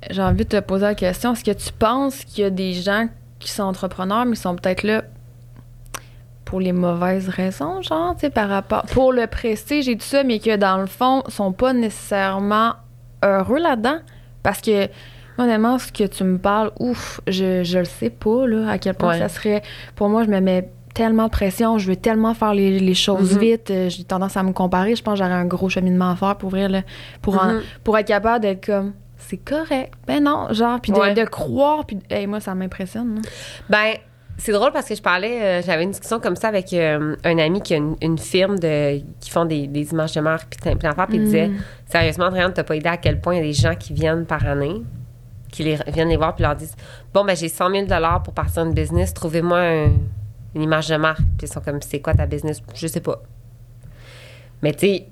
J'ai 0.09 0.23
envie 0.23 0.45
de 0.45 0.49
te 0.49 0.61
poser 0.61 0.87
la 0.87 0.95
question. 0.95 1.35
Est-ce 1.35 1.45
que 1.45 1.51
tu 1.51 1.71
penses 1.73 2.25
qu'il 2.25 2.45
y 2.45 2.47
a 2.47 2.51
des 2.51 2.73
gens 2.73 3.09
qui 3.39 3.51
sont 3.51 3.65
entrepreneurs, 3.65 4.25
mais 4.25 4.37
qui 4.37 4.41
sont 4.41 4.57
peut-être 4.57 4.85
là 4.85 5.03
pour 6.47 6.61
les 6.61 6.73
mauvaises 6.73 7.29
raisons, 7.29 7.83
genre, 7.83 8.15
tu 8.15 8.21
sais, 8.21 8.31
par 8.31 8.49
rapport. 8.49 8.83
Pour 8.87 9.13
le 9.13 9.27
prestige 9.27 9.87
et 9.87 9.99
tout 9.99 10.07
ça, 10.07 10.25
mais 10.25 10.39
que 10.39 10.57
dans 10.57 10.79
le 10.79 10.87
fond, 10.87 11.23
sont 11.29 11.53
pas 11.53 11.75
nécessairement 11.75 12.73
heureux 13.25 13.59
là-dedans? 13.59 13.99
Parce 14.43 14.61
que, 14.61 14.89
honnêtement, 15.39 15.79
ce 15.79 15.93
que 15.93 16.05
tu 16.05 16.25
me 16.25 16.39
parles, 16.39 16.71
ouf, 16.79 17.21
je, 17.27 17.63
je 17.65 17.79
le 17.79 17.85
sais 17.85 18.11
pas, 18.11 18.47
là, 18.47 18.71
à 18.71 18.79
quel 18.79 18.95
point 18.95 19.11
Ouais. 19.11 19.19
ça 19.19 19.29
serait. 19.29 19.63
Pour 19.95 20.09
moi, 20.09 20.25
je 20.25 20.29
me 20.31 20.41
mets 20.41 20.69
tellement 20.95 21.27
de 21.27 21.31
pression, 21.31 21.79
je 21.79 21.87
veux 21.89 21.97
tellement 21.97 22.35
faire 22.35 22.55
les, 22.55 22.81
les 22.81 22.95
choses 22.95 23.35
Mhm. 23.35 23.41
vite, 23.41 23.71
euh, 23.71 23.89
j'ai 23.89 24.03
tendance 24.05 24.37
à 24.37 24.43
me 24.43 24.53
comparer. 24.53 24.97
Je 24.97 25.03
pense 25.03 25.19
que 25.19 25.25
j'aurais 25.25 25.37
un 25.37 25.45
gros 25.45 25.69
cheminement 25.69 26.11
à 26.11 26.17
faire 26.17 26.37
pour 26.37 26.51
vrai, 26.51 26.69
là, 26.69 26.83
pour, 27.23 27.41
en- 27.41 27.55
Mhm. 27.55 27.61
pour 27.85 27.97
être 27.99 28.07
capable 28.09 28.43
d'être 28.43 28.67
comme 28.67 28.95
c'est 29.17 29.37
correct. 29.37 29.93
Ben 30.07 30.23
non, 30.25 30.49
genre, 30.53 30.81
puis 30.81 30.91
de, 30.93 30.99
Ouais. 30.99 31.15
de 31.15 31.25
croire, 31.25 31.85
puis 31.85 31.99
hey, 32.11 32.27
moi, 32.27 32.41
ça 32.41 32.55
m'impressionne. 32.55 33.21
Ben, 33.69 33.95
c'est 34.39 34.53
drôle 34.53 34.71
parce 34.73 34.87
que 34.89 34.95
je 34.95 35.03
parlais, 35.03 35.43
euh, 35.43 35.63
j'avais 35.63 35.83
une 35.83 35.91
discussion 35.91 36.21
comme 36.21 36.37
ça 36.37 36.49
avec 36.49 36.73
euh, 36.73 37.17
un 37.25 37.39
ami 37.39 37.61
qui 37.61 37.75
a 37.75 37.77
une, 37.79 37.97
une 38.01 38.19
firme 38.19 38.59
de, 38.59 39.01
qui 39.21 39.31
font 39.31 39.45
des, 39.45 39.67
des 39.67 39.91
images 39.93 40.15
de 40.15 40.21
marque, 40.21 40.49
puis 40.61 40.75
plein 40.77 40.91
d'affaires, 40.91 41.07
puis 41.09 41.17
il 41.19 41.25
disait 41.25 41.51
Sérieusement, 41.87 42.27
Adrienne, 42.27 42.53
t'as 42.55 42.63
pas 42.65 42.77
idée 42.77 42.89
à 42.89 42.97
quel 42.97 43.21
point 43.21 43.35
il 43.35 43.39
y 43.39 43.41
a 43.41 43.45
des 43.45 43.53
gens 43.53 43.75
qui 43.75 43.93
viennent 43.93 44.25
par 44.27 44.47
année, 44.47 44.83
qui 45.51 45.65
les, 45.65 45.77
viennent 45.89 46.09
les 46.09 46.17
voir, 46.17 46.35
puis 46.35 46.43
leur 46.45 46.55
disent 46.57 46.77
Bon, 47.13 47.25
ben, 47.25 47.37
j'ai 47.37 47.49
100 47.49 47.71
000 47.71 47.87
pour 48.25 48.33
partir 48.33 48.65
une 48.65 48.75
business, 48.75 49.13
trouvez-moi 49.13 49.59
un- 49.59 49.93
une 50.55 50.63
image 50.63 50.89
de 50.89 50.97
marque. 50.97 51.19
Puis 51.37 51.47
ils 51.47 51.49
sont 51.49 51.61
comme 51.61 51.83
C'est 51.83 52.01
quoi 52.01 52.15
ta 52.15 52.27
business? 52.27 52.63
Je 52.75 52.87
sais 52.87 53.01
pas. 53.01 53.21
Mais 54.63 54.73
tu 54.73 54.87
sais, 54.87 55.07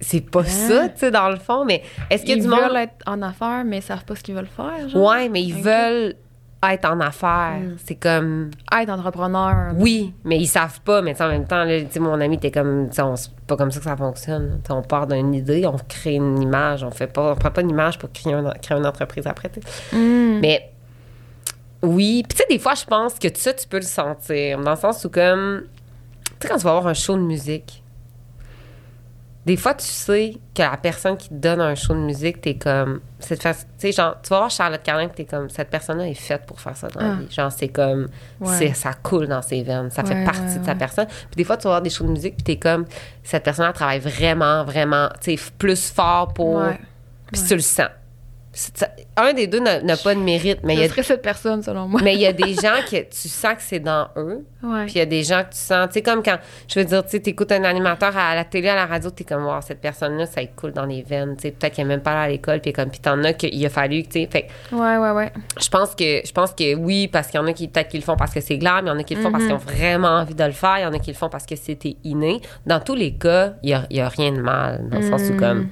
c'est 0.00 0.20
pas 0.30 0.44
ça, 0.44 0.88
tu 0.88 0.98
sais, 1.00 1.10
dans 1.10 1.28
le 1.28 1.36
fond, 1.36 1.64
mais 1.64 1.82
est-ce 2.08 2.22
qu'il 2.22 2.30
y 2.30 2.34
a 2.34 2.36
Ils 2.36 2.42
du 2.42 2.48
veulent 2.48 2.68
monde. 2.68 2.76
être 2.76 2.94
en 3.06 3.20
affaires, 3.22 3.64
mais 3.64 3.78
ils 3.78 3.82
savent 3.82 4.04
pas 4.04 4.14
ce 4.16 4.22
qu'ils 4.22 4.34
veulent 4.34 4.46
faire. 4.46 4.88
Genre? 4.88 5.02
Ouais, 5.10 5.28
mais 5.28 5.42
ils 5.42 5.54
veulent 5.54 6.14
être 6.62 6.84
en 6.90 7.00
affaires. 7.00 7.58
Mm. 7.60 7.76
C'est 7.84 7.94
comme. 7.94 8.50
Être 8.72 8.90
entrepreneur. 8.90 9.72
Oui, 9.76 10.12
mais 10.24 10.38
ils 10.38 10.46
savent 10.46 10.80
pas. 10.82 11.00
Mais 11.02 11.20
en 11.22 11.28
même 11.28 11.46
temps, 11.46 11.64
là, 11.64 11.80
tu 11.80 11.86
sais, 11.90 12.00
mon 12.00 12.20
ami 12.20 12.36
était 12.36 12.50
comme, 12.50 12.88
c'est 12.92 13.02
pas 13.46 13.56
comme 13.56 13.70
ça 13.70 13.78
que 13.78 13.84
ça 13.84 13.96
fonctionne. 13.96 14.60
On 14.68 14.82
part 14.82 15.06
d'une 15.06 15.34
idée, 15.34 15.66
on 15.66 15.76
crée 15.88 16.14
une 16.14 16.40
image, 16.42 16.84
on 16.84 16.90
fait 16.90 17.06
pas, 17.06 17.32
on 17.32 17.36
prend 17.36 17.50
pas 17.50 17.62
une 17.62 17.70
image 17.70 17.98
pour 17.98 18.12
créer, 18.12 18.34
un- 18.34 18.52
créer 18.62 18.76
une 18.78 18.86
entreprise 18.86 19.26
après. 19.26 19.50
Mm. 19.92 20.40
Mais 20.40 20.70
oui, 21.82 22.22
puis 22.28 22.36
tu 22.36 22.42
sais, 22.42 22.46
des 22.50 22.58
fois, 22.58 22.74
je 22.74 22.84
pense 22.84 23.18
que 23.18 23.28
ça, 23.34 23.54
tu 23.54 23.66
peux 23.66 23.78
le 23.78 23.82
sentir, 23.82 24.58
dans 24.60 24.72
le 24.72 24.76
sens 24.76 25.04
où 25.04 25.08
comme, 25.08 25.62
tu 26.38 26.46
sais, 26.46 26.48
quand 26.48 26.58
tu 26.58 26.64
vas 26.64 26.70
avoir 26.70 26.86
un 26.88 26.94
show 26.94 27.14
de 27.16 27.22
musique, 27.22 27.82
des 29.46 29.56
fois, 29.56 29.72
tu 29.74 29.86
sais 29.86 30.34
que 30.54 30.60
la 30.62 30.76
personne 30.76 31.16
qui 31.16 31.30
te 31.30 31.34
donne 31.34 31.60
un 31.62 31.74
show 31.74 31.94
de 31.94 32.00
musique, 32.00 32.42
t'es 32.42 32.56
comme, 32.56 33.00
tu 33.26 33.34
sais, 33.34 33.92
genre, 33.92 34.16
tu 34.22 34.28
vas 34.28 34.38
voir 34.38 34.50
Charlotte 34.50 34.82
Carlin, 34.82 35.08
puis 35.08 35.24
t'es 35.24 35.36
comme, 35.36 35.48
cette 35.48 35.70
personne-là 35.70 36.06
est 36.08 36.14
faite 36.14 36.44
pour 36.46 36.60
faire 36.60 36.76
ça 36.76 36.88
dans 36.88 37.00
la 37.00 37.12
Ah. 37.12 37.14
vie. 37.14 37.30
Genre, 37.30 37.50
c'est 37.50 37.68
comme, 37.68 38.08
Ouais. 38.40 38.54
c'est, 38.58 38.74
ça 38.74 38.92
coule 38.92 39.28
dans 39.28 39.40
ses 39.42 39.62
veines, 39.62 39.90
ça 39.90 40.04
fait 40.04 40.24
partie 40.24 40.40
ouais, 40.42 40.58
de 40.58 40.64
sa 40.66 40.74
personne. 40.74 41.06
Puis 41.06 41.36
des 41.38 41.44
fois, 41.44 41.56
tu 41.56 41.64
vas 41.64 41.70
voir 41.70 41.82
des 41.82 41.88
shows 41.90 42.04
de 42.04 42.10
musique, 42.10 42.34
puis 42.36 42.44
t'es 42.44 42.56
comme, 42.56 42.84
cette 43.22 43.42
personne-là 43.42 43.72
travaille 43.72 44.00
vraiment, 44.00 44.62
vraiment, 44.64 45.08
tu 45.22 45.36
sais, 45.36 45.42
plus 45.56 45.90
fort 45.90 46.34
pour, 46.34 46.56
Ouais. 46.56 46.78
puis 47.32 47.42
tu 47.42 47.54
le 47.54 47.60
sens. 47.62 47.88
Un 49.16 49.32
des 49.32 49.46
deux 49.46 49.60
n'a 49.60 49.80
n'a 49.80 49.96
pas 49.96 50.12
de 50.14 50.18
mérite, 50.20 50.58
mais 50.64 50.74
il 50.74 50.80
y 50.80 50.84
a 50.84 50.88
serais 50.88 51.04
cette 51.04 51.22
personne, 51.22 51.62
selon 51.62 51.86
moi. 51.86 52.00
mais 52.02 52.14
il 52.14 52.20
y 52.20 52.26
a 52.26 52.32
des 52.32 52.54
gens 52.54 52.80
que 52.90 52.96
tu 53.08 53.28
sens 53.28 53.54
que 53.54 53.62
c'est 53.62 53.78
dans 53.78 54.08
eux. 54.16 54.44
Ouais. 54.62 54.86
Puis 54.86 54.94
il 54.96 54.98
y 54.98 55.00
a 55.02 55.06
des 55.06 55.22
gens 55.22 55.44
que 55.44 55.50
tu 55.52 55.58
sens, 55.58 55.86
tu 55.88 55.94
sais, 55.94 56.02
comme 56.02 56.20
quand, 56.22 56.36
je 56.66 56.80
veux 56.80 56.84
dire, 56.84 57.04
tu 57.04 57.10
sais, 57.10 57.20
t'écoutes 57.20 57.52
un 57.52 57.62
animateur 57.62 58.16
à 58.16 58.34
la 58.34 58.44
télé, 58.44 58.68
à 58.68 58.74
la 58.74 58.86
radio, 58.86 59.08
t'es 59.10 59.22
comme, 59.22 59.44
wow, 59.46 59.60
cette 59.60 59.80
personne-là, 59.80 60.26
ça 60.26 60.44
coule 60.46 60.72
dans 60.72 60.84
les 60.84 61.02
veines, 61.02 61.36
tu 61.36 61.42
sais, 61.42 61.50
peut-être 61.52 61.74
qu'elle 61.74 61.86
n'est 61.86 61.94
même 61.94 62.02
pas 62.02 62.10
allée 62.12 62.20
à 62.20 62.28
l'école, 62.28 62.60
puis 62.60 62.72
comme, 62.72 62.90
puis 62.90 62.98
t'en 62.98 63.22
as 63.22 63.34
qu'il 63.34 63.64
a 63.64 63.68
fallu, 63.68 64.02
tu 64.02 64.20
sais, 64.22 64.28
fait 64.30 64.48
que 64.70 64.74
Ouais, 64.74 64.96
ouais, 64.96 65.10
ouais. 65.12 65.32
je 65.62 65.68
pense 65.68 65.94
que, 65.94 66.20
je 66.26 66.32
pense 66.32 66.52
que 66.52 66.74
oui, 66.74 67.06
parce 67.06 67.28
qu'il 67.28 67.38
y 67.38 67.42
en 67.42 67.46
a 67.46 67.52
qui, 67.52 67.68
peut-être 67.68 67.88
qui 67.88 67.98
le 67.98 68.02
font 68.04 68.16
parce 68.16 68.34
que 68.34 68.40
c'est 68.40 68.58
glam, 68.58 68.84
il 68.84 68.88
y 68.88 68.90
en 68.90 68.98
a 68.98 69.04
qui 69.04 69.14
le 69.14 69.22
font 69.22 69.30
parce 69.30 69.44
Mhm. 69.44 69.48
qu'ils 69.50 69.56
ont 69.56 69.76
vraiment 69.76 70.08
envie 70.08 70.34
de 70.34 70.44
le 70.44 70.50
faire, 70.52 70.78
il 70.78 70.82
y 70.82 70.86
en 70.86 70.92
a 70.92 70.98
qui 70.98 71.12
le 71.12 71.16
font 71.16 71.28
parce 71.28 71.46
que 71.46 71.54
c'était 71.54 71.96
inné. 72.02 72.40
Dans 72.66 72.80
tous 72.80 72.96
les 72.96 73.12
cas, 73.12 73.52
il 73.62 73.70
y 73.70 73.74
a, 73.74 73.84
y 73.90 74.00
a 74.00 74.08
rien 74.08 74.32
de 74.32 74.40
mal, 74.40 74.88
dans 74.90 74.98
le 74.98 75.08
sens 75.08 75.22
où, 75.30 75.34
Mhm. 75.34 75.38
comme, 75.40 75.68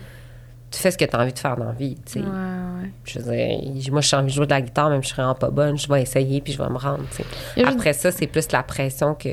tu 0.71 0.79
fais 0.79 0.91
ce 0.91 0.99
que 0.99 1.05
tu 1.05 1.17
as 1.17 1.21
envie 1.21 1.33
de 1.33 1.39
faire 1.39 1.57
dans 1.57 1.65
la 1.67 1.73
vie, 1.73 1.97
tu 2.07 2.13
sais. 2.15 2.19
Ouais, 2.21 2.27
ouais. 2.27 2.91
Je 3.05 3.19
veux 3.19 3.35
dire, 3.35 3.93
moi, 3.93 4.01
je 4.01 4.07
suis 4.07 4.17
envie 4.17 4.27
de 4.29 4.33
jouer 4.33 4.47
de 4.47 4.51
la 4.51 4.61
guitare, 4.61 4.91
même 4.91 5.03
si 5.03 5.09
je 5.11 5.15
serais 5.15 5.23
vraiment 5.23 5.35
pas 5.39 5.51
bonne, 5.51 5.79
je 5.79 5.89
vais 5.89 6.03
essayer, 6.03 6.41
puis 6.41 6.53
je 6.53 6.59
vais 6.59 6.69
me 6.69 6.77
rendre, 6.79 7.05
tu 7.11 7.17
sais. 7.19 7.25
Juste- 7.57 7.69
Après 7.69 7.93
ça, 7.95 8.11
c'est 8.11 8.27
plus 8.27 8.51
la 8.53 8.63
pression 8.63 9.15
que. 9.15 9.31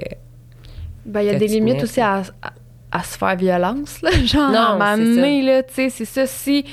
Ben, 1.05 1.21
il 1.21 1.27
y 1.27 1.29
a 1.29 1.35
des 1.35 1.47
limites 1.47 1.75
mets, 1.75 1.83
aussi 1.83 2.01
à, 2.01 2.21
à, 2.41 2.51
à 2.91 3.03
se 3.03 3.17
faire 3.17 3.35
violence, 3.35 4.01
là. 4.01 4.11
Genre, 4.25 4.51
Non, 4.51 4.81
à 4.81 4.95
donné, 4.97 5.41
là, 5.41 5.61
tu 5.63 5.73
sais, 5.73 5.89
c'est 5.89 6.05
ça. 6.05 6.25
Si 6.25 6.65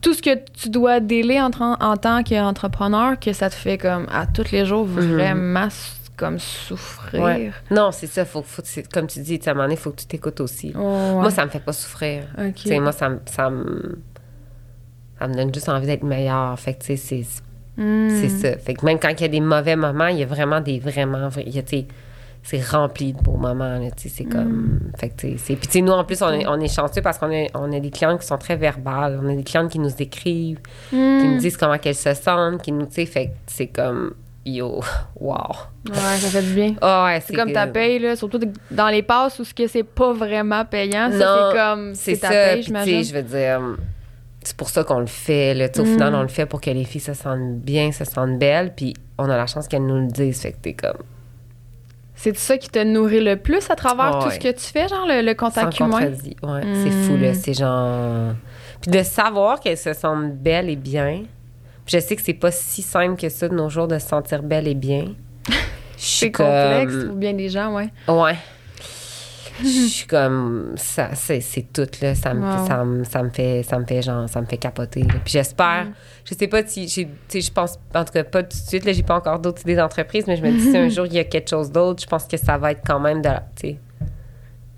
tout 0.00 0.12
ce 0.14 0.20
que 0.20 0.34
tu 0.52 0.68
dois 0.68 0.98
délai 1.00 1.40
en, 1.40 1.50
en 1.60 1.96
tant 1.96 2.22
qu'entrepreneur, 2.24 3.18
que 3.20 3.32
ça 3.32 3.48
te 3.48 3.54
fait 3.54 3.78
comme 3.78 4.06
à 4.12 4.26
tous 4.26 4.50
les 4.50 4.66
jours 4.66 4.84
vraiment 4.84 5.66
s- 5.66 5.96
comme 6.22 6.38
souffrir. 6.38 7.20
Ouais. 7.22 7.50
Non, 7.70 7.90
c'est 7.92 8.06
ça. 8.06 8.24
Faut, 8.24 8.44
comme 8.92 9.06
tu 9.08 9.20
dis, 9.20 9.40
à 9.44 9.50
un 9.50 9.54
moment 9.54 9.64
donné, 9.64 9.74
il 9.74 9.80
faut 9.80 9.90
que 9.90 9.96
tu 10.00 10.06
t'écoutes 10.06 10.40
aussi. 10.40 10.72
Oh, 10.76 10.80
ouais. 10.80 11.12
Moi, 11.14 11.30
ça 11.30 11.44
me 11.44 11.50
fait 11.50 11.58
pas 11.60 11.72
souffrir. 11.72 12.24
Moi, 12.80 12.92
ça, 12.92 13.08
me- 13.08 13.20
ça, 13.26 13.50
me, 13.50 13.98
ça 15.18 15.28
me 15.28 15.34
donne 15.34 15.52
juste 15.52 15.68
envie 15.68 15.86
d'être 15.86 16.04
meilleure. 16.04 16.58
Fait 16.58 16.74
que, 16.74 16.96
c'est, 16.96 17.24
Mm. 17.76 18.08
c'est 18.10 18.28
ça. 18.28 18.58
Fait 18.58 18.74
que 18.74 18.84
même 18.84 18.98
quand 18.98 19.08
il 19.08 19.20
y 19.20 19.24
a 19.24 19.28
des 19.28 19.40
mauvais 19.40 19.76
moments, 19.76 20.08
il 20.08 20.18
y 20.18 20.22
a 20.22 20.26
vraiment 20.26 20.60
des 20.60 20.78
vraiment. 20.78 21.28
vrais- 21.28 21.44
il 21.46 21.54
y 21.56 21.58
a, 21.58 21.62
c'est 22.44 22.64
rempli 22.70 23.12
de 23.14 23.22
beaux 23.22 23.36
moments. 23.36 23.80
C'est 23.96 24.24
comme. 24.24 24.90
Fait 24.98 25.08
que, 25.08 25.36
c'est- 25.38 25.56
Puis, 25.56 25.80
nous, 25.82 25.92
en 25.92 26.04
plus, 26.04 26.20
on 26.22 26.30
est, 26.30 26.46
on 26.46 26.60
est 26.60 26.68
chanceux 26.74 27.00
parce 27.00 27.16
qu'on 27.18 27.32
a, 27.32 27.46
on 27.54 27.72
a 27.72 27.80
des 27.80 27.90
clients 27.90 28.18
qui 28.18 28.26
sont 28.26 28.36
très 28.36 28.56
verbales. 28.56 29.18
On 29.22 29.28
a 29.28 29.34
des 29.34 29.42
clientes 29.44 29.70
qui 29.70 29.78
nous 29.78 29.94
écrivent, 30.00 30.58
qui 30.90 30.96
Mm. 30.96 31.32
nous 31.34 31.38
disent 31.38 31.56
comment 31.56 31.78
qu'elles 31.78 31.94
se 31.94 32.12
sentent, 32.14 32.60
qui 32.62 32.72
nous. 32.72 32.86
Tu 32.86 32.92
sais, 32.94 33.06
fait 33.06 33.26
que 33.28 33.32
c'est 33.46 33.68
comme. 33.68 34.14
Yo, 34.44 34.80
wow. 35.20 35.36
Ouais, 35.88 35.94
ça 35.94 36.28
fait 36.28 36.42
du 36.42 36.52
bien. 36.54 36.74
Ah 36.80 37.04
ouais, 37.06 37.20
C'est 37.20 37.34
comme 37.34 37.52
ta 37.52 37.66
paye, 37.68 37.98
là, 38.00 38.16
surtout 38.16 38.40
dans 38.70 38.88
les 38.88 39.02
passes 39.02 39.38
où 39.38 39.44
ce 39.44 39.54
que 39.54 39.66
c'est 39.68 39.84
pas 39.84 40.12
vraiment 40.12 40.64
payant. 40.64 41.10
Ça, 41.12 41.50
c'est 41.50 41.56
comme. 41.58 41.94
C'est 41.94 42.16
ta 42.16 42.26
ça. 42.28 42.32
paye, 42.32 42.62
j'imagine. 42.62 43.04
je 43.04 43.14
veux 43.14 43.22
dire, 43.22 43.60
c'est 44.42 44.56
pour 44.56 44.68
ça 44.68 44.82
qu'on 44.82 44.98
le 44.98 45.06
fait. 45.06 45.54
Là. 45.54 45.68
Sais, 45.72 45.80
Au 45.80 45.84
Mm. 45.84 45.86
final, 45.86 46.14
on 46.16 46.22
le 46.22 46.28
fait 46.28 46.46
pour 46.46 46.60
que 46.60 46.70
les 46.70 46.84
filles 46.84 47.00
se 47.00 47.14
sentent 47.14 47.58
bien, 47.60 47.92
se 47.92 48.04
sentent 48.04 48.38
belles. 48.38 48.72
Puis 48.76 48.94
on 49.16 49.30
a 49.30 49.36
la 49.36 49.46
chance 49.46 49.68
qu'elles 49.68 49.86
nous 49.86 50.00
le 50.00 50.08
disent. 50.08 50.40
Fait 50.42 50.50
que 50.52 50.58
t'es 50.60 50.72
comme. 50.72 50.98
C'est 52.16 52.36
ça 52.36 52.58
qui 52.58 52.68
te 52.68 52.82
nourrit 52.82 53.22
le 53.22 53.36
plus 53.36 53.68
à 53.70 53.74
travers 53.76 54.06
Ah 54.16 54.18
tout 54.22 54.28
ouais. 54.28 54.34
ce 54.34 54.40
que 54.40 54.52
tu 54.52 54.64
fais, 54.72 54.88
genre 54.88 55.06
le, 55.08 55.22
le 55.22 55.30
Sans 55.30 55.36
contact 55.36 55.78
humain? 55.80 55.90
contredit. 55.90 56.36
Ouais, 56.42 56.60
c'est 56.82 56.90
Mm. 56.90 57.02
fou, 57.04 57.16
là. 57.16 57.34
C'est 57.34 57.54
genre. 57.54 58.34
Puis 58.80 58.90
de 58.90 59.02
savoir 59.04 59.60
qu'elles 59.60 59.78
se 59.78 59.92
sentent 59.92 60.34
belles 60.34 60.68
et 60.68 60.76
bien. 60.76 61.22
Puis 61.86 61.96
je 61.96 61.98
sais 62.00 62.16
que 62.16 62.22
c'est 62.22 62.32
pas 62.34 62.50
si 62.52 62.82
simple 62.82 63.20
que 63.20 63.28
ça 63.28 63.48
de 63.48 63.54
nos 63.54 63.68
jours 63.68 63.88
de 63.88 63.98
se 63.98 64.06
sentir 64.08 64.42
belle 64.42 64.68
et 64.68 64.74
bien. 64.74 65.06
Je 65.96 66.04
suis 66.08 66.18
C'est 66.26 66.30
complexe 66.32 66.92
comme- 66.94 67.06
pour 67.08 67.16
bien 67.16 67.32
des 67.34 67.48
gens, 67.48 67.74
ouais. 67.74 67.88
Ouais. 68.08 68.36
Je 69.62 69.66
suis 69.86 70.06
comme 70.06 70.72
ça 70.76 71.10
c'est 71.14 71.40
c'est 71.40 71.72
tout 71.72 71.86
là 72.00 72.14
ça 72.14 72.32
me, 72.34 72.40
Wow. 72.42 72.66
ça, 72.66 72.84
me, 72.84 73.04
ça 73.04 73.22
me 73.22 73.30
fait 73.30 73.62
ça 73.62 73.78
me 73.78 73.84
fait 73.84 74.00
genre 74.02 74.26
ça 74.28 74.40
me 74.40 74.46
fait 74.46 74.56
capoter 74.56 75.02
là. 75.02 75.14
puis 75.22 75.32
j'espère 75.32 75.84
Mm. 75.86 75.92
je 76.24 76.34
sais 76.34 76.48
pas 76.48 76.66
si 76.66 76.88
j'ai 76.88 77.04
tu 77.06 77.10
sais 77.28 77.40
je 77.42 77.52
pense 77.52 77.78
en 77.94 78.04
tout 78.04 78.12
cas 78.14 78.24
pas 78.24 78.42
tout 78.42 78.48
de 78.56 78.62
suite 78.68 78.84
là 78.86 78.92
j'ai 78.92 79.02
pas 79.02 79.14
encore 79.16 79.38
d'autres 79.38 79.60
idées 79.62 79.76
d'entreprise 79.76 80.24
mais 80.26 80.36
je 80.36 80.42
me 80.42 80.50
dis 80.52 80.70
si 80.70 80.76
un 80.76 80.88
jour 80.88 81.04
il 81.06 81.12
y 81.12 81.18
a 81.18 81.24
quelque 81.24 81.50
chose 81.50 81.70
d'autre 81.70 82.02
je 82.02 82.06
pense 82.08 82.24
que 82.24 82.38
ça 82.38 82.56
va 82.56 82.72
être 82.72 82.80
quand 82.84 82.98
même 82.98 83.20
de 83.20 83.28
tu 83.54 83.68
sais 83.68 83.78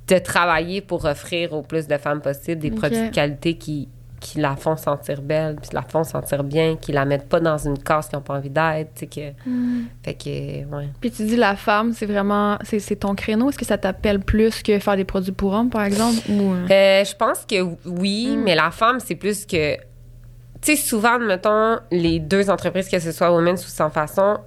de 0.09 0.19
travailler 0.19 0.81
pour 0.83 1.05
offrir 1.05 1.53
au 1.55 1.63
plus 1.63 1.87
de 1.87 1.97
femmes 1.97 2.21
possible 2.21 2.61
des 2.61 2.73
produits 2.73 3.09
de 3.09 3.15
qualité 3.15 3.57
qui 3.57 3.89
qui 4.25 4.41
la 4.41 4.57
font 4.57 4.75
sentir 4.79 5.21
belle, 5.21 5.57
puis 5.57 5.69
la 5.75 5.83
font 5.83 6.03
sentir 6.03 6.43
bien, 6.45 6.77
qui 6.77 6.93
la 6.93 7.05
mettent 7.05 7.29
pas 7.29 7.41
dans 7.41 7.59
une 7.59 7.77
case 7.79 8.09
qu'ils 8.09 8.17
n'ont 8.19 8.23
pas 8.23 8.37
envie 8.39 8.49
d'être, 8.49 9.05
que... 9.11 9.33
Mm. 9.47 9.85
Fait 10.03 10.15
que, 10.15 10.65
ouais. 10.75 10.89
Puis 10.99 11.11
tu 11.11 11.25
dis 11.27 11.37
la 11.37 11.57
femme, 11.57 11.93
c'est 11.93 12.07
vraiment, 12.07 12.57
c'est 12.65 12.97
ton 12.97 13.15
créneau. 13.15 13.51
Est-ce 13.51 13.59
que 13.59 13.67
ça 13.67 13.77
t'appelle 13.77 14.21
plus 14.21 14.63
que 14.63 14.79
faire 14.79 14.97
des 14.97 15.05
produits 15.05 15.33
pour 15.33 15.53
hommes, 15.53 15.69
par 15.69 15.85
exemple? 15.85 16.17
Ou, 16.31 16.55
euh, 16.55 16.67
Euh, 16.71 17.05
je 17.05 17.15
pense 17.15 17.45
que 17.45 17.57
oui, 17.87 18.35
Mm. 18.35 18.43
mais 18.43 18.55
la 18.55 18.71
femme, 18.71 18.99
c'est 18.99 19.15
plus 19.15 19.45
que... 19.45 19.77
Tu 19.77 20.75
sais, 20.75 20.77
souvent, 20.77 21.19
mettons, 21.19 21.79
les 21.93 22.19
deux 22.19 22.49
entreprises, 22.49 22.89
que 22.89 22.99
ce 22.99 23.13
soit 23.13 23.31
Women's 23.31 23.63
ou 23.67 23.69
Sans 23.69 23.91
Façon, 23.91 24.39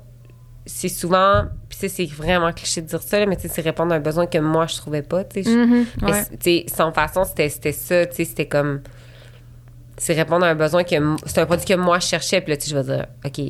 c'est 0.65 0.89
souvent... 0.89 1.43
Puis 1.69 1.77
tu 1.79 1.87
sais, 1.87 1.89
c'est 1.89 2.11
vraiment 2.11 2.51
cliché 2.51 2.81
de 2.81 2.87
dire 2.87 3.01
ça, 3.03 3.19
là, 3.19 3.27
mais 3.27 3.35
tu 3.35 3.43
sais, 3.43 3.47
c'est 3.49 3.61
répondre 3.61 3.93
à 3.93 3.97
un 3.97 3.99
besoin 3.99 4.25
que 4.25 4.39
moi, 4.39 4.65
je 4.65 4.75
trouvais 4.77 5.03
pas, 5.03 5.23
tu 5.23 5.43
sais. 5.43 5.49
Mhm, 5.55 5.85
ouais. 6.01 6.23
sais, 6.39 6.65
Sans 6.75 6.91
Façon, 6.91 7.23
c'était 7.25 7.49
c'était 7.49 7.71
ça, 7.73 8.05
tu 8.07 8.15
sais, 8.15 8.25
c'était 8.25 8.47
comme... 8.47 8.81
C'est 9.97 10.13
répondre 10.13 10.45
à 10.45 10.49
un 10.49 10.55
besoin 10.55 10.83
que... 10.83 10.95
C'est 11.25 11.39
un 11.41 11.45
produit 11.45 11.65
que 11.65 11.73
moi, 11.73 11.99
je 11.99 12.07
cherchais, 12.07 12.39
puis 12.41 12.51
là, 12.51 12.57
tu 12.57 12.65
sais, 12.65 12.71
je 12.71 12.77
vais 12.77 12.83
dire, 12.95 13.05
OK... 13.25 13.41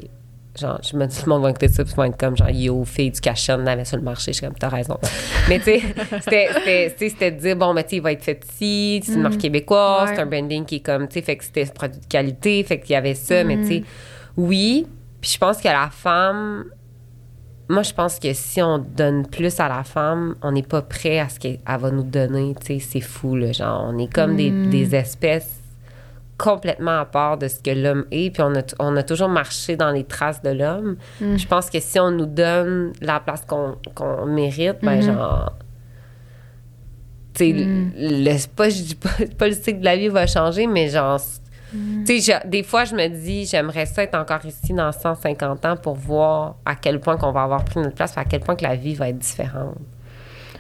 Genre, 0.60 0.80
je 0.82 0.98
me 0.98 1.06
dis, 1.06 1.20
le 1.24 1.30
monde 1.30 1.44
va 1.44 1.52
écouter 1.52 1.68
ça, 1.68 1.84
puis 1.84 1.94
ils 1.94 1.98
vont 1.98 2.06
être 2.06 2.18
comme, 2.18 2.36
genre, 2.36 2.50
yo, 2.50 2.84
fille 2.84 3.12
du 3.12 3.22
cachon, 3.22 3.64
avait 3.68 3.86
sur 3.86 3.96
le 3.98 4.02
marché. 4.02 4.32
Je 4.34 4.38
suis 4.38 4.46
comme, 4.48 4.56
t'as 4.56 4.70
raison. 4.70 4.98
Mais, 5.50 5.60
tu 5.60 5.66
sais, 5.66 5.82
c'était- 6.24 6.96
c'était 6.98 7.30
de 7.32 7.40
dire, 7.40 7.56
bon, 7.56 7.76
mais 7.76 7.84
tu 7.84 7.92
sais, 7.92 7.96
il 7.98 8.02
va 8.02 8.12
être 8.12 8.24
fait 8.24 8.44
ici, 8.52 9.04
c'est 9.06 9.14
une 9.14 9.22
marque 9.22 9.38
québécoise, 9.38 10.10
Ouais. 10.10 10.16
c'est 10.16 10.22
un 10.24 10.26
branding 10.26 10.66
qui 10.66 10.78
est 10.78 10.80
comme, 10.80 11.08
tu 11.08 11.14
sais, 11.14 11.22
fait 11.22 11.36
que 11.38 11.44
c'était 11.44 11.62
un 11.66 11.68
produit 11.68 12.00
de 12.02 12.06
qualité, 12.08 12.64
fait 12.64 12.80
qu'il 12.80 12.94
y 12.94 12.96
avait 12.96 13.14
ça, 13.14 13.44
mais 13.44 13.58
tu 13.58 13.68
sais, 13.68 13.84
oui. 14.36 14.88
Puis 15.22 15.30
je 15.34 15.38
pense 15.38 15.58
que 15.58 15.68
la 15.68 15.90
femme, 15.92 16.64
moi, 17.70 17.84
je 17.84 17.94
pense 17.94 18.18
que 18.18 18.34
si 18.34 18.60
on 18.60 18.80
donne 18.80 19.28
plus 19.28 19.60
à 19.60 19.68
la 19.70 19.84
femme, 19.84 20.38
on 20.42 20.52
n'est 20.54 20.64
pas 20.64 20.82
prêt 20.82 21.20
à 21.20 21.30
ce 21.30 21.40
qu'elle 21.40 21.60
elle 21.68 21.78
va 21.80 21.92
nous 21.92 22.02
donner, 22.02 22.56
tu 22.60 22.66
sais, 22.66 22.80
c'est 22.80 23.02
fou, 23.02 23.36
là. 23.36 23.52
Genre, 23.52 23.86
on 23.94 23.98
est 24.00 24.12
comme 24.12 24.36
des, 24.36 24.50
des 24.50 24.96
espèces 24.96 25.52
complètement 26.38 27.00
à 27.00 27.06
part 27.06 27.38
de 27.38 27.48
ce 27.48 27.60
que 27.60 27.72
l'homme 27.72 28.06
est, 28.12 28.32
puis 28.32 28.44
on 28.44 28.54
a, 28.56 28.62
on 28.80 28.96
a 28.96 29.04
toujours 29.04 29.30
marché 29.30 29.76
dans 29.76 29.92
les 29.92 30.04
traces 30.04 30.42
de 30.42 30.52
l'homme. 30.52 30.98
Je 31.20 31.48
pense 31.48 31.70
que 31.70 31.80
si 31.80 32.00
on 32.00 32.12
nous 32.12 32.26
donne 32.28 32.94
la 33.02 33.20
place 33.20 33.44
qu'on 33.46 34.26
mérite, 34.26 34.78
ben 34.82 35.02
genre... 35.02 35.54
Tu 37.34 37.52
sais, 37.52 37.54
le, 37.54 38.48
pas, 38.56 38.70
je 38.70 38.82
dis 38.82 38.96
pas, 38.96 39.48
le 39.48 39.54
cycle 39.54 39.80
de 39.80 39.86
la 39.86 39.96
vie 39.96 40.08
va 40.08 40.28
changer, 40.28 40.68
mais 40.68 40.90
genre... 40.90 41.20
Tu 42.06 42.22
sais, 42.22 42.40
des 42.46 42.64
fois, 42.64 42.86
je 42.86 42.96
me 42.96 43.08
dis, 43.08 43.46
j'aimerais 43.46 43.86
ça 43.86 44.04
être 44.04 44.16
encore 44.16 44.46
ici 44.46 44.74
dans 44.74 44.92
150 44.92 45.66
ans 45.66 45.76
pour 45.76 45.96
voir 45.96 46.56
à 46.66 46.76
quel 46.76 47.00
point 47.00 47.18
qu'on 47.18 47.32
va 47.32 47.44
avoir 47.44 47.66
pris 47.66 47.80
notre 47.80 47.96
place, 47.96 48.18
à 48.18 48.24
quel 48.26 48.40
point 48.40 48.56
que 48.56 48.64
la 48.64 48.76
vie 48.76 48.96
va 48.96 49.10
être 49.10 49.18
différente. 49.18 49.76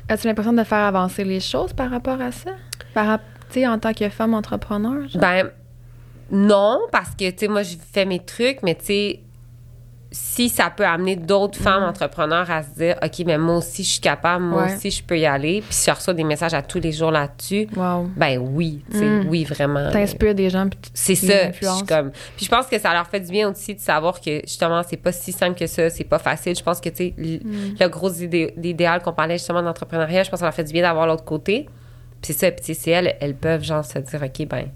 As-tu 0.09 0.27
l'impression 0.27 0.53
de 0.53 0.63
faire 0.63 0.79
avancer 0.79 1.23
les 1.23 1.39
choses 1.39 1.73
par 1.73 1.89
rapport 1.89 2.19
à 2.19 2.31
ça? 2.31 2.51
Par, 2.93 3.19
tu 3.49 3.61
sais, 3.61 3.67
en 3.67 3.79
tant 3.79 3.93
que 3.93 4.09
femme 4.09 4.33
entrepreneur? 4.33 5.07
genre? 5.07 5.21
Ben, 5.21 5.49
non, 6.31 6.79
parce 6.91 7.11
que, 7.11 7.29
tu 7.29 7.37
sais, 7.39 7.47
moi, 7.47 7.63
je 7.63 7.75
fais 7.93 8.05
mes 8.05 8.19
trucs, 8.19 8.61
mais 8.63 8.75
tu 8.75 8.85
sais, 8.85 9.19
si 10.09 10.47
ça 10.47 10.69
peut 10.69 10.85
amener 10.85 11.17
d'autres 11.17 11.59
femmes 11.59 11.83
entrepreneurs 11.83 12.49
à 12.49 12.63
se 12.63 12.69
dire, 12.77 12.95
OK, 13.03 13.23
mais 13.25 13.37
moi 13.37 13.57
aussi, 13.57 13.83
je 13.83 13.89
suis 13.91 13.99
capable, 13.99 14.45
moi 14.45 14.63
Ouais. 14.63 14.73
aussi, 14.75 14.89
je 14.89 15.03
peux 15.03 15.19
y 15.19 15.25
aller, 15.25 15.59
puis 15.61 15.73
si 15.73 15.89
je 15.91 15.95
reçois 15.95 16.13
des 16.13 16.23
messages 16.23 16.53
à 16.53 16.61
tous 16.61 16.79
les 16.79 16.93
jours 16.93 17.11
là-dessus, 17.11 17.67
Wow. 17.75 18.09
ben 18.15 18.37
oui, 18.39 18.81
tu 18.89 18.97
sais, 18.97 19.03
Mm. 19.05 19.27
oui, 19.27 19.43
vraiment. 19.43 19.91
T'inspires 19.91 20.33
des 20.33 20.49
gens. 20.49 20.67
puis 20.69 20.79
tu- 20.81 20.89
C'est 20.93 21.15
ça. 21.15 21.47
Puis, 21.49 21.65
je 21.67 21.83
comme, 21.85 22.11
puis 22.37 22.45
je 22.45 22.49
pense 22.49 22.67
que 22.67 22.79
ça 22.79 22.93
leur 22.93 23.05
fait 23.07 23.19
du 23.19 23.29
bien 23.31 23.51
aussi 23.51 23.75
de 23.75 23.81
savoir 23.81 24.21
que 24.21 24.39
justement, 24.45 24.81
c'est 24.87 24.95
pas 24.97 25.11
si 25.11 25.33
simple 25.33 25.59
que 25.59 25.67
ça, 25.67 25.89
c'est 25.89 26.05
pas 26.05 26.19
facile. 26.19 26.55
Je 26.55 26.63
pense 26.63 26.79
que, 26.79 26.87
tu 26.89 26.95
sais, 26.95 27.13
l- 27.17 27.41
Mm. 27.43 27.75
le 27.79 27.87
gros 27.89 28.09
idé- 28.11 28.53
l'idéal 28.55 29.01
qu'on 29.01 29.13
parlait 29.13 29.37
justement 29.37 29.61
d'entrepreneuriat, 29.61 30.23
je 30.23 30.29
pense 30.29 30.37
que 30.37 30.41
ça 30.41 30.45
leur 30.45 30.53
fait 30.53 30.63
du 30.63 30.71
bien 30.71 30.83
d'avoir 30.83 31.05
l'autre 31.05 31.25
côté. 31.25 31.67
Puis 32.21 32.33
c'est 32.33 32.45
ça, 32.47 32.51
puis 32.51 32.73
c'est 32.73 32.91
elles, 32.91 33.15
elles 33.19 33.35
peuvent 33.35 33.61
genre 33.63 33.83
se 33.83 33.99
dire, 33.99 34.21
OK, 34.23 34.47
ben. 34.47 34.67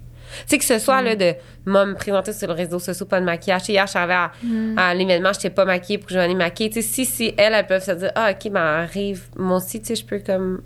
Tu 0.42 0.44
sais, 0.48 0.58
que 0.58 0.66
ce 0.66 0.80
soit 0.80 1.02
Mm. 1.02 1.06
là, 1.06 1.16
de 1.16 1.34
moi, 1.66 1.86
me 1.86 1.94
présenter 1.96 2.34
sur 2.34 2.48
le 2.48 2.54
réseau 2.54 2.80
social, 2.80 3.08
pas 3.08 3.20
de 3.20 3.26
maquillage. 3.26 3.64
Tu 3.64 3.72
Hier, 3.72 3.86
je 3.86 3.90
suis 3.92 4.00
arrivée 4.00 4.14
à, 4.14 4.32
Mm. 4.44 4.78
à 4.78 4.94
l'événement, 4.94 5.34
je 5.34 5.38
n'étais 5.40 5.50
pas 5.50 5.66
maquillée 5.66 5.98
pour 5.98 6.08
que 6.08 6.14
je 6.14 6.20
vienne 6.20 6.38
maquiller. 6.38 6.70
Tu 6.70 6.82
sais, 6.82 6.88
si, 6.88 7.06
si 7.06 7.34
elles, 7.38 7.54
elles 7.54 7.68
peuvent 7.68 7.84
se 7.84 7.92
dire, 7.92 8.12
ah, 8.16 8.32
OK, 8.32 8.52
ben, 8.52 8.62
arrive, 8.62 9.24
moi 9.38 9.58
aussi, 9.58 9.80
tu 9.80 9.88
sais, 9.88 9.96
je 9.96 10.06
peux 10.06 10.20
comme. 10.20 10.62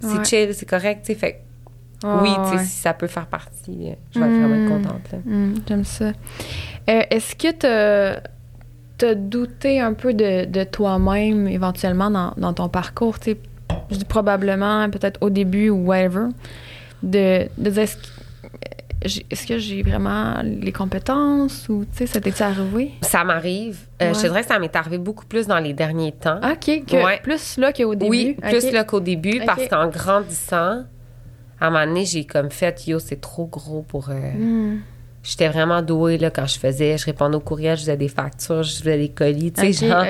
C'est 0.00 0.18
Ouais. 0.18 0.24
chill, 0.24 0.54
c'est 0.54 0.66
correct, 0.68 1.00
tu 1.04 1.12
sais. 1.12 1.18
Fait 1.18 1.42
Ouais, 2.04 2.10
oui, 2.22 2.34
tu 2.44 2.50
sais, 2.50 2.56
ouais. 2.56 2.62
si 2.64 2.76
ça 2.76 2.94
peut 2.94 3.08
faire 3.08 3.26
partie, 3.26 3.88
euh, 3.90 3.94
je 4.14 4.20
vais 4.20 4.28
vraiment 4.28 4.54
être 4.54 4.62
Mm. 4.62 4.82
contente, 4.82 5.12
là. 5.12 5.18
Mm, 5.24 5.54
J'aime 5.66 5.84
ça. 5.84 6.04
Euh, 6.04 7.02
Est-ce 7.10 7.34
que 7.34 7.50
t'as 7.50 8.20
as 9.08 9.14
douté 9.16 9.80
un 9.80 9.94
peu 9.94 10.14
de, 10.14 10.44
de 10.44 10.62
toi-même 10.64 11.48
éventuellement 11.48 12.08
dans, 12.10 12.32
dans 12.36 12.52
ton 12.52 12.68
parcours? 12.68 13.18
tu 13.18 13.32
sais? 13.32 13.38
Probablement, 14.08 14.88
peut-être 14.90 15.18
au 15.22 15.30
début 15.30 15.70
ou 15.70 15.86
whatever, 15.86 16.26
de, 17.02 17.48
de 17.58 17.70
dire 17.70 17.88
est-ce 19.02 19.46
que, 19.46 19.58
j'ai- 19.58 19.82
vraiment 19.82 20.42
les 20.42 20.72
compétences 20.72 21.68
ou 21.68 21.84
tu 21.84 21.98
sais, 21.98 22.06
ça 22.06 22.20
t'est 22.20 22.42
arrivé? 22.42 22.92
Ça 23.02 23.22
m'arrive. 23.24 23.78
Euh, 24.02 24.08
Ouais. 24.08 24.14
Je 24.14 24.20
te 24.20 24.26
dirais 24.26 24.42
que 24.42 24.48
ça 24.48 24.58
m'est 24.58 24.74
arrivé 24.74 24.98
beaucoup 24.98 25.24
plus 25.26 25.46
dans 25.46 25.58
les 25.60 25.72
derniers 25.72 26.12
temps. 26.12 26.38
OK, 26.42 26.84
que 26.86 27.04
Ouais. 27.04 27.20
plus 27.22 27.56
là 27.58 27.72
qu'au 27.72 27.94
début. 27.94 28.10
oui, 28.10 28.36
plus 28.40 28.72
là 28.72 28.84
qu'au 28.84 29.00
début, 29.00 29.40
parce 29.46 29.66
qu'en 29.68 29.88
grandissant, 29.88 30.84
à 31.60 31.66
un 31.66 31.70
moment 31.70 31.86
donné, 31.86 32.04
j'ai 32.04 32.24
comme 32.24 32.50
fait, 32.50 32.86
yo, 32.86 32.98
c'est 32.98 33.20
trop 33.20 33.46
gros 33.46 33.82
pour... 33.82 34.10
euh, 34.10 34.14
Mm. 34.34 34.80
J'étais 35.22 35.48
vraiment 35.48 35.82
douée 35.82 36.16
là, 36.16 36.30
quand 36.30 36.46
je 36.46 36.58
faisais, 36.58 36.96
je 36.96 37.04
répondais 37.04 37.36
aux 37.36 37.40
courriels, 37.40 37.76
je 37.76 37.82
faisais 37.82 37.96
des 37.96 38.08
factures, 38.08 38.62
je 38.62 38.76
faisais 38.78 38.96
des 38.96 39.08
colis, 39.10 39.52
tu 39.52 39.72
sais, 39.72 39.84
OK, 39.84 39.90
genre. 39.90 40.04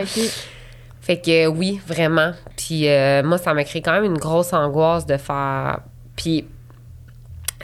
Fait 1.00 1.16
que 1.20 1.46
oui, 1.46 1.80
vraiment. 1.86 2.32
Puis 2.56 2.86
euh, 2.88 3.22
moi, 3.22 3.38
ça 3.38 3.54
m'a 3.54 3.64
créé 3.64 3.80
quand 3.80 3.92
même 3.92 4.04
une 4.04 4.18
grosse 4.18 4.52
angoisse 4.52 5.06
de 5.06 5.16
faire. 5.16 5.80
Puis 6.16 6.44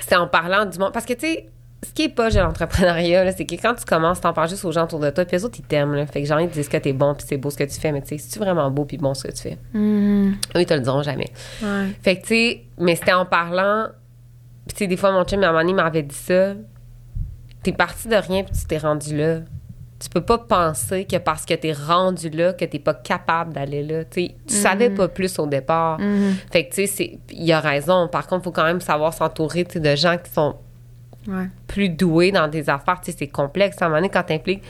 c'est 0.00 0.16
en 0.16 0.26
parlant 0.26 0.66
du 0.66 0.78
monde. 0.78 0.92
Parce 0.92 1.06
que, 1.06 1.12
tu 1.12 1.20
sais, 1.20 1.46
ce 1.84 1.92
qui 1.92 2.04
est 2.04 2.08
pas 2.08 2.30
de 2.30 2.38
l'entrepreneuriat, 2.38 3.30
c'est 3.32 3.44
que 3.44 3.54
quand 3.56 3.74
tu 3.74 3.84
commences, 3.84 4.20
t'en 4.20 4.32
parles 4.32 4.48
juste 4.48 4.64
aux 4.64 4.72
gens 4.72 4.84
autour 4.84 5.00
de 5.00 5.10
toi, 5.10 5.24
puis 5.24 5.36
les 5.36 5.44
autres, 5.44 5.58
ils 5.58 5.64
t'aiment. 5.64 6.06
Fait 6.06 6.22
que 6.22 6.28
genre, 6.28 6.40
ils 6.40 6.48
te 6.48 6.54
disent 6.54 6.68
que 6.68 6.76
t'es 6.76 6.92
bon, 6.92 7.14
puis 7.14 7.26
c'est 7.28 7.36
beau 7.36 7.50
ce 7.50 7.56
que 7.56 7.64
tu 7.64 7.78
fais, 7.78 7.92
mais 7.92 8.02
tu 8.02 8.08
sais, 8.08 8.18
c'est-tu 8.18 8.38
vraiment 8.38 8.70
beau, 8.70 8.84
puis 8.84 8.96
bon 8.96 9.14
ce 9.14 9.24
que 9.24 9.32
tu 9.32 9.42
fais? 9.42 9.58
Mm. 9.72 10.32
Eux, 10.56 10.60
ils 10.60 10.66
te 10.66 10.74
le 10.74 10.80
diront 10.80 11.02
jamais. 11.02 11.30
Ouais. 11.62 11.88
Fait 12.02 12.16
que, 12.16 12.22
tu 12.22 12.28
sais, 12.28 12.62
mais 12.78 12.96
c'était 12.96 13.12
en 13.12 13.26
parlant. 13.26 13.88
Puis, 14.66 14.76
tu 14.76 14.78
sais, 14.84 14.86
des 14.86 14.96
fois, 14.96 15.12
mon 15.12 15.24
chum, 15.24 15.42
à 15.42 15.48
un 15.48 15.50
moment 15.50 15.60
donné, 15.60 15.72
il 15.72 15.76
m'avait 15.76 16.02
dit 16.02 16.14
ça. 16.14 16.54
T'es 17.62 17.72
parti 17.72 18.08
de 18.08 18.16
rien, 18.16 18.44
puis 18.44 18.54
tu 18.58 18.66
t'es 18.66 18.78
rendu 18.78 19.16
là. 19.16 19.40
Tu 20.00 20.08
peux 20.10 20.20
pas 20.20 20.38
penser 20.38 21.04
que 21.06 21.16
parce 21.16 21.46
que 21.46 21.54
t'es 21.54 21.72
rendu 21.72 22.28
là, 22.28 22.52
que 22.52 22.64
t'es 22.64 22.78
pas 22.78 22.94
capable 22.94 23.52
d'aller 23.54 23.82
là. 23.82 24.04
Tu 24.04 24.26
sais, 24.26 24.34
tu 24.46 24.54
savais 24.54 24.90
pas 24.90 25.08
plus 25.08 25.38
au 25.38 25.46
départ. 25.46 25.98
Mhm. 26.00 26.34
Fait 26.52 26.64
que, 26.66 26.74
tu 26.74 26.82
sais, 26.82 26.86
c'est- 26.86 27.18
il 27.30 27.50
a 27.52 27.60
raison. 27.60 28.08
Par 28.08 28.26
contre, 28.26 28.42
il 28.42 28.44
faut 28.44 28.52
quand 28.52 28.64
même 28.64 28.80
savoir 28.80 29.14
s'entourer, 29.14 29.64
tu 29.64 29.80
de 29.80 29.94
gens 29.96 30.18
qui 30.18 30.30
sont 30.30 30.56
Ouais. 31.26 31.48
plus 31.68 31.88
doués 31.88 32.32
dans 32.32 32.48
des 32.48 32.68
affaires. 32.68 33.00
Tu 33.02 33.12
c'est 33.16 33.28
complexe. 33.28 33.80
À 33.80 33.86
un 33.86 33.88
moment 33.88 33.98
donné, 33.98 34.10
quand 34.10 34.24
t'impliques 34.24 34.62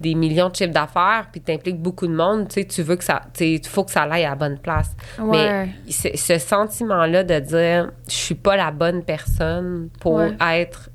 des 0.00 0.14
millions 0.16 0.50
de 0.50 0.56
chiffres 0.56 0.72
d'affaires, 0.72 1.28
puis 1.32 1.40
t'impliques 1.40 1.80
beaucoup 1.80 2.06
de 2.08 2.12
monde, 2.14 2.48
tu 2.48 2.54
sais, 2.60 2.66
tu 2.66 2.82
veux 2.82 2.96
que 2.96 3.04
ça... 3.04 3.22
Tu 3.32 3.58
faut 3.64 3.84
que 3.84 3.92
ça 3.92 4.02
aille 4.02 4.24
à 4.24 4.30
la 4.30 4.34
bonne 4.34 4.58
place. 4.58 4.90
Ouais. 5.18 5.68
Mais 5.86 5.92
ce 6.16 6.36
sentiment-là 6.38 7.22
de 7.24 7.38
dire 7.38 7.90
je 8.08 8.12
suis 8.14 8.34
pas 8.34 8.56
la 8.56 8.70
bonne 8.70 9.02
personne 9.04 9.88
pour 10.00 10.14
Ouais. 10.16 10.36
être 10.58 10.90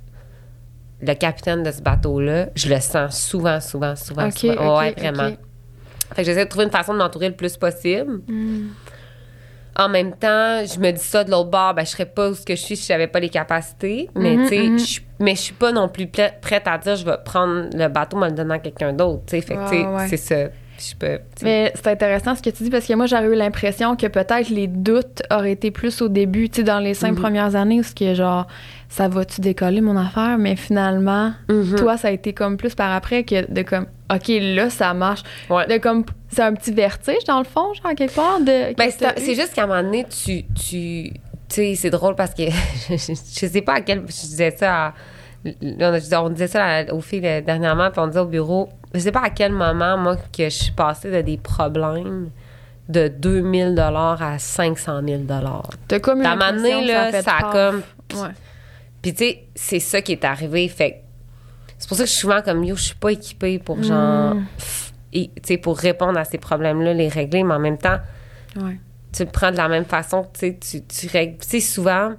le 1.02 1.14
capitaine 1.14 1.64
de 1.64 1.72
ce 1.72 1.82
bateau-là, 1.82 2.47
je 2.56 2.70
le 2.70 2.80
sens 2.80 3.20
souvent, 3.20 3.60
souvent, 3.62 3.95
souvent, 3.95 4.28
OK, 4.28 4.38
souvent. 4.38 4.80
Ouais, 4.80 4.91
vraiment. 4.91 5.32
Fait 6.14 6.22
que 6.22 6.24
j'essaie 6.24 6.45
de 6.45 6.50
trouver 6.50 6.66
une 6.66 6.72
façon 6.72 6.93
de 6.93 6.97
m'entourer 6.97 7.30
le 7.30 7.36
plus 7.36 7.56
possible. 7.58 8.22
Mm. 8.28 8.68
En 9.78 9.88
même 9.88 10.12
temps, 10.12 10.66
je 10.66 10.78
me 10.80 10.91
dis 10.91 11.00
ça 11.02 11.24
de 11.24 11.32
l'autre 11.32 11.50
bord, 11.52 11.74
ben, 11.74 11.86
je 11.86 11.91
serais 11.91 12.06
pas 12.06 12.30
où 12.32 12.34
ce 12.36 12.41
que 12.45 12.54
je 12.56 12.62
suis 12.62 12.76
si 12.76 12.88
j'avais 12.88 13.08
pas 13.08 13.20
les 13.22 13.30
capacités. 13.30 14.10
Mais, 14.16 14.47
sais, 14.47 14.68
mhm. 14.68 14.80
je- 14.80 15.00
mais 15.20 15.36
je 15.36 15.41
suis 15.41 15.54
pas 15.54 15.72
non 15.72 15.88
plus 15.88 16.08
prête 16.08 16.68
à 16.68 16.78
dire 16.78 16.95
je 16.97 17.06
vais 17.06 17.16
prendre 17.24 17.70
le 17.74 17.88
bateau 17.88 18.18
en 18.18 18.26
le 18.26 18.32
donnant 18.32 18.56
à 18.56 18.60
quelqu'un 18.60 18.91
d'autre. 18.91 19.24
Fait 19.30 19.45
Ouais, 19.56 19.86
ouais. 19.86 20.08
c'est 20.10 20.18
ça. 20.18 20.50
Je 20.80 20.96
peux. 20.96 21.20
Mais 21.44 21.72
c'est 21.76 21.88
intéressant 21.88 22.36
ce 22.36 22.42
que 22.42 22.50
tu 22.50 22.64
dis 22.64 22.70
parce 22.70 22.86
que 22.86 22.94
moi, 22.94 23.06
j'aurais 23.06 23.26
eu 23.28 23.36
l'impression 23.36 23.96
que 23.96 24.08
peut-être 24.08 24.50
les 24.50 24.68
doutes 24.68 25.22
auraient 25.32 25.52
été 25.52 25.72
plus 25.72 26.02
au 26.02 26.08
début, 26.08 26.50
tu 26.50 26.58
sais, 26.58 26.64
dans 26.64 26.80
les 26.80 26.94
cinq 26.94 27.12
Mhm. 27.12 27.18
premières 27.22 27.56
années, 27.56 27.80
où 27.80 27.84
ce 27.84 27.94
qui 27.94 28.06
est 28.06 28.16
genre, 28.16 28.48
ça 28.88 29.08
va-tu 29.08 29.42
décoller 29.42 29.82
mon 29.82 29.98
affaire? 29.98 30.38
Mais 30.38 30.56
finalement, 30.56 31.34
Mhm. 31.50 31.76
toi, 31.78 31.98
ça 31.98 32.08
a 32.08 32.12
été 32.12 32.34
comme 32.34 32.58
plus 32.58 32.76
par 32.76 32.92
après 32.94 33.24
que 33.24 33.52
de 33.52 33.62
comme, 33.62 33.88
OK, 34.14 34.28
là, 34.42 34.70
ça 34.70 34.94
marche. 34.94 35.22
Ouais. 35.50 35.68
De 35.68 35.78
comme, 35.78 36.04
c'est 36.32 36.42
un 36.44 36.54
petit 36.54 36.72
vertige 36.72 37.24
dans 37.28 37.40
le 37.40 37.46
fond, 37.46 37.74
genre, 37.74 37.94
quelque 37.96 38.16
part. 38.16 38.40
De, 38.40 38.74
Ben, 38.76 38.90
c'est 39.18 39.36
juste 39.36 39.54
qu'à 39.54 39.64
un 39.64 39.68
moment 39.68 39.84
donné, 39.84 40.06
tu. 40.06 40.44
tu 40.54 41.12
tu 41.50 41.56
sais, 41.56 41.74
c'est 41.76 41.90
drôle 41.90 42.14
parce 42.16 42.36
que 42.36 42.44
je, 42.90 42.96
je 42.96 43.48
sais 43.48 43.62
pas 43.64 43.74
à 43.74 43.82
quel. 43.82 44.02
Je 44.02 44.06
disais 44.28 44.56
ça 44.56 44.86
à. 44.88 44.94
On, 45.46 46.30
disait 46.30 46.48
ça 46.48 46.94
aux 46.94 47.02
filles 47.02 47.26
euh, 47.26 47.42
dernièrement, 47.42 47.92
puis 47.92 48.00
on 48.00 48.08
disait 48.08 48.20
au 48.20 48.26
bureau. 48.26 48.70
Je 48.94 49.00
sais 49.00 49.12
pas 49.12 49.22
à 49.22 49.30
quel 49.30 49.54
moment, 49.54 49.98
moi, 49.98 50.16
que 50.16 50.44
je 50.46 50.50
suis 50.50 50.72
passée 50.72 51.12
de 51.12 51.22
des 51.22 51.38
problèmes 51.38 52.30
de 52.90 53.08
2000 53.08 53.80
à 53.80 54.38
500 54.38 55.02
000 55.08 55.22
T'as 55.88 56.00
comme 56.00 56.22
eu 56.22 56.26
À 56.26 56.32
un 56.32 56.36
moment 56.36 56.52
donné, 56.52 56.86
là, 56.86 57.22
ça 57.22 57.38
a 57.38 57.52
comme. 57.52 57.84
Ouais. 58.16 58.30
Puis, 59.02 59.14
tu 59.14 59.24
sais, 59.24 59.44
c'est 59.56 59.80
ça 59.80 60.02
qui 60.02 60.12
est 60.14 60.26
arrivé. 60.26 60.68
Fait 60.68 61.04
c'est 61.78 61.88
pour 61.88 61.96
ça 61.96 62.04
que 62.04 62.10
je 62.10 62.14
suis 62.14 62.22
souvent 62.22 62.42
comme 62.42 62.64
yo, 62.66 62.76
je 62.76 62.84
suis 62.84 62.96
pas 62.96 63.14
équipée 63.14 63.58
pour 63.58 63.82
genre. 63.82 64.36
Mm. 64.36 64.46
et, 65.14 65.32
tu 65.36 65.42
sais, 65.46 65.58
pour 65.58 65.78
répondre 65.78 66.20
à 66.20 66.26
ces 66.26 66.38
problèmes-là, 66.38 66.94
les 66.94 67.08
régler, 67.08 67.44
mais 67.44 67.54
en 67.54 67.60
même 67.60 67.78
temps, 67.78 68.00
Ouais. 68.58 68.78
tu 69.14 69.24
le 69.24 69.30
prends 69.30 69.52
de 69.52 69.58
la 69.58 69.70
même 69.70 69.86
façon, 69.86 70.28
tu 70.34 70.40
sais, 70.40 70.60
tu, 70.60 70.84
tu 70.84 71.08
règles. 71.08 71.38
Tu 71.38 71.48
sais, 71.48 71.60
souvent, 71.62 72.16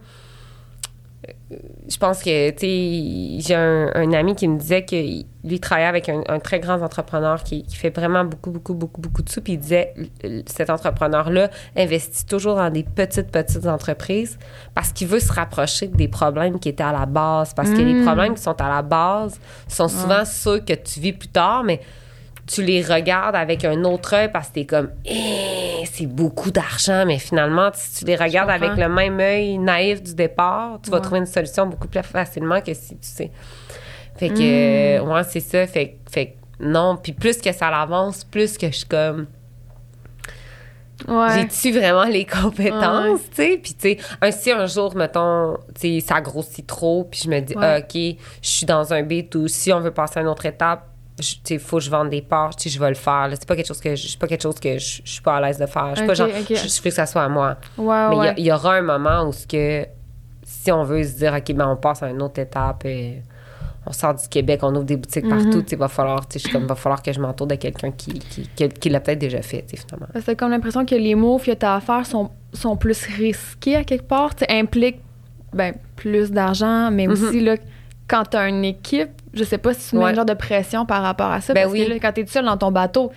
je 1.89 1.97
pense 1.97 2.23
que, 2.23 2.51
tu 2.51 2.59
sais, 2.59 3.49
j'ai 3.49 3.55
un, 3.57 3.91
un 3.95 4.13
ami 4.13 4.37
qui 4.37 4.47
me 4.47 4.57
disait 4.57 4.85
que 4.85 4.95
lui 4.95 5.27
il 5.43 5.61
travaillait 5.61 5.89
avec 5.89 6.09
un, 6.09 6.23
un 6.29 6.39
très 6.39 6.61
grand 6.61 6.81
entrepreneur 6.81 7.43
qui, 7.43 7.65
qui 7.65 7.75
fait 7.77 7.91
vraiment 7.91 8.25
beaucoup, 8.25 8.51
beaucoup, 8.51 8.75
beaucoup, 8.75 9.01
beaucoup 9.01 9.23
de 9.23 9.29
sous. 9.29 9.41
Puis 9.41 9.55
il 9.55 9.59
disait, 9.59 9.95
cet 10.47 10.71
entrepreneur-là 10.71 11.51
investit 11.77 12.25
toujours 12.25 12.55
dans 12.55 12.71
des 12.71 12.85
petites, 12.85 13.33
petites 13.33 13.67
entreprises 13.67 14.39
parce 14.75 14.93
qu'il 14.93 15.09
veut 15.09 15.19
se 15.19 15.33
rapprocher 15.33 15.89
des 15.89 16.09
problèmes 16.09 16.61
qui 16.61 16.69
étaient 16.69 16.85
à 16.85 16.93
la 16.93 17.07
base. 17.07 17.53
Parce 17.55 17.71
que 17.71 17.81
les 17.81 18.03
problèmes 18.05 18.35
qui 18.35 18.43
sont 18.43 18.61
à 18.61 18.69
la 18.69 18.83
base 18.83 19.41
sont 19.67 19.89
souvent 19.89 20.25
ceux 20.25 20.61
que 20.61 20.75
tu 20.75 21.01
vis 21.01 21.13
plus 21.13 21.29
tard, 21.29 21.65
mais 21.65 21.81
tu 22.53 22.63
les 22.63 22.83
regardes 22.83 23.37
avec 23.37 23.65
un 23.65 23.85
autre 23.85 24.15
œil 24.15 24.31
parce 24.33 24.49
que 24.49 24.55
t'es 24.55 24.65
comme 24.67 24.91
Eh, 25.05 25.85
c'est 25.93 26.07
beaucoup 26.07 26.51
d'argent 26.51 27.05
mais 27.07 27.19
finalement 27.19 27.71
si 27.75 28.01
tu 28.01 28.05
les 28.07 28.17
regardes 28.17 28.51
avec 28.51 28.77
le 28.77 28.89
même 28.89 29.21
œil 29.21 29.59
naïf 29.59 30.03
du 30.03 30.15
départ 30.15 30.79
tu 30.83 30.91
vas 30.91 30.97
Ouais. 30.97 31.03
trouver 31.03 31.21
une 31.21 31.27
solution 31.27 31.67
beaucoup 31.67 31.89
plus 31.89 32.03
facilement 32.03 32.61
que 32.61 32.75
si 32.75 32.97
tu 32.97 33.07
sais 33.07 33.31
fait 34.17 34.29
que 34.31 34.99
Mm. 35.01 35.03
euh, 35.09 35.15
ouais 35.15 35.23
c'est 35.25 35.41
ça 35.41 35.67
fait, 35.67 35.97
fait 36.11 36.27
que 36.27 36.33
non 36.65 36.97
puis 36.97 37.13
plus 37.13 37.39
que 37.41 37.53
ça 37.53 37.69
avance 37.69 38.25
plus 38.25 38.59
que 38.59 38.67
je 38.67 38.77
suis 38.79 38.87
comme 38.89 39.27
Ouais. 41.09 41.29
j'ai-tu 41.35 41.73
vraiment 41.79 42.05
les 42.05 42.27
compétences, 42.27 43.21
tu 43.31 43.37
sais? 43.37 43.61
Puis, 43.63 43.73
tu 43.73 43.81
sais, 43.81 43.99
un, 44.21 44.31
si 44.31 44.51
un 44.53 44.67
jour, 44.67 44.95
mettons, 44.95 45.57
tu 45.75 45.99
sais, 45.99 46.07
ça 46.07 46.21
grossit 46.21 46.67
trop, 46.67 47.05
puis 47.05 47.23
je 47.25 47.31
me 47.31 47.41
dis, 47.41 47.57
Ouais. 47.57 47.65
ah, 47.65 47.79
OK, 47.79 47.95
je 48.43 48.49
suis 48.49 48.67
dans 48.67 48.93
un 48.93 49.03
beat 49.03 49.35
où 49.35 49.49
si 49.49 49.73
on 49.73 49.81
veut 49.81 49.93
passer 49.93 50.19
à 50.19 50.21
une 50.23 50.29
autre 50.29 50.45
étape, 50.45 50.90
sais, 51.19 51.59
faut 51.59 51.79
que 51.79 51.85
je 51.85 51.91
vende 51.91 52.11
des 52.11 52.23
parts, 52.23 52.53
je 52.65 52.79
vais 52.79 52.89
le 52.89 52.95
faire. 52.95 53.29
C'est 53.33 53.47
pas 53.47 53.57
quelque 53.57 53.67
chose 53.69 53.81
que 53.81 53.95
je, 53.95 54.17
pas 54.19 54.27
quelque 54.27 54.43
chose 54.43 54.59
que 54.59 54.79
je, 54.79 55.03
suis 55.05 55.21
pas 55.23 55.37
à 55.37 55.41
l'aise 55.41 55.59
de 55.59 55.67
faire. 55.67 55.91
Je 55.95 55.99
suis 55.99 56.07
pas 56.07 56.15
genre, 56.15 56.29
ok. 56.29 56.47
je, 56.49 56.55
veux 56.79 56.83
que 56.85 56.91
ça 56.91 57.07
soit 57.07 57.23
à 57.25 57.29
moi. 57.29 57.57
Ouais, 57.77 58.09
Mais 58.11 58.17
il 58.17 58.19
y 58.19 58.21
a- 58.21 58.31
ouais. 58.31 58.35
il 58.39 58.45
y, 58.47 58.53
aura 58.53 58.77
un 58.77 58.83
moment 58.83 59.25
où 59.29 59.33
ce 59.33 59.47
que, 59.47 59.87
si 60.43 60.71
on 60.73 60.83
veut 60.85 61.03
se 61.05 61.17
dire, 61.19 61.35
OK, 61.35 61.53
ben, 61.55 61.69
on 61.69 61.77
passe 61.77 62.03
à 62.03 62.09
une 62.11 62.23
autre 62.23 62.41
étape 62.41 62.85
et 62.87 63.23
on 63.87 63.93
sort 63.93 64.15
du 64.15 64.29
Québec, 64.29 64.61
on 64.63 64.75
ouvre 64.75 64.85
des 64.85 64.97
boutiques 64.97 65.25
Mhm. 65.25 65.31
partout, 65.31 65.65
sais, 65.67 65.77
va 65.77 65.89
falloir, 65.89 66.27
tu 66.29 66.39
sais, 66.39 66.47
je 66.49 66.53
comme, 66.53 66.67
va 66.67 66.75
falloir 66.75 67.03
que 67.03 67.13
je 67.13 67.21
m'entoure 67.21 67.47
de 67.47 67.55
quelqu'un 67.55 67.91
qui, 67.91 68.13
qui, 68.19 68.49
qui, 68.55 68.69
qui 68.69 68.89
l'a 68.91 69.01
peut-être 69.01 69.19
déjà 69.19 69.41
fait, 69.43 69.65
tu 69.69 69.77
sais, 69.77 69.83
finalement. 69.87 70.07
C'est 70.25 70.37
comme 70.37 70.51
l'impression 70.51 70.85
que 70.85 70.95
les 70.95 71.15
moves 71.15 71.45
que 71.45 71.53
tu 71.53 71.65
as 71.67 71.77
à 71.77 71.81
faire 71.81 72.05
sont, 72.07 72.31
sont 72.53 72.77
plus 72.77 73.07
risqués 73.07 73.77
à 73.77 73.85
quelque 73.85 74.07
part. 74.07 74.31
Impliquent 74.49 75.01
ben, 75.53 75.75
plus 75.97 76.31
d'argent, 76.31 76.91
mais 76.91 77.07
Mhm. 77.07 77.13
aussi 77.13 77.41
là, 77.41 77.57
quand 78.07 78.25
tu 78.31 78.37
as 78.37 78.49
une 78.49 78.65
équipe, 78.65 79.11
je 79.35 79.45
sais 79.45 79.59
pas 79.59 79.75
si 79.75 79.91
tu 79.91 79.97
mets 79.97 80.05
Ouais. 80.05 80.11
un 80.11 80.15
genre 80.15 80.25
de 80.25 80.35
pression 80.35 80.87
par 80.87 81.03
rapport 81.03 81.31
à 81.31 81.41
ça. 81.41 81.53
Ben 81.55 81.63
parce 81.63 81.73
oui. 81.73 81.85
que 81.85 81.91
là, 81.91 81.97
quand 82.01 82.13
tu 82.13 82.21
es 82.23 82.27
seul 82.27 82.45
dans 82.45 82.57
ton 82.57 82.71
bateau, 82.73 83.13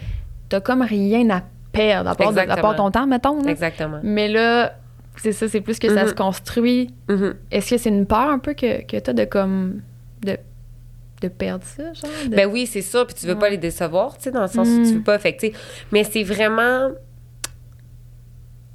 tu 0.49 0.59
comme 0.61 0.82
rien 0.82 1.30
à 1.30 1.41
perdre, 1.72 2.09
à 2.11 2.16
part, 2.16 2.32
de- 2.34 2.39
à 2.39 2.57
part 2.57 2.76
ton 2.76 2.91
temps, 2.91 3.07
mettons. 3.07 3.41
là. 3.43 3.49
Exactement. 3.51 3.99
Mais 4.03 4.28
là, 4.28 4.74
c'est 5.16 5.32
ça, 5.32 5.47
c'est 5.47 5.61
plus 5.61 5.80
que 5.80 5.93
ça 5.93 6.03
Mhm. 6.03 6.09
se 6.09 6.14
construit. 6.14 6.93
Mhm. 7.09 7.36
Est-ce 7.51 7.72
que 7.72 7.78
c'est 7.78 7.89
une 7.89 8.05
peur 8.05 8.30
un 8.30 8.39
peu 8.39 8.53
que, 8.53 8.84
que 8.86 8.97
tu 8.97 9.09
as 9.09 9.14
de 9.14 9.26
comme. 9.26 9.82
De, 10.22 10.38
de 11.22 11.28
perdre 11.30 11.64
ça, 11.66 11.84
genre? 11.93 12.09
de- 12.30 12.36
Ben 12.36 12.49
oui, 12.51 12.66
c'est 12.68 12.82
ça. 12.82 13.05
Puis 13.05 13.16
tu 13.16 13.26
veux 13.28 13.38
pas 13.38 13.49
les 13.49 13.57
décevoir, 13.57 14.18
tu 14.18 14.24
sais, 14.24 14.32
dans 14.32 14.41
le 14.41 14.47
sens 14.47 14.68
Mm. 14.68 14.82
où 14.82 14.86
tu 14.88 14.93
veux 14.95 15.03
pas 15.03 15.14
affecter. 15.16 15.53
Mais 15.91 16.03
c'est 16.03 16.24
vraiment. 16.24 16.89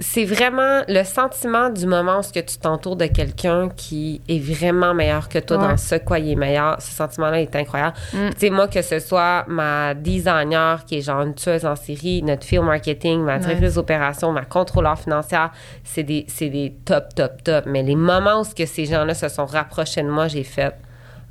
C'est 0.01 0.24
vraiment 0.24 0.82
le 0.86 1.03
sentiment 1.03 1.70
du 1.70 1.84
moment 1.86 2.20
où 2.20 2.22
ce 2.22 2.32
que 2.32 2.38
tu 2.38 2.57
t'entoures 2.59 2.94
de 2.94 3.07
quelqu'un 3.07 3.68
qui 3.68 4.20
est 4.28 4.38
vraiment 4.38 4.94
meilleur 4.94 5.28
que 5.28 5.40
toi 5.40 5.59
Ouais. 5.59 5.68
dans 5.68 5.76
ce 5.76 5.96
quoi 5.96 6.20
il 6.20 6.30
est 6.30 6.36
meilleur. 6.36 6.80
Ce 6.80 6.92
sentiment-là 6.92 7.40
est 7.40 7.57
incroyable. 7.57 7.96
Mm. 8.12 8.28
Tu 8.30 8.38
sais, 8.38 8.51
moi, 8.51 8.68
que 8.68 8.80
ce 8.80 9.01
soit 9.01 9.44
ma 9.49 9.94
designer 9.94 10.84
qui 10.84 10.99
est 10.99 11.01
genre 11.01 11.22
une 11.22 11.34
tueuse 11.34 11.66
en 11.66 11.74
série, 11.74 12.22
notre 12.22 12.46
au 12.57 12.62
marketing, 12.62 13.22
ma 13.22 13.38
directrice 13.38 13.74
d'opération, 13.74 14.30
ma 14.30 14.44
contrôleur 14.44 14.99
financière, 14.99 15.51
c'est 15.82 16.05
des, 16.05 16.24
c'est 16.28 16.49
des 16.49 16.76
top, 16.84 17.14
top, 17.16 17.42
top. 17.42 17.64
Mais 17.66 17.82
les 17.82 17.96
moments 17.96 18.40
où 18.40 18.44
ce 18.44 18.55
que 18.55 18.66
ces 18.66 18.84
gens-là 18.86 19.14
se 19.14 19.28
sont 19.28 19.46
rapprochés 19.46 20.03
de 20.03 20.09
moi, 20.09 20.28
j'ai 20.28 20.44
fait 20.44 20.74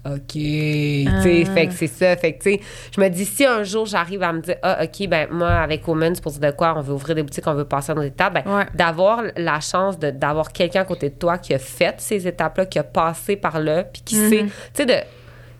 OK. 0.06 0.18
Tu 0.34 0.40
sais, 0.40 1.44
Ah. 1.48 1.54
fait 1.54 1.68
que 1.68 1.74
c'est 1.74 1.88
ça. 1.88 2.16
Fait 2.16 2.34
que, 2.34 2.44
tu 2.44 2.52
sais, 2.54 2.62
je 2.96 3.02
me 3.02 3.10
dis, 3.10 3.26
si 3.26 3.46
un 3.46 3.64
jour 3.64 3.86
j'arrive 3.86 4.24
à 4.24 4.32
me 4.32 4.40
dire, 4.42 4.56
ah, 4.64 4.80
OK, 4.84 5.08
ben, 5.10 5.28
moi, 5.32 5.50
avec 5.50 5.86
Women's, 5.88 6.22
pour 6.22 6.32
dire 6.32 6.52
de 6.52 6.56
quoi, 6.56 6.74
on 6.78 6.82
veut 6.82 6.94
ouvrir 6.94 7.16
des 7.16 7.24
boutiques, 7.24 7.46
on 7.48 7.54
veut 7.54 7.66
passer 7.66 7.92
à 7.92 7.96
nos 7.96 8.04
étapes, 8.04 8.34
ben, 8.36 8.44
Ouais. 8.46 8.66
d'avoir 8.74 9.24
la 9.36 9.60
chance 9.60 10.00
de- 10.00 10.12
d'avoir 10.12 10.52
quelqu'un 10.54 10.82
à 10.82 10.86
côté 10.86 11.10
de 11.10 11.16
toi 11.16 11.38
qui 11.38 11.54
a 11.54 11.60
fait 11.60 11.96
ces 11.98 12.26
étapes-là, 12.28 12.66
qui 12.68 12.80
a 12.80 12.84
passé 12.84 13.36
par 13.36 13.60
là, 13.60 13.84
puis 13.84 14.02
qui 14.06 14.16
Mhm. 14.16 14.30
sait, 14.30 14.44
tu 14.46 14.52
sais, 14.74 14.86
de 14.86 14.94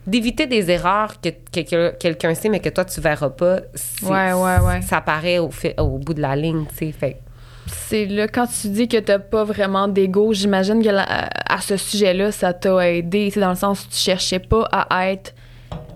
d'éviter 0.06 0.46
des 0.46 0.70
erreurs 0.70 1.20
que 1.20 1.28
quelqu'un 1.52 1.90
quelqu'un 2.00 2.34
sait 2.34 2.48
mais 2.48 2.60
que 2.60 2.70
toi 2.70 2.82
tu 2.86 2.98
verras 2.98 3.28
pas 3.28 3.58
c'est- 3.74 4.06
Ouais, 4.06 4.32
ouais, 4.32 4.58
ouais. 4.66 4.80
ça 4.80 5.02
paraît 5.02 5.36
au, 5.38 5.50
au 5.76 5.98
bout 5.98 6.14
de 6.14 6.22
la 6.22 6.34
ligne 6.34 6.64
tu 6.66 6.74
sais 6.86 6.92
fait 6.92 7.12
que- 7.12 7.18
C'est 7.70 8.06
là, 8.06 8.28
quand 8.28 8.46
tu 8.46 8.68
dis 8.68 8.88
que 8.88 8.96
t'as 8.98 9.18
pas 9.18 9.44
vraiment 9.44 9.88
d'ego, 9.88 10.32
j'imagine 10.32 10.82
que 10.82 10.88
la- 10.88 11.28
à 11.48 11.60
ce 11.60 11.76
sujet-là, 11.76 12.32
ça 12.32 12.52
t'a 12.52 12.90
aidé. 12.90 13.30
C'est 13.32 13.40
dans 13.40 13.50
le 13.50 13.56
sens 13.56 13.84
où 13.84 13.88
tu 13.88 13.96
cherchais 13.96 14.38
pas 14.38 14.62
à 14.70 15.10
être 15.10 15.34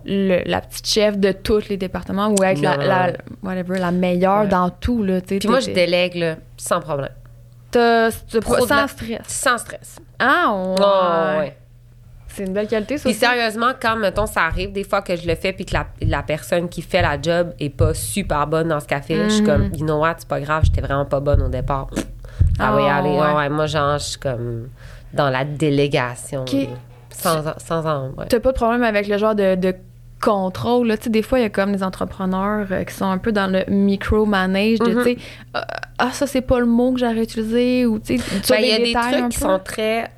le- 0.04 0.42
la 0.46 0.60
petite 0.60 0.86
chef 0.86 1.16
de 1.18 1.32
tous 1.32 1.68
les 1.68 1.76
départements 1.76 2.28
ou 2.38 2.42
être 2.42 2.60
la, 2.60 3.12
whatever, 3.42 3.78
la 3.78 3.90
meilleure 3.92 4.42
Ouais. 4.42 4.48
dans 4.48 4.68
tout. 4.70 5.02
Là, 5.02 5.20
puis 5.20 5.38
moi 5.48 5.60
je 5.60 5.70
délègue 5.70 6.14
là, 6.16 6.36
sans 6.56 6.80
problème 6.80 7.12
T'as, 7.70 8.10
sans 8.10 8.74
la- 8.74 8.88
stress. 8.88 9.20
sans 9.28 9.56
stress 9.58 9.96
Ah, 10.18 10.52
ouais. 10.54 10.74
Oh, 10.78 11.38
ouais. 11.38 11.56
C'est 12.34 12.44
une 12.44 12.52
belle 12.52 12.66
qualité, 12.68 12.96
ça. 12.98 13.08
Puis 13.08 13.14
sérieusement, 13.18 13.72
quand, 13.80 13.96
mettons, 13.96 14.26
ça 14.26 14.42
arrive 14.42 14.72
des 14.72 14.84
fois 14.84 15.02
que 15.02 15.14
je 15.16 15.26
le 15.26 15.34
fais 15.34 15.52
puis 15.52 15.64
que 15.64 15.74
la, 15.74 15.86
la 16.00 16.22
personne 16.22 16.68
qui 16.68 16.80
fait 16.82 17.02
la 17.02 17.20
job 17.20 17.52
est 17.60 17.70
pas 17.70 17.92
super 17.94 18.46
bonne 18.46 18.68
dans 18.68 18.80
ce 18.80 18.86
fait, 18.86 19.24
je 19.24 19.28
suis 19.28 19.44
comme, 19.44 19.64
you 19.74 19.84
know 19.84 19.98
what, 20.00 20.14
c'est 20.18 20.28
pas 20.28 20.40
grave, 20.40 20.62
j'étais 20.64 20.80
vraiment 20.80 21.04
pas 21.04 21.20
bonne 21.20 21.42
au 21.42 21.48
départ. 21.48 21.88
Ça 22.56 22.70
va 22.70 22.80
y 22.80 22.84
Ah, 22.88 22.96
aller. 22.96 23.10
ouais. 23.10 23.48
Moi, 23.48 23.66
genre, 23.66 23.98
je 23.98 24.04
suis 24.04 24.18
comme 24.20 24.68
dans 25.12 25.28
la 25.30 25.44
délégation. 25.44 26.44
Sans, 27.10 27.42
sans 27.58 28.08
ouais. 28.16 28.26
T'as 28.28 28.40
pas 28.40 28.52
de 28.52 28.56
problème 28.56 28.82
avec 28.82 29.06
le 29.06 29.18
genre 29.18 29.34
de, 29.34 29.54
de 29.54 29.74
contrôle. 30.20 30.88
Là? 30.88 30.96
Tu 30.96 31.04
sais, 31.04 31.10
Des 31.10 31.22
fois, 31.22 31.38
il 31.38 31.42
y 31.42 31.44
a 31.44 31.50
comme 31.50 31.72
des 31.72 31.82
entrepreneurs 31.82 32.66
euh, 32.70 32.84
qui 32.84 32.94
sont 32.94 33.04
un 33.10 33.18
peu 33.18 33.32
dans 33.32 33.46
le 33.52 33.64
micro-manage. 33.68 34.78
de, 34.78 34.84
Mhm. 34.90 35.02
tu 35.04 35.10
sais, 35.10 35.16
euh, 35.56 35.60
ah, 35.98 36.10
ça, 36.12 36.26
c'est 36.26 36.40
pas 36.40 36.60
le 36.60 36.66
mot 36.66 36.92
que 36.92 37.00
j'aurais 37.00 37.22
utilisé. 37.22 37.86
Ou, 37.86 37.98
tu 37.98 38.18
sais, 38.18 38.24
Ben, 38.48 38.60
il 38.62 38.68
y 38.68 38.72
a 38.72 38.78
des 38.78 38.92
trucs 39.18 39.28
qui 39.30 39.38
sont 39.38 39.60
très. 39.62 40.10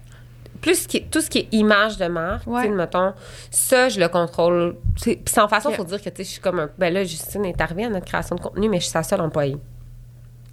Plus 0.64 0.86
qui, 0.86 1.02
tout 1.04 1.20
ce 1.20 1.28
qui 1.28 1.40
est 1.40 1.48
image 1.52 1.98
de 1.98 2.06
marque, 2.06 2.46
Ouais. 2.46 2.66
mettons, 2.68 3.12
ça, 3.50 3.90
je 3.90 4.00
le 4.00 4.08
contrôle. 4.08 4.76
Puis 5.02 5.20
sans 5.26 5.46
façon, 5.46 5.68
il 5.68 5.76
faut 5.76 5.84
dire 5.84 5.98
que, 6.02 6.08
tu 6.08 6.16
sais, 6.16 6.24
je 6.24 6.28
suis 6.30 6.40
comme 6.40 6.58
un. 6.58 6.70
Ben 6.78 6.92
là, 6.92 7.04
Justine 7.04 7.44
est 7.44 7.60
arrivée 7.60 7.84
à 7.84 7.90
notre 7.90 8.06
création 8.06 8.34
de 8.36 8.40
contenu, 8.40 8.70
mais 8.70 8.78
je 8.78 8.84
suis 8.84 8.92
sa 8.92 9.02
seule 9.02 9.20
employée. 9.20 9.58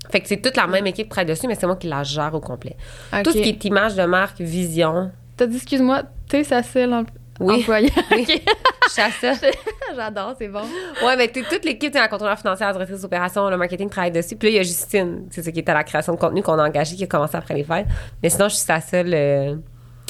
Fait 0.09 0.19
que 0.19 0.27
c'est 0.27 0.41
toute 0.41 0.57
la 0.57 0.67
même 0.67 0.85
équipe 0.87 1.05
qui 1.05 1.09
travaille 1.11 1.33
dessus, 1.33 1.47
mais 1.47 1.55
c'est 1.55 1.65
moi 1.65 1.77
qui 1.77 1.87
la 1.87 2.03
gère 2.03 2.33
au 2.33 2.41
complet. 2.41 2.75
Tout 3.23 3.31
ce 3.31 3.37
qui 3.37 3.49
est 3.49 3.63
image 3.65 3.95
de 3.95 4.03
marque, 4.03 4.41
vision. 4.41 5.11
T'as 5.37 5.45
dit, 5.47 5.55
excuse-moi, 5.55 6.03
t'es 6.27 6.43
sa 6.43 6.61
seule 6.61 6.91
em- 6.91 7.05
Oui. 7.39 7.61
employée. 7.61 7.89
Oui. 8.11 8.25
Ok. 8.29 8.41
Je 8.87 8.91
suis 8.91 9.01
sa 9.01 9.11
seule. 9.11 9.51
J'adore, 9.95 10.33
c'est 10.37 10.47
bon. 10.49 10.61
Ouais, 11.05 11.15
mais 11.15 11.29
t'es- 11.29 11.43
toute 11.43 11.63
l'équipe, 11.63 11.93
la 11.93 12.07
contrôleur 12.09 12.37
financière, 12.37 12.67
la 12.67 12.73
directrice 12.73 13.01
d'opération, 13.01 13.49
le 13.49 13.55
marketing 13.57 13.89
travaille 13.89 14.11
dessus. 14.11 14.35
Puis 14.35 14.49
là, 14.49 14.51
il 14.51 14.57
y 14.57 14.59
a 14.59 14.63
Justine, 14.63 15.27
c'est 15.29 15.41
ce 15.43 15.49
qui 15.51 15.59
était 15.59 15.71
à 15.71 15.75
la 15.75 15.83
création 15.85 16.13
de 16.13 16.19
contenu 16.19 16.41
qu'on 16.43 16.59
a 16.59 16.67
engagé, 16.67 16.95
qui 16.97 17.03
a 17.03 17.07
commencé 17.07 17.37
après 17.37 17.53
les 17.53 17.63
fêtes. 17.63 17.87
Mais 18.21 18.29
sinon, 18.29 18.49
je 18.49 18.55
suis 18.55 18.65
sa 18.65 18.81
seule. 18.81 19.13
euh, 19.13 19.55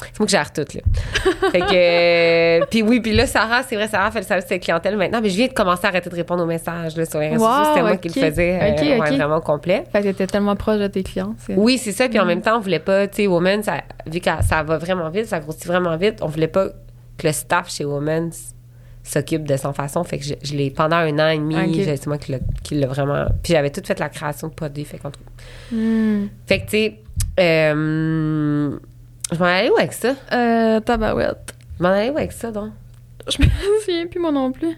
C'est 0.00 0.18
moi 0.18 0.26
qui 0.26 0.32
gère 0.32 0.52
tout, 0.52 0.64
là. 0.74 0.80
fait 1.52 1.60
que. 1.60 2.60
euh, 2.62 2.66
puis 2.70 2.82
oui, 2.82 2.98
puis 3.00 3.12
là, 3.14 3.26
Sarah, 3.26 3.62
c'est 3.62 3.76
vrai, 3.76 3.86
Sarah 3.86 4.10
fait 4.10 4.18
le 4.20 4.24
service 4.26 4.48
de 4.48 4.56
clientèle 4.56 4.96
maintenant, 4.96 5.20
mais 5.22 5.30
je 5.30 5.36
viens 5.36 5.46
de 5.46 5.52
commencer 5.52 5.84
à 5.86 5.88
arrêter 5.90 6.10
de 6.10 6.14
répondre 6.16 6.42
aux 6.42 6.46
messages 6.46 6.96
là, 6.96 7.04
sur 7.04 7.20
les 7.20 7.28
réseaux 7.28 7.44
Wow, 7.44 7.50
sociaux. 7.50 7.64
C'était 7.74 7.82
moi 7.82 7.96
qui 7.98 8.08
le 8.08 8.14
faisais 8.14 8.58
euh, 8.60 8.98
ouais, 9.00 9.10
vraiment 9.16 9.40
complet. 9.40 9.84
Fait 9.92 10.00
que 10.00 10.04
t'étais 10.08 10.26
tellement 10.26 10.56
proche 10.56 10.78
de 10.80 10.88
tes 10.88 11.02
clients. 11.04 11.34
c'est- 11.38 11.54
Oui, 11.56 11.78
c'est 11.78 11.92
ça. 11.92 12.08
Puis 12.08 12.18
Mm. 12.18 12.22
en 12.22 12.24
même 12.26 12.40
temps, 12.42 12.56
on 12.56 12.60
voulait 12.60 12.80
pas, 12.80 13.06
tu 13.06 13.16
sais, 13.22 13.26
Women, 13.28 13.62
ça, 13.62 13.82
vu 14.06 14.18
que 14.20 14.28
ça 14.48 14.62
va 14.64 14.76
vraiment 14.78 15.08
vite, 15.10 15.26
ça 15.26 15.38
grossit 15.38 15.66
vraiment 15.66 15.96
vite, 15.96 16.18
on 16.20 16.26
voulait 16.26 16.48
pas 16.48 16.68
que 17.16 17.26
le 17.26 17.32
staff 17.32 17.70
chez 17.70 17.84
Women 17.84 18.30
s'occupe 19.04 19.46
de 19.46 19.56
son 19.56 19.72
façon. 19.72 20.02
Fait 20.02 20.18
que 20.18 20.24
je, 20.24 20.34
je 20.42 20.54
l'ai, 20.54 20.70
pendant 20.70 20.96
un 20.96 21.16
an 21.20 21.28
et 21.28 21.38
demi, 21.38 21.54
Ok. 21.56 21.74
j'ai- 21.74 21.96
c'est 21.96 22.06
moi 22.08 22.18
qui 22.18 22.32
l'a, 22.32 22.38
qui 22.64 22.74
l'a 22.74 22.86
vraiment. 22.88 23.26
Puis 23.42 23.52
j'avais 23.52 23.70
tout 23.70 23.82
fait 23.84 23.98
la 24.00 24.08
création 24.08 24.48
de 24.48 24.54
produits. 24.54 24.84
Fait, 24.84 24.98
qu'en 24.98 25.10
tout 25.12 25.20
cas- 25.20 25.76
Hmm. 25.76 26.26
fait 26.46 26.58
que, 26.60 26.64
tu 26.64 26.70
sais, 26.70 26.98
euh, 27.40 28.78
je 29.32 29.38
m'en 29.38 29.44
allais 29.46 29.70
où 29.70 29.76
avec 29.76 29.92
ça? 29.92 30.14
Euh, 30.32 30.80
tabarouette. 30.80 31.54
Je 31.78 31.82
m'en 31.82 31.90
allais 31.90 32.10
où 32.10 32.16
avec 32.16 32.32
ça, 32.32 32.50
donc? 32.50 32.70
Je 33.28 33.42
me 33.42 33.48
souviens 33.80 34.06
plus, 34.06 34.20
moi 34.20 34.32
non 34.32 34.52
plus. 34.52 34.76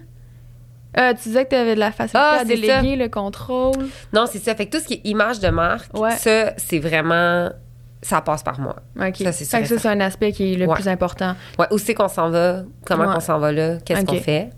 Euh, 0.97 1.12
tu 1.14 1.28
disais 1.28 1.44
que 1.44 1.51
tu 1.51 1.56
avais 1.56 1.74
de 1.74 1.81
la 1.81 1.90
facilité 1.90 2.18
Ah, 2.20 2.39
à 2.40 2.44
déléguer 2.44 2.94
le 2.97 3.09
contrôle. 3.09 3.89
Non, 4.12 4.26
c'est 4.31 4.39
ça. 4.39 4.55
Fait 4.55 4.66
que 4.66 4.76
tout 4.76 4.82
ce 4.82 4.86
qui 4.89 4.94
est 4.94 5.01
image 5.05 5.40
de 5.40 5.48
marque, 5.48 5.93
Ouais. 5.98 6.12
ça, 6.12 6.52
c'est 6.56 6.78
vraiment. 6.78 7.51
Ça 8.01 8.20
passe 8.20 8.43
par 8.43 8.60
moi. 8.60 8.76
OK. 9.01 9.16
Ça, 9.16 9.32
c'est 9.32 9.44
ça, 9.47 9.64
c'est 9.64 9.89
un 9.89 10.01
aspect 10.01 10.31
qui 10.32 10.52
est 10.52 10.56
le 10.56 10.66
Ouais. 10.66 10.74
plus 10.74 10.89
important. 10.89 11.35
Ouais, 11.59 11.66
où 11.70 11.78
c'est 11.78 11.94
qu'on 11.94 12.06
s'en 12.09 12.28
va? 12.28 12.62
Comment 12.85 13.06
Ouais. 13.09 13.14
qu'on 13.14 13.20
s'en 13.20 13.39
va 13.39 13.51
là? 13.51 13.78
Qu'est-ce 13.85 14.05
qu'on 14.05 14.20
fait? 14.20 14.51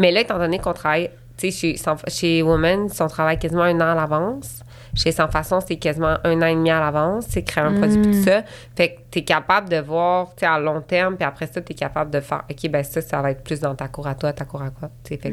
Mais 0.00 0.10
là, 0.10 0.20
étant 0.20 0.38
donné 0.38 0.58
qu'on 0.58 0.72
travaille 0.72 1.10
tu 1.36 1.50
sais, 1.50 1.76
chez, 1.76 1.82
chez 2.08 2.42
Women, 2.42 2.88
on 3.00 3.06
travaille 3.08 3.38
quasiment 3.40 3.64
un 3.64 3.76
an 3.80 3.90
à 3.92 3.94
l'avance. 3.96 4.60
Chez 4.94 5.12
Sans 5.12 5.28
Façon, 5.28 5.58
c'est 5.66 5.76
quasiment 5.76 6.16
un 6.24 6.42
an 6.42 6.46
et 6.46 6.54
demi 6.54 6.70
à 6.70 6.80
l'avance. 6.80 7.26
C'est 7.28 7.42
créer 7.42 7.64
un 7.64 7.72
produit, 7.74 8.00
puis 8.00 8.12
tout 8.12 8.22
ça. 8.22 8.42
Fait 8.76 8.90
que 8.94 9.00
tu 9.10 9.18
es 9.20 9.24
capable 9.24 9.68
de 9.68 9.78
voir, 9.80 10.28
à 10.42 10.58
long 10.58 10.80
terme, 10.80 11.16
puis 11.16 11.24
après 11.24 11.46
ça, 11.46 11.60
tu 11.60 11.72
es 11.72 11.74
capable 11.74 12.10
de 12.10 12.20
faire, 12.20 12.42
OK, 12.50 12.70
ben 12.70 12.82
ça, 12.84 13.00
ça 13.00 13.20
va 13.22 13.30
être 13.30 13.42
plus 13.42 13.60
dans 13.60 13.74
ta 13.74 13.88
cour 13.88 14.06
à 14.06 14.14
toi, 14.14 14.32
ta 14.32 14.44
cour 14.44 14.62
à 14.62 14.70
quoi. 14.70 14.90
Fait 15.04 15.16
que- 15.18 15.28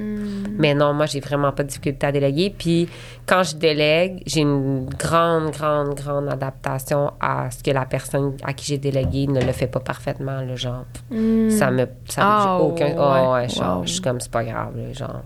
Mais 0.57 0.73
non, 0.73 0.93
moi, 0.93 1.05
j'ai 1.05 1.19
vraiment 1.19 1.51
pas 1.51 1.63
de 1.63 1.67
difficulté 1.69 2.07
à 2.07 2.11
déléguer. 2.11 2.53
Puis 2.57 2.89
quand 3.25 3.43
je 3.43 3.55
délègue, 3.55 4.23
j'ai 4.25 4.41
une 4.41 4.85
grande, 4.85 5.51
grande, 5.51 5.95
grande 5.95 6.29
adaptation 6.29 7.11
à 7.19 7.49
ce 7.51 7.61
que 7.63 7.71
la 7.71 7.85
personne 7.85 8.35
à 8.43 8.53
qui 8.53 8.65
j'ai 8.65 8.77
délégué 8.77 9.27
ne 9.27 9.41
le 9.41 9.51
fait 9.51 9.67
pas 9.67 9.79
parfaitement, 9.79 10.41
le 10.41 10.55
genre. 10.55 10.85
Ça 11.09 11.71
me. 11.71 11.87
Ça 12.07 12.21
me- 12.21 12.27
Ah, 12.27 12.57
aucun. 12.59 12.85
ouais. 12.87 12.95
oh, 12.97 13.33
ouais, 13.33 13.49
genre, 13.49 13.77
Wow. 13.79 13.85
je 13.85 13.91
suis 13.93 14.01
comme, 14.01 14.19
c'est 14.19 14.31
pas 14.31 14.43
grave, 14.43 14.75
là, 14.75 14.93
genre. 14.93 15.21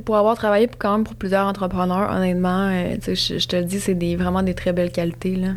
Pour 0.00 0.16
avoir 0.16 0.36
travaillé 0.36 0.66
pour- 0.66 0.78
quand 0.78 0.92
même 0.92 1.04
pour 1.04 1.14
plusieurs 1.14 1.46
entrepreneurs, 1.46 2.10
honnêtement, 2.10 2.68
euh, 2.70 2.96
je, 3.06 3.38
je 3.38 3.48
te 3.48 3.56
le 3.56 3.64
dis, 3.64 3.80
c'est 3.80 3.94
des, 3.94 4.16
vraiment 4.16 4.42
des 4.42 4.54
très 4.54 4.72
belles 4.72 4.92
qualités. 4.92 5.36
Là. 5.36 5.48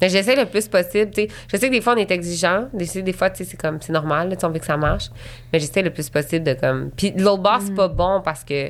Mais 0.00 0.08
j'essaie 0.08 0.36
le 0.36 0.46
plus 0.46 0.68
possible. 0.68 1.10
Je 1.16 1.56
sais 1.56 1.68
que 1.68 1.72
des 1.72 1.80
fois, 1.80 1.94
on 1.94 1.96
est 1.96 2.10
exigeant. 2.10 2.68
Des, 2.72 3.02
des 3.02 3.12
fois, 3.12 3.30
c'est 3.34 3.56
comme, 3.60 3.78
c'est 3.80 3.92
normal, 3.92 4.28
là, 4.30 4.36
on 4.44 4.48
veut 4.50 4.60
que 4.60 4.64
ça 4.66 4.76
marche. 4.76 5.10
Mais 5.52 5.58
j'essaie 5.58 5.82
le 5.82 5.90
plus 5.90 6.08
possible 6.08 6.44
de 6.44 6.54
comme. 6.54 6.90
Puis 6.96 7.12
l'autre 7.16 7.42
bord, 7.42 7.60
c'est 7.60 7.74
pas 7.74 7.88
bon 7.88 8.20
parce 8.24 8.44
que 8.44 8.68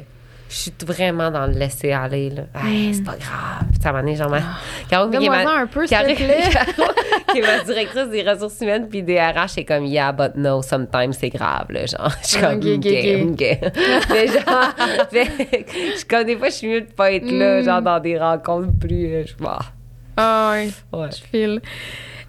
je 0.49 0.55
suis 0.55 0.73
vraiment 0.87 1.31
dans 1.31 1.47
le 1.47 1.53
laisser 1.53 1.93
aller, 1.93 2.31
là. 2.31 2.43
Hey, 2.65 2.95
c'est 2.95 3.03
pas 3.05 3.17
grave. 3.17 3.69
Ça 3.83 3.93
m'a 3.93 4.01
donné, 4.01 4.17
genre, 4.17 4.31
ma- 4.31 4.41
Caro, 4.89 5.11
qui 5.11 5.25
est 5.25 5.29
ma- 5.29 5.61
un 5.61 5.67
peu, 5.67 5.87
Caro- 5.87 6.07
qui 6.15 6.23
est 6.23 7.43
ma 7.43 7.63
directrice 7.65 8.09
des 8.11 8.23
ressources 8.23 8.61
humaines 8.61 8.89
puis 8.89 9.03
des 9.03 9.21
RH, 9.21 9.49
c'est 9.49 9.65
comme, 9.65 9.85
yeah, 9.85 10.11
but 10.13 10.33
no, 10.37 10.63
sometimes 10.63 11.13
c'est 11.13 11.29
grave, 11.29 11.67
là. 11.71 11.85
Genre, 11.87 12.11
je 12.23 12.27
suis 12.29 12.41
comme, 12.41 12.57
Ok, 12.59 12.65
OK, 12.65 12.87
ok, 12.87 13.31
OK. 13.31 13.73
Mais 14.11 14.27
genre, 14.29 14.75
je 15.13 15.97
suis 15.97 16.07
comme, 16.09 16.25
des 16.25 16.37
fois, 16.37 16.49
je 16.49 16.55
suis 16.55 16.69
mieux 16.69 16.81
de 16.81 16.93
pas 16.93 17.13
être 17.13 17.31
là, 17.31 17.61
Mm. 17.61 17.65
genre, 17.65 17.83
dans 17.83 18.01
des 18.01 18.19
rencontres 18.19 18.73
plus, 18.81 19.13
là, 19.13 19.25
je 19.25 19.35
vois. 19.39 19.59
Ah 20.17 20.53
ouais, 20.55 20.71
Ouais. 20.93 21.09
je 21.13 21.23
file. 21.31 21.61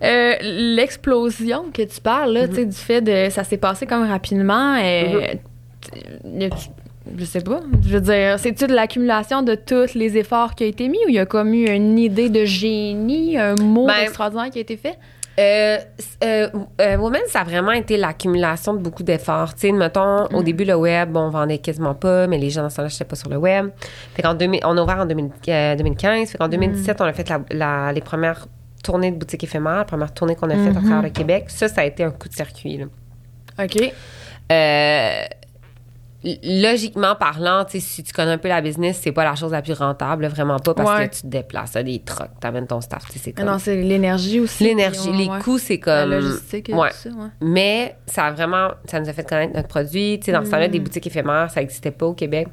Euh, 0.03 0.35
L'explosion 0.41 1.65
que 1.73 1.81
tu 1.81 1.99
parles, 2.01 2.33
là, 2.33 2.47
tu 2.47 2.55
sais, 2.55 2.65
du 2.65 2.75
fait 2.75 3.01
de. 3.01 3.29
Ça 3.31 3.43
s'est 3.43 3.57
passé 3.57 3.85
comme 3.85 4.07
rapidement. 4.07 4.75
euh, 4.81 5.21
a- 6.41 6.47
je 7.17 7.25
sais 7.25 7.41
pas. 7.41 7.61
Je 7.83 7.89
veux 7.97 8.01
dire, 8.01 8.37
c'est-tu 8.39 8.67
de 8.67 8.73
l'accumulation 8.73 9.41
de 9.41 9.55
tous 9.55 9.93
les 9.95 10.17
efforts 10.17 10.55
qui 10.55 10.63
ont 10.63 10.67
été 10.67 10.87
mis 10.89 10.99
ou 11.05 11.09
il 11.09 11.15
y 11.15 11.19
a 11.19 11.25
comme 11.25 11.53
eu 11.53 11.67
une 11.69 11.97
idée 11.97 12.29
de 12.29 12.45
génie, 12.45 13.37
un 13.37 13.55
mot 13.55 13.87
Ben, 13.87 13.95
extraordinaire 14.03 14.49
qui 14.51 14.59
a 14.59 14.61
été 14.61 14.77
fait? 14.77 14.97
Euh, 15.39 15.77
euh, 16.23 16.49
euh, 16.81 16.97
Women, 16.97 17.21
ça 17.29 17.39
a 17.39 17.43
vraiment 17.45 17.71
été 17.71 17.95
l'accumulation 17.95 18.73
de 18.73 18.79
beaucoup 18.79 19.03
d'efforts. 19.03 19.53
Tu 19.53 19.61
sais, 19.67 19.71
mettons, 19.71 20.25
au 20.33 20.43
début, 20.43 20.65
le 20.65 20.75
web, 20.75 21.15
on 21.15 21.29
vendait 21.29 21.59
quasiment 21.59 21.95
pas, 21.95 22.27
mais 22.27 22.37
les 22.37 22.49
gens 22.49 22.61
dans 22.63 22.69
ce 22.69 22.75
temps-là 22.75 22.87
n'achetaient 22.87 23.05
pas 23.05 23.15
sur 23.15 23.29
le 23.29 23.37
web. 23.37 23.69
Fait 24.15 24.21
qu'en 24.21 24.33
2000 24.33 24.59
on 24.65 24.77
a 24.77 24.83
ouvert 24.83 24.99
en 24.99 25.05
2000 25.05 25.29
euh, 25.47 25.75
2015. 25.77 26.31
Fait 26.31 26.37
qu'en 26.37 26.49
2017, 26.49 26.99
on 26.99 27.05
a 27.05 27.13
fait 27.13 27.29
la- 27.29 27.39
la- 27.51 27.93
les 27.93 28.01
premières 28.01 28.47
tournées 28.83 29.11
de 29.11 29.15
boutiques 29.17 29.45
éphémères, 29.45 29.77
la 29.77 29.85
première 29.85 30.13
tournée 30.13 30.35
qu'on 30.35 30.49
a 30.49 30.55
faite 30.55 30.75
à 30.75 30.81
travers 30.81 31.01
le 31.03 31.09
Québec. 31.09 31.45
Ça, 31.47 31.69
ça 31.69 31.81
a 31.81 31.85
été 31.85 32.03
un 32.03 32.11
coup 32.11 32.27
de 32.27 32.33
circuit, 32.33 32.77
là. 32.77 32.85
OK. 33.63 33.93
Euh, 34.51 35.23
logiquement 36.43 37.15
parlant, 37.15 37.65
si 37.67 38.03
tu 38.03 38.11
connais 38.13 38.31
un 38.31 38.37
peu 38.37 38.49
la 38.49 38.61
business, 38.61 38.99
c'est 39.01 39.11
pas 39.11 39.23
la 39.23 39.35
chose 39.35 39.51
la 39.51 39.61
plus 39.61 39.73
rentable, 39.73 40.25
vraiment 40.27 40.59
pas, 40.59 40.73
parce 40.73 40.89
Ouais. 40.99 41.07
que 41.09 41.15
tu 41.15 41.21
te 41.21 41.27
déplaces, 41.27 41.71
t'as 41.71 41.83
des 41.83 41.99
trucks, 41.99 42.29
t'amènes 42.41 42.67
ton 42.67 42.81
staff, 42.81 43.03
c'est 43.15 43.33
Ah 43.37 43.41
comme... 43.41 43.51
non, 43.51 43.59
c'est 43.59 43.75
l'énergie 43.77 44.39
aussi. 44.41 44.63
L'énergie, 44.65 45.11
les 45.13 45.27
ouais. 45.27 45.39
coûts, 45.39 45.57
c'est 45.57 45.79
La 45.85 46.01
comme... 46.03 46.11
logistique 46.11 46.69
et 46.69 46.73
ouais. 46.73 46.89
tout 46.89 46.95
ça. 46.95 47.09
Mais 47.41 47.95
ça 48.05 48.25
a 48.25 48.31
vraiment, 48.31 48.69
ça 48.85 48.99
nous 48.99 49.07
a 49.09 49.13
fait 49.13 49.27
connaître 49.27 49.55
notre 49.55 49.67
produit. 49.69 50.19
Tu 50.19 50.25
sais, 50.25 50.31
dans 50.31 50.43
ce 50.43 50.51
temps-là, 50.51 50.67
des 50.67 50.79
boutiques 50.79 51.07
éphémères, 51.07 51.49
ça 51.51 51.61
n'existait 51.61 51.91
pas 51.91 52.05
au 52.07 52.13
Québec. 52.13 52.47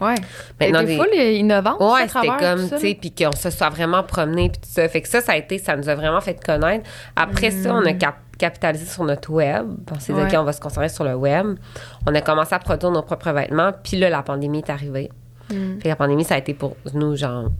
Ouais. 0.00 0.14
Maintenant, 0.60 0.78
C'était 0.80 0.92
des- 0.92 0.96
full 0.96 1.14
innovant. 1.34 1.76
Ouais, 1.94 2.06
c'était 2.06 2.28
comme, 2.38 2.68
tu 2.70 2.78
sais, 2.78 2.94
puis 3.00 3.10
qu'on 3.12 3.32
se 3.32 3.50
soit 3.50 3.68
vraiment 3.68 4.04
promené, 4.04 4.48
puis 4.48 4.60
tout 4.60 4.68
ça. 4.70 4.88
Fait 4.88 5.02
que 5.02 5.08
ça, 5.08 5.20
ça 5.20 5.32
a 5.32 5.36
été, 5.36 5.58
ça 5.58 5.76
nous 5.76 5.88
a 5.88 5.94
vraiment 5.96 6.20
fait 6.20 6.42
connaître. 6.42 6.88
Après 7.16 7.50
ça, 7.50 7.74
on 7.74 7.84
a 7.84 7.92
cap- 7.94 8.20
capitalisé 8.38 8.86
sur 8.86 9.04
notre 9.04 9.30
web. 9.30 9.66
On 9.90 9.98
s'est 9.98 10.12
dit. 10.12 10.18
Ouais. 10.18 10.26
OK, 10.26 10.34
on 10.38 10.44
va 10.44 10.52
se 10.52 10.60
concentrer 10.60 10.88
sur 10.88 11.04
le 11.04 11.14
web. 11.14 11.58
On 12.06 12.14
a 12.14 12.20
commencé 12.20 12.54
à 12.54 12.58
produire 12.58 12.90
nos 12.90 13.02
propres 13.02 13.32
vêtements, 13.32 13.72
puis 13.82 13.98
là, 13.98 14.08
la 14.08 14.22
pandémie 14.22 14.58
est 14.58 14.70
arrivée. 14.70 15.10
Mm. 15.50 15.80
Fait 15.80 15.88
la 15.88 15.96
pandémie, 15.96 16.24
ça 16.24 16.36
a 16.36 16.38
été 16.38 16.54
pour 16.54 16.76
nous, 16.94 17.16
genre, 17.16 17.50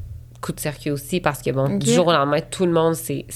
coup 0.40 0.52
de 0.52 0.60
circuit 0.60 0.90
aussi, 0.90 1.20
parce 1.20 1.42
que, 1.42 1.50
bon, 1.50 1.78
du 1.78 1.90
jour 1.90 2.06
au 2.06 2.12
lendemain, 2.12 2.40
tout 2.40 2.64
le 2.64 2.72
monde 2.72 2.94
s'est 2.94 3.26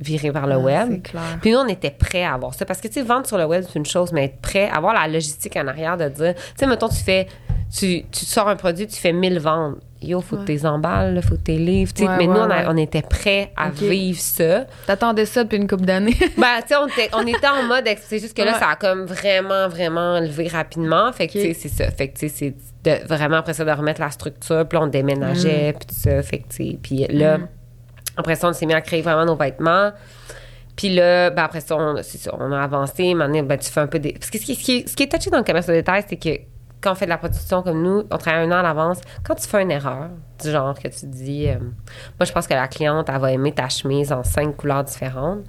viré 0.00 0.30
vers 0.30 0.46
le 0.46 0.54
Ah, 0.54 0.58
web. 0.58 1.02
Clair. 1.02 1.22
Puis 1.40 1.52
nous, 1.52 1.58
on 1.58 1.68
était 1.68 1.90
prêts 1.90 2.24
à 2.24 2.34
avoir 2.34 2.54
ça. 2.54 2.64
Parce 2.64 2.80
que, 2.80 2.88
tu 2.88 2.94
sais, 2.94 3.02
vendre 3.02 3.26
sur 3.26 3.38
le 3.38 3.44
web, 3.44 3.64
c'est 3.66 3.78
une 3.78 3.86
chose, 3.86 4.12
mais 4.12 4.24
être 4.24 4.40
prêt, 4.40 4.68
avoir 4.68 4.94
la 4.94 5.06
logistique 5.06 5.56
en 5.56 5.66
arrière 5.68 5.96
de 5.96 6.08
dire, 6.08 6.34
tu 6.34 6.42
sais, 6.56 6.66
mettons, 6.66 6.88
tu 6.88 6.96
fais, 7.02 7.28
tu, 7.72 8.04
tu 8.10 8.24
sors 8.24 8.48
un 8.48 8.56
produit, 8.56 8.86
tu 8.86 8.96
fais 8.96 9.12
1000 9.12 9.38
ventes. 9.38 9.76
Yo, 10.06 10.20
faut 10.20 10.36
que 10.36 10.40
Ouais. 10.40 10.46
tu 10.46 10.52
les 10.52 10.66
emballes, 10.66 11.14
là, 11.14 11.22
faut 11.22 11.36
que 11.36 11.42
tu 11.44 11.52
les 11.52 11.58
livres. 11.58 11.92
Ouais, 12.00 12.06
mais 12.18 12.26
nous, 12.26 12.32
on, 12.34 12.42
a- 12.44 12.48
ouais. 12.60 12.64
on 12.68 12.76
était 12.76 13.02
prêts 13.02 13.52
à 13.56 13.70
vivre 13.70 14.18
ça. 14.20 14.66
T'attendais 14.86 15.24
ça 15.26 15.44
depuis 15.44 15.56
une 15.56 15.66
couple 15.66 15.84
d'années. 15.86 16.16
Ben, 16.38 16.60
tu 16.62 16.68
sais, 16.68 16.76
on 16.76 16.86
était, 16.86 17.10
on 17.14 17.26
était 17.26 17.46
en 17.48 17.62
mode, 17.64 17.84
c'est 18.02 18.18
juste 18.18 18.36
que 18.36 18.42
là, 18.42 18.58
ça 18.58 18.68
a 18.70 18.76
comme 18.76 19.04
vraiment, 19.06 19.68
vraiment 19.68 20.20
levé 20.20 20.48
rapidement. 20.48 21.12
Fait 21.12 21.26
que, 21.26 21.32
tu 21.32 21.40
sais, 21.40 21.54
c'est 21.54 21.68
ça. 21.68 21.90
Fait 21.90 22.08
que, 22.08 22.18
tu 22.18 22.28
sais, 22.28 22.34
c'est 22.84 23.00
de, 23.02 23.06
vraiment 23.06 23.36
après 23.36 23.54
ça 23.54 23.64
de 23.64 23.70
remettre 23.70 24.00
la 24.00 24.10
structure. 24.10 24.66
Puis 24.68 24.78
là, 24.78 24.84
on 24.84 24.88
déménageait, 24.88 25.74
puis 25.78 25.86
tout 25.86 25.94
ça. 25.94 26.22
Fait 26.22 26.38
que, 26.38 26.48
tu 26.48 26.70
sais, 26.72 26.78
puis 26.82 27.06
là, 27.10 27.38
Mm. 27.38 27.48
après 28.16 28.34
ça, 28.36 28.48
on 28.48 28.52
s'est 28.52 28.66
mis 28.66 28.74
à 28.74 28.80
créer 28.80 29.02
vraiment 29.02 29.24
nos 29.24 29.36
vêtements. 29.36 29.90
Puis 30.76 30.92
là, 30.92 31.30
ben 31.30 31.44
après 31.44 31.60
ça, 31.60 31.76
on, 31.76 31.96
c'est 32.02 32.18
ça, 32.18 32.34
on 32.38 32.50
a 32.50 32.60
avancé. 32.60 33.14
Maintenant, 33.14 33.42
ben, 33.44 33.56
tu 33.58 33.70
fais 33.70 33.80
un 33.80 33.86
peu 33.86 34.00
des. 34.00 34.12
Parce 34.12 34.28
que 34.30 34.38
ce 34.38 34.44
qui, 34.44 34.54
ce 34.56 34.62
qui 34.64 34.76
est, 34.78 34.88
ce 34.88 34.96
qui 34.96 35.04
est 35.04 35.08
touché 35.08 35.30
dans 35.30 35.38
le 35.38 35.44
commerce 35.44 35.66
de 35.66 35.72
détail, 35.72 36.02
c'est 36.08 36.16
que 36.16 36.30
quand 36.84 36.92
on 36.92 36.94
fait 36.94 37.06
de 37.06 37.10
la 37.10 37.18
production 37.18 37.62
comme 37.62 37.82
nous, 37.82 38.04
on 38.10 38.18
travaille 38.18 38.46
un 38.46 38.52
an 38.52 38.58
à 38.60 38.62
l'avance. 38.62 39.00
Quand 39.24 39.34
tu 39.34 39.48
fais 39.48 39.62
une 39.62 39.70
erreur, 39.70 40.10
du 40.42 40.50
genre 40.50 40.78
que 40.78 40.88
tu 40.88 41.06
dis, 41.06 41.48
euh, 41.48 41.54
moi, 41.58 42.24
je 42.26 42.32
pense 42.32 42.46
que 42.46 42.52
la 42.54 42.68
cliente, 42.68 43.08
elle 43.08 43.18
va 43.20 43.32
aimer 43.32 43.52
ta 43.52 43.68
chemise 43.68 44.12
en 44.12 44.22
cinq 44.22 44.56
couleurs 44.56 44.84
différentes. 44.84 45.40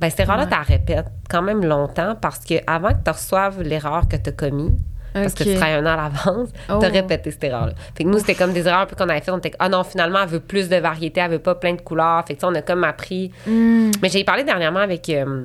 Ben, 0.00 0.10
cette 0.10 0.20
erreur-là, 0.20 0.44
Ouais. 0.44 0.48
tu 0.50 0.56
la 0.56 0.62
répètes 0.62 1.06
quand 1.30 1.42
même 1.42 1.64
longtemps 1.64 2.16
parce 2.20 2.40
que 2.40 2.54
avant 2.66 2.88
que 2.88 3.04
tu 3.04 3.10
reçoives 3.10 3.62
l'erreur 3.62 4.08
que 4.08 4.16
tu 4.16 4.30
as 4.30 4.32
commise, 4.32 4.72
parce 5.12 5.32
que 5.34 5.44
tu 5.44 5.54
travailles 5.54 5.74
un 5.74 5.86
an 5.86 5.90
à 5.92 5.96
l'avance, 6.08 6.48
Oh. 6.68 6.78
tu 6.80 6.86
as 6.86 6.88
répété 6.88 7.30
cette 7.30 7.44
erreur-là. 7.44 7.72
Fait 7.94 8.02
que 8.02 8.08
nous, 8.08 8.18
c'était 8.18 8.34
comme 8.34 8.52
des 8.52 8.66
erreurs 8.66 8.80
un 8.80 8.86
peu 8.86 8.96
qu'on 8.96 9.08
avait 9.08 9.20
faites. 9.20 9.32
On 9.32 9.38
était 9.38 9.52
ah 9.60 9.68
non, 9.68 9.84
finalement, 9.84 10.18
elle 10.22 10.28
veut 10.28 10.40
plus 10.40 10.68
de 10.68 10.76
variété, 10.76 11.20
elle 11.20 11.30
veut 11.30 11.38
pas 11.38 11.54
plein 11.54 11.74
de 11.74 11.80
couleurs. 11.82 12.24
Fait 12.26 12.34
que, 12.34 12.44
on 12.44 12.54
a 12.56 12.62
comme 12.62 12.82
appris. 12.82 13.30
Mm. 13.46 13.92
Mais 14.02 14.08
j'ai 14.08 14.24
parlé 14.24 14.42
dernièrement 14.42 14.80
avec 14.80 15.08
euh, 15.10 15.44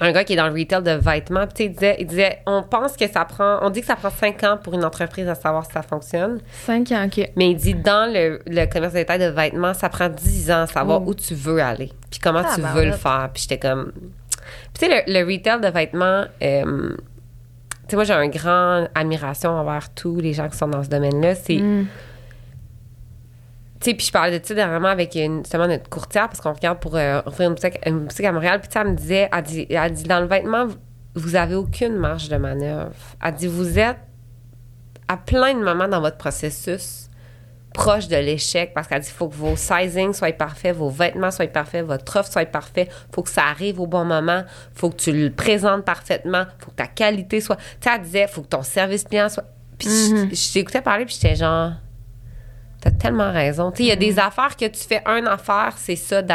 un 0.00 0.12
gars 0.12 0.24
qui 0.24 0.34
est 0.34 0.36
dans 0.36 0.48
le 0.48 0.52
retail 0.58 0.82
de 0.82 0.90
vêtements. 0.90 1.46
Puis, 1.46 1.64
il 1.64 1.72
disait, 1.72 1.96
il 1.98 2.06
disait 2.06 2.38
on 2.46 2.62
pense 2.62 2.96
que 2.96 3.08
ça 3.08 3.24
prend, 3.24 3.58
on 3.62 3.70
dit 3.70 3.80
que 3.80 3.86
ça 3.86 3.96
prend 3.96 4.10
cinq 4.10 4.44
ans 4.44 4.58
pour 4.62 4.74
une 4.74 4.84
entreprise 4.84 5.28
à 5.28 5.34
savoir 5.34 5.64
si 5.64 5.72
ça 5.72 5.82
fonctionne. 5.82 6.40
Cinq 6.64 6.92
ans, 6.92 7.06
OK. 7.06 7.30
Mais 7.36 7.50
il 7.50 7.56
dit 7.56 7.74
dans 7.74 8.12
le, 8.12 8.40
le 8.46 8.66
commerce 8.66 8.92
de 8.92 8.98
détail 8.98 9.18
de 9.18 9.26
vêtements, 9.26 9.72
ça 9.74 9.88
prend 9.88 10.08
10 10.08 10.50
ans 10.50 10.62
à 10.62 10.66
savoir 10.66 11.00
Oh. 11.02 11.10
où 11.10 11.14
tu 11.14 11.34
veux 11.34 11.60
aller, 11.62 11.90
puis 12.10 12.20
comment 12.20 12.42
tu 12.54 12.60
veux 12.60 12.84
le 12.84 12.92
faire. 12.92 13.30
Puis 13.32 13.44
j'étais 13.48 13.58
comme. 13.58 13.92
Puis 13.92 14.86
tu 14.86 14.86
sais, 14.86 15.04
le, 15.06 15.12
le 15.12 15.32
retail 15.32 15.60
de 15.60 15.68
vêtements, 15.68 16.24
euh, 16.42 16.90
tu 16.94 17.90
sais, 17.90 17.96
moi 17.96 18.04
j'ai 18.04 18.12
un 18.12 18.28
grand 18.28 18.86
admiration 18.94 19.50
envers 19.50 19.88
tous 19.94 20.20
les 20.20 20.32
gens 20.34 20.48
qui 20.48 20.56
sont 20.58 20.68
dans 20.68 20.82
ce 20.84 20.88
domaine-là. 20.88 21.34
C'est. 21.34 21.56
Mm. 21.58 21.86
Sais, 23.86 23.94
puis 23.94 24.06
je 24.06 24.10
parlais 24.10 24.40
de 24.40 24.44
ça 24.44 24.52
dernièrement 24.52 24.88
avec 24.88 25.14
une, 25.14 25.44
justement 25.44 25.68
notre 25.68 25.88
courtière 25.88 26.28
parce 26.28 26.40
qu'on 26.40 26.52
regarde 26.52 26.80
pour 26.80 26.96
euh, 26.96 27.20
ouvrir 27.24 27.50
une 27.50 27.54
boutique, 27.54 27.78
une 27.86 28.00
boutique 28.00 28.24
à 28.24 28.32
Montréal. 28.32 28.60
Puis 28.60 28.68
elle 28.74 28.88
me 28.88 28.96
disait, 28.96 29.28
elle 29.32 29.42
dit, 29.44 29.66
elle 29.70 29.92
dit, 29.92 30.02
dans 30.02 30.18
le 30.18 30.26
vêtement, 30.26 30.66
vous 31.14 31.36
avez 31.36 31.54
aucune 31.54 31.94
marge 31.96 32.28
de 32.28 32.36
manœuvre. 32.36 32.90
Elle 33.22 33.34
dit, 33.34 33.46
vous 33.46 33.78
êtes 33.78 33.98
à 35.06 35.16
plein 35.16 35.54
de 35.54 35.60
moments 35.62 35.86
dans 35.86 36.00
votre 36.00 36.16
processus 36.16 37.08
proche 37.72 38.08
de 38.08 38.16
l'échec 38.16 38.72
parce 38.74 38.88
qu'elle 38.88 39.02
dit, 39.02 39.08
il 39.08 39.14
faut 39.16 39.28
que 39.28 39.36
vos 39.36 39.54
sizings 39.54 40.14
soient 40.14 40.32
parfaits, 40.32 40.74
vos 40.74 40.90
vêtements 40.90 41.30
soient 41.30 41.46
parfaits, 41.46 41.86
votre 41.86 42.16
offre 42.16 42.32
soit 42.32 42.44
parfaite, 42.46 42.90
faut 43.14 43.22
que 43.22 43.30
ça 43.30 43.44
arrive 43.44 43.78
au 43.78 43.86
bon 43.86 44.04
moment, 44.04 44.42
faut 44.74 44.90
que 44.90 44.96
tu 44.96 45.12
le 45.12 45.30
présentes 45.30 45.84
parfaitement, 45.84 46.44
faut 46.58 46.72
que 46.72 46.76
ta 46.76 46.88
qualité 46.88 47.40
soit... 47.40 47.54
Tu 47.56 47.62
sais, 47.82 47.90
elle 47.94 48.02
disait, 48.02 48.26
faut 48.26 48.42
que 48.42 48.48
ton 48.48 48.62
service 48.64 49.04
client 49.04 49.28
soit... 49.28 49.44
Puis 49.78 49.88
je- 49.88 50.34
je 50.34 50.52
t'écoutais 50.54 50.80
parler, 50.82 51.04
puis 51.04 51.14
j'étais 51.20 51.36
genre... 51.36 51.70
T'as 52.80 52.90
tellement 52.90 53.32
raison. 53.32 53.72
Il 53.78 53.86
y 53.86 53.90
a 53.90 53.96
des 53.96 54.18
affaires 54.18 54.54
que 54.56 54.66
tu 54.66 54.80
fais 54.86 55.02
une 55.06 55.26
affaire, 55.26 55.74
c'est 55.76 55.96
ça, 55.96 56.22
dit, 56.22 56.32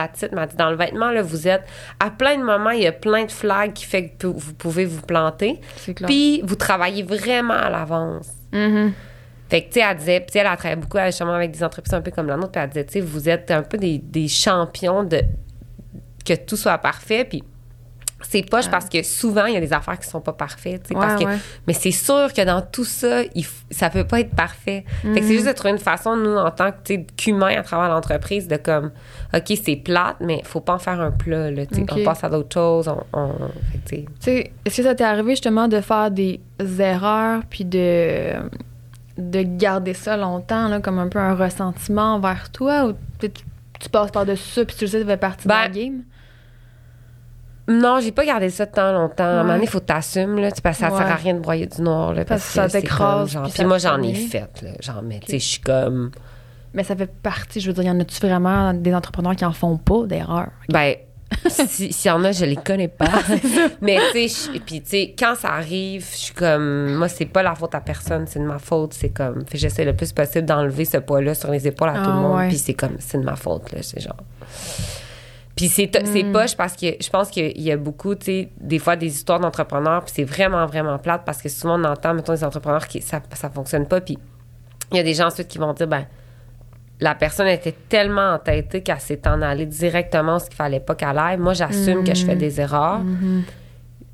dans 0.58 0.70
le 0.70 0.76
vêtement, 0.76 1.12
là, 1.12 1.22
vous 1.22 1.48
êtes... 1.48 1.64
À 2.00 2.10
plein 2.10 2.38
de 2.38 2.44
moments, 2.44 2.72
il 2.72 2.82
y 2.82 2.88
a 2.88 2.92
plein 2.92 3.26
de 3.26 3.32
flags 3.32 3.74
qui 3.74 3.86
fait 3.86 4.10
que 4.10 4.28
vous 4.28 4.54
pouvez 4.54 4.86
vous 4.86 5.02
planter. 5.02 5.62
C'est 5.78 5.94
clair. 5.94 6.08
Puis, 6.08 6.42
vous 6.44 6.56
travaillez 6.56 7.04
vraiment 7.04 7.54
à 7.54 7.70
l'avance. 7.70 8.30
Mhm. 8.52 8.92
Fait 9.50 9.62
que, 9.62 9.68
tu 9.68 9.80
sais, 9.80 9.86
elle 9.88 9.98
disait... 9.98 10.20
Puis, 10.22 10.40
elle 10.40 10.48
a 10.48 10.58
travaillé 10.58 10.82
beaucoup 10.82 10.98
justement 11.06 11.34
avec 11.34 11.52
des 11.52 11.64
entreprises 11.64 11.94
un 11.94 12.02
peu 12.02 12.12
comme 12.12 12.28
la 12.28 12.38
nôtre. 12.38 12.52
Puis, 12.52 12.62
elle 12.62 12.70
disait, 12.70 12.86
tu 12.86 12.94
sais, 12.94 13.02
vous 13.02 13.30
êtes 13.30 13.52
un 13.52 13.62
peu 13.64 13.78
des, 13.78 14.00
des 14.00 14.28
champions 14.28 15.04
de... 15.04 15.22
Que 16.26 16.34
tout 16.34 16.58
soit 16.58 16.80
parfait. 16.80 17.24
Puis, 17.24 17.44
c'est 18.24 18.44
poche 18.44 18.70
parce 18.70 18.90
que 18.90 19.04
souvent, 19.04 19.46
il 19.46 19.54
y 19.54 19.58
a 19.58 19.60
des 19.60 19.74
affaires 19.74 20.00
qui 20.00 20.08
sont 20.08 20.22
pas 20.22 20.34
parfaites. 20.34 20.88
parce 20.94 21.22
que, 21.22 21.28
ouais. 21.28 21.38
Mais 21.68 21.74
c'est 21.74 21.92
sûr 21.92 22.34
que 22.34 22.44
dans 22.44 22.62
tout 22.62 22.84
ça, 22.84 23.22
il 23.36 23.46
ça 23.70 23.90
peut 23.90 24.04
pas 24.04 24.20
être 24.20 24.36
parfait. 24.36 24.86
C'est 25.04 25.24
juste 25.24 25.48
de 25.48 25.52
trouver 25.54 25.72
une 25.72 25.80
façon, 25.80 26.16
nous, 26.16 26.36
en 26.36 26.52
tant 26.52 26.72
qu'humains 27.18 27.58
à 27.58 27.64
travers 27.64 27.90
l'entreprise, 27.90 28.48
de 28.48 28.58
comme, 28.58 28.92
OK, 29.34 29.58
c'est 29.64 29.76
plate, 29.76 30.18
mais 30.20 30.42
faut 30.44 30.62
pas 30.62 30.76
en 30.76 30.80
faire 30.80 31.00
un 31.00 31.12
plat. 31.12 31.52
Là. 31.52 31.64
On 31.92 32.04
passe 32.04 32.24
à 32.24 32.30
d'autres 32.30 32.54
choses. 32.54 32.92
On, 33.14 33.32
est-ce 33.92 34.78
que 34.78 34.84
ça 34.84 34.96
t'est 34.96 35.04
arrivé 35.04 35.32
justement 35.32 35.68
de 35.68 35.82
faire 35.82 36.12
des 36.12 36.40
erreurs 36.80 37.42
puis 37.50 37.66
de 37.66 38.34
de 39.18 39.42
garder 39.44 39.94
ça 39.94 40.18
longtemps, 40.18 40.68
là, 40.68 40.80
comme 40.80 41.00
un 41.00 41.08
peu 41.08 41.20
un 41.20 41.36
ressentiment 41.36 42.16
envers 42.16 42.50
toi, 42.52 42.86
ou 42.86 42.94
tu, 43.20 43.30
tu 43.80 43.90
passes 43.90 44.12
par-dessus 44.12 44.50
ça, 44.50 44.66
puis 44.66 44.76
tu 44.76 44.86
le 44.86 44.90
sais, 44.90 45.00
ça 45.02 45.06
fait 45.06 45.18
partie 45.18 45.48
de 45.48 45.50
la 45.50 45.68
Ben, 45.68 45.74
game? 45.74 46.04
Non, 47.80 48.00
j'ai 48.02 48.12
pas 48.12 48.26
gardé 48.26 48.50
ça 48.50 48.66
tant 48.66 48.92
longtemps. 48.92 49.24
À 49.24 49.28
un 49.28 49.32
moment 49.38 49.44
Ouais. 49.50 49.54
donné, 49.56 49.64
il 49.66 49.70
faut 49.70 49.80
que 49.80 49.86
t'assumes, 49.86 50.38
là. 50.38 50.50
tu 50.52 50.56
sais, 50.58 50.62
Parce 50.62 50.78
que 50.78 50.84
ça 50.86 50.90
sert 50.90 51.02
à 51.02 51.06
Ouais. 51.10 51.16
rien 51.16 51.34
de 51.36 51.40
broyer 51.40 51.66
du 51.68 51.82
noir, 51.82 52.14
là. 52.14 52.26
Parce 52.26 52.42
Parce, 52.56 52.68
que 52.68 52.72
ça 52.74 52.82
t'écrase, 52.82 53.38
puis 53.44 53.52
Puis 53.54 53.66
moi, 53.66 53.78
j'en 53.78 54.02
ai 54.02 54.14
fait 54.14 54.50
là. 54.62 54.70
Genre, 54.80 55.02
mais 55.04 55.20
tu 55.20 55.32
sais, 55.32 55.40
je 55.40 55.46
suis 55.46 55.62
comme. 55.62 56.12
Mais 56.74 56.84
ça 56.84 56.96
fait 56.96 57.12
partie, 57.12 57.60
je 57.60 57.68
veux 57.68 57.74
dire, 57.74 57.84
y 57.84 57.90
en 57.92 58.00
a-tu 58.00 58.20
vraiment 58.26 58.74
des 58.74 58.94
entrepreneurs 58.96 59.36
qui 59.36 59.44
en 59.46 59.52
font 59.52 59.78
pas 59.78 60.06
d'erreur? 60.06 60.48
Ben, 60.70 60.96
si- 61.50 61.92
s'il 61.94 62.10
y 62.10 62.14
en 62.14 62.24
a, 62.24 62.32
je 62.32 62.44
les 62.46 62.56
connais 62.58 62.88
pas. 62.90 63.08
Mais 63.82 63.98
tu 64.14 64.28
sais, 64.30 64.52
je- 64.54 64.60
puis 64.60 64.82
tu 64.82 64.90
sais, 64.90 65.16
quand 65.18 65.36
ça 65.36 65.50
arrive, 65.54 66.06
je 66.12 66.18
suis 66.18 66.34
comme, 66.34 66.96
moi, 66.96 67.08
c'est 67.10 67.26
pas 67.26 67.44
la 67.44 67.56
faute 67.56 67.76
à 67.76 67.82
personne, 67.82 68.26
c'est 68.28 68.40
de 68.40 68.46
ma 68.46 68.58
faute. 68.60 68.94
C'est 68.94 69.10
comme, 69.10 69.44
j'essaie 69.54 69.84
le 69.86 69.96
plus 69.96 70.12
possible 70.14 70.46
d'enlever 70.46 70.86
ce 70.86 70.98
poids-là 70.98 71.34
sur 71.36 71.52
les 71.52 71.68
épaules 71.68 71.90
à 71.90 71.94
tout 71.94 72.00
Ah, 72.06 72.08
le 72.08 72.14
monde. 72.22 72.38
ouais. 72.38 72.48
Puis 72.50 72.58
c'est 72.58 72.74
comme, 72.74 72.96
c'est 73.00 73.18
de 73.18 73.24
ma 73.26 73.36
faute, 73.36 73.72
là. 73.74 73.80
C'est 73.82 74.00
genre. 74.02 74.16
Puis 75.62 75.70
c'est 75.70 75.92
c'est 76.06 76.24
Hmm. 76.24 76.32
poche 76.32 76.56
parce 76.58 76.76
que 76.76 76.88
je 77.00 77.10
pense 77.12 77.30
qu'il 77.30 77.62
y 77.62 77.72
a 77.72 77.78
beaucoup, 77.78 78.16
tu 78.16 78.26
sais, 78.26 78.50
des 78.60 78.80
fois 78.80 78.96
des 78.96 79.06
histoires 79.06 79.40
d'entrepreneurs, 79.40 80.04
puis 80.04 80.12
c'est 80.16 80.24
vraiment, 80.24 80.66
vraiment 80.66 80.98
plate 80.98 81.22
parce 81.24 81.40
que 81.40 81.50
souvent 81.50 81.80
on 81.80 81.84
entend, 81.84 82.16
mettons, 82.16 82.34
des 82.34 82.44
entrepreneurs 82.44 82.88
qui, 82.88 83.00
ça, 83.00 83.22
ça 83.34 83.48
fonctionne 83.52 83.86
pas, 83.86 84.02
puis 84.02 84.18
il 84.92 84.98
y 84.98 85.00
a 85.00 85.04
des 85.04 85.14
gens 85.14 85.28
ensuite 85.28 85.48
qui 85.48 85.60
vont 85.60 85.72
dire, 85.74 85.88
ben, 85.88 86.06
la 87.00 87.14
personne 87.14 87.48
était 87.48 87.76
tellement 87.90 88.34
entêtée 88.34 88.82
qu'elle 88.82 89.00
s'est 89.00 89.28
en 89.28 89.44
allée 89.44 89.68
directement 89.68 90.40
ce 90.40 90.46
qu'il 90.46 90.56
fallait 90.56 90.80
pas 90.80 90.96
qu'elle 90.96 91.18
aille. 91.20 91.38
Moi, 91.38 91.54
j'assume 91.54 92.04
que 92.04 92.16
je 92.16 92.26
fais 92.26 92.36
des 92.36 92.60
erreurs, 92.60 93.02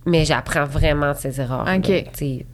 mais 0.06 0.26
j'apprends 0.26 0.65
vraiment 0.65 1.14
de 1.14 1.18
ces 1.18 1.40
erreurs. 1.40 1.65
OK. 1.78 2.03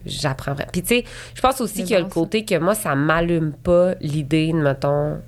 J'apprends 0.06 0.54
vraiment. 0.54 0.70
Puis, 0.72 0.82
tu 0.82 0.88
sais, 0.88 1.04
je 1.34 1.40
pense 1.40 1.60
aussi 1.60 1.82
qu'il 1.82 1.90
y 1.90 1.96
a 1.96 2.00
le 2.00 2.06
côté 2.06 2.44
que 2.44 2.56
moi, 2.58 2.76
ça 2.76 2.94
m'allume 2.94 3.52
pas 3.54 3.94
l'idée, 4.00 4.52
mettons, 4.52 5.18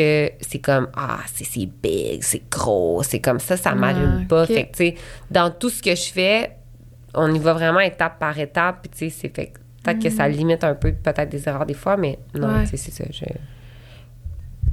que 0.00 0.30
c'est 0.40 0.58
comme, 0.60 0.88
ah, 0.96 1.18
c'est 1.26 1.66
big, 1.66 2.22
c'est 2.22 2.42
gros, 2.50 3.02
c'est 3.02 3.20
comme 3.20 3.40
ça, 3.40 3.56
ça 3.56 3.74
m'allume 3.74 4.20
Ah, 4.22 4.28
pas. 4.28 4.46
Fait 4.46 4.66
que, 4.66 4.70
tu 4.72 4.76
sais, 4.76 4.94
dans 5.30 5.50
tout 5.50 5.70
ce 5.70 5.82
que 5.82 5.94
je 5.94 6.12
fais, 6.12 6.50
on 7.14 7.32
y 7.34 7.38
va 7.38 7.52
vraiment 7.54 7.80
étape 7.80 8.18
par 8.18 8.38
étape, 8.38 8.80
puis, 8.82 8.90
tu 8.90 8.98
sais, 8.98 9.10
c'est 9.10 9.34
fait 9.34 9.52
peut-être 9.82 10.02
que 10.02 10.10
ça 10.10 10.28
limite 10.28 10.64
un 10.64 10.74
peu 10.74 10.92
peut-être 10.92 11.28
des 11.28 11.48
erreurs 11.48 11.64
des 11.66 11.74
fois, 11.74 11.96
mais 11.96 12.18
non, 12.34 12.48
Mm. 12.48 12.56
Ouais. 12.60 12.66
c'est 12.66 12.76
ça. 12.76 13.04
Je... 13.10 13.24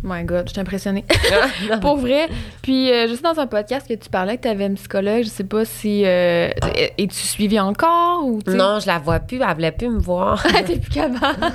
My 0.04 0.24
God, 0.26 0.48
je 0.48 0.52
suis 0.52 0.60
impressionnée. 0.60 1.06
Pour 1.82 1.96
vrai. 1.96 2.28
Puis, 2.62 2.92
euh, 2.92 3.08
juste 3.08 3.24
dans 3.24 3.40
un 3.40 3.48
podcast 3.48 3.88
que 3.88 3.94
tu 3.94 4.10
parlais 4.10 4.38
que 4.38 4.44
tu 4.44 4.48
avais 4.50 4.66
une 4.66 4.76
psychologue, 4.76 5.24
je 5.24 5.30
sais 5.30 5.46
pas 5.46 5.64
si. 5.64 6.04
Euh, 6.06 6.50
Es-tu 6.98 7.16
suivi 7.16 7.60
encore 7.60 8.26
ou. 8.26 8.40
Non, 8.48 8.80
je 8.80 8.88
la 8.88 9.00
vois 9.00 9.20
plus, 9.20 9.42
elle 9.42 9.54
voulait 9.56 9.72
plus 9.72 9.90
me 9.90 10.00
voir. 10.00 10.44
T'es 10.66 10.78
plus 10.78 10.92
capable. 10.92 11.46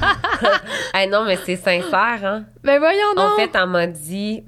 Eh 0.98 1.06
non, 1.06 1.24
mais 1.26 1.36
c'est 1.44 1.56
sincère, 1.56 2.24
hein. 2.24 2.44
ben 2.64 2.78
voyons 2.78 3.14
donc. 3.16 3.32
En 3.32 3.36
fait, 3.36 3.50
elle 3.52 3.66
m'a 3.68 3.86
dit 3.86 4.44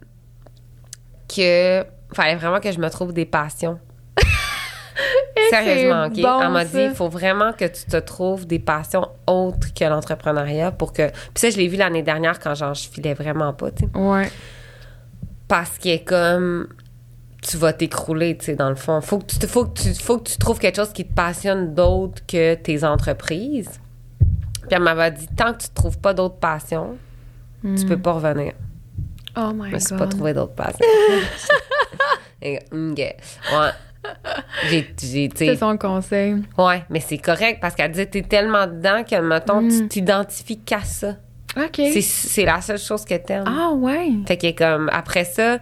que 1.28 1.84
fallait 2.12 2.36
vraiment 2.36 2.60
que 2.60 2.72
je 2.72 2.80
me 2.80 2.88
trouve 2.88 3.12
des 3.12 3.26
passions. 3.26 3.78
Sérieusement, 5.48 6.06
OK? 6.06 6.20
bon, 6.20 6.40
elle 6.42 6.50
m'a 6.50 6.64
dit, 6.64 6.82
il 6.82 6.94
faut 6.94 7.08
vraiment 7.08 7.52
que 7.52 7.64
tu 7.64 7.84
te 7.84 7.96
trouves 7.96 8.46
des 8.46 8.58
passions 8.58 9.08
autres 9.26 9.72
que 9.74 9.84
l'entrepreneuriat 9.84 10.72
pour 10.72 10.92
que... 10.92 11.08
Puis 11.08 11.30
ça, 11.36 11.50
je 11.50 11.56
l'ai 11.56 11.68
vu 11.68 11.76
l'année 11.76 12.02
dernière 12.02 12.38
quand 12.38 12.54
genre, 12.54 12.74
je 12.74 12.88
filais 12.88 13.14
vraiment 13.14 13.52
pas, 13.52 13.70
tu 13.70 13.84
sais. 13.84 13.98
Ouais. 13.98 14.30
Parce 15.48 15.78
qu'il 15.78 15.92
est 15.92 16.04
comme... 16.04 16.68
Tu 17.42 17.56
vas 17.56 17.72
t'écrouler, 17.72 18.36
tu 18.36 18.44
sais, 18.46 18.54
dans 18.54 18.68
le 18.68 18.74
fond. 18.74 19.00
Faut 19.00 19.18
que 19.18 19.24
tu, 19.24 19.46
faut, 19.46 19.64
que 19.64 19.80
tu, 19.80 19.94
faut 19.94 20.18
que 20.18 20.28
tu 20.28 20.36
trouves 20.36 20.58
quelque 20.58 20.76
chose 20.76 20.92
qui 20.92 21.06
te 21.06 21.14
passionne 21.14 21.74
d'autre 21.74 22.20
que 22.26 22.54
tes 22.54 22.84
entreprises. 22.84 23.80
Puis 24.18 24.68
elle 24.72 24.82
m'avait 24.82 25.10
dit, 25.10 25.26
tant 25.36 25.54
que 25.54 25.58
tu 25.62 25.68
ne 25.70 25.74
trouves 25.74 25.98
pas 25.98 26.12
d'autres 26.12 26.36
passions, 26.36 26.98
tu 27.62 27.86
peux 27.86 27.96
pas 27.96 28.12
revenir. 28.12 28.52
Oh 29.36 29.52
my 29.54 29.70
Je 29.70 29.74
me 29.74 29.78
suis 29.78 29.90
God. 29.90 29.98
pas 29.98 30.06
trouvé 30.06 30.34
d'autres 30.34 30.54
passions. 30.54 30.86
Et. 32.42 32.58
Ouais. 32.72 33.70
C'est 35.34 35.56
son 35.56 35.76
conseil. 35.76 36.36
ouais, 36.56 36.84
mais 36.88 37.00
c'est 37.00 37.18
correct 37.18 37.58
parce 37.60 37.74
qu'elle 37.74 37.90
disait 37.90 38.06
t'es 38.06 38.22
tellement 38.22 38.66
dedans 38.66 39.02
que, 39.04 39.20
mettons, 39.20 39.66
tu 39.68 39.88
t'identifies 39.88 40.60
qu'à 40.60 40.80
ça. 40.80 41.16
OK. 41.56 41.80
C'est, 42.00 42.44
la 42.44 42.60
seule 42.60 42.78
chose 42.78 43.04
que 43.04 43.14
t'aimes. 43.14 43.44
Ah, 43.46 43.72
ouais. 43.72 44.10
Fait 44.26 44.36
que 44.36 44.56
comme, 44.56 44.88
après 44.92 45.24
ça, 45.24 45.58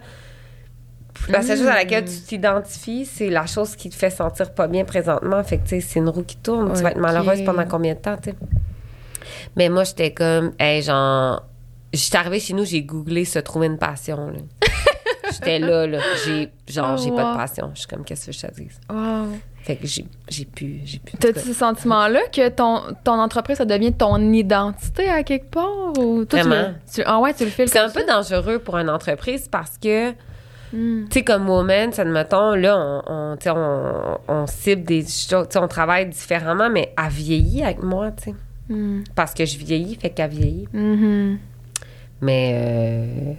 la 1.27 1.41
seule 1.41 1.57
chose 1.57 1.67
à 1.67 1.75
laquelle 1.75 2.05
tu 2.05 2.21
t'identifies, 2.21 3.05
c'est 3.05 3.29
la 3.29 3.45
chose 3.45 3.75
qui 3.75 3.89
te 3.89 3.95
fait 3.95 4.09
sentir 4.09 4.53
pas 4.53 4.67
bien 4.67 4.85
présentement. 4.85 5.43
Fait 5.43 5.57
que, 5.57 5.63
tu 5.63 5.69
sais, 5.69 5.81
c'est 5.81 5.99
une 5.99 6.09
roue 6.09 6.23
qui 6.23 6.37
tourne. 6.37 6.71
Tu 6.73 6.81
vas 6.81 6.91
être 6.91 6.99
malheureuse 6.99 7.43
pendant 7.43 7.65
combien 7.65 7.95
de 7.95 7.99
temps, 7.99 8.17
tu 8.17 8.31
sais? 8.31 8.35
Mais 9.55 9.69
moi, 9.69 9.83
j'étais 9.83 10.11
comme, 10.11 10.53
hey, 10.59 10.81
genre, 10.81 11.43
j'étais 11.91 12.17
arrivée 12.17 12.39
chez 12.39 12.53
nous, 12.53 12.65
j'ai 12.65 12.83
googlé 12.83 13.25
se 13.25 13.39
trouver 13.39 13.67
une 13.67 13.77
passion, 13.77 14.27
là. 14.27 14.39
J'étais 15.31 15.59
là, 15.59 15.87
là. 15.87 15.99
J'ai, 16.25 16.49
genre, 16.67 16.95
Oh, 16.97 17.01
j'ai 17.03 17.11
pas 17.11 17.31
de 17.33 17.37
passion. 17.37 17.71
Je 17.73 17.79
suis 17.79 17.87
comme, 17.87 18.03
qu'est-ce 18.03 18.27
que 18.27 18.31
je 18.31 18.39
te 18.39 18.53
dise? 18.53 18.79
Wow. 18.89 19.27
Fait 19.63 19.75
que 19.75 19.85
j'ai, 19.87 20.05
j'ai 20.29 20.45
pu, 20.45 20.79
j'ai 20.85 20.99
pu. 20.99 21.17
T'as-tu 21.17 21.39
ce 21.39 21.53
sentiment-là 21.53 22.21
que 22.33 22.49
ton, 22.49 22.81
ton 23.03 23.19
entreprise, 23.19 23.57
ça 23.57 23.65
devient 23.65 23.93
ton 23.93 24.17
identité 24.31 25.09
à 25.09 25.23
quelque 25.23 25.49
part? 25.51 25.97
Ou 25.99 26.25
toi, 26.25 26.41
Vraiment. 26.43 26.73
tu- 26.91 27.03
ah 27.05 27.19
ouais, 27.19 27.33
tu 27.33 27.43
le 27.43 27.49
fais 27.51 27.67
C'est 27.67 27.79
un 27.79 27.89
peu 27.89 28.05
dangereux 28.05 28.59
pour 28.59 28.77
une 28.77 28.89
entreprise 28.89 29.47
parce 29.47 29.77
que, 29.77 30.11
Hmm. 30.71 31.05
tu 31.09 31.13
sais, 31.19 31.23
comme 31.23 31.49
Woman, 31.49 31.89
admettons, 31.97 32.53
là, 32.53 32.77
on, 33.07 33.35
on, 33.35 33.37
on, 33.47 34.17
on 34.27 34.45
cible 34.45 34.83
des 34.83 35.01
choses, 35.01 35.47
tu 35.49 35.53
sais, 35.53 35.57
on 35.57 35.67
travaille 35.67 36.07
différemment, 36.07 36.69
mais 36.69 36.93
elle 36.95 37.09
vieillit 37.11 37.63
avec 37.63 37.81
moi, 37.81 38.11
tu 38.11 38.25
sais. 38.25 38.35
Hmm. 38.69 39.01
Parce 39.15 39.33
que 39.33 39.45
je 39.45 39.57
vieillis, 39.57 39.95
fait 39.95 40.11
qu'elle 40.11 40.29
vieillit. 40.29 40.67
Mhm. 40.71 41.39
Mais 42.21 42.51
euh, 42.53 43.33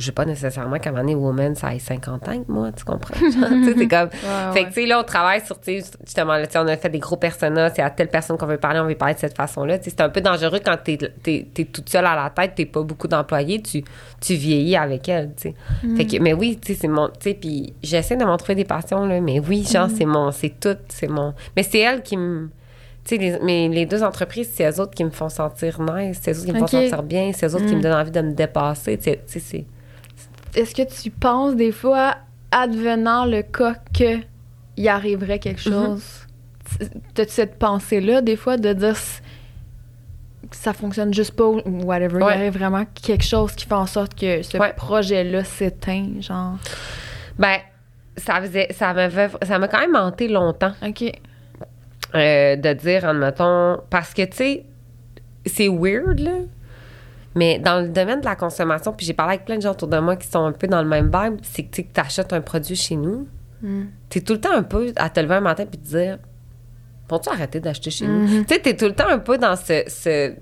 je 0.00 0.06
veux 0.06 0.12
pas 0.12 0.24
nécessairement 0.24 0.78
qu'à 0.78 0.90
un 0.90 0.92
moment 0.92 1.02
donné, 1.04 1.14
Woman, 1.14 1.54
ça 1.54 1.74
ait 1.74 1.78
50 1.78 2.28
ans 2.28 2.42
que 2.42 2.50
moi, 2.50 2.72
tu 2.72 2.84
comprends? 2.84 3.14
sais, 3.14 3.74
c'est 3.76 3.88
comme... 3.88 4.08
Ouais, 4.22 4.52
fait 4.52 4.62
que, 4.64 4.68
tu 4.68 4.74
sais, 4.74 4.86
là, 4.86 5.00
on 5.00 5.04
travaille 5.04 5.44
sur, 5.44 5.60
tu 5.60 5.80
sais, 5.80 5.90
justement, 6.04 6.32
là, 6.34 6.46
tu 6.46 6.52
sais, 6.54 6.58
on 6.58 6.66
a 6.66 6.76
fait 6.76 6.88
des 6.88 6.98
gros 6.98 7.16
personnages, 7.16 7.72
c'est 7.76 7.82
à 7.82 7.90
telle 7.90 8.08
personne 8.08 8.36
qu'on 8.38 8.46
veut 8.46 8.56
parler, 8.58 8.80
on 8.80 8.86
veut 8.86 8.94
parler 8.94 9.14
de 9.14 9.18
cette 9.20 9.36
façon-là. 9.36 9.78
Tu 9.78 9.84
sais, 9.84 9.90
c'est 9.90 10.02
un 10.02 10.08
peu 10.08 10.20
dangereux 10.20 10.60
quand 10.64 10.76
t'es, 10.82 10.96
t'es, 11.22 11.46
t'es 11.52 11.64
toute 11.66 11.88
seule 11.88 12.06
à 12.06 12.16
la 12.16 12.30
tête, 12.30 12.54
t'es 12.56 12.66
pas 12.66 12.82
beaucoup 12.82 13.08
d'employés, 13.08 13.60
tu, 13.62 13.84
tu 14.20 14.34
vieillis 14.34 14.76
avec 14.76 15.08
elle, 15.08 15.32
tu 15.36 15.50
sais. 15.50 15.54
Fait 15.96 16.06
que, 16.06 16.22
mais 16.22 16.32
oui, 16.32 16.58
tu 16.60 16.72
sais, 16.74 16.80
c'est 16.82 16.88
mon, 16.88 17.08
tu 17.08 17.14
sais, 17.20 17.34
puis 17.34 17.72
j'essaie 17.82 18.16
de 18.16 18.24
m'en 18.24 18.36
trouver 18.36 18.54
des 18.56 18.64
passions, 18.64 19.04
là, 19.06 19.20
mais 19.20 19.38
oui, 19.40 19.64
genre, 19.70 19.88
c'est 19.94 20.04
mon, 20.06 20.30
c'est 20.32 20.58
tout, 20.60 20.76
c'est 20.88 21.08
mon... 21.08 21.34
Mais 21.56 21.62
c'est 21.62 21.78
elle 21.80 22.02
qui 22.02 22.16
me... 22.16 22.48
Tu 23.04 23.16
sais, 23.16 23.20
les, 23.20 23.38
mais 23.42 23.68
les 23.68 23.86
deux 23.86 24.02
entreprises, 24.02 24.50
c'est 24.52 24.70
eux 24.70 24.80
autres 24.80 24.92
qui 24.94 25.04
me 25.04 25.10
font 25.10 25.30
sentir 25.30 25.80
nice, 25.80 26.18
c'est 26.20 26.32
eux 26.32 26.36
autres 26.38 26.46
qui 26.46 26.52
me 26.52 26.58
font 26.58 26.66
sentir 26.90 27.02
bien, 27.02 27.30
c'est 27.34 27.46
eux 27.46 27.54
autres 27.54 27.64
qui 27.66 27.72
Mm. 27.74 27.78
me 27.78 27.82
donnent 27.82 27.94
envie 28.00 28.10
de 28.10 28.20
me 28.20 28.32
dépasser, 28.32 28.98
tu 28.98 29.04
sais, 29.04 29.20
tu 29.26 29.32
sais, 29.32 29.40
c'est... 29.40 29.64
Est-ce 30.54 30.74
que 30.74 30.82
tu 31.02 31.10
penses 31.10 31.54
des 31.56 31.72
fois, 31.72 32.16
advenant 32.50 33.24
le 33.24 33.42
cas 33.42 33.74
que 33.96 34.18
il 34.76 34.88
arriverait 34.88 35.38
quelque 35.38 35.68
Mhm. 35.68 35.74
chose, 35.74 36.02
t'as-tu 37.14 37.32
cette 37.32 37.58
pensée-là, 37.58 38.22
des 38.22 38.36
fois, 38.36 38.56
de 38.56 38.72
dire 38.72 38.96
ça 40.52 40.72
fonctionne 40.72 41.12
juste 41.14 41.32
pas 41.36 41.44
ou 41.46 41.60
whatever, 41.84 42.18
il 42.20 42.24
Ouais. 42.24 42.32
arrive 42.32 42.54
vraiment 42.54 42.84
quelque 43.02 43.24
chose 43.24 43.52
qui 43.54 43.66
fait 43.66 43.74
en 43.74 43.86
sorte 43.86 44.18
que 44.18 44.42
ce 44.42 44.56
Ouais. 44.58 44.72
projet-là 44.74 45.44
s'éteint, 45.44 46.08
genre? 46.20 46.56
Ben, 47.38 47.58
ça 48.16 48.40
faisait, 48.40 48.68
ça 48.72 48.92
m'avait, 48.92 49.28
ça 49.42 49.58
m'a 49.58 49.68
quand 49.68 49.78
même 49.80 49.94
hanté 49.96 50.28
longtemps 50.28 50.72
OK. 50.84 51.04
euh, 52.14 52.56
de 52.56 52.72
dire, 52.72 53.04
admettons, 53.08 53.78
parce 53.90 54.12
que, 54.14 54.22
tu 54.22 54.36
sais, 54.36 54.64
c'est 55.46 55.68
weird, 55.68 56.18
là, 56.18 56.32
mais 57.34 57.58
dans 57.58 57.80
le 57.82 57.88
domaine 57.88 58.20
de 58.20 58.24
la 58.24 58.36
consommation, 58.36 58.92
puis 58.92 59.06
j'ai 59.06 59.12
parlé 59.12 59.34
avec 59.34 59.44
plein 59.46 59.56
de 59.56 59.62
gens 59.62 59.70
autour 59.72 59.88
de 59.88 59.98
moi 59.98 60.16
qui 60.16 60.26
sont 60.28 60.44
un 60.44 60.52
peu 60.52 60.66
dans 60.66 60.82
le 60.82 60.88
même 60.88 61.10
vibe, 61.14 61.38
c'est 61.42 61.62
que, 61.64 61.70
tu 61.76 61.84
t'achètes 61.86 62.32
un 62.32 62.40
produit 62.40 62.76
chez 62.76 62.96
nous, 62.96 63.26
Mm. 63.62 63.82
t'es 64.08 64.22
tout 64.22 64.32
le 64.32 64.40
temps 64.40 64.54
un 64.54 64.62
peu 64.62 64.90
à 64.96 65.10
te 65.10 65.20
lever 65.20 65.34
un 65.34 65.40
matin 65.40 65.66
puis 65.66 65.78
te 65.78 65.86
dire, 65.86 66.18
vont-tu 67.10 67.28
arrêter 67.28 67.60
d'acheter 67.60 67.90
chez 67.90 68.06
nous? 68.06 68.20
Mhm. 68.26 68.44
Tu 68.46 68.54
sais, 68.54 68.60
t'es 68.60 68.74
tout 68.74 68.86
le 68.86 68.94
temps 68.94 69.08
un 69.08 69.18
peu 69.18 69.36
dans 69.36 69.54
ce... 69.56 69.82
ce- 69.86 70.34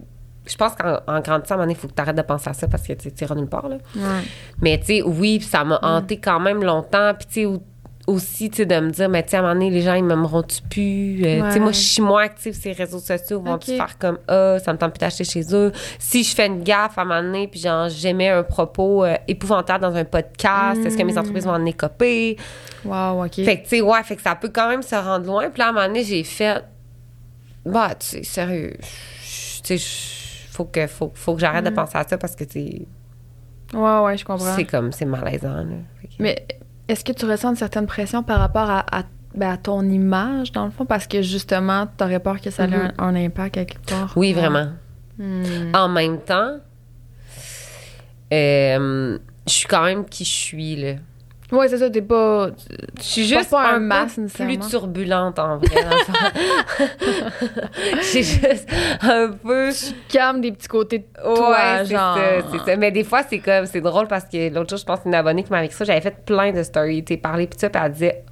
je 0.47 0.56
pense 0.56 0.74
qu'en 0.77 1.01
en 1.06 1.20
grandissant, 1.20 1.32
à 1.32 1.55
un 1.55 1.56
moment 1.56 1.62
donné, 1.65 1.73
il 1.73 1.77
faut 1.77 1.89
que 1.89 1.94
tu 1.94 2.01
arrêtes 2.01 2.16
de 2.16 2.23
penser 2.23 2.48
à 2.48 2.52
ça 2.52 2.69
parce 2.69 2.86
que 2.86 2.93
tu 2.93 3.10
iras 3.24 3.35
nulle 3.35 3.48
part, 3.48 3.69
là. 3.69 3.77
Ouais. 3.97 4.02
Mais 4.62 4.78
tu 4.78 4.86
sais, 4.86 5.02
oui, 5.02 5.40
ça 5.40 5.65
m'a 5.65 5.78
hanté 5.82 6.19
quand 6.19 6.39
même 6.40 6.62
longtemps. 6.62 7.12
Puis 7.19 7.27
tu 7.27 7.44
sais, 7.44 7.60
aussi, 8.09 8.49
tu 8.51 8.57
sais, 8.57 8.67
de 8.67 8.81
me 8.81 8.91
dire, 8.91 9.09
mais 9.09 9.23
tu 9.23 9.29
sais, 9.31 9.37
à 9.37 9.41
un 9.41 9.43
moment 9.43 9.55
donné, 9.55 9.71
les 9.71 9.83
gens, 9.83 9.93
ils 9.95 10.03
m'aimeront-tu 10.03 10.63
plus? 10.63 11.23
Euh, 11.25 11.47
Tu 11.47 11.53
sais, 11.53 11.61
moi, 11.61 11.73
je 11.73 11.79
suis 11.79 12.03
moins 12.03 12.23
active 12.23 12.55
sur 12.55 12.71
les 12.71 12.77
réseaux 12.77 12.99
sociaux. 12.99 13.41
Vont-tu 13.41 13.77
faire 13.77 13.99
comme, 13.99 14.19
ah, 14.27 14.57
ça 14.59 14.73
me 14.73 14.79
tente 14.79 14.93
plus 14.93 14.99
d'acheter 14.99 15.25
chez 15.25 15.45
eux? 15.55 15.71
Si 15.99 16.25
je 16.25 16.35
fais 16.35 16.47
une 16.47 16.63
gaffe 16.63 16.97
à 16.99 17.03
un 17.03 17.05
moment 17.05 17.23
donné, 17.23 17.47
puis 17.49 17.61
genre, 17.61 17.89
j'émets 17.89 18.31
un 18.31 18.43
propos 18.43 19.05
euh, 19.05 19.15
épouvantable 19.29 19.83
dans 19.83 19.95
un 19.95 20.05
podcast, 20.05 20.81
est-ce 20.85 20.97
que 20.97 21.03
mes 21.03 21.17
entreprises 21.19 21.45
vont 21.45 21.53
en 21.53 21.65
écoper? 21.67 22.37
Wow, 22.85 23.25
OK. 23.27 23.35
Fait 23.45 23.59
que, 23.59 23.63
tu 23.65 23.69
sais, 23.69 23.81
ouais, 23.83 24.03
fait 24.03 24.17
que 24.17 24.23
ça 24.23 24.35
peut 24.35 24.51
quand 24.53 24.69
même 24.71 24.83
se 24.83 24.95
rendre 24.97 25.27
loin. 25.27 25.51
Puis 25.51 25.59
là, 25.61 25.67
à 25.67 25.69
un 25.69 25.73
moment 25.73 25.87
donné, 25.87 26.03
j'ai 26.03 26.25
fait, 26.25 26.65
bah, 27.67 27.95
tu 27.95 28.07
sais, 28.07 28.23
sérieux, 28.23 28.75
tu 29.63 29.77
sais, 29.79 30.49
faut 30.51 30.65
que, 30.65 30.87
faut, 30.87 31.13
faut 31.15 31.35
que 31.35 31.41
j'arrête 31.41 31.65
de 31.65 31.71
penser 31.71 31.99
à 31.99 32.05
ça 32.09 32.17
parce 32.17 32.35
que, 32.35 32.45
tu 32.45 32.53
sais, 32.61 32.87
Ouais, 33.75 33.99
ouais, 34.01 34.17
je 34.17 34.25
comprends. 34.25 34.55
c'est 34.57 34.65
comme, 34.65 34.93
c'est 34.93 35.05
malaisant, 35.05 35.57
là. 35.57 35.65
Mais 36.19 36.47
est-ce 36.89 37.05
que 37.05 37.12
tu 37.12 37.27
ressens 37.27 37.51
une 37.51 37.56
certaine 37.56 37.86
pression 37.86 38.23
par 38.23 38.39
rapport 38.39 38.69
à, 38.70 38.85
à 38.98 39.02
ben, 39.35 39.51
à 39.51 39.56
ton 39.59 39.82
image, 39.82 40.52
dans 40.52 40.65
le 40.65 40.70
fond, 40.70 40.86
parce 40.86 41.06
que 41.06 41.20
justement, 41.23 41.86
t'aurais 41.98 42.19
peur 42.19 42.40
que 42.40 42.51
ça 42.51 42.65
ait 42.65 42.69
Mhm. 42.69 42.93
un, 42.98 43.05
un 43.09 43.15
impact 43.15 43.55
quelque 43.55 43.78
part. 43.86 44.12
Oui, 44.16 44.32
vraiment. 44.32 44.69
Hmm. 45.19 45.74
En 45.74 45.89
même 45.89 46.19
temps, 46.20 46.56
euh, 48.32 49.19
je 49.47 49.52
suis 49.52 49.66
quand 49.66 49.85
même 49.85 50.05
qui 50.06 50.24
je 50.24 50.31
suis, 50.32 50.77
là. 50.77 50.93
Ouais, 51.51 51.66
c'est 51.69 51.79
ça, 51.79 51.89
t'es 51.89 52.03
pas. 52.03 52.51
Je 52.99 53.03
suis 53.03 53.25
juste 53.25 53.51
pas 53.51 53.73
un 53.73 53.77
un, 53.77 53.81
masque, 53.81 54.20
peu 54.37 54.45
plus 54.45 54.59
turbulente, 54.59 55.39
en 55.39 55.57
vrai. 55.57 55.69
J'ai 58.12 58.23
juste 58.23 58.69
un 59.01 59.31
peu... 59.31 59.70
Calme 60.09 60.43
des 60.43 60.53
petits 60.53 60.69
côtés 60.69 60.99
de 60.99 61.05
toi, 61.23 61.51
ouais, 61.51 61.85
c'est 61.85 61.95
genre. 61.95 62.16
ça, 62.16 62.23
c'est 62.53 62.70
ça. 62.70 62.77
Mais 62.77 62.91
des 62.91 63.05
fois, 63.05 63.23
c'est 63.23 63.39
comme, 63.39 63.65
c'est 63.65 63.81
drôle 63.81 64.09
parce 64.09 64.25
que 64.25 64.53
l'autre 64.53 64.70
jour, 64.70 64.79
je 64.79 64.85
pense 64.85 65.01
une 65.07 65.15
abonnée 65.15 65.43
qui 65.43 65.51
m'avait 65.51 65.66
écrit 65.66 65.77
ça, 65.77 65.87
j'avais 65.87 66.03
fait 66.03 66.23
plein 66.25 66.53
de 66.53 66.62
stories, 66.62 67.05
tu 67.05 67.15
sais, 67.15 67.19
parlé, 67.19 67.47
puis 67.47 67.59
ça, 67.59 67.70
puis 67.70 67.81
elle 67.83 67.93
disait, 67.93 68.25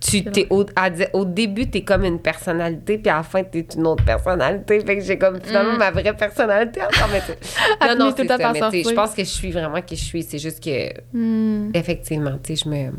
tu 0.00 0.24
t'es 0.24 0.46
au, 0.50 0.64
au 1.12 1.24
début, 1.26 1.68
t'es 1.68 1.82
comme 1.82 2.04
une 2.04 2.20
personnalité, 2.20 2.96
puis 2.98 3.10
à 3.10 3.16
la 3.18 3.22
fin, 3.22 3.44
t'es 3.44 3.66
une 3.76 3.86
autre 3.86 4.04
personnalité. 4.04 4.80
Fait 4.80 4.96
que 4.96 5.02
j'ai 5.04 5.18
comme, 5.18 5.40
finalement, 5.42 5.74
Mm. 5.74 5.78
ma 5.78 5.90
vraie 5.90 6.16
personnalité 6.16 6.80
encore, 6.82 7.08
mais 7.12 7.20
Non, 7.94 8.06
non, 8.06 8.14
c'est 8.16 8.26
ça, 8.26 8.52
mais 8.52 8.82
je 8.82 8.94
pense 8.94 9.14
que 9.14 9.22
je 9.22 9.28
suis 9.28 9.50
vraiment 9.52 9.82
qui 9.82 9.96
je 9.96 10.04
suis. 10.04 10.22
C'est 10.22 10.38
juste 10.38 10.62
que, 10.64 10.90
Hmm. 11.12 11.70
effectivement, 11.74 12.38
tu 12.42 12.56
sais, 12.56 12.64
je 12.64 12.68
me. 12.70 12.90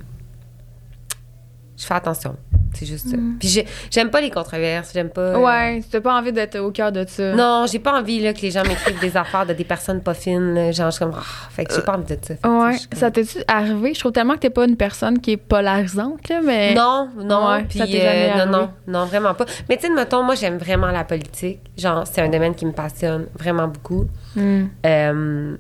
Je 1.82 1.86
fais 1.88 1.96
attention. 1.96 2.36
C'est 2.74 2.86
juste 2.86 3.10
ça. 3.10 3.18
Mm. 3.18 3.36
Puis 3.38 3.50
j'ai- 3.50 3.66
j'aime 3.90 4.10
pas 4.10 4.22
les 4.22 4.30
controverses, 4.30 4.92
j'aime 4.94 5.10
pas. 5.10 5.20
euh, 5.22 5.38
Ouais, 5.40 5.82
t'as 5.92 6.00
pas 6.00 6.18
envie 6.18 6.32
d'être 6.32 6.58
au 6.60 6.72
cœur 6.72 6.92
de 6.94 7.04
ça. 7.06 7.34
Non, 7.34 7.66
j'ai 7.70 7.80
pas 7.80 8.00
envie 8.00 8.22
là, 8.22 8.32
que 8.34 8.40
les 8.42 8.52
gens 8.52 8.64
m'écrivent 8.64 9.00
des 9.02 9.18
affaires 9.18 9.46
de 9.46 9.52
des 9.54 9.66
personnes 9.66 10.00
pas 10.02 10.14
fines. 10.14 10.54
là. 10.54 10.72
Genre, 10.72 10.90
je 10.90 10.96
suis 10.96 11.04
comme. 11.04 11.14
ah, 11.18 11.22
fait 11.50 11.66
que 11.66 11.74
j'ai 11.74 11.82
pas 11.82 11.98
envie 11.98 12.06
de 12.06 12.18
ça. 12.22 12.36
Fait 12.36 12.48
Ouais, 12.48 12.78
comme- 12.90 13.00
ça 13.00 13.12
t'est-tu 13.12 13.40
arrivé? 13.48 13.94
Je 13.94 14.00
trouve 14.00 14.14
tellement 14.14 14.36
que 14.36 14.40
t'es 14.40 14.50
pas 14.52 14.64
une 14.66 14.78
personne 14.78 15.20
qui 15.20 15.32
est 15.32 15.38
polarisante, 15.38 16.30
là, 16.30 16.40
mais. 16.46 16.74
Non, 16.74 17.10
non, 17.18 17.50
Ouais, 17.50 17.64
puis 17.68 17.80
ça 17.80 17.88
t'est 17.88 18.00
euh, 18.00 18.04
jamais 18.04 18.46
non, 18.46 18.54
arrivé? 18.54 18.68
non, 18.88 19.00
non, 19.00 19.06
vraiment 19.06 19.34
pas. 19.34 19.46
Mais 19.68 19.76
tu 19.76 19.88
sais, 19.88 19.94
mettons, 19.94 20.24
moi, 20.24 20.36
j'aime 20.36 20.58
vraiment 20.58 20.92
la 20.92 21.04
politique. 21.04 21.60
Genre, 21.78 22.06
c'est 22.10 22.22
un 22.22 22.30
domaine 22.30 22.56
qui 22.56 22.66
me 22.66 22.72
passionne 22.72 23.26
vraiment 23.38 23.68
beaucoup. 23.68 24.06
Hmm. 24.36 24.68
Euh, 24.86 25.58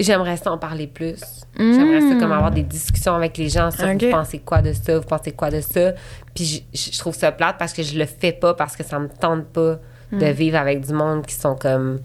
J'aimerais 0.00 0.36
ça 0.36 0.52
en 0.52 0.58
parler 0.58 0.86
plus. 0.86 1.20
J'aimerais 1.58 2.00
ça 2.12 2.20
comme 2.20 2.32
avoir 2.32 2.50
des 2.52 2.62
discussions 2.62 3.14
avec 3.14 3.36
les 3.36 3.48
gens 3.48 3.70
sur 3.70 3.86
vous 3.86 4.10
pensez 4.10 4.38
quoi 4.38 4.62
de 4.62 4.72
ça, 4.72 4.98
vous 4.98 5.06
pensez 5.06 5.32
quoi 5.32 5.50
de 5.50 5.60
ça. 5.60 5.92
Puis 6.34 6.64
je, 6.72 6.90
je 6.92 6.98
trouve 6.98 7.14
ça 7.14 7.32
plate 7.32 7.56
parce 7.58 7.72
que 7.72 7.82
je 7.82 7.98
le 7.98 8.06
fais 8.06 8.32
pas 8.32 8.54
parce 8.54 8.76
que 8.76 8.84
ça 8.84 8.98
me 8.98 9.08
tente 9.08 9.46
pas 9.46 9.78
de 10.12 10.24
Hmm. 10.26 10.30
vivre 10.30 10.56
avec 10.56 10.86
du 10.86 10.94
monde 10.94 11.26
qui 11.26 11.34
sont 11.34 11.54
comme 11.54 11.98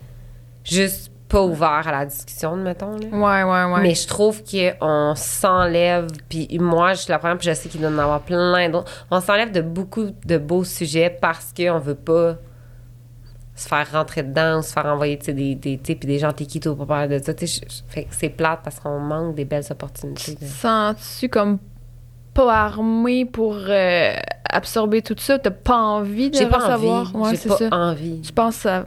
juste 0.65 1.09
pas 1.29 1.41
ouverts 1.41 1.87
à 1.87 1.91
la 1.91 2.05
discussion, 2.05 2.55
mettons. 2.57 2.97
Là. 2.97 3.07
Ouais, 3.11 3.43
ouais, 3.49 3.73
ouais. 3.73 3.81
Mais 3.81 3.95
je 3.95 4.05
trouve 4.07 4.43
qu'on 4.43 5.13
s'enlève, 5.15 6.07
puis 6.29 6.47
moi, 6.59 6.93
je 6.93 6.99
suis 7.01 7.11
la 7.11 7.17
première, 7.19 7.37
puis 7.37 7.47
je 7.47 7.53
sais 7.53 7.69
qu'il 7.69 7.79
doit 7.81 7.89
en 7.89 7.97
avoir 7.97 8.19
plein 8.19 8.69
d'autres. 8.69 8.91
On 9.09 9.21
s'enlève 9.21 9.51
de 9.51 9.61
beaucoup 9.61 10.07
de 10.25 10.37
beaux 10.37 10.63
sujets 10.63 11.09
parce 11.21 11.53
qu'on 11.55 11.79
veut 11.79 11.95
pas 11.95 12.35
se 13.55 13.67
faire 13.67 13.91
rentrer 13.91 14.23
dedans 14.23 14.61
se 14.63 14.73
faire 14.73 14.85
envoyer 14.87 15.17
tu 15.19 15.31
des, 15.33 15.53
des, 15.55 15.77
tu 15.77 15.95
puis 15.95 16.07
des 16.07 16.17
gens 16.19 16.31
t'es 16.33 16.45
qui 16.45 16.59
toi 16.59 16.75
pour 16.75 16.87
parler 16.87 17.19
de 17.19 17.23
ça. 17.23 17.33
Tu 17.33 17.45
fait 17.87 18.03
que 18.05 18.15
c'est 18.15 18.29
plate 18.29 18.61
parce 18.63 18.79
qu'on 18.79 18.99
manque 18.99 19.35
des 19.35 19.45
belles 19.45 19.65
opportunités. 19.69 20.35
de- 20.35 20.45
Sens-tu 20.45 21.29
comme 21.29 21.59
pas 22.33 22.51
armé 22.51 23.25
pour 23.25 23.55
euh, 23.69 24.13
absorber 24.49 25.01
tout 25.03 25.15
ça? 25.19 25.37
T'as 25.37 25.51
pas 25.51 25.77
envie 25.77 26.31
de 26.31 26.45
pas 26.45 26.57
recevoir? 26.69 27.01
envie. 27.15 27.15
Ouais, 27.23 27.29
J'ai 27.31 27.37
c'est 27.37 27.49
pas 27.49 27.57
ça. 27.57 27.69
envie. 27.71 28.21
Je 28.23 28.31
pense 28.31 28.55
que 28.55 28.61
ça, 28.63 28.85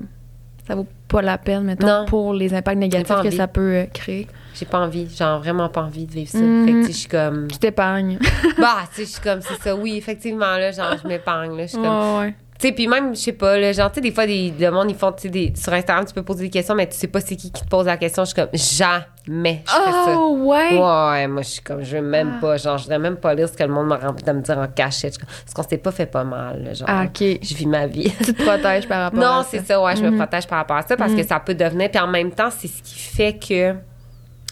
ça 0.66 0.74
vaut 0.74 0.86
pas 1.06 1.22
la 1.22 1.38
peine, 1.38 1.62
mettons, 1.62 1.86
Non. 1.86 2.04
pour 2.06 2.34
les 2.34 2.52
impacts 2.52 2.76
négatifs 2.78 3.06
pas 3.06 3.22
que 3.22 3.30
ça 3.30 3.46
peut 3.46 3.60
euh, 3.74 3.84
créer? 3.94 4.26
J'ai 4.54 4.64
pas 4.66 4.80
envie. 4.80 5.08
Genre 5.14 5.38
vraiment 5.38 5.68
pas 5.68 5.82
envie 5.82 6.06
de 6.06 6.12
vivre 6.12 6.30
ça. 6.30 6.38
Mhm. 6.38 6.66
Fait 6.66 6.72
que 6.72 6.76
tu 6.80 6.86
sais, 6.86 6.92
je 6.92 6.96
suis 6.98 7.08
comme. 7.08 7.46
Tu 7.46 7.58
t'épargnes. 7.58 8.18
Bah, 8.58 8.78
tu 8.90 8.96
sais, 8.96 9.04
je 9.04 9.10
suis 9.10 9.20
comme, 9.20 9.40
c'est 9.42 9.60
ça. 9.62 9.76
Oui, 9.76 9.96
effectivement, 9.96 10.56
là, 10.56 10.72
genre, 10.72 10.96
je 11.00 11.06
m'épargne. 11.06 11.56
là, 11.56 11.62
Je 11.66 11.68
suis 11.68 11.78
comme. 11.78 12.18
Ouais. 12.18 12.34
Tu 12.58 12.68
sais, 12.68 12.72
puis 12.72 12.86
même, 12.88 13.14
je 13.14 13.20
sais 13.20 13.32
pas, 13.32 13.58
là, 13.58 13.72
genre, 13.72 13.90
tu 13.90 13.96
sais, 13.96 14.00
des 14.00 14.10
fois, 14.12 14.26
des, 14.26 14.52
le 14.58 14.70
monde, 14.70 14.90
ils 14.90 14.96
font, 14.96 15.12
tu 15.12 15.22
sais, 15.22 15.28
des- 15.28 15.52
sur 15.54 15.72
Instagram, 15.72 16.04
tu 16.06 16.14
peux 16.14 16.22
poser 16.22 16.44
des 16.44 16.50
questions, 16.50 16.74
mais 16.74 16.86
tu 16.88 16.96
sais 16.96 17.06
pas 17.06 17.20
c'est 17.20 17.36
qui 17.36 17.50
qui 17.52 17.62
te 17.62 17.68
pose 17.68 17.86
la 17.86 17.96
question. 17.96 18.24
Je 18.24 18.28
suis 18.30 18.34
comme, 18.34 18.48
jamais 18.52 19.62
je 19.66 19.72
fais 19.72 19.90
ça. 19.90 20.14
Oh, 20.16 20.38
ouais! 20.44 20.78
Ouais, 20.78 21.26
moi, 21.26 21.42
je 21.42 21.48
suis 21.48 21.60
comme, 21.62 21.82
je 21.82 21.96
veux 21.96 22.02
même 22.02 22.34
Ah. 22.36 22.40
pas, 22.40 22.56
genre, 22.56 22.78
je 22.78 22.84
voudrais 22.84 22.98
même 22.98 23.16
pas 23.16 23.34
lire 23.34 23.48
ce 23.48 23.54
que 23.56 23.62
le 23.62 23.68
monde 23.72 23.88
m'a 23.88 23.96
rempli 23.96 24.24
de 24.24 24.32
me 24.32 24.40
dire 24.40 24.56
en 24.58 24.68
cachette. 24.68 25.14
Je 25.14 25.18
suis 25.18 25.26
comme, 25.26 25.34
Parce 25.44 25.54
qu'on 25.54 25.62
s'est 25.68 25.78
pas 25.78 25.90
fait 25.92 26.06
pas 26.06 26.24
mal, 26.24 26.62
là, 26.64 26.72
genre. 26.74 26.88
Ah, 26.90 27.04
OK. 27.04 27.18
Je 27.42 27.54
vis 27.54 27.66
ma 27.66 27.86
vie. 27.86 28.10
Tu 28.24 28.32
te 28.34 28.42
protèges 28.42 28.88
par 28.88 29.02
rapport 29.02 29.20
à 29.22 29.36
non, 29.36 29.42
ça. 29.42 29.48
c'est 29.50 29.66
ça, 29.66 29.82
ouais, 29.82 29.96
je 29.96 30.02
me 30.02 30.10
Mhm. 30.10 30.16
protège 30.18 30.46
par 30.46 30.58
rapport 30.58 30.76
à 30.76 30.82
ça 30.82 30.96
parce 30.96 31.12
que 31.14 31.22
ça 31.26 31.38
peut 31.40 31.54
devenir. 31.54 31.90
Puis 31.90 32.00
en 32.00 32.06
même 32.08 32.30
temps, 32.30 32.50
c'est 32.50 32.68
ce 32.68 32.82
qui 32.82 32.94
fait 32.98 33.34
que 33.38 33.74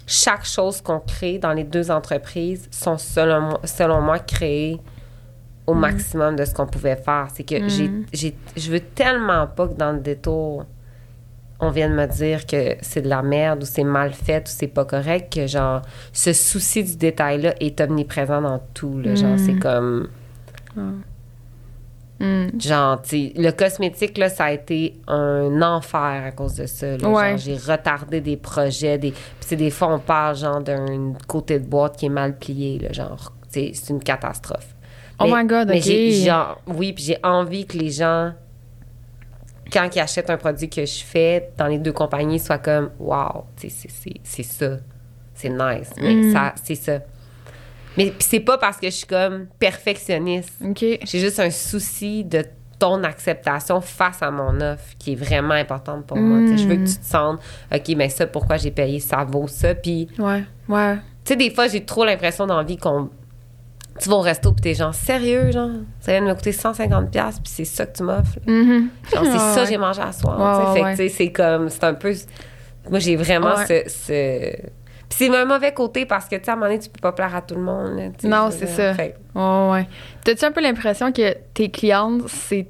chaque 0.06 0.44
chose 0.44 0.82
qu'on 0.82 1.00
crée 1.00 1.38
dans 1.38 1.52
les 1.54 1.64
deux 1.64 1.90
entreprises 1.90 2.68
sont, 2.70 2.98
selon 2.98 3.40
moi, 3.40 3.60
selon 3.64 4.00
moi 4.02 4.18
créées 4.18 4.78
au 5.66 5.74
maximum 5.74 6.36
de 6.36 6.44
ce 6.44 6.54
qu'on 6.54 6.66
pouvait 6.66 6.96
faire. 6.96 7.28
C'est 7.34 7.44
que 7.44 7.68
j'ai, 7.68 7.90
j'ai, 8.12 8.36
je 8.56 8.70
veux 8.70 8.80
tellement 8.80 9.46
pas 9.46 9.68
que 9.68 9.74
dans 9.74 9.92
le 9.92 10.00
détour, 10.00 10.64
on 11.60 11.70
vienne 11.70 11.94
me 11.94 12.06
dire 12.06 12.46
que 12.46 12.76
c'est 12.80 13.02
de 13.02 13.08
la 13.08 13.22
merde 13.22 13.62
ou 13.62 13.66
c'est 13.66 13.84
mal 13.84 14.12
fait 14.12 14.40
ou 14.40 14.50
c'est 14.50 14.68
pas 14.68 14.84
correct, 14.84 15.32
que 15.32 15.46
genre, 15.46 15.82
ce 16.12 16.32
souci 16.32 16.84
du 16.84 16.96
détail-là 16.96 17.54
est 17.60 17.80
omniprésent 17.80 18.42
dans 18.42 18.60
tout. 18.74 18.98
Là, 18.98 19.14
Genre, 19.14 19.38
c'est 19.38 19.58
comme. 19.58 20.08
Hmm. 22.20 22.48
Genre, 22.58 23.02
tu 23.02 23.08
sais, 23.08 23.32
le 23.36 23.50
cosmétique, 23.50 24.18
là, 24.18 24.28
ça 24.28 24.44
a 24.44 24.52
été 24.52 24.94
un 25.08 25.60
enfer 25.62 26.22
à 26.26 26.30
cause 26.30 26.54
de 26.54 26.66
ça. 26.66 26.94
Ouais. 26.94 26.98
Genre, 26.98 27.38
j'ai 27.38 27.56
retardé 27.56 28.20
des 28.20 28.36
projets. 28.36 28.98
Des... 28.98 29.10
Puis, 29.10 29.20
c'est 29.40 29.56
des 29.56 29.70
fois, 29.70 29.92
on 29.94 29.98
parle, 29.98 30.36
genre, 30.36 30.60
d'un 30.60 31.14
côté 31.26 31.58
de 31.58 31.66
boîte 31.66 31.96
qui 31.96 32.06
est 32.06 32.10
mal 32.10 32.36
plié, 32.38 32.78
là, 32.78 32.92
genre, 32.92 33.32
c'est 33.48 33.72
une 33.90 34.02
catastrophe. 34.02 34.73
Oh 35.20 35.24
my 35.26 35.44
God, 35.46 35.68
mais 35.68 35.78
OK. 35.78 35.82
j'ai, 35.84 36.12
genre, 36.24 36.60
oui, 36.66 36.92
puis 36.92 37.04
j'ai 37.04 37.18
envie 37.22 37.66
que 37.66 37.76
les 37.78 37.90
gens, 37.90 38.32
quand 39.72 39.88
ils 39.94 40.00
achètent 40.00 40.30
un 40.30 40.36
produit 40.36 40.68
que 40.68 40.84
je 40.84 41.02
fais 41.04 41.50
dans 41.56 41.66
les 41.66 41.78
deux 41.78 41.92
compagnies, 41.92 42.38
soient 42.38 42.58
comme, 42.58 42.90
wow, 42.98 43.44
tu 43.56 43.70
c'est, 43.70 43.90
c'est, 43.90 44.14
c'est 44.22 44.42
ça. 44.42 44.76
C'est 45.34 45.48
nice. 45.48 45.90
Mais 46.00 46.14
Mm. 46.14 46.32
ça, 46.32 46.54
c'est 46.62 46.74
ça. 46.74 46.98
Mais 47.96 48.06
puis 48.06 48.26
c'est 48.28 48.40
pas 48.40 48.58
parce 48.58 48.76
que 48.78 48.86
je 48.86 48.92
suis 48.94 49.06
comme 49.06 49.46
perfectionniste. 49.58 50.52
OK. 50.64 50.78
J'ai 51.04 51.18
juste 51.20 51.38
un 51.40 51.50
souci 51.50 52.24
de 52.24 52.44
ton 52.78 53.02
acceptation 53.04 53.80
face 53.80 54.20
à 54.20 54.30
mon 54.32 54.60
offre 54.60 54.94
qui 54.98 55.12
est 55.12 55.16
vraiment 55.16 55.54
importante 55.54 56.06
pour 56.06 56.16
moi. 56.18 56.38
Tu 56.48 56.58
Je 56.58 56.66
veux 56.68 56.74
que 56.76 56.88
tu 56.88 56.96
te 56.98 57.04
sentes, 57.06 57.40
OK, 57.72 57.88
mais 57.96 58.08
ça, 58.08 58.26
pourquoi 58.26 58.56
j'ai 58.56 58.72
payé, 58.72 58.98
ça 58.98 59.24
vaut 59.24 59.46
ça. 59.46 59.74
Puis, 59.76 60.08
tu 60.14 60.20
Ouais, 60.20 60.42
ouais. 60.68 60.96
sais, 61.24 61.36
des 61.36 61.50
fois, 61.50 61.68
j'ai 61.68 61.84
trop 61.84 62.04
l'impression 62.04 62.46
d'envie 62.46 62.76
qu'on. 62.76 63.10
Tu 64.00 64.08
vas 64.08 64.16
au 64.16 64.20
resto, 64.20 64.50
puis 64.52 64.60
t'es 64.60 64.74
genre, 64.74 64.92
sérieux, 64.94 65.52
genre, 65.52 65.70
ça 66.00 66.12
vient 66.12 66.22
de 66.22 66.26
me 66.26 66.34
coûter 66.34 66.50
150$, 66.50 67.10
puis 67.10 67.40
c'est 67.44 67.64
ça 67.64 67.86
que 67.86 67.96
tu 67.96 68.02
m'offres. 68.02 68.38
Mhm. 68.46 68.88
Genre, 69.12 69.24
c'est 69.24 69.38
ça 69.38 69.54
ouais. 69.54 69.62
que 69.64 69.68
j'ai 69.70 69.78
mangé 69.78 70.02
à 70.02 70.12
soir. 70.12 70.74
Ouais, 70.74 70.82
fait 70.96 71.08
que, 71.08 71.14
c'est 71.14 71.30
comme, 71.32 71.68
c'est 71.68 71.84
un 71.84 71.94
peu. 71.94 72.12
Moi, 72.90 72.98
j'ai 72.98 73.14
vraiment 73.16 73.54
Ouais. 73.54 73.84
ce. 73.86 73.90
ce- 73.90 74.56
Puis 75.08 75.18
c'est 75.28 75.36
un 75.36 75.44
mauvais 75.44 75.72
côté 75.72 76.06
parce 76.06 76.24
que, 76.28 76.34
tu 76.36 76.44
sais, 76.44 76.50
à 76.50 76.54
un 76.54 76.56
moment 76.56 76.66
donné, 76.66 76.80
tu 76.80 76.88
peux 76.90 77.00
pas 77.00 77.12
plaire 77.12 77.34
à 77.36 77.40
tout 77.40 77.54
le 77.54 77.60
monde. 77.62 77.96
là, 77.96 78.28
Non, 78.28 78.50
c'est 78.50 78.66
ça. 78.66 78.94
Fait 78.94 79.14
ouais. 79.34 79.86
T'as-tu 80.24 80.44
un 80.44 80.50
peu 80.52 80.60
l'impression 80.60 81.12
que 81.12 81.36
tes 81.54 81.70
clientes, 81.70 82.22
c'est 82.28 82.66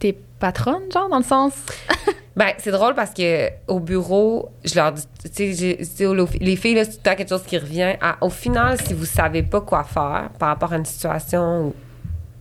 tes 0.00 0.18
patronnes, 0.40 0.90
genre, 0.92 1.08
dans 1.08 1.18
le 1.18 1.22
sens? 1.24 1.52
Ben, 2.36 2.48
c'est 2.58 2.72
drôle 2.72 2.94
parce 2.94 3.14
que 3.14 3.48
au 3.68 3.78
bureau, 3.78 4.50
je 4.64 4.74
leur 4.74 4.90
dis, 4.92 5.04
tu 5.34 5.54
sais, 5.54 6.16
les 6.40 6.56
filles, 6.56 6.74
là, 6.74 6.84
c'est 6.84 6.90
tout 6.92 6.96
le 7.04 7.10
temps 7.10 7.16
quelque 7.16 7.28
chose 7.28 7.44
qui 7.44 7.56
revient. 7.58 7.94
À- 8.00 8.16
au 8.22 8.30
final, 8.30 8.80
si 8.80 8.92
vous 8.92 9.04
savez 9.04 9.42
pas 9.44 9.60
quoi 9.60 9.84
faire 9.84 10.30
par 10.38 10.48
rapport 10.48 10.72
à 10.72 10.76
une 10.76 10.84
situation, 10.84 11.68
où, 11.68 11.74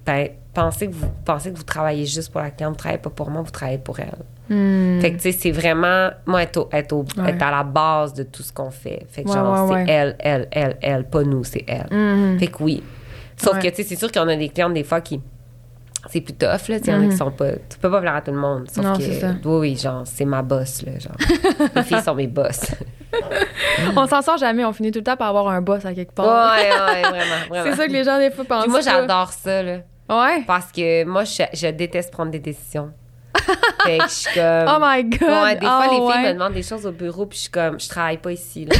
ben, 0.05 0.29
pensez 0.53 0.87
que 0.87 0.93
vous 0.93 1.11
pensez 1.23 1.51
que 1.51 1.57
vous 1.57 1.63
travaillez 1.63 2.05
juste 2.07 2.31
pour 2.31 2.41
la 2.41 2.49
cliente, 2.49 2.71
vous 2.73 2.77
travaillez 2.77 3.01
pas 3.01 3.11
pour 3.11 3.29
moi, 3.29 3.43
vous 3.43 3.51
travaillez 3.51 3.77
pour 3.77 3.99
elle. 3.99 4.17
Hmm. 4.49 4.99
Fait 4.99 5.11
que, 5.11 5.17
tu 5.17 5.21
sais, 5.21 5.31
c'est 5.31 5.51
vraiment, 5.51 6.09
moi, 6.25 6.41
être, 6.43 6.57
au- 6.57 6.69
être, 6.71 6.91
au- 6.93 7.05
Ouais. 7.17 7.29
être 7.29 7.41
à 7.43 7.51
la 7.51 7.63
base 7.63 8.13
de 8.15 8.23
tout 8.23 8.41
ce 8.43 8.51
qu'on 8.51 8.71
fait. 8.71 9.05
Fait 9.09 9.23
que, 9.23 9.29
Ouais, 9.29 9.35
genre, 9.35 9.69
ouais, 9.69 9.85
c'est 9.85 9.91
elle, 9.91 10.15
elle, 10.19 10.47
elle, 10.51 10.77
elle, 10.81 11.03
pas 11.07 11.23
nous, 11.23 11.43
c'est 11.43 11.63
elle. 11.67 11.87
Mhm. 11.91 12.39
Fait 12.39 12.47
que 12.47 12.63
oui. 12.63 12.83
Sauf 13.37 13.59
que, 13.59 13.67
tu 13.67 13.75
sais, 13.75 13.83
c'est 13.83 13.95
sûr 13.95 14.11
qu'on 14.11 14.27
a 14.27 14.35
des 14.35 14.49
clientes, 14.49 14.73
des 14.73 14.83
fois, 14.83 15.01
qui. 15.01 15.21
C'est 16.09 16.21
plus 16.21 16.33
tough, 16.33 16.47
là. 16.49 16.57
Tu 16.59 16.67
sais, 16.67 16.81
il 16.87 16.89
y 16.89 16.93
en 16.93 17.01
a 17.03 17.07
qui 17.09 17.15
sont 17.17 17.31
pas. 17.31 17.51
Tu 17.53 17.77
peux 17.79 17.89
pas 17.89 18.01
plaire 18.01 18.15
à 18.15 18.21
tout 18.21 18.31
le 18.31 18.37
monde. 18.37 18.69
Sauf 18.69 18.83
Mhm. 18.83 18.91
Non, 18.91 18.97
que. 18.97 19.03
ça. 19.13 19.27
Oui, 19.45 19.57
oui, 19.59 19.77
genre, 19.77 20.01
c'est 20.05 20.25
ma 20.25 20.41
boss, 20.41 20.83
là. 20.83 20.91
Genre. 20.99 21.15
Les 21.75 21.83
filles 21.83 22.01
sont 22.01 22.15
mes 22.15 22.27
boss. 22.27 22.71
On 23.95 24.05
s'en 24.07 24.21
sort 24.21 24.37
jamais, 24.37 24.65
on 24.65 24.73
finit 24.73 24.91
tout 24.91 24.99
le 24.99 25.03
temps 25.03 25.15
par 25.15 25.29
avoir 25.29 25.47
un 25.49 25.61
boss 25.61 25.85
à 25.85 25.93
quelque 25.93 26.09
Ouais, 26.09 26.15
part. 26.15 26.55
ouais, 26.57 27.01
vraiment, 27.01 27.19
vraiment. 27.49 27.63
C'est 27.71 27.75
ça 27.77 27.87
que 27.87 27.91
les 27.93 28.03
gens, 28.03 28.17
des 28.17 28.31
fois, 28.31 28.43
pensent. 28.45 28.63
Puis 28.63 28.71
moi, 28.71 28.81
j'adore 28.81 29.31
ça, 29.31 29.61
là. 29.63 29.77
Ouais. 30.09 30.43
Parce 30.47 30.71
que 30.71 31.03
moi, 31.05 31.23
je, 31.23 31.43
je 31.53 31.67
déteste 31.67 32.11
prendre 32.11 32.31
des 32.31 32.39
décisions. 32.39 32.91
fait 33.85 33.97
que 33.99 34.03
je 34.03 34.09
suis 34.09 34.33
comme. 34.33 34.67
Oh 34.67 34.77
my 34.81 35.03
God. 35.05 35.21
Ouais, 35.21 35.55
des 35.55 35.65
fois, 35.65 35.79
Ah, 35.83 35.87
les 35.89 35.95
filles 35.95 36.05
ouais. 36.05 36.27
me 36.29 36.33
demandent 36.33 36.53
des 36.53 36.63
choses 36.63 36.85
au 36.85 36.91
bureau, 36.91 37.25
puis 37.25 37.37
je 37.37 37.41
suis 37.43 37.51
comme, 37.51 37.79
je 37.79 37.87
travaille 37.87 38.17
pas 38.17 38.31
ici, 38.31 38.65
là. 38.65 38.75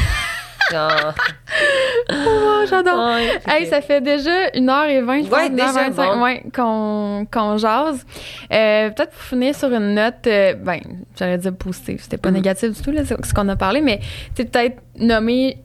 Oh, 2.12 2.66
j'adore. 2.70 3.06
Ouais, 3.16 3.40
Hey, 3.48 3.68
ça 3.68 3.82
fait 3.82 4.02
déjà 4.02 4.50
1h20, 4.56 5.24
je 5.24 5.30
pense, 5.30 5.38
Ouais, 5.40 5.50
déjà, 5.50 5.72
1h25, 5.90 5.96
bon. 5.96 6.24
ouais, 6.24 6.44
qu'on, 6.56 7.28
qu'on 7.32 7.58
jase. 7.58 8.06
Euh, 8.52 8.90
peut-être 8.90 9.12
pour 9.12 9.22
finir 9.22 9.56
sur 9.56 9.70
une 9.72 9.94
note, 9.96 10.26
euh, 10.28 10.54
ben, 10.56 10.80
j'allais 11.18 11.38
dire 11.38 11.54
positive, 11.56 12.00
c'était 12.02 12.18
pas 12.18 12.30
Mhm. 12.30 12.36
négatif 12.36 12.72
du 12.72 12.82
tout, 12.82 12.92
là, 12.92 13.02
ce 13.06 13.34
qu'on 13.34 13.50
a 13.50 13.56
parlé, 13.56 13.82
mais 13.82 14.00
tu 14.36 14.46
peut-être 14.46 14.78
nommer 15.00 15.58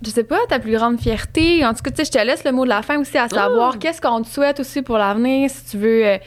je 0.00 0.10
sais 0.10 0.22
pas, 0.22 0.38
ta 0.48 0.60
plus 0.60 0.70
grande 0.76 1.00
fierté. 1.00 1.66
En 1.66 1.74
tout 1.74 1.82
cas, 1.82 1.90
tu 1.90 1.96
sais, 1.96 2.04
je 2.04 2.12
te 2.16 2.24
laisse 2.24 2.44
le 2.44 2.52
mot 2.52 2.62
de 2.62 2.68
la 2.68 2.82
fin 2.82 3.00
aussi 3.00 3.18
à 3.18 3.28
savoir 3.28 3.72
Oh. 3.74 3.78
qu'est-ce 3.80 4.00
qu'on 4.00 4.22
te 4.22 4.28
souhaite 4.28 4.60
aussi 4.60 4.80
pour 4.82 4.96
l'avenir, 4.96 5.50
si 5.50 5.64
tu 5.72 5.76
veux 5.76 6.06
euh, 6.06 6.18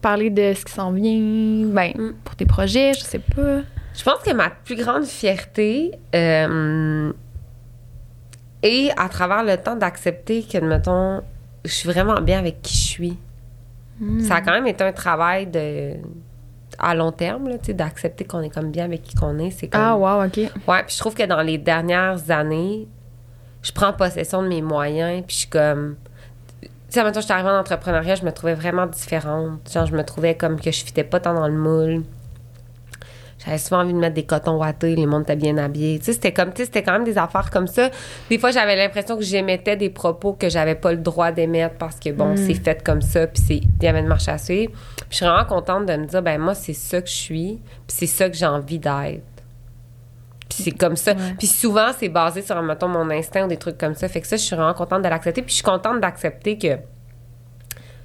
parler 0.00 0.30
de 0.30 0.52
ce 0.54 0.64
qui 0.64 0.72
s'en 0.72 0.92
vient, 0.92 1.66
ben, 1.66 1.90
Mm. 1.96 2.12
pour 2.22 2.36
tes 2.36 2.46
projets, 2.46 2.92
je 2.94 3.00
sais 3.00 3.18
pas. 3.18 3.62
Je 3.96 4.02
pense 4.04 4.22
que 4.24 4.32
ma 4.32 4.48
plus 4.50 4.76
grande 4.76 5.06
fierté 5.06 5.90
euh, 6.14 7.12
est 8.64 8.98
à 8.98 9.08
travers 9.08 9.44
le 9.44 9.56
temps 9.56 9.76
d'accepter 9.76 10.42
que, 10.42 10.58
mettons, 10.58 11.22
je 11.64 11.70
suis 11.70 11.88
vraiment 11.88 12.20
bien 12.20 12.38
avec 12.38 12.62
qui 12.62 12.76
je 12.76 12.82
suis. 12.82 13.18
Mm. 14.00 14.20
Ça 14.20 14.36
a 14.36 14.40
quand 14.40 14.52
même 14.52 14.66
été 14.66 14.82
un 14.82 14.92
travail 14.92 15.46
de 15.46 15.94
à 16.78 16.94
long 16.94 17.12
terme, 17.12 17.48
là, 17.48 17.56
d'accepter 17.68 18.24
qu'on 18.24 18.40
est 18.40 18.50
comme 18.50 18.70
bien 18.70 18.84
avec 18.84 19.02
qui 19.02 19.14
qu'on 19.14 19.38
est. 19.38 19.50
C'est 19.50 19.68
comme... 19.68 19.80
Ah, 19.80 19.96
wow, 19.96 20.24
OK. 20.24 20.36
Ouais, 20.36 20.82
puis 20.84 20.94
je 20.94 20.98
trouve 20.98 21.14
que 21.14 21.24
dans 21.24 21.40
les 21.40 21.58
dernières 21.58 22.30
années, 22.30 22.88
je 23.62 23.72
prends 23.72 23.92
possession 23.92 24.42
de 24.42 24.48
mes 24.48 24.62
moyens, 24.62 25.22
puis 25.26 25.34
je 25.34 25.40
suis 25.40 25.48
comme... 25.48 25.96
Tu 26.60 26.68
sais, 26.88 27.02
maintenant, 27.02 27.20
je 27.20 27.26
suis 27.26 27.32
arrivée 27.32 27.50
en 27.50 27.58
entrepreneuriat, 27.58 28.16
je 28.16 28.24
me 28.24 28.32
trouvais 28.32 28.54
vraiment 28.54 28.86
différente. 28.86 29.70
Genre, 29.72 29.86
je 29.86 29.94
me 29.94 30.04
trouvais 30.04 30.36
comme 30.36 30.60
que 30.60 30.70
je 30.70 30.84
fitais 30.84 31.04
pas 31.04 31.20
tant 31.20 31.34
dans 31.34 31.48
le 31.48 31.54
moule. 31.54 32.02
J'avais 33.44 33.58
souvent 33.58 33.82
envie 33.82 33.92
de 33.92 33.98
mettre 33.98 34.14
des 34.14 34.24
cotons 34.24 34.56
wattés, 34.58 34.94
les 34.96 35.06
mondes 35.06 35.22
étaient 35.24 35.36
bien 35.36 35.58
habillés. 35.58 35.98
Tu 35.98 36.06
sais, 36.06 36.12
c'était 36.14 36.32
comme, 36.32 36.52
tu 36.52 36.58
sais, 36.62 36.64
c'était 36.64 36.82
quand 36.82 36.92
même 36.92 37.04
des 37.04 37.18
affaires 37.18 37.50
comme 37.50 37.66
ça. 37.66 37.90
Des 38.30 38.38
fois, 38.38 38.50
j'avais 38.50 38.74
l'impression 38.74 39.16
que 39.16 39.22
j'émettais 39.22 39.76
des 39.76 39.90
propos 39.90 40.32
que 40.32 40.48
j'avais 40.48 40.74
pas 40.74 40.92
le 40.92 40.98
droit 40.98 41.30
d'émettre 41.30 41.76
parce 41.76 42.00
que, 42.00 42.10
bon, 42.10 42.32
Mm. 42.32 42.36
c'est 42.38 42.54
fait 42.54 42.82
comme 42.82 43.02
ça, 43.02 43.26
puis 43.26 43.42
c'est, 43.46 43.56
il 43.56 43.82
y 43.82 43.86
avait 43.86 44.00
une 44.00 44.06
marche 44.06 44.28
à 44.28 44.38
suivre. 44.38 44.72
Puis 44.96 45.06
je 45.10 45.16
suis 45.16 45.26
vraiment 45.26 45.44
contente 45.44 45.86
de 45.86 45.94
me 45.94 46.06
dire, 46.06 46.22
ben 46.22 46.40
moi, 46.40 46.54
c'est 46.54 46.72
ça 46.72 47.02
que 47.02 47.08
je 47.08 47.14
suis, 47.14 47.60
puis 47.86 47.96
c'est 47.96 48.06
ça 48.06 48.30
que 48.30 48.36
j'ai 48.36 48.46
envie 48.46 48.78
d'être. 48.78 49.22
Puis 50.48 50.62
c'est 50.62 50.70
comme 50.72 50.96
ça. 50.96 51.12
Ouais. 51.12 51.34
Puis 51.38 51.46
souvent, 51.46 51.90
c'est 51.98 52.08
basé 52.08 52.40
sur, 52.40 52.60
mettons, 52.62 52.88
mon 52.88 53.10
instinct 53.10 53.44
ou 53.44 53.48
des 53.48 53.56
trucs 53.56 53.76
comme 53.78 53.94
ça. 53.94 54.08
Fait 54.08 54.20
que 54.20 54.26
ça, 54.26 54.36
je 54.36 54.42
suis 54.42 54.54
vraiment 54.56 54.74
contente 54.74 55.02
de 55.02 55.08
l'accepter. 55.08 55.42
Puis 55.42 55.50
je 55.50 55.54
suis 55.56 55.64
contente 55.64 56.00
d'accepter 56.00 56.56
que 56.58 56.78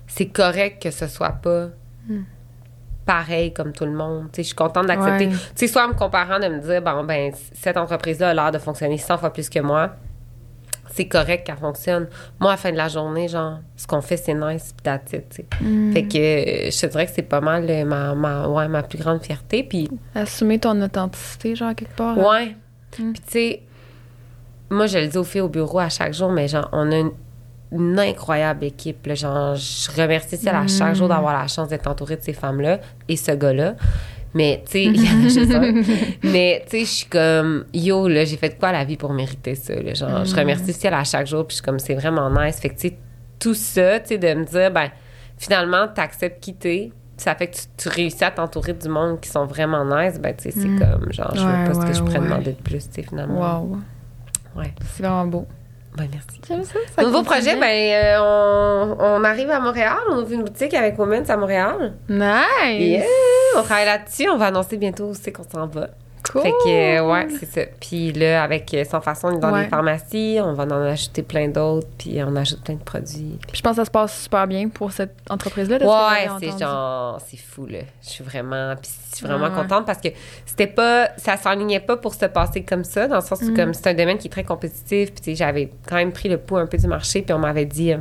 c'est 0.08 0.28
correct 0.28 0.82
que 0.82 0.90
ce 0.92 1.08
soit 1.08 1.30
pas 1.42 1.68
pareil 3.10 3.52
comme 3.54 3.74
tout 3.74 3.86
le 3.86 3.92
monde. 3.92 4.26
Tu 4.26 4.36
sais, 4.36 4.44
je 4.44 4.48
suis 4.50 4.56
contente 4.56 4.86
d'accepter. 4.86 5.26
Ouais. 5.26 5.34
Tu 5.34 5.40
sais, 5.56 5.68
soit 5.68 5.84
en 5.84 5.88
me 5.88 5.94
comparant, 5.96 6.38
de 6.38 6.48
me 6.48 6.60
dire, 6.60 6.80
bon, 6.80 7.04
ben, 7.04 7.32
cette 7.54 7.76
entreprise-là 7.76 8.30
a 8.30 8.34
l'air 8.36 8.52
de 8.52 8.60
fonctionner 8.60 9.00
100 9.00 9.18
fois 9.18 9.34
plus 9.34 9.50
que 9.50 9.60
moi. 9.60 9.96
C'est 10.92 11.08
correct 11.08 11.44
qu'elle 11.44 11.58
fonctionne. 11.58 12.08
Moi, 12.40 12.52
à 12.52 12.54
la 12.54 12.58
fin 12.58 12.72
de 12.72 12.78
la 12.78 12.88
journée, 12.88 13.28
genre, 13.28 13.62
ce 13.76 13.88
qu'on 13.88 14.02
fait, 14.02 14.18
c'est 14.18 14.36
nice, 14.36 14.74
pis 14.78 14.84
that's 14.84 15.12
it, 15.14 15.28
tu 15.28 15.38
sais. 15.38 15.46
Mm. 15.60 15.94
Fait 15.94 16.04
que 16.04 16.18
euh, 16.18 16.72
je 16.72 16.80
te 16.82 16.86
dirais 16.86 17.08
que 17.08 17.12
c'est 17.16 17.24
pas 17.24 17.42
mal 17.42 17.66
euh, 17.68 17.84
ma, 17.84 18.14
ma, 18.14 18.48
ouais, 18.48 18.68
ma 18.68 18.84
plus 18.84 19.00
grande 19.00 19.24
fierté. 19.24 19.64
Puis 19.64 19.90
Assumer 20.14 20.60
ton 20.60 20.80
authenticité, 20.80 21.56
genre, 21.56 21.74
quelque 21.74 21.96
part. 21.96 22.16
Ouais. 22.16 22.56
Mm. 23.00 23.12
Puis 23.14 23.22
tu 23.26 23.32
sais, 23.32 23.62
moi 24.70 24.86
je 24.86 25.00
le 25.00 25.08
dis 25.08 25.18
aux 25.18 25.24
filles 25.24 25.42
au 25.42 25.50
bureau 25.50 25.80
à 25.80 25.90
chaque 25.90 26.14
jour, 26.14 26.32
mais 26.32 26.48
genre 26.48 26.70
on 26.74 26.92
a 26.92 26.98
une, 26.98 27.12
une 27.72 28.00
incroyable 28.00 28.66
équipe. 28.66 29.06
là. 29.06 29.16
Genre, 29.16 29.56
je 29.56 29.92
remercie 30.02 30.38
celle 30.38 30.56
à 30.56 30.68
chaque 30.68 30.96
jour 30.96 31.08
d'avoir 31.08 31.40
la 31.40 31.48
chance 31.48 31.70
d'être 31.70 31.88
entourée 31.88 32.16
de 32.18 32.24
ces 32.24 32.34
femmes-là 32.34 32.80
et 33.08 33.16
ce 33.16 33.32
gars-là. 33.32 33.76
Mais 34.34 34.62
tu 34.66 34.72
sais, 34.74 34.84
il 34.86 35.04
y 35.04 35.10
en 35.10 35.26
a 35.26 35.28
juste 35.28 35.54
un. 35.54 35.74
Mais 36.24 36.64
tu 36.70 36.72
sais, 36.72 36.80
je 36.86 36.90
suis 36.92 37.06
comme 37.08 37.66
yo 37.74 38.08
là, 38.08 38.26
j'ai 38.26 38.38
fait 38.38 38.50
de 38.50 38.54
quoi 38.56 38.70
à 38.70 38.74
la 38.74 38.84
vie 38.86 38.96
pour 38.98 39.12
mériter 39.14 39.56
ça. 39.56 39.74
là? 39.74 39.94
Genre, 39.96 40.24
je 40.26 40.36
remercie 40.36 40.72
ciel 40.74 40.94
à 40.94 41.04
chaque 41.04 41.26
jour, 41.28 41.48
puis 41.48 41.54
je 41.54 41.56
suis 41.56 41.64
comme 41.66 41.80
c'est 41.80 41.96
vraiment 41.96 42.30
nice. 42.30 42.60
Fait 42.60 42.70
que 42.70 42.76
tu 42.76 42.90
sais, 42.90 42.98
tout 43.40 43.56
ça, 43.56 44.00
tu 44.00 44.10
sais, 44.10 44.18
de 44.20 44.34
me 44.36 44.46
dire 44.46 44.70
ben 44.72 44.90
finalement 45.38 45.88
t'acceptes 45.88 46.44
quitter. 46.44 46.92
Ça 47.18 47.34
fait 47.36 47.48
que 47.48 47.56
tu, 47.56 47.62
tu 47.76 47.90
réussis 47.90 48.24
à 48.24 48.32
t'entourer 48.32 48.74
du 48.74 48.88
monde 48.88 49.20
qui 49.20 49.30
sont 49.30 49.46
vraiment 49.46 49.84
nice, 49.84 50.20
ben 50.20 50.34
tu 50.36 50.44
sais, 50.44 50.52
c'est 50.52 50.68
Mm. 50.68 50.80
comme 50.80 51.12
genre 51.12 51.32
je 51.36 51.42
Ouais, 51.44 51.64
veux 51.66 51.72
pas 51.74 51.82
ce 51.82 51.86
que 51.88 51.94
je 51.94 52.00
pourrais 52.02 52.20
ouais. 52.20 52.26
demander 52.26 52.52
de 52.52 52.62
plus, 52.62 52.88
tu 52.88 52.94
sais, 52.94 53.04
finalement. 53.04 53.62
Wow. 53.62 53.78
Ouais. 54.56 54.74
C'est 54.96 55.04
vraiment 55.04 55.26
beau. 55.26 55.48
Ben, 55.98 56.08
merci. 56.12 56.40
J'aime 56.48 56.64
ça. 56.64 56.80
ça 56.96 57.04
Nouveau 57.04 57.24
projet, 57.24 57.56
ben, 57.56 57.66
euh, 57.68 58.18
on, 58.22 58.98
on 59.00 59.24
arrive 59.24 59.50
à 59.50 59.60
Montréal. 59.60 59.98
On 60.12 60.18
ouvre 60.18 60.32
une 60.32 60.44
boutique 60.44 60.74
avec 60.74 60.98
Women's 60.98 61.30
à 61.30 61.38
Montréal. 61.38 61.94
Nice! 62.08 62.80
Yeah! 62.80 63.04
On 63.58 63.64
travaille 63.64 63.86
là-dessus. 63.86 64.30
On 64.30 64.38
va 64.38 64.48
annoncer 64.48 64.78
bientôt 64.78 65.06
où 65.06 65.14
c'est 65.14 65.32
qu'on 65.32 65.44
s'en 65.44 65.68
va. 65.68 65.90
Cool! 66.32 66.42
Fait 66.44 66.52
que, 66.52 67.00
euh, 67.00 67.12
ouais, 67.12 67.28
c'est 67.40 67.46
ça. 67.50 67.62
Puis 67.80 68.12
là, 68.14 68.44
avec 68.44 68.74
euh, 68.74 68.84
Sans 68.84 69.02
Façon, 69.02 69.32
dans 69.40 69.52
Ouais. 69.52 69.64
les 69.64 69.70
pharmacies. 69.70 70.38
On 70.42 70.54
va 70.54 70.64
en 70.66 70.72
acheter 70.72 71.24
plein 71.24 71.48
d'autres. 71.48 71.88
Puis 71.98 72.20
on 72.24 72.36
ajoute 72.36 72.64
plein 72.64 72.76
de 72.76 72.84
produits. 72.84 73.38
Puis 73.48 73.58
je 73.58 73.62
pense 73.62 73.72
que 73.72 73.82
ça 73.82 73.86
se 73.86 73.92
passe 73.92 74.22
super 74.24 74.46
bien 74.48 74.70
pour 74.70 74.92
cette 74.92 75.16
entreprise-là. 75.30 75.78
Ouais, 75.78 76.30
c'est 76.40 76.60
genre, 76.60 77.20
c'est 77.26 77.38
fou, 77.38 77.66
là. 77.66 77.80
Je 78.04 78.10
suis 78.10 78.24
vraiment, 78.24 78.76
puis 78.76 78.92
je 79.12 79.16
suis 79.18 79.26
vraiment 79.26 79.48
ouais. 79.48 79.54
contente 79.62 79.86
parce 79.86 80.00
que 80.02 80.10
c'était 80.46 80.68
pas, 80.68 81.10
ça 81.18 81.38
s'enlignait 81.38 81.80
pas 81.80 81.98
pour 81.98 82.14
se 82.14 82.26
passer 82.26 82.64
comme 82.64 82.84
ça, 82.84 83.08
dans 83.08 83.16
le 83.16 83.22
sens 83.22 83.42
où, 83.42 83.52
Mm. 83.52 83.56
comme, 83.56 83.74
c'est 83.74 83.88
un 83.88 83.94
domaine 83.94 84.18
qui 84.18 84.28
est 84.28 84.32
très 84.32 84.44
compétitif, 84.44 85.14
puis 85.14 85.36
j'avais 85.36 85.72
quand 85.88 85.96
même 85.96 86.12
pris 86.12 86.30
le 86.30 86.38
pouls 86.38 86.58
un 86.58 86.68
peu 86.68 86.78
du 86.78 86.88
marché, 86.88 87.22
puis 87.22 87.34
on 87.34 87.40
m'avait 87.40 87.66
dit, 87.66 87.94
euh, 87.94 87.98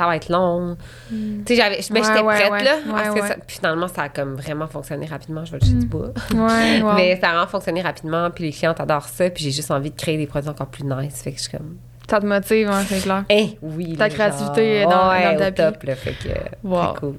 ça 0.00 0.06
va 0.06 0.16
être 0.16 0.30
long. 0.30 0.76
Tu 1.10 1.16
sais, 1.48 1.56
j'avais, 1.56 1.78
mais 1.92 2.00
Mm. 2.00 2.04
J'étais 2.04 2.22
ouais, 2.22 2.34
prête, 2.40 2.50
ouais. 2.52 2.64
là. 2.64 2.74
Ouais, 2.86 2.92
parce 2.92 3.14
que 3.14 3.26
ça- 3.26 3.34
puis 3.46 3.56
finalement, 3.56 3.86
ça 3.88 4.02
a 4.04 4.08
comme 4.08 4.34
vraiment 4.34 4.66
fonctionné 4.66 5.04
rapidement. 5.04 5.44
Je 5.44 5.52
vais 5.52 5.58
le 5.60 5.66
jeter 5.66 5.78
du 5.78 5.86
bois. 5.86 6.08
Ouais, 6.34 6.80
wow. 6.82 6.94
Mais 6.94 7.18
ça 7.20 7.28
a 7.28 7.32
vraiment 7.32 7.46
fonctionné 7.48 7.82
rapidement, 7.82 8.30
puis 8.30 8.44
les 8.44 8.50
clientes 8.52 8.80
adorent 8.80 9.08
ça, 9.08 9.28
puis 9.28 9.44
j'ai 9.44 9.50
juste 9.50 9.70
envie 9.70 9.90
de 9.90 9.96
créer 9.96 10.16
des 10.16 10.26
produits 10.26 10.48
encore 10.48 10.68
plus 10.68 10.84
nice. 10.84 11.20
Fait 11.22 11.32
que 11.32 11.36
je 11.38 11.42
suis 11.42 11.50
comme, 11.56 11.76
Ça 12.08 12.18
te 12.20 12.26
motive, 12.26 12.68
hein, 12.70 12.82
c'est 12.88 13.02
clair. 13.02 13.24
eh, 13.28 13.58
oui. 13.62 13.94
Ta 13.96 14.08
créativité 14.08 14.76
est 14.80 14.84
dans- 14.84 14.90
dans 14.90 15.32
le 15.32 15.38
tapis. 15.38 15.54
top, 15.78 15.82
là. 15.84 15.94
Fait 15.96 16.12
que, 16.12 16.28
Wow. 16.66 16.82
très 16.92 17.00
cool. 17.00 17.16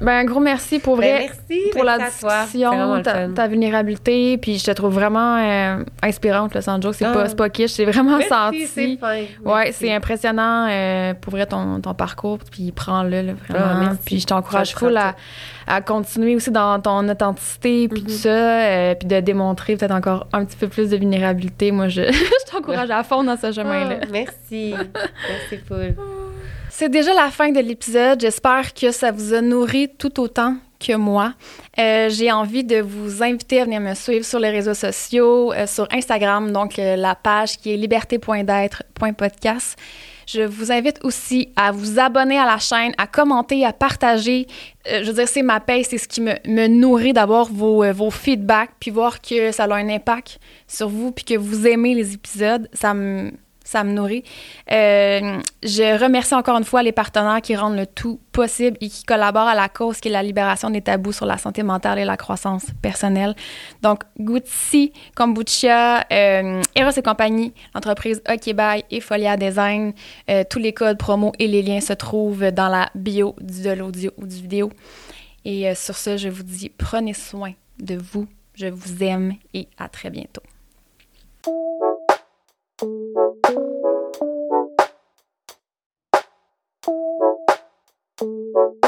Ben, 0.00 0.12
un 0.18 0.24
gros 0.24 0.40
merci 0.40 0.78
pour 0.78 0.96
Ben, 0.96 1.02
vrai. 1.16 1.18
merci. 1.48 1.70
pour 1.72 1.84
la 1.84 1.98
merci 1.98 2.24
discussion, 2.24 3.02
ta, 3.34 3.48
vulnérabilité, 3.48 4.38
puis 4.38 4.58
je 4.58 4.64
te 4.64 4.70
trouve 4.70 4.94
vraiment 4.94 5.36
euh, 5.38 5.84
inspirante, 6.02 6.54
le 6.54 6.60
sans 6.60 6.80
joke. 6.80 6.94
C'est 6.94 7.04
Ah. 7.04 7.12
pas, 7.12 7.28
c'est 7.28 7.36
pas 7.36 7.48
kitsch, 7.48 7.72
c'est 7.72 7.84
vraiment 7.84 8.18
Merci, 8.18 8.28
senti. 8.28 8.66
c'est 8.66 8.96
fin. 8.96 9.22
Ouais, 9.44 9.72
c'est 9.72 9.92
impressionnant 9.92 10.66
euh, 10.70 11.14
pour 11.14 11.32
vrai 11.32 11.46
ton, 11.46 11.80
ton 11.80 11.94
parcours, 11.94 12.38
puis 12.50 12.72
prends-le, 12.72 13.22
là, 13.22 13.32
vraiment. 13.48 13.88
Ah, 13.90 13.96
puis 14.04 14.20
je 14.20 14.26
t'encourage 14.26 14.74
full 14.74 14.96
à, 14.96 15.14
à 15.66 15.80
continuer 15.80 16.34
aussi 16.36 16.50
dans 16.50 16.80
ton 16.80 17.08
authenticité, 17.08 17.88
puis 17.88 18.00
Mhm. 18.02 18.06
tout 18.06 18.12
ça, 18.12 18.28
euh, 18.28 18.94
puis 18.94 19.08
de 19.08 19.20
démontrer 19.20 19.76
peut-être 19.76 19.92
encore 19.94 20.26
un 20.32 20.44
petit 20.44 20.56
peu 20.56 20.68
plus 20.68 20.90
de 20.90 20.96
vulnérabilité. 20.96 21.72
Moi, 21.72 21.88
je, 21.88 22.02
je 22.12 22.50
t'encourage 22.52 22.90
à 22.90 23.02
fond 23.02 23.24
dans 23.24 23.36
ce 23.36 23.52
chemin-là. 23.52 23.96
Ah, 24.02 24.06
merci. 24.12 24.74
merci, 25.28 25.56
full. 25.66 25.94
C'est 26.80 26.90
déjà 26.90 27.12
la 27.12 27.32
fin 27.32 27.50
de 27.50 27.58
l'épisode. 27.58 28.20
J'espère 28.20 28.72
que 28.72 28.92
ça 28.92 29.10
vous 29.10 29.34
a 29.34 29.40
nourri 29.40 29.88
tout 29.98 30.20
autant 30.20 30.54
que 30.78 30.94
moi. 30.94 31.34
Euh, 31.76 32.08
J'ai 32.08 32.30
envie 32.30 32.62
de 32.62 32.80
vous 32.80 33.20
inviter 33.20 33.62
à 33.62 33.64
venir 33.64 33.80
me 33.80 33.94
suivre 33.94 34.24
sur 34.24 34.38
les 34.38 34.50
réseaux 34.50 34.74
sociaux, 34.74 35.52
euh, 35.52 35.66
sur 35.66 35.88
Instagram, 35.90 36.52
donc 36.52 36.78
euh, 36.78 36.94
la 36.94 37.16
page 37.16 37.56
qui 37.56 37.74
est 37.74 37.76
liberté.d'être.podcast. 37.76 39.76
Je 40.28 40.42
vous 40.42 40.70
invite 40.70 41.00
aussi 41.02 41.48
à 41.56 41.72
vous 41.72 41.98
abonner 41.98 42.38
à 42.38 42.46
la 42.46 42.58
chaîne, 42.58 42.92
à 42.96 43.08
commenter, 43.08 43.64
à 43.64 43.72
partager. 43.72 44.46
Je 44.86 45.02
veux 45.02 45.14
dire, 45.14 45.26
c'est 45.26 45.42
ma 45.42 45.58
paye, 45.58 45.82
c'est 45.82 45.98
ce 45.98 46.06
qui 46.06 46.20
me, 46.20 46.34
me 46.46 46.68
nourrit 46.68 47.12
d'avoir 47.12 47.46
vos, 47.46 47.92
vos 47.92 48.12
feedbacks, 48.12 48.70
puis 48.78 48.92
voir 48.92 49.20
que 49.20 49.50
ça 49.50 49.64
a 49.64 49.74
un 49.74 49.88
impact 49.88 50.38
sur 50.68 50.88
vous, 50.88 51.10
puis 51.10 51.24
que 51.24 51.34
vous 51.34 51.66
aimez 51.66 51.96
les 51.96 52.14
épisodes. 52.14 52.68
Ça 52.72 52.94
me, 52.94 53.32
ça 53.68 53.84
me 53.84 53.92
nourrit. 53.92 54.24
Euh, 54.72 55.40
je 55.62 56.02
remercie 56.02 56.34
encore 56.34 56.56
une 56.56 56.64
fois 56.64 56.82
les 56.82 56.92
partenaires 56.92 57.42
qui 57.42 57.54
rendent 57.54 57.76
le 57.76 57.86
tout 57.86 58.18
possible 58.32 58.78
et 58.80 58.88
qui 58.88 59.04
collaborent 59.04 59.46
à 59.46 59.54
la 59.54 59.68
cause 59.68 60.00
qui 60.00 60.08
est 60.08 60.10
la 60.10 60.22
libération 60.22 60.70
des 60.70 60.80
tabous 60.80 61.12
sur 61.12 61.26
la 61.26 61.36
santé 61.36 61.62
mentale 61.62 61.98
et 61.98 62.06
la 62.06 62.16
croissance 62.16 62.64
personnelle. 62.80 63.34
Donc, 63.82 64.04
Gucci, 64.18 64.94
Kombucha, 65.14 66.06
euh, 66.10 66.62
Eros 66.74 66.90
et 66.96 67.02
compagnie, 67.02 67.52
l'entreprise 67.74 68.22
OK 68.26 68.54
Bye 68.54 68.84
et 68.90 69.00
Folia 69.00 69.36
Design. 69.36 69.92
Euh, 70.30 70.44
tous 70.48 70.60
les 70.60 70.72
codes 70.72 70.96
promo 70.96 71.32
et 71.38 71.46
les 71.46 71.60
liens 71.60 71.82
se 71.82 71.92
trouvent 71.92 72.50
dans 72.50 72.68
la 72.68 72.88
bio 72.94 73.36
de 73.38 73.70
l'audio 73.70 74.12
ou 74.16 74.26
du 74.26 74.36
vidéo. 74.36 74.70
Et 75.44 75.74
sur 75.74 75.96
ce, 75.96 76.16
je 76.16 76.30
vous 76.30 76.42
dis 76.42 76.70
prenez 76.70 77.12
soin 77.12 77.52
de 77.78 77.96
vous. 77.96 78.26
Je 78.54 78.66
vous 78.66 79.04
aime 79.04 79.34
et 79.52 79.68
à 79.76 79.88
très 79.88 80.08
bientôt. 80.08 80.42
Thank 82.80 83.16
you. 88.84 88.87